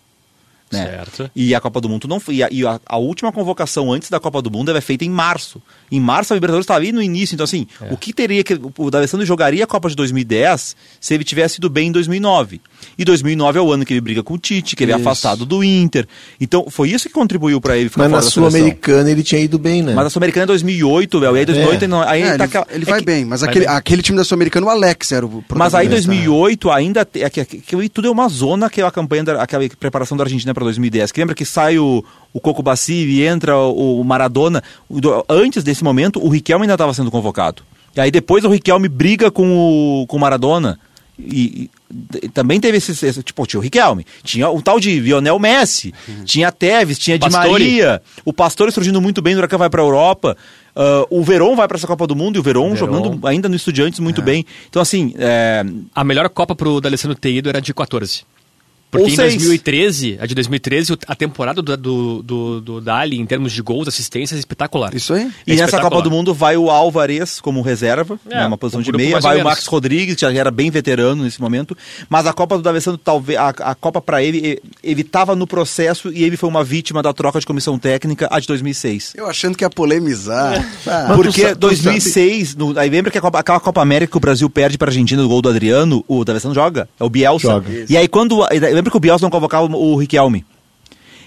Né? 0.73 0.85
Certo. 0.87 1.31
E 1.37 1.55
a 1.55 1.61
Copa 1.61 1.81
do 1.81 1.89
Mundo 1.89 2.09
não 2.09 2.19
foi. 2.19 2.37
E, 2.37 2.43
a, 2.43 2.49
e 2.51 2.67
a- 2.67 2.81
a 2.87 2.97
última 2.97 3.31
convocação 3.33 3.93
antes 3.93 4.09
da 4.11 4.19
Copa 4.19 4.41
do 4.41 4.51
Mundo 4.51 4.71
ela 4.71 4.79
é 4.79 4.81
feita 4.81 5.05
em 5.05 5.11
março. 5.11 5.61
Em 5.91 6.01
março 6.01 6.33
a 6.33 6.37
Libertadores 6.37 6.65
está 6.65 6.75
ali 6.75 6.93
no 6.93 7.03
início. 7.03 7.35
Então, 7.35 7.45
assim, 7.45 7.67
É. 7.81 7.93
o 7.93 7.97
que 7.97 8.13
teria 8.13 8.43
que. 8.43 8.59
O 8.79 8.91
D'Alessandro 8.91 9.27
jogaria 9.27 9.65
a 9.65 9.67
Copa 9.67 9.89
de 9.89 9.97
2010 9.97 10.75
se 11.01 11.15
ele 11.15 11.25
tivesse 11.25 11.59
ido 11.59 11.69
bem 11.69 11.89
em 11.89 11.93
2009. 11.93 12.61
E 12.99 13.05
2009 13.05 13.59
é 13.59 13.63
o 13.63 13.73
ano 13.73 13.85
que 13.85 13.93
ele 13.93 14.01
briga 14.01 14.23
com 14.23 14.35
o 14.35 14.39
Tite, 14.39 14.75
que 14.75 14.83
ele 14.85 14.93
é 14.93 14.97
Isso. 14.97 15.03
afastado 15.09 15.45
do 15.45 15.63
Inter. 15.63 16.07
Então, 16.41 16.67
foi 16.71 16.91
isso 16.91 17.09
que 17.09 17.15
contribuiu 17.15 17.61
para 17.61 17.77
ele 17.77 17.89
ficar 17.89 18.09
Mas 18.09 18.11
fora 18.11 18.25
na. 18.25 18.31
Sul-Americana 18.31 19.11
ele 19.11 19.23
tinha 19.23 19.41
ido 19.41 19.59
bem, 19.59 19.83
né? 19.83 19.95
Mas 19.95 20.07
a 20.07 20.11
Sul-Americana 20.11 20.45
é 20.45 20.47
2008, 20.47 21.19
Léo. 21.19 21.37
E 21.37 21.39
aí 21.41 21.45
2008 21.47 21.85
É. 21.85 21.89
não, 21.89 22.01
aí 22.03 22.23
É, 22.23 22.37
tá 22.39 22.45
ele, 22.45 22.53
ele 22.71 22.83
é 22.85 22.87
vai 22.91 22.99
que- 23.01 23.05
bem, 23.07 23.25
mas 23.25 23.41
vai 23.41 23.51
aquele, 23.51 23.67
bem. 23.67 23.75
aquele 23.75 24.03
time 24.03 24.17
da 24.19 24.25
Sul-Americana, 24.25 24.67
o 24.67 24.71
Alex 24.71 25.13
era 25.13 25.25
o 25.27 25.45
Mas 25.55 25.75
aí 25.75 25.87
protagonista. 25.89 26.09
2008 26.09 26.71
ainda 26.71 27.05
te- 27.05 27.23
é 27.23 27.31
tudo 27.93 28.09
é 28.09 28.11
uma 28.11 28.29
zona 28.29 28.67
aquela 28.67 28.91
campanha 28.91 29.25
da, 29.25 29.43
aquela 29.43 29.69
preparação 29.79 30.17
da 30.17 30.25
Argentina 30.25 30.53
para 30.55 30.62
2010. 30.65 31.13
Que 31.13 31.21
lembra 31.21 31.35
que 31.35 31.45
sai 31.45 31.79
o, 31.79 32.05
o 32.33 32.41
Coco 32.41 32.63
Bassi 32.63 32.93
e 32.95 33.23
entra 33.27 33.57
o, 33.57 34.01
o 34.01 34.05
Maradona. 34.05 34.63
Antes 35.29 35.63
desse 35.65 35.83
momento, 35.85 36.25
o 36.25 36.29
Riquelme 36.29 36.65
ainda 36.65 36.75
estava 36.75 36.95
sendo 36.95 37.11
convocado. 37.11 37.63
E 37.97 38.01
aí 38.01 38.11
depois 38.11 38.45
o 38.45 38.49
Riquelme 38.49 38.89
briga 38.89 39.31
com 39.31 40.03
o, 40.03 40.07
com 40.07 40.17
o 40.17 40.21
Maradona. 40.21 40.79
E, 41.19 41.69
e- 42.23 42.29
também 42.31 42.59
teve 42.59 42.79
esse, 42.79 42.93
esse- 43.07 43.23
tipo, 43.23 43.47
tinha 43.47 43.61
o 43.61 43.63
Riquelme, 43.63 44.05
tinha 44.25 44.49
o 44.49 44.63
tal 44.63 44.81
de 44.81 44.99
Lionel 44.99 45.39
Messi, 45.39 45.93
tinha 46.25 46.51
Teves, 46.51 46.99
tinha 46.99 47.19
Di 47.19 47.29
Pastore. 47.31 47.51
Maria, 47.51 48.03
o 48.25 48.33
Pastore 48.33 48.73
surgindo 48.73 49.01
muito 49.01 49.21
bem, 49.21 49.35
o 49.35 49.39
Huracan 49.39 49.59
vai 49.59 49.69
para 49.69 49.83
a 49.83 49.85
Europa, 49.85 50.35
ah, 50.75 51.07
o 51.11 51.23
Veron 51.23 51.55
vai 51.55 51.69
para 51.69 51.77
essa 51.77 51.87
Copa 51.87 52.07
do 52.07 52.17
Mundo 52.17 52.37
e 52.37 52.41
o 52.41 52.43
Veron. 52.43 52.75
jogando 52.75 53.25
ainda 53.27 53.47
no 53.47 53.55
Estudiantes 53.55 54.01
muito 54.01 54.23
bem. 54.23 54.45
Então 54.71 54.81
assim, 54.81 55.15
é, 55.19 55.63
A 55.95 56.03
melhor 56.03 56.29
Copa 56.31 56.57
pro 56.57 56.81
D'Alessandro 56.81 57.15
ter 57.17 57.31
ido 57.33 57.51
era 57.51 57.61
de 57.61 57.75
14. 57.75 58.23
Porque 58.93 59.07
Ou 59.07 59.11
em 59.13 59.17
seis. 59.17 59.33
2013, 59.37 60.19
a 60.21 60.27
de 60.27 60.35
2013, 60.35 60.93
o- 60.93 60.99
a 61.09 61.15
temporada 61.17 61.63
do, 61.63 61.77
do, 61.79 62.23
do, 62.23 62.61
do 62.61 62.81
Dali, 62.81 63.19
em 63.19 63.25
termos 63.27 63.51
de 63.53 63.63
gols, 63.63 63.89
assistências, 63.89 64.37
é 64.37 64.41
espetacular. 64.41 64.95
Isso 64.95 65.15
aí. 65.15 65.23
E 65.47 65.53
É 65.53 65.55
nessa 65.55 65.65
espetacular. 65.65 65.91
Copa 65.91 66.03
do 66.03 66.11
Mundo 66.11 66.35
vai 66.35 66.57
o 66.59 66.71
Álvares 66.71 67.41
como 67.41 67.63
reserva, 67.63 68.21
É, 68.31 68.35
né, 68.37 68.47
uma 68.47 68.59
posição 68.59 68.83
de 68.83 68.93
meia, 68.93 69.19
vai 69.19 69.41
o. 69.41 69.45
Max 69.45 69.67
Rodrigues, 69.67 70.15
que 70.17 70.21
já 70.21 70.33
era 70.33 70.51
bem 70.51 70.71
veterano 70.71 71.25
nesse 71.25 71.41
momento, 71.41 71.75
mas 72.09 72.27
a 72.27 72.33
Copa 72.35 72.57
do 72.57 72.63
D'Alessandro, 72.63 73.01
talvez, 73.03 73.39
a, 73.39 73.49
a 73.49 73.75
Copa 73.75 74.01
para 74.01 74.23
ele, 74.23 74.39
e- 74.39 74.63
ele 74.85 75.01
estava 75.01 75.35
no 75.35 75.47
processo 75.47 76.13
e 76.13 76.23
ele 76.23 76.37
foi 76.37 76.49
uma 76.51 76.63
vítima 76.63 77.03
da 77.03 77.15
troca 77.15 77.41
de 77.41 77.47
comissão 77.47 77.79
técnica, 77.79 78.29
a 78.31 78.39
de 78.39 78.47
2006. 78.47 79.15
Eu 79.17 79.27
achando 79.27 79.57
que 79.57 79.65
ia 79.65 79.71
polemizar. 79.71 80.63
Ah, 80.87 81.07
Mas 81.09 81.17
tu 81.17 81.23
Porque 81.23 81.41
sa- 81.43 81.55
tu 81.55 81.59
2006, 81.61 82.55
no- 82.57 82.79
aí 82.79 82.91
lembra 82.91 83.11
que 83.11 83.17
a 83.17 83.21
Copa- 83.21 83.39
aquela 83.39 83.61
Copa 83.61 83.81
América 83.81 84.11
que 84.11 84.17
o 84.17 84.21
Brasil 84.21 84.51
perde 84.51 84.77
pra 84.77 84.89
Argentina 84.89 85.23
do 85.23 85.29
gol 85.29 85.41
do 85.41 85.49
Adriano, 85.49 86.05
o 86.09 86.25
D'Alessandro 86.25 86.55
joga, 86.55 86.89
é 86.99 87.05
o 87.05 87.09
Bielsa. 87.09 87.47
Joga. 87.47 87.69
E 87.89 87.97
aí 87.97 88.09
quando, 88.09 88.43
lembra 88.83 88.91
que 88.91 88.97
o 88.97 89.01
Bielsa 89.01 89.25
não 89.25 89.31
convocava 89.31 89.65
o 89.65 89.97
Riquelme. 89.97 90.45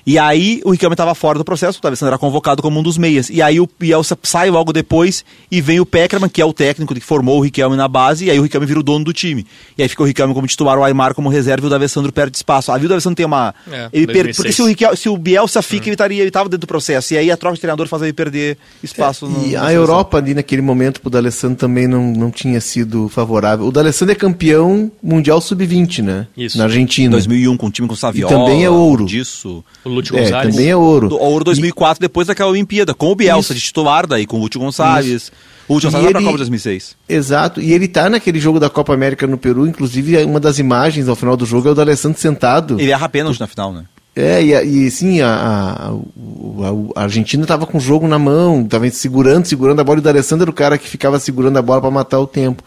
E 0.06 0.20
aí 0.20 0.62
o 0.64 0.72
Riquelme 0.72 0.93
estava 0.93 1.16
fora 1.16 1.39
do 1.39 1.43
processo, 1.43 1.80
o 1.80 1.82
D'Alessandro 1.82 2.12
era 2.14 2.18
convocado 2.20 2.62
como 2.62 2.80
um 2.80 2.84
dos 2.84 2.97
meias. 2.97 3.30
E 3.30 3.41
aí 3.41 3.60
o 3.60 3.68
Bielsa 3.80 4.16
sai 4.22 4.49
logo 4.51 4.72
depois 4.72 5.26
e 5.51 5.60
vem 5.62 5.80
o 5.80 5.86
Peckerman, 5.86 6.30
que 6.30 6.41
é 6.41 6.45
o 6.45 6.53
técnico 6.53 6.93
que 6.93 6.99
formou 7.01 7.39
o 7.39 7.41
Riquelme 7.41 7.76
na 7.76 7.88
base, 7.88 8.26
e 8.26 8.30
aí 8.32 8.39
o 8.39 8.43
Riquelme 8.43 8.68
vira 8.68 8.80
o 8.80 8.84
dono 8.84 9.03
do 9.03 9.12
time. 9.12 9.45
E 9.78 9.82
aí 9.82 9.89
fica 9.89 10.03
o 10.03 10.06
Riquelme 10.06 10.34
como 10.34 10.45
titular, 10.45 10.78
o 10.78 10.84
Aymar 10.84 11.16
como 11.16 11.28
reserva 11.30 11.66
e 11.66 11.68
o 11.68 11.70
D'Alessandro 11.70 12.12
perde 12.14 12.38
espaço. 12.38 12.72
Aí 12.72 12.86
o 12.86 12.88
D'Alessandro 12.88 13.16
tem 13.16 13.26
uma... 13.26 13.53
É, 13.72 13.89
ele 13.91 14.06
per... 14.08 14.26
2006. 14.26 14.38
Porque 14.38 14.51
se 14.53 14.62
o, 14.62 14.66
Riquel... 14.68 14.95
se 14.95 15.10
o 15.10 15.18
Bielsa 15.18 15.62
fica, 15.62 15.86
ele 15.88 15.95
estaria 15.95 16.20
ele 16.20 16.28
estava 16.30 16.47
dentro 16.49 16.60
do 16.62 16.68
processo. 16.68 17.14
E 17.14 17.18
aí 17.18 17.32
a 17.32 17.38
troca 17.38 17.56
de 17.56 17.62
treinador 17.62 17.88
faz 17.88 18.03
ele 18.03 18.14
perder 18.14 18.58
espaço. 18.84 19.28
no- 19.28 19.47
E 19.47 19.56
a. 19.56 19.72
Europa 19.74 20.18
ali 20.18 20.34
naquele 20.34 20.62
momento 20.62 21.01
pro 21.01 21.10
D'Alessandro 21.10 21.58
também 21.58 21.88
não, 21.88 22.12
não 22.14 22.30
tinha 22.32 22.62
sido 22.62 23.10
favorável. 23.10 23.66
O 23.66 23.72
D'Alessandro 23.72 24.12
é 24.14 24.16
campeão 24.16 24.91
mundial 25.01 25.41
sub-20, 25.41 26.03
né? 26.03 26.28
Isso. 26.38 26.58
Na 26.58 26.66
Argentina. 26.66 27.12
2001 27.12 27.58
com 27.58 27.68
o 27.68 27.72
time 27.72 27.88
com 27.88 27.93
o 27.93 27.97
Saviola. 27.97 28.32
E 28.34 28.38
também 28.38 28.64
é 28.64 28.70
ouro. 28.70 29.06
Disso. 29.06 29.64
O 29.84 29.89
Lúcio 29.96 30.16
É, 30.18 30.22
Gonzalez. 30.24 30.54
também 30.56 30.70
é 30.70 30.76
ouro. 30.76 31.10
Do, 31.10 31.18
ouro 31.20 31.43
2004, 31.46 32.00
depois 32.02 32.28
daquela 32.28 32.50
Olimpíada, 32.52 32.93
com 32.93 33.12
o 33.12 33.16
Bielsa 33.16 33.54
de 33.54 33.60
titular, 33.62 34.06
daí 34.08 34.26
com 34.26 34.38
o 34.38 34.39
Lúcio 34.41 34.60
Gonçalves. 34.60 35.32
O 35.68 35.74
Lúcio 35.76 35.88
E 35.88 35.89
Gonçalves 35.89 36.04
vai 36.04 36.12
pra 36.12 36.20
ele- 36.20 36.26
Copa 36.26 36.38
de 36.38 36.41
2006. 36.43 36.96
Exato. 37.10 37.60
E 37.62 37.74
ele 37.74 37.88
tá 37.88 38.10
naquele 38.10 38.39
jogo 38.39 38.60
da 38.60 38.70
Copa 38.70 38.93
América 38.93 39.26
no 39.26 39.38
Peru, 39.38 39.66
inclusive 39.68 40.24
uma 40.24 40.39
das 40.39 40.60
imagens 40.60 41.08
ao 41.10 41.16
final 41.16 41.36
do 41.36 41.46
jogo 41.46 41.68
é 41.68 41.72
o 41.72 41.76
D'Alessandro 41.76 42.20
sentado. 42.20 42.80
Ele 42.80 42.91
erra 42.91 43.10
pênalti 43.10 43.39
na 43.39 43.48
final, 43.48 43.74
né? 43.74 43.86
É, 44.16 44.41
e, 44.41 44.86
e 44.86 44.91
sim, 44.91 45.20
a, 45.22 45.28
a, 45.28 45.89
a- 45.89 47.04
Argentina 47.04 47.46
tava 47.46 47.66
com 47.66 47.78
o 47.78 47.82
jogo 47.82 48.08
na 48.08 48.18
mão, 48.18 48.64
tava 48.64 48.89
segurando, 48.89 49.46
segurando 49.46 49.82
a 49.82 49.84
bola, 49.84 49.98
e 49.98 50.00
o 50.00 50.04
D'Alessandro 50.04 50.43
era 50.46 50.52
o 50.52 50.54
cara 50.54 50.78
que 50.78 50.88
ficava 50.88 51.20
segurando 51.20 51.58
a 51.58 51.62
bola 51.62 51.82
para 51.82 51.91
matar 51.91 52.20
o 52.20 52.28
tempo. 52.28 52.64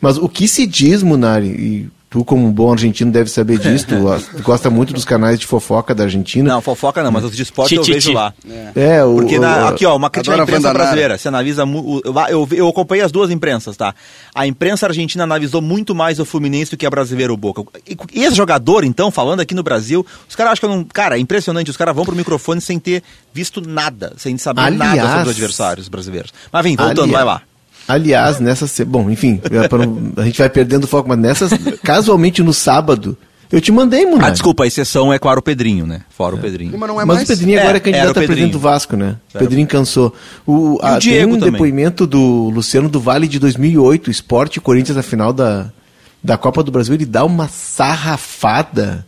Mas 0.00 0.16
o 0.16 0.28
que 0.28 0.46
se 0.46 0.66
diz, 0.66 1.02
Munari, 1.02 1.46
e 1.48 1.88
tu 2.12 2.22
como 2.24 2.46
um 2.46 2.52
bom 2.52 2.70
argentino 2.70 3.10
deve 3.10 3.28
saber 3.30 3.56
disso, 3.58 3.86
tu, 3.88 3.96
tu 4.36 4.42
gosta 4.42 4.68
muito 4.70 4.92
dos 4.92 5.04
canais 5.04 5.40
de 5.40 5.46
fofoca 5.46 5.94
da 5.94 6.04
Argentina. 6.04 6.52
Não, 6.52 6.60
fofoca 6.60 7.02
não, 7.02 7.10
mas 7.10 7.24
os 7.24 7.34
de 7.34 7.42
esporte 7.42 7.74
eu 7.74 7.82
vejo 7.82 8.12
lá. 8.12 8.32
É, 8.76 9.02
o, 9.02 9.14
Porque, 9.16 9.38
na- 9.38 9.70
aqui, 9.70 9.86
ó, 9.86 9.96
uma 9.96 10.10
crítica 10.10 10.36
à 10.36 10.42
imprensa 10.42 10.72
brasileira. 10.72 11.16
Se 11.18 11.26
analisa. 11.26 11.64
Eu, 12.28 12.46
eu, 12.52 12.68
acompanhei 12.68 13.02
as 13.04 13.10
duas 13.10 13.30
imprensas, 13.30 13.76
tá? 13.76 13.94
A 14.34 14.46
imprensa 14.46 14.86
argentina 14.86 15.24
analisou 15.24 15.62
muito 15.62 15.94
mais 15.94 16.20
o 16.20 16.24
Fluminense 16.26 16.70
do 16.70 16.76
que 16.76 16.84
a 16.86 16.90
brasileira, 16.90 17.32
o 17.32 17.36
Boca. 17.36 17.62
E, 17.88 17.96
e 18.12 18.24
esse 18.24 18.36
jogador, 18.36 18.84
então, 18.84 19.10
falando 19.10 19.40
aqui 19.40 19.54
no 19.54 19.62
Brasil, 19.62 20.04
os 20.28 20.36
caras 20.36 20.52
acham 20.52 20.68
que 20.70 20.76
não. 20.76 20.84
Cara, 20.84 21.16
é 21.16 21.18
impressionante. 21.18 21.70
Os 21.70 21.76
caras 21.78 21.94
vão 21.96 22.04
pro 22.04 22.14
microfone 22.14 22.60
sem 22.60 22.78
ter 22.78 23.02
visto 23.32 23.60
nada, 23.66 24.12
sem 24.18 24.36
saber 24.36 24.70
nada 24.70 24.90
Aliás- 24.92 25.08
sobre 25.10 25.22
os 25.30 25.30
adversários 25.30 25.88
brasileiros. 25.88 26.30
Mas 26.52 26.62
vem, 26.62 26.76
voltando, 26.76 27.04
Ali- 27.04 27.12
vai 27.12 27.24
lá. 27.24 27.42
Aliás, 27.92 28.40
nessa. 28.40 28.66
se- 28.66 28.84
Bom, 28.84 29.10
enfim, 29.10 29.40
é 29.44 30.20
a 30.20 30.24
gente 30.24 30.38
vai 30.38 30.48
perdendo 30.48 30.84
o 30.84 30.86
foco, 30.86 31.08
mas 31.08 31.18
nessas. 31.18 31.50
casualmente 31.82 32.42
no 32.42 32.52
sábado, 32.52 33.16
eu 33.50 33.60
te 33.60 33.70
mandei, 33.70 34.06
Munari. 34.06 34.24
Ah, 34.26 34.30
desculpa, 34.30 34.64
a 34.64 34.66
exceção 34.66 35.12
é 35.12 35.18
claro 35.18 35.40
o 35.40 35.42
Pedrinho, 35.42 35.86
né? 35.86 36.02
Fora 36.10 36.34
o 36.34 36.38
Pedrinho. 36.38 36.72
Mas 36.78 36.88
não 36.88 37.00
é 37.00 37.04
Mas 37.04 37.16
mais. 37.18 37.28
o 37.28 37.32
Pedrinho 37.32 37.58
É, 37.58 37.60
agora 37.60 37.76
é 37.76 37.76
era 37.76 37.80
candidato 37.80 38.10
a 38.10 38.22
presidente 38.22 38.52
do 38.52 38.58
Vasco, 38.58 38.96
né? 38.96 39.16
O. 39.34 39.38
Pedrinho 39.38 39.66
cansou. 39.66 40.14
O, 40.46 40.78
a, 40.80 40.96
o 40.96 40.98
Diego 40.98 41.26
tem 41.28 41.36
um 41.36 41.38
também. 41.38 41.52
depoimento 41.52 42.06
do 42.06 42.48
Luciano 42.48 42.88
do 42.88 42.98
Vale 42.98 43.28
de 43.28 43.38
2008, 43.38 44.10
Esporte 44.10 44.56
e 44.56 44.60
Corinthians 44.60 44.96
na 44.96 45.02
final 45.02 45.32
da, 45.32 45.70
da 46.24 46.38
Copa 46.38 46.62
do 46.62 46.72
Brasil. 46.72 46.94
Ele 46.94 47.04
dá 47.04 47.24
uma 47.24 47.46
sarrafada 47.48 49.04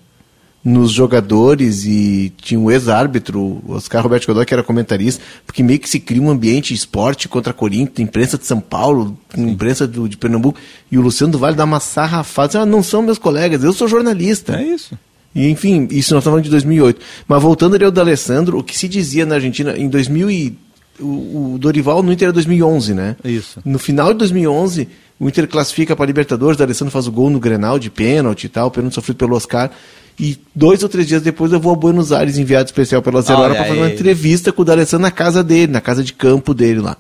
nos 0.65 0.91
jogadores 0.91 1.85
e 1.85 2.33
tinha 2.39 2.59
um 2.59 2.71
ex-árbitro, 2.71 3.63
Oscar 3.69 4.03
Roberto 4.03 4.27
Godoy, 4.27 4.47
que 4.47 4.55
era 4.55 4.63
comentarista, 4.63 5.23
porque 5.47 5.63
meio 5.63 5.79
que 5.79 5.89
se 5.89 6.01
cria 6.01 6.23
um 6.23 6.31
ambiente 6.31 6.73
esporte 6.73 7.29
contra 7.29 7.53
Corinthians, 7.53 7.99
imprensa 7.99 8.39
de 8.39 8.47
São 8.47 8.61
Paulo, 8.61 9.19
imprensa 9.37 9.87
do, 9.87 10.09
de 10.09 10.17
Pernambuco, 10.17 10.59
e 10.91 10.97
o 10.97 11.03
Luciano 11.03 11.33
do 11.33 11.39
Vale 11.39 11.55
dá 11.55 11.65
uma 11.65 11.81
sarrafada. 11.81 12.49
Diz, 12.49 12.57
Ah, 12.57 12.65
não 12.65 12.83
são 12.83 13.03
meus 13.03 13.19
colegas, 13.19 13.63
eu 13.63 13.75
sou 13.75 13.87
jornalista. 13.87 14.59
É 14.59 14.65
isso. 14.65 14.99
E, 15.35 15.49
enfim, 15.51 15.87
isso 15.91 16.15
nós 16.15 16.23
estamos 16.23 16.25
falando 16.25 16.45
de 16.45 16.51
2008. 16.51 17.01
Mas 17.29 17.43
voltando 17.43 17.75
ali 17.75 17.85
ao 17.85 17.91
D'Alessandro, 17.91 18.59
o 18.59 18.65
que 18.65 18.79
se 18.79 18.89
dizia 18.89 19.27
na 19.27 19.35
Argentina 19.35 19.77
em 19.77 19.89
2000 19.89 20.31
e, 20.31 20.57
o, 20.99 21.55
o 21.55 21.59
Dorival 21.59 22.03
no 22.03 22.13
Inter 22.13 22.27
era 22.27 22.33
2011, 22.33 22.95
né? 22.95 23.17
Isso. 23.25 23.61
No 23.65 23.79
final 23.79 24.13
de 24.13 24.19
2011, 24.21 24.89
o 25.19 25.29
Inter 25.29 25.49
classifica 25.49 25.95
para 25.95 26.05
a 26.05 26.07
Libertadores, 26.07 26.57
o 26.57 26.59
D'Alessandro 26.59 26.93
faz 26.93 27.07
o 27.07 27.13
gol 27.13 27.31
no 27.31 27.41
Grenal 27.41 27.79
de 27.79 27.91
pênalti 27.91 28.45
e 28.45 28.49
tal, 28.49 28.71
pênalti 28.71 28.95
sofrido 28.95 29.17
pelo 29.17 29.37
Oscar. 29.37 29.71
E 30.19 30.39
dois 30.55 30.83
ou 30.83 30.89
três 30.89 31.09
dias 31.09 31.23
depois 31.23 31.53
eu 31.53 31.59
vou 31.59 31.73
a 31.73 31.77
Buenos 31.77 32.13
Aires, 32.13 32.39
enviado 32.39 32.67
especial 32.67 33.03
pela 33.03 33.21
Zero 33.21 33.41
Hora, 33.41 33.55
para 33.55 33.65
fazer 33.65 33.81
uma 33.81 33.91
entrevista 33.91 34.53
com 34.53 34.63
o 34.63 34.65
D'Alessandro 34.65 35.03
na 35.03 35.11
casa 35.11 35.43
dele, 35.43 35.73
na 35.73 35.81
casa 35.81 36.05
de 36.05 36.13
campo 36.13 36.55
dele 36.55 36.81
lá. 36.81 36.97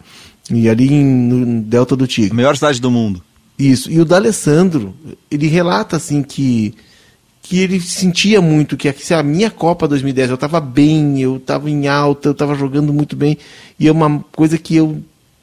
E 0.51 0.69
ali 0.69 0.93
em, 0.93 1.05
no 1.05 1.63
Delta 1.63 1.95
do 1.95 2.07
Tigre. 2.07 2.33
A 2.33 2.35
melhor 2.35 2.57
cidade 2.57 2.81
do 2.81 2.91
mundo. 2.91 3.23
Isso. 3.59 3.91
E 3.91 4.01
o 4.01 4.05
D'Alessandro, 4.05 4.95
ele 5.31 5.47
relata 5.47 5.97
assim 5.97 6.23
que 6.23 6.75
que 7.45 7.59
ele 7.59 7.79
sentia 7.79 8.41
muito 8.41 8.75
que 8.75 8.91
se 8.95 9.13
a 9.13 9.23
minha 9.23 9.51
Copa 9.51 9.87
2010 9.87 10.31
eu 10.31 10.35
estava 10.35 10.59
bem, 10.63 11.21
eu 11.21 11.37
estava 11.37 11.69
em 11.69 11.87
alta, 11.87 12.29
eu 12.29 12.33
estava 12.33 12.55
jogando 12.55 12.91
muito 12.91 13.15
bem, 13.15 13.37
e 13.79 13.87
é 13.87 13.93
uma 13.93 14.25
coisa 14.33 14.57
que 14.57 14.75
eu 14.75 14.97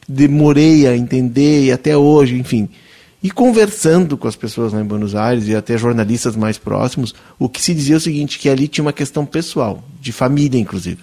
demorei 0.10 0.88
a 0.88 0.98
entender 0.98 1.66
e 1.66 1.72
até 1.72 1.96
hoje, 1.96 2.36
enfim. 2.36 2.68
E 3.24 3.30
conversando 3.30 4.18
com 4.18 4.28
as 4.28 4.36
pessoas 4.36 4.74
lá 4.74 4.82
em 4.82 4.84
Buenos 4.84 5.14
Aires 5.14 5.48
e 5.48 5.56
até 5.56 5.78
jornalistas 5.78 6.36
mais 6.36 6.58
próximos, 6.58 7.14
o 7.38 7.48
que 7.48 7.62
se 7.62 7.74
dizia 7.74 7.96
é 7.96 7.98
o 7.98 8.02
seguinte, 8.02 8.40
que 8.40 8.50
ali 8.50 8.68
tinha 8.68 8.84
uma 8.84 8.94
questão 8.94 9.26
pessoal, 9.26 9.84
de 10.00 10.12
família 10.12 10.60
inclusive. 10.60 11.00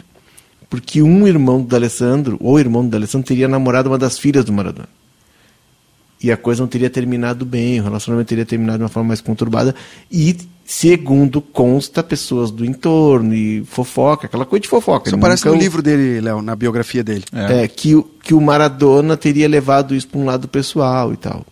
Porque 0.68 1.00
um 1.00 1.26
irmão 1.28 1.60
do 1.62 1.68
D'Alessandro, 1.68 2.36
ou 2.40 2.58
irmão 2.58 2.82
do 2.84 2.90
D'Alessandro, 2.90 3.26
teria 3.26 3.46
namorado 3.48 3.88
uma 3.88 3.96
das 3.98 4.18
filhas 4.18 4.44
do 4.44 4.52
Maradona 4.52 4.88
e 6.20 6.32
a 6.32 6.36
coisa 6.36 6.60
não 6.60 6.68
teria 6.68 6.90
terminado 6.90 7.44
bem, 7.46 7.78
o 7.80 7.84
relacionamento 7.84 8.28
teria 8.28 8.44
terminado 8.44 8.78
de 8.78 8.82
uma 8.82 8.88
forma 8.88 9.06
mais 9.08 9.20
conturbada. 9.20 9.72
E, 10.10 10.36
segundo 10.66 11.40
consta, 11.40 12.02
pessoas 12.02 12.50
do 12.50 12.64
entorno 12.64 13.32
e 13.32 13.64
fofoca, 13.64 14.26
aquela 14.26 14.44
coisa 14.44 14.62
de 14.64 14.68
fofoca. 14.68 15.08
Isso 15.08 15.14
aparece 15.16 15.44
nunca- 15.44 15.56
no 15.56 15.62
livro 15.62 15.80
dele, 15.80 16.20
Léo, 16.20 16.42
na 16.42 16.56
biografia 16.56 17.04
dele. 17.04 17.22
É, 17.62 17.68
que, 17.68 17.94
o- 17.94 18.02
que 18.02 18.34
o 18.34 18.40
Maradona 18.40 19.16
teria 19.16 19.46
levado 19.48 19.94
isso 19.94 20.08
para 20.08 20.18
um 20.20 20.24
lado 20.24 20.48
pessoal 20.48 21.12
e 21.12 21.16
tal. 21.16 21.46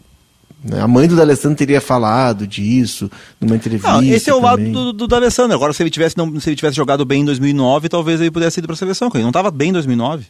Né? 0.68 0.80
A 0.80 0.88
mãe 0.88 1.06
do 1.06 1.14
D'Alessandro 1.14 1.56
teria 1.56 1.80
falado 1.80 2.46
disso 2.46 3.10
numa 3.40 3.54
entrevista. 3.56 3.92
Não, 3.92 4.02
esse 4.02 4.28
é 4.28 4.34
o 4.34 4.40
lado 4.40 4.56
também. 4.56 4.72
do, 4.72 4.92
do 4.92 5.06
D'Alessandro. 5.06 5.54
Agora, 5.54 5.72
se 5.72 5.82
ele, 5.82 5.90
tivesse, 5.90 6.16
não, 6.16 6.40
se 6.40 6.48
ele 6.48 6.56
tivesse 6.56 6.76
jogado 6.76 7.04
bem 7.04 7.22
em 7.22 7.24
2009, 7.24 7.88
talvez 7.88 8.20
ele 8.20 8.30
pudesse 8.30 8.60
ir 8.60 8.62
para 8.64 8.72
a 8.72 8.76
seleção, 8.76 9.08
porque 9.08 9.18
ele 9.18 9.24
não 9.24 9.30
estava 9.30 9.50
bem 9.50 9.70
em 9.70 9.72
2009. 9.72 10.26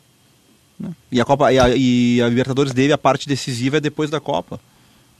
né? 0.78 0.90
E, 1.10 1.20
a 1.20 1.24
Copa, 1.24 1.52
e, 1.52 1.58
a, 1.58 1.68
e 1.74 2.20
a 2.20 2.28
Libertadores 2.28 2.72
dele, 2.72 2.92
a 2.92 2.98
parte 2.98 3.26
decisiva 3.28 3.78
é 3.78 3.80
depois 3.80 4.10
da 4.10 4.20
Copa. 4.20 4.60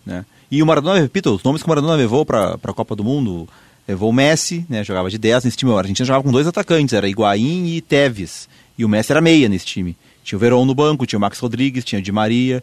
Né? 0.05 0.25
E 0.51 0.63
o 0.63 0.67
Maradona, 0.67 1.01
repito, 1.01 1.35
os 1.35 1.43
nomes 1.43 1.63
que 1.63 1.67
o 1.67 1.71
Maradona 1.71 1.95
levou 1.95 2.25
para 2.25 2.55
a 2.63 2.73
Copa 2.73 2.95
do 2.95 3.03
Mundo, 3.03 3.49
levou 3.89 4.11
o 4.11 4.13
Messi, 4.13 4.67
né, 4.69 4.85
jogava 4.85 5.11
de 5.11 5.19
10 5.19 5.45
nesse 5.45 5.57
time. 5.57 5.73
A 5.73 5.79
Argentina 5.79 6.07
jogava 6.07 6.23
com 6.23 6.31
dois 6.31 6.47
atacantes, 6.47 6.93
era 6.93 7.09
Higuaín 7.09 7.67
e 7.67 7.81
Tevez. 7.81 8.49
E 8.79 8.85
o 8.85 8.89
Messi 8.89 9.13
era 9.13 9.21
meia 9.21 9.49
nesse 9.49 9.67
time. 9.67 9.97
Tinha 10.23 10.37
o 10.37 10.41
Verón 10.41 10.65
no 10.65 10.75
banco, 10.75 11.07
tinha 11.07 11.17
o 11.19 11.21
Max 11.21 11.39
Rodrigues, 11.39 11.85
tinha 11.85 11.99
o 11.99 12.03
Di 12.03 12.13
Maria. 12.13 12.63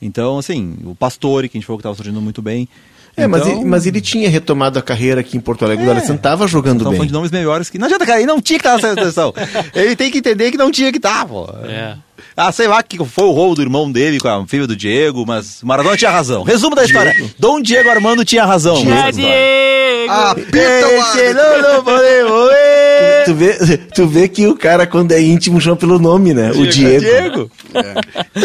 Então, 0.00 0.38
assim, 0.38 0.76
o 0.84 0.94
Pastore, 0.94 1.48
que 1.48 1.56
a 1.56 1.60
gente 1.60 1.66
falou 1.66 1.78
que 1.78 1.82
estava 1.82 1.94
surgindo 1.96 2.20
muito 2.20 2.42
bem. 2.42 2.68
É, 3.16 3.28
mas, 3.28 3.42
Então- 3.42 3.60
ele, 3.60 3.64
mas 3.64 3.86
ele 3.86 4.00
tinha 4.00 4.28
retomado 4.28 4.76
a 4.78 4.82
carreira 4.82 5.20
aqui 5.20 5.36
em 5.36 5.40
Porto 5.40 5.64
Alegre. 5.64 5.84
O 5.84 5.86
D'Alessandro 5.86 6.16
estava 6.16 6.48
jogando 6.48 6.78
Estamos 6.78 6.90
bem. 6.90 6.96
falando 6.98 7.08
de 7.08 7.12
nomes 7.14 7.30
melhores 7.30 7.70
que. 7.70 7.78
Não 7.78 7.86
adianta, 7.86 8.04
cara, 8.04 8.18
ele 8.18 8.26
não 8.26 8.40
tinha 8.40 8.58
que 8.58 8.66
estar 8.66 8.74
nessa 8.74 8.92
seleção. 8.94 9.32
ele 9.72 9.94
tem 9.94 10.10
que 10.10 10.18
entender 10.18 10.50
que 10.50 10.56
não 10.58 10.70
tinha 10.72 10.90
que 10.90 10.98
estar, 10.98 11.24
pô. 11.24 11.48
É. 11.64 11.94
Ah, 12.36 12.50
sei 12.50 12.66
lá 12.66 12.82
que 12.82 12.98
foi 13.04 13.24
o 13.24 13.30
roubo 13.30 13.54
do 13.54 13.62
irmão 13.62 13.90
dele 13.90 14.18
com 14.18 14.26
a 14.26 14.44
filha 14.48 14.66
do 14.66 14.74
Diego, 14.74 15.24
mas 15.24 15.62
o 15.62 15.66
Maradona 15.66 15.96
tinha 15.96 16.10
razão. 16.10 16.42
Resumo 16.42 16.74
da 16.74 16.84
história: 16.84 17.14
Dom 17.38 17.60
Diego 17.62 17.88
Armando 17.88 18.24
tinha 18.24 18.44
razão. 18.44 18.84
nessa 18.84 19.10
história. 19.10 20.10
Apita 20.10 20.88
o 20.88 21.02
Tu 23.24 23.34
vê, 23.34 23.76
tu 23.94 24.06
vê 24.06 24.28
que 24.28 24.46
o 24.46 24.56
cara, 24.56 24.86
quando 24.86 25.12
é 25.12 25.20
íntimo, 25.20 25.60
chama 25.60 25.76
pelo 25.76 25.98
nome, 25.98 26.34
né? 26.34 26.50
o 26.52 26.66
Diego. 26.66 27.00
Diego. 27.00 27.50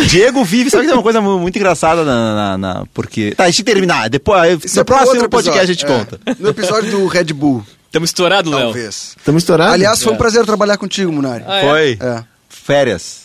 Diego 0.07 0.43
vive, 0.43 0.69
sabe 0.69 0.83
que 0.83 0.87
tem 0.89 0.97
uma 0.97 1.03
coisa 1.03 1.19
mu- 1.21 1.39
muito 1.39 1.55
engraçada 1.57 2.03
na. 2.05 2.35
na- 2.35 2.57
na- 2.57 2.85
porque. 2.93 3.31
Tá, 3.35 3.43
deixa 3.45 3.61
eu 3.61 3.65
terminar. 3.65 4.09
Depois, 4.09 4.63
Isso 4.63 4.75
no 4.75 4.81
é 4.81 4.83
próximo 4.83 5.11
outro 5.13 5.29
podcast 5.29 5.59
a 5.61 5.65
gente 5.65 5.83
episódio. 5.83 6.05
conta. 6.17 6.19
É. 6.25 6.35
No 6.39 6.49
episódio 6.49 6.91
do 6.91 7.07
Red 7.07 7.25
Bull, 7.33 7.63
Estamos 7.87 8.09
estourados, 8.09 8.51
Léo. 8.51 8.61
talvez. 8.61 9.15
Estamos 9.17 9.43
estourados? 9.43 9.73
Aliás, 9.73 10.01
foi 10.03 10.13
um 10.13 10.17
prazer 10.17 10.45
trabalhar 10.45 10.77
contigo, 10.77 11.11
Munari. 11.11 11.43
Ah, 11.47 11.57
é? 11.59 11.61
Foi. 11.69 11.97
É. 12.01 12.23
Férias. 12.47 13.23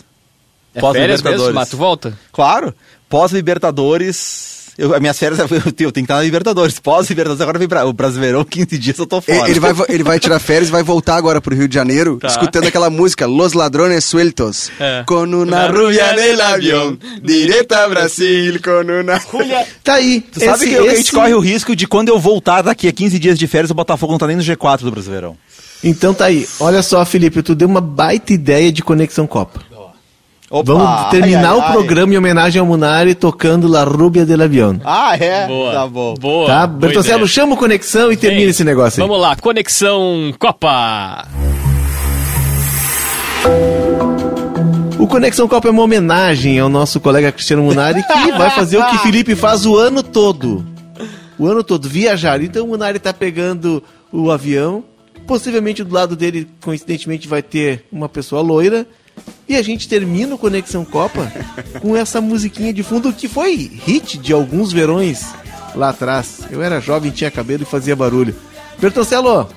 É 0.75 0.81
férias 0.93 1.23
mesmo? 1.23 1.53
Mas 1.53 1.69
tu 1.69 1.77
volta? 1.77 2.19
Claro. 2.33 2.75
Pós-Libertadores. 3.09 4.64
Eu, 4.77 4.93
as 4.95 5.01
minhas 5.01 5.19
férias, 5.19 5.39
eu 5.41 5.49
tenho, 5.49 5.63
eu 5.67 5.73
tenho 5.73 5.93
que 5.93 6.01
estar 6.01 6.17
na 6.17 6.23
Libertadores. 6.23 6.79
Pós-Libertadores, 6.81 7.41
agora 7.41 7.59
vem 7.59 7.69
pra, 7.69 7.85
o 7.87 7.93
Brasileirão, 7.93 8.43
15 8.49 8.79
dias 8.79 8.99
eu 8.99 9.07
tô 9.07 9.21
fora. 9.21 9.49
Ele 9.49 9.61
vai, 9.61 9.73
ele 9.89 10.03
vai 10.03 10.19
tirar 10.19 10.39
férias 10.39 10.69
e 10.69 10.73
vai 10.73 10.83
voltar 10.83 11.17
agora 11.17 11.41
pro 11.41 11.55
Rio 11.55 11.69
de 11.69 11.75
Janeiro, 11.75 12.19
Tá. 12.19 12.29
escutando 12.29 12.67
aquela 12.67 12.91
música 12.91 13.27
Los 13.27 13.53
Ladrones 13.53 14.05
Sueltos. 14.05 14.71
É. 14.81 15.05
Com 15.07 15.23
uma 15.25 15.37
Una 15.39 15.67
rubia 15.69 16.13
nel 16.15 16.41
avião, 16.43 16.99
direta 17.23 17.85
a 17.85 17.89
Brasil, 17.89 18.61
com 18.63 18.71
uma... 18.83 19.21
Tá 19.85 19.95
aí. 19.95 20.21
Tu 20.23 20.41
sabe 20.41 20.55
Esse- 20.57 20.67
que, 20.67 20.75
eu- 20.75 20.83
que 20.85 20.89
a 20.89 20.95
gente 20.97 21.01
esse- 21.07 21.13
corre 21.13 21.35
o 21.35 21.41
risco 21.41 21.77
de 21.77 21.87
quando 21.87 22.09
eu 22.09 22.19
voltar 22.19 22.63
daqui 22.63 22.89
a 22.89 22.93
15 22.93 23.19
dias 23.19 23.39
de 23.39 23.47
férias, 23.47 23.71
o 23.71 23.75
Botafogo 23.75 24.13
não 24.13 24.19
tá 24.19 24.27
nem 24.27 24.37
no 24.37 24.43
G4 24.43 24.81
do 24.81 24.91
Brasileirão. 24.91 25.37
Então 25.83 26.15
tá 26.15 26.25
aí. 26.27 26.49
Olha 26.59 26.83
só, 26.83 27.05
Felipe, 27.05 27.43
tu 27.43 27.55
deu 27.55 27.69
uma 27.69 27.81
baita 27.81 28.33
ideia 28.33 28.73
de 28.73 28.83
conexão 28.83 29.27
Copa. 29.27 29.61
Opa, 30.55 30.73
Vamos 30.73 31.11
terminar 31.11 31.51
ai, 31.51 31.57
o 31.57 31.61
ai, 31.61 31.67
ai. 31.67 31.73
programa 31.73 32.15
em 32.15 32.17
homenagem 32.17 32.61
ao 32.61 32.67
Munari 32.67 33.17
tocando 33.17 33.67
La 33.67 33.83
Rubia 33.83 34.25
del 34.25 34.41
Avião. 34.41 34.81
Ah, 34.85 35.17
é? 35.17 35.49
Boa. 35.49 35.73
Tá 35.73 35.87
bom. 35.89 36.15
Boa. 36.15 36.47
Tá? 36.47 36.65
Bertoncello, 36.69 37.27
chama 37.27 37.55
o 37.55 37.57
Conexão 37.57 38.13
e 38.13 38.17
termina 38.17 38.51
esse 38.51 38.63
negócio 38.63 39.03
aí. 39.03 39.09
Vamos 39.09 39.21
lá, 39.21 39.35
Conexão 39.35 40.33
Copa. 40.39 41.27
O 44.97 45.09
Conexão 45.09 45.49
Copa 45.49 45.67
é 45.67 45.73
uma 45.73 45.83
homenagem 45.83 46.57
ao 46.61 46.69
nosso 46.69 47.01
colega 47.01 47.33
Cristiano 47.33 47.65
Munari, 47.65 48.05
que 48.05 48.31
vai 48.39 48.51
fazer 48.51 48.79
o 48.79 48.87
que 48.91 48.99
Felipe 48.99 49.35
faz 49.35 49.67
o 49.67 49.77
ano 49.77 50.05
todo. 50.05 50.65
O 51.37 51.49
ano 51.49 51.65
todo, 51.65 51.89
viajar. 51.89 52.41
Então 52.41 52.65
o 52.65 52.69
Munari 52.69 53.01
tá 53.01 53.13
pegando 53.13 53.83
o 54.13 54.31
avião, 54.31 54.85
possivelmente 55.27 55.83
do 55.83 55.93
lado 55.93 56.15
dele, 56.15 56.47
coincidentemente, 56.63 57.27
vai 57.27 57.43
ter 57.43 57.87
uma 57.91 58.09
pessoa 58.09 58.41
loira. 58.41 58.87
E 59.49 59.57
a 59.57 59.63
gente 59.63 59.89
termina 59.89 60.35
o 60.35 60.39
Conexão 60.39 60.85
Copa 60.85 61.31
com 61.81 61.97
essa 61.97 62.21
musiquinha 62.21 62.73
de 62.73 62.83
fundo 62.83 63.13
que 63.13 63.29
foi 63.29 63.55
hit 63.55 64.19
de 64.19 64.33
alguns 64.33 64.73
verões 64.73 65.27
lá 65.75 65.91
atrás. 65.91 66.41
Eu 66.51 66.63
era 66.63 66.81
jovem, 66.81 67.11
tinha 67.11 67.31
cabelo 67.31 67.63
e 67.63 67.67
fazia 67.67 67.95
barulho. 67.95 68.35
Bertoncello, 68.79 69.49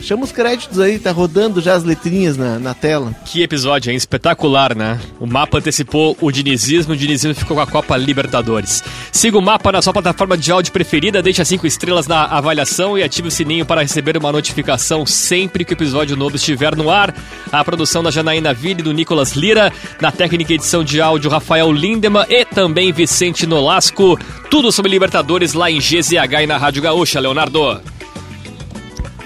chama 0.00 0.24
os 0.24 0.32
créditos 0.32 0.78
aí, 0.78 0.98
tá 0.98 1.10
rodando 1.10 1.60
já 1.60 1.74
as 1.74 1.84
letrinhas 1.84 2.36
na, 2.36 2.58
na 2.58 2.74
tela. 2.74 3.14
Que 3.24 3.42
episódio, 3.42 3.90
hein? 3.90 3.96
Espetacular, 3.96 4.74
né? 4.74 5.00
O 5.18 5.26
mapa 5.26 5.58
antecipou 5.58 6.16
o 6.20 6.30
dinizismo, 6.30 6.92
o 6.94 6.96
dinizismo 6.96 7.34
ficou 7.34 7.56
com 7.56 7.62
a 7.62 7.66
Copa 7.66 7.96
Libertadores. 7.96 8.82
Siga 9.10 9.38
o 9.38 9.42
mapa 9.42 9.72
na 9.72 9.82
sua 9.82 9.92
plataforma 9.92 10.36
de 10.36 10.52
áudio 10.52 10.72
preferida, 10.72 11.22
deixa 11.22 11.44
cinco 11.44 11.66
estrelas 11.66 12.06
na 12.06 12.24
avaliação 12.24 12.98
e 12.98 13.02
ative 13.02 13.28
o 13.28 13.30
sininho 13.30 13.66
para 13.66 13.82
receber 13.82 14.16
uma 14.16 14.32
notificação 14.32 15.06
sempre 15.06 15.64
que 15.64 15.72
o 15.72 15.76
episódio 15.76 16.16
novo 16.16 16.36
estiver 16.36 16.76
no 16.76 16.90
ar. 16.90 17.14
A 17.50 17.64
produção 17.64 18.02
da 18.02 18.10
Janaína 18.10 18.52
Ville 18.52 18.80
e 18.80 18.84
do 18.84 18.92
Nicolas 18.92 19.32
Lira, 19.32 19.72
na 20.00 20.12
técnica 20.12 20.52
edição 20.52 20.84
de 20.84 21.00
áudio 21.00 21.30
Rafael 21.30 21.72
Lindemann 21.72 22.26
e 22.28 22.44
também 22.44 22.92
Vicente 22.92 23.46
Nolasco. 23.46 24.18
Tudo 24.50 24.70
sobre 24.70 24.90
Libertadores 24.90 25.52
lá 25.52 25.70
em 25.70 25.78
GZH 25.78 26.42
e 26.42 26.46
na 26.46 26.56
Rádio 26.56 26.82
Gaúcha, 26.82 27.20
Leonardo. 27.20 27.80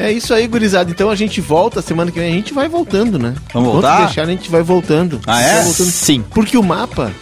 É 0.00 0.10
isso 0.10 0.32
aí, 0.32 0.46
gurizada. 0.46 0.90
Então 0.90 1.10
a 1.10 1.14
gente 1.14 1.40
volta, 1.42 1.82
semana 1.82 2.10
que 2.10 2.18
vem 2.18 2.32
a 2.32 2.34
gente 2.34 2.54
vai 2.54 2.68
voltando, 2.68 3.18
né? 3.18 3.34
Vamos 3.52 3.72
voltar? 3.72 4.06
deixar, 4.06 4.22
a 4.22 4.26
gente 4.26 4.50
vai 4.50 4.62
voltando. 4.62 5.20
Ah, 5.26 5.34
A 5.36 5.42
gente 5.42 5.50
é? 5.50 5.54
vai 5.56 5.64
voltando. 5.64 5.90
Sim. 5.90 6.24
Porque 6.30 6.56
o 6.56 6.62
mapa, 6.62 7.12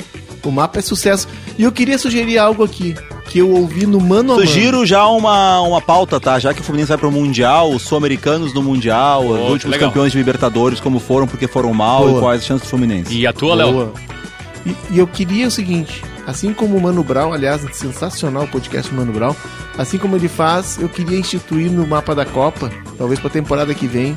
o 0.44 0.50
mapa 0.52 0.78
é 0.78 0.82
sucesso. 0.82 1.26
E 1.58 1.64
eu 1.64 1.72
queria 1.72 1.98
sugerir 1.98 2.38
algo 2.38 2.62
aqui, 2.62 2.94
que 3.26 3.40
eu 3.40 3.50
ouvi 3.50 3.84
no 3.84 4.00
Mano 4.00 4.34
a 4.34 4.36
Mano. 4.36 4.46
Sugiro 4.46 4.86
já 4.86 5.04
uma, 5.08 5.60
uma 5.62 5.80
pauta, 5.80 6.20
tá? 6.20 6.38
Já 6.38 6.54
que 6.54 6.60
o 6.60 6.64
Fluminense 6.64 6.90
vai 6.90 6.98
pro 6.98 7.10
Mundial, 7.10 7.72
os 7.72 7.82
sul-americanos 7.82 8.54
no 8.54 8.62
Mundial, 8.62 9.26
os 9.26 9.50
últimos 9.50 9.72
legal. 9.72 9.88
campeões 9.90 10.12
de 10.12 10.18
Libertadores, 10.18 10.78
como 10.78 11.00
foram, 11.00 11.26
porque 11.26 11.48
foram 11.48 11.74
mal 11.74 12.06
Boa. 12.06 12.18
e 12.18 12.20
quais 12.20 12.40
as 12.42 12.46
chances 12.46 12.66
do 12.66 12.70
Fluminense. 12.70 13.12
E 13.12 13.26
a 13.26 13.32
tua, 13.32 13.56
Léo? 13.56 13.92
E, 14.64 14.76
e 14.92 14.98
eu 14.98 15.06
queria 15.08 15.48
o 15.48 15.50
seguinte, 15.50 16.00
assim 16.28 16.52
como 16.52 16.76
o 16.76 16.80
Mano 16.82 17.02
Brown, 17.02 17.32
aliás, 17.32 17.62
sensacional 17.72 18.44
o 18.44 18.48
podcast 18.48 18.90
do 18.90 18.96
Mano 18.96 19.12
Brown, 19.12 19.34
assim 19.78 19.96
como 19.96 20.14
ele 20.14 20.28
faz, 20.28 20.78
eu 20.78 20.88
queria 20.88 21.18
instituir 21.18 21.70
no 21.70 21.86
mapa 21.86 22.14
da 22.14 22.26
Copa, 22.26 22.70
talvez 22.98 23.18
pra 23.18 23.30
temporada 23.30 23.74
que 23.74 23.86
vem, 23.86 24.16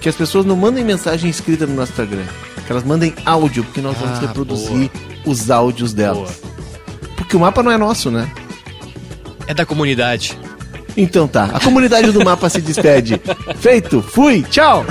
que 0.00 0.08
as 0.08 0.16
pessoas 0.16 0.44
não 0.44 0.56
mandem 0.56 0.84
mensagem 0.84 1.30
escrita 1.30 1.64
no 1.64 1.74
nosso 1.74 1.92
Instagram, 1.92 2.24
que 2.66 2.72
elas 2.72 2.82
mandem 2.82 3.14
áudio, 3.24 3.62
porque 3.62 3.80
nós 3.80 3.96
vamos 3.96 4.18
Ah, 4.18 4.22
reproduzir 4.22 4.90
os 5.24 5.48
áudios 5.48 5.94
delas. 5.94 6.42
Porque 7.16 7.36
o 7.36 7.40
mapa 7.40 7.62
não 7.62 7.70
é 7.70 7.78
nosso, 7.78 8.10
né? 8.10 8.28
É 9.46 9.54
da 9.54 9.64
comunidade. 9.64 10.36
Então 10.96 11.28
tá, 11.28 11.50
a 11.52 11.60
comunidade 11.60 12.10
do 12.10 12.24
mapa 12.24 12.50
se 12.50 12.60
despede. 12.60 13.20
Feito, 13.60 14.02
fui, 14.02 14.42
tchau! 14.42 14.84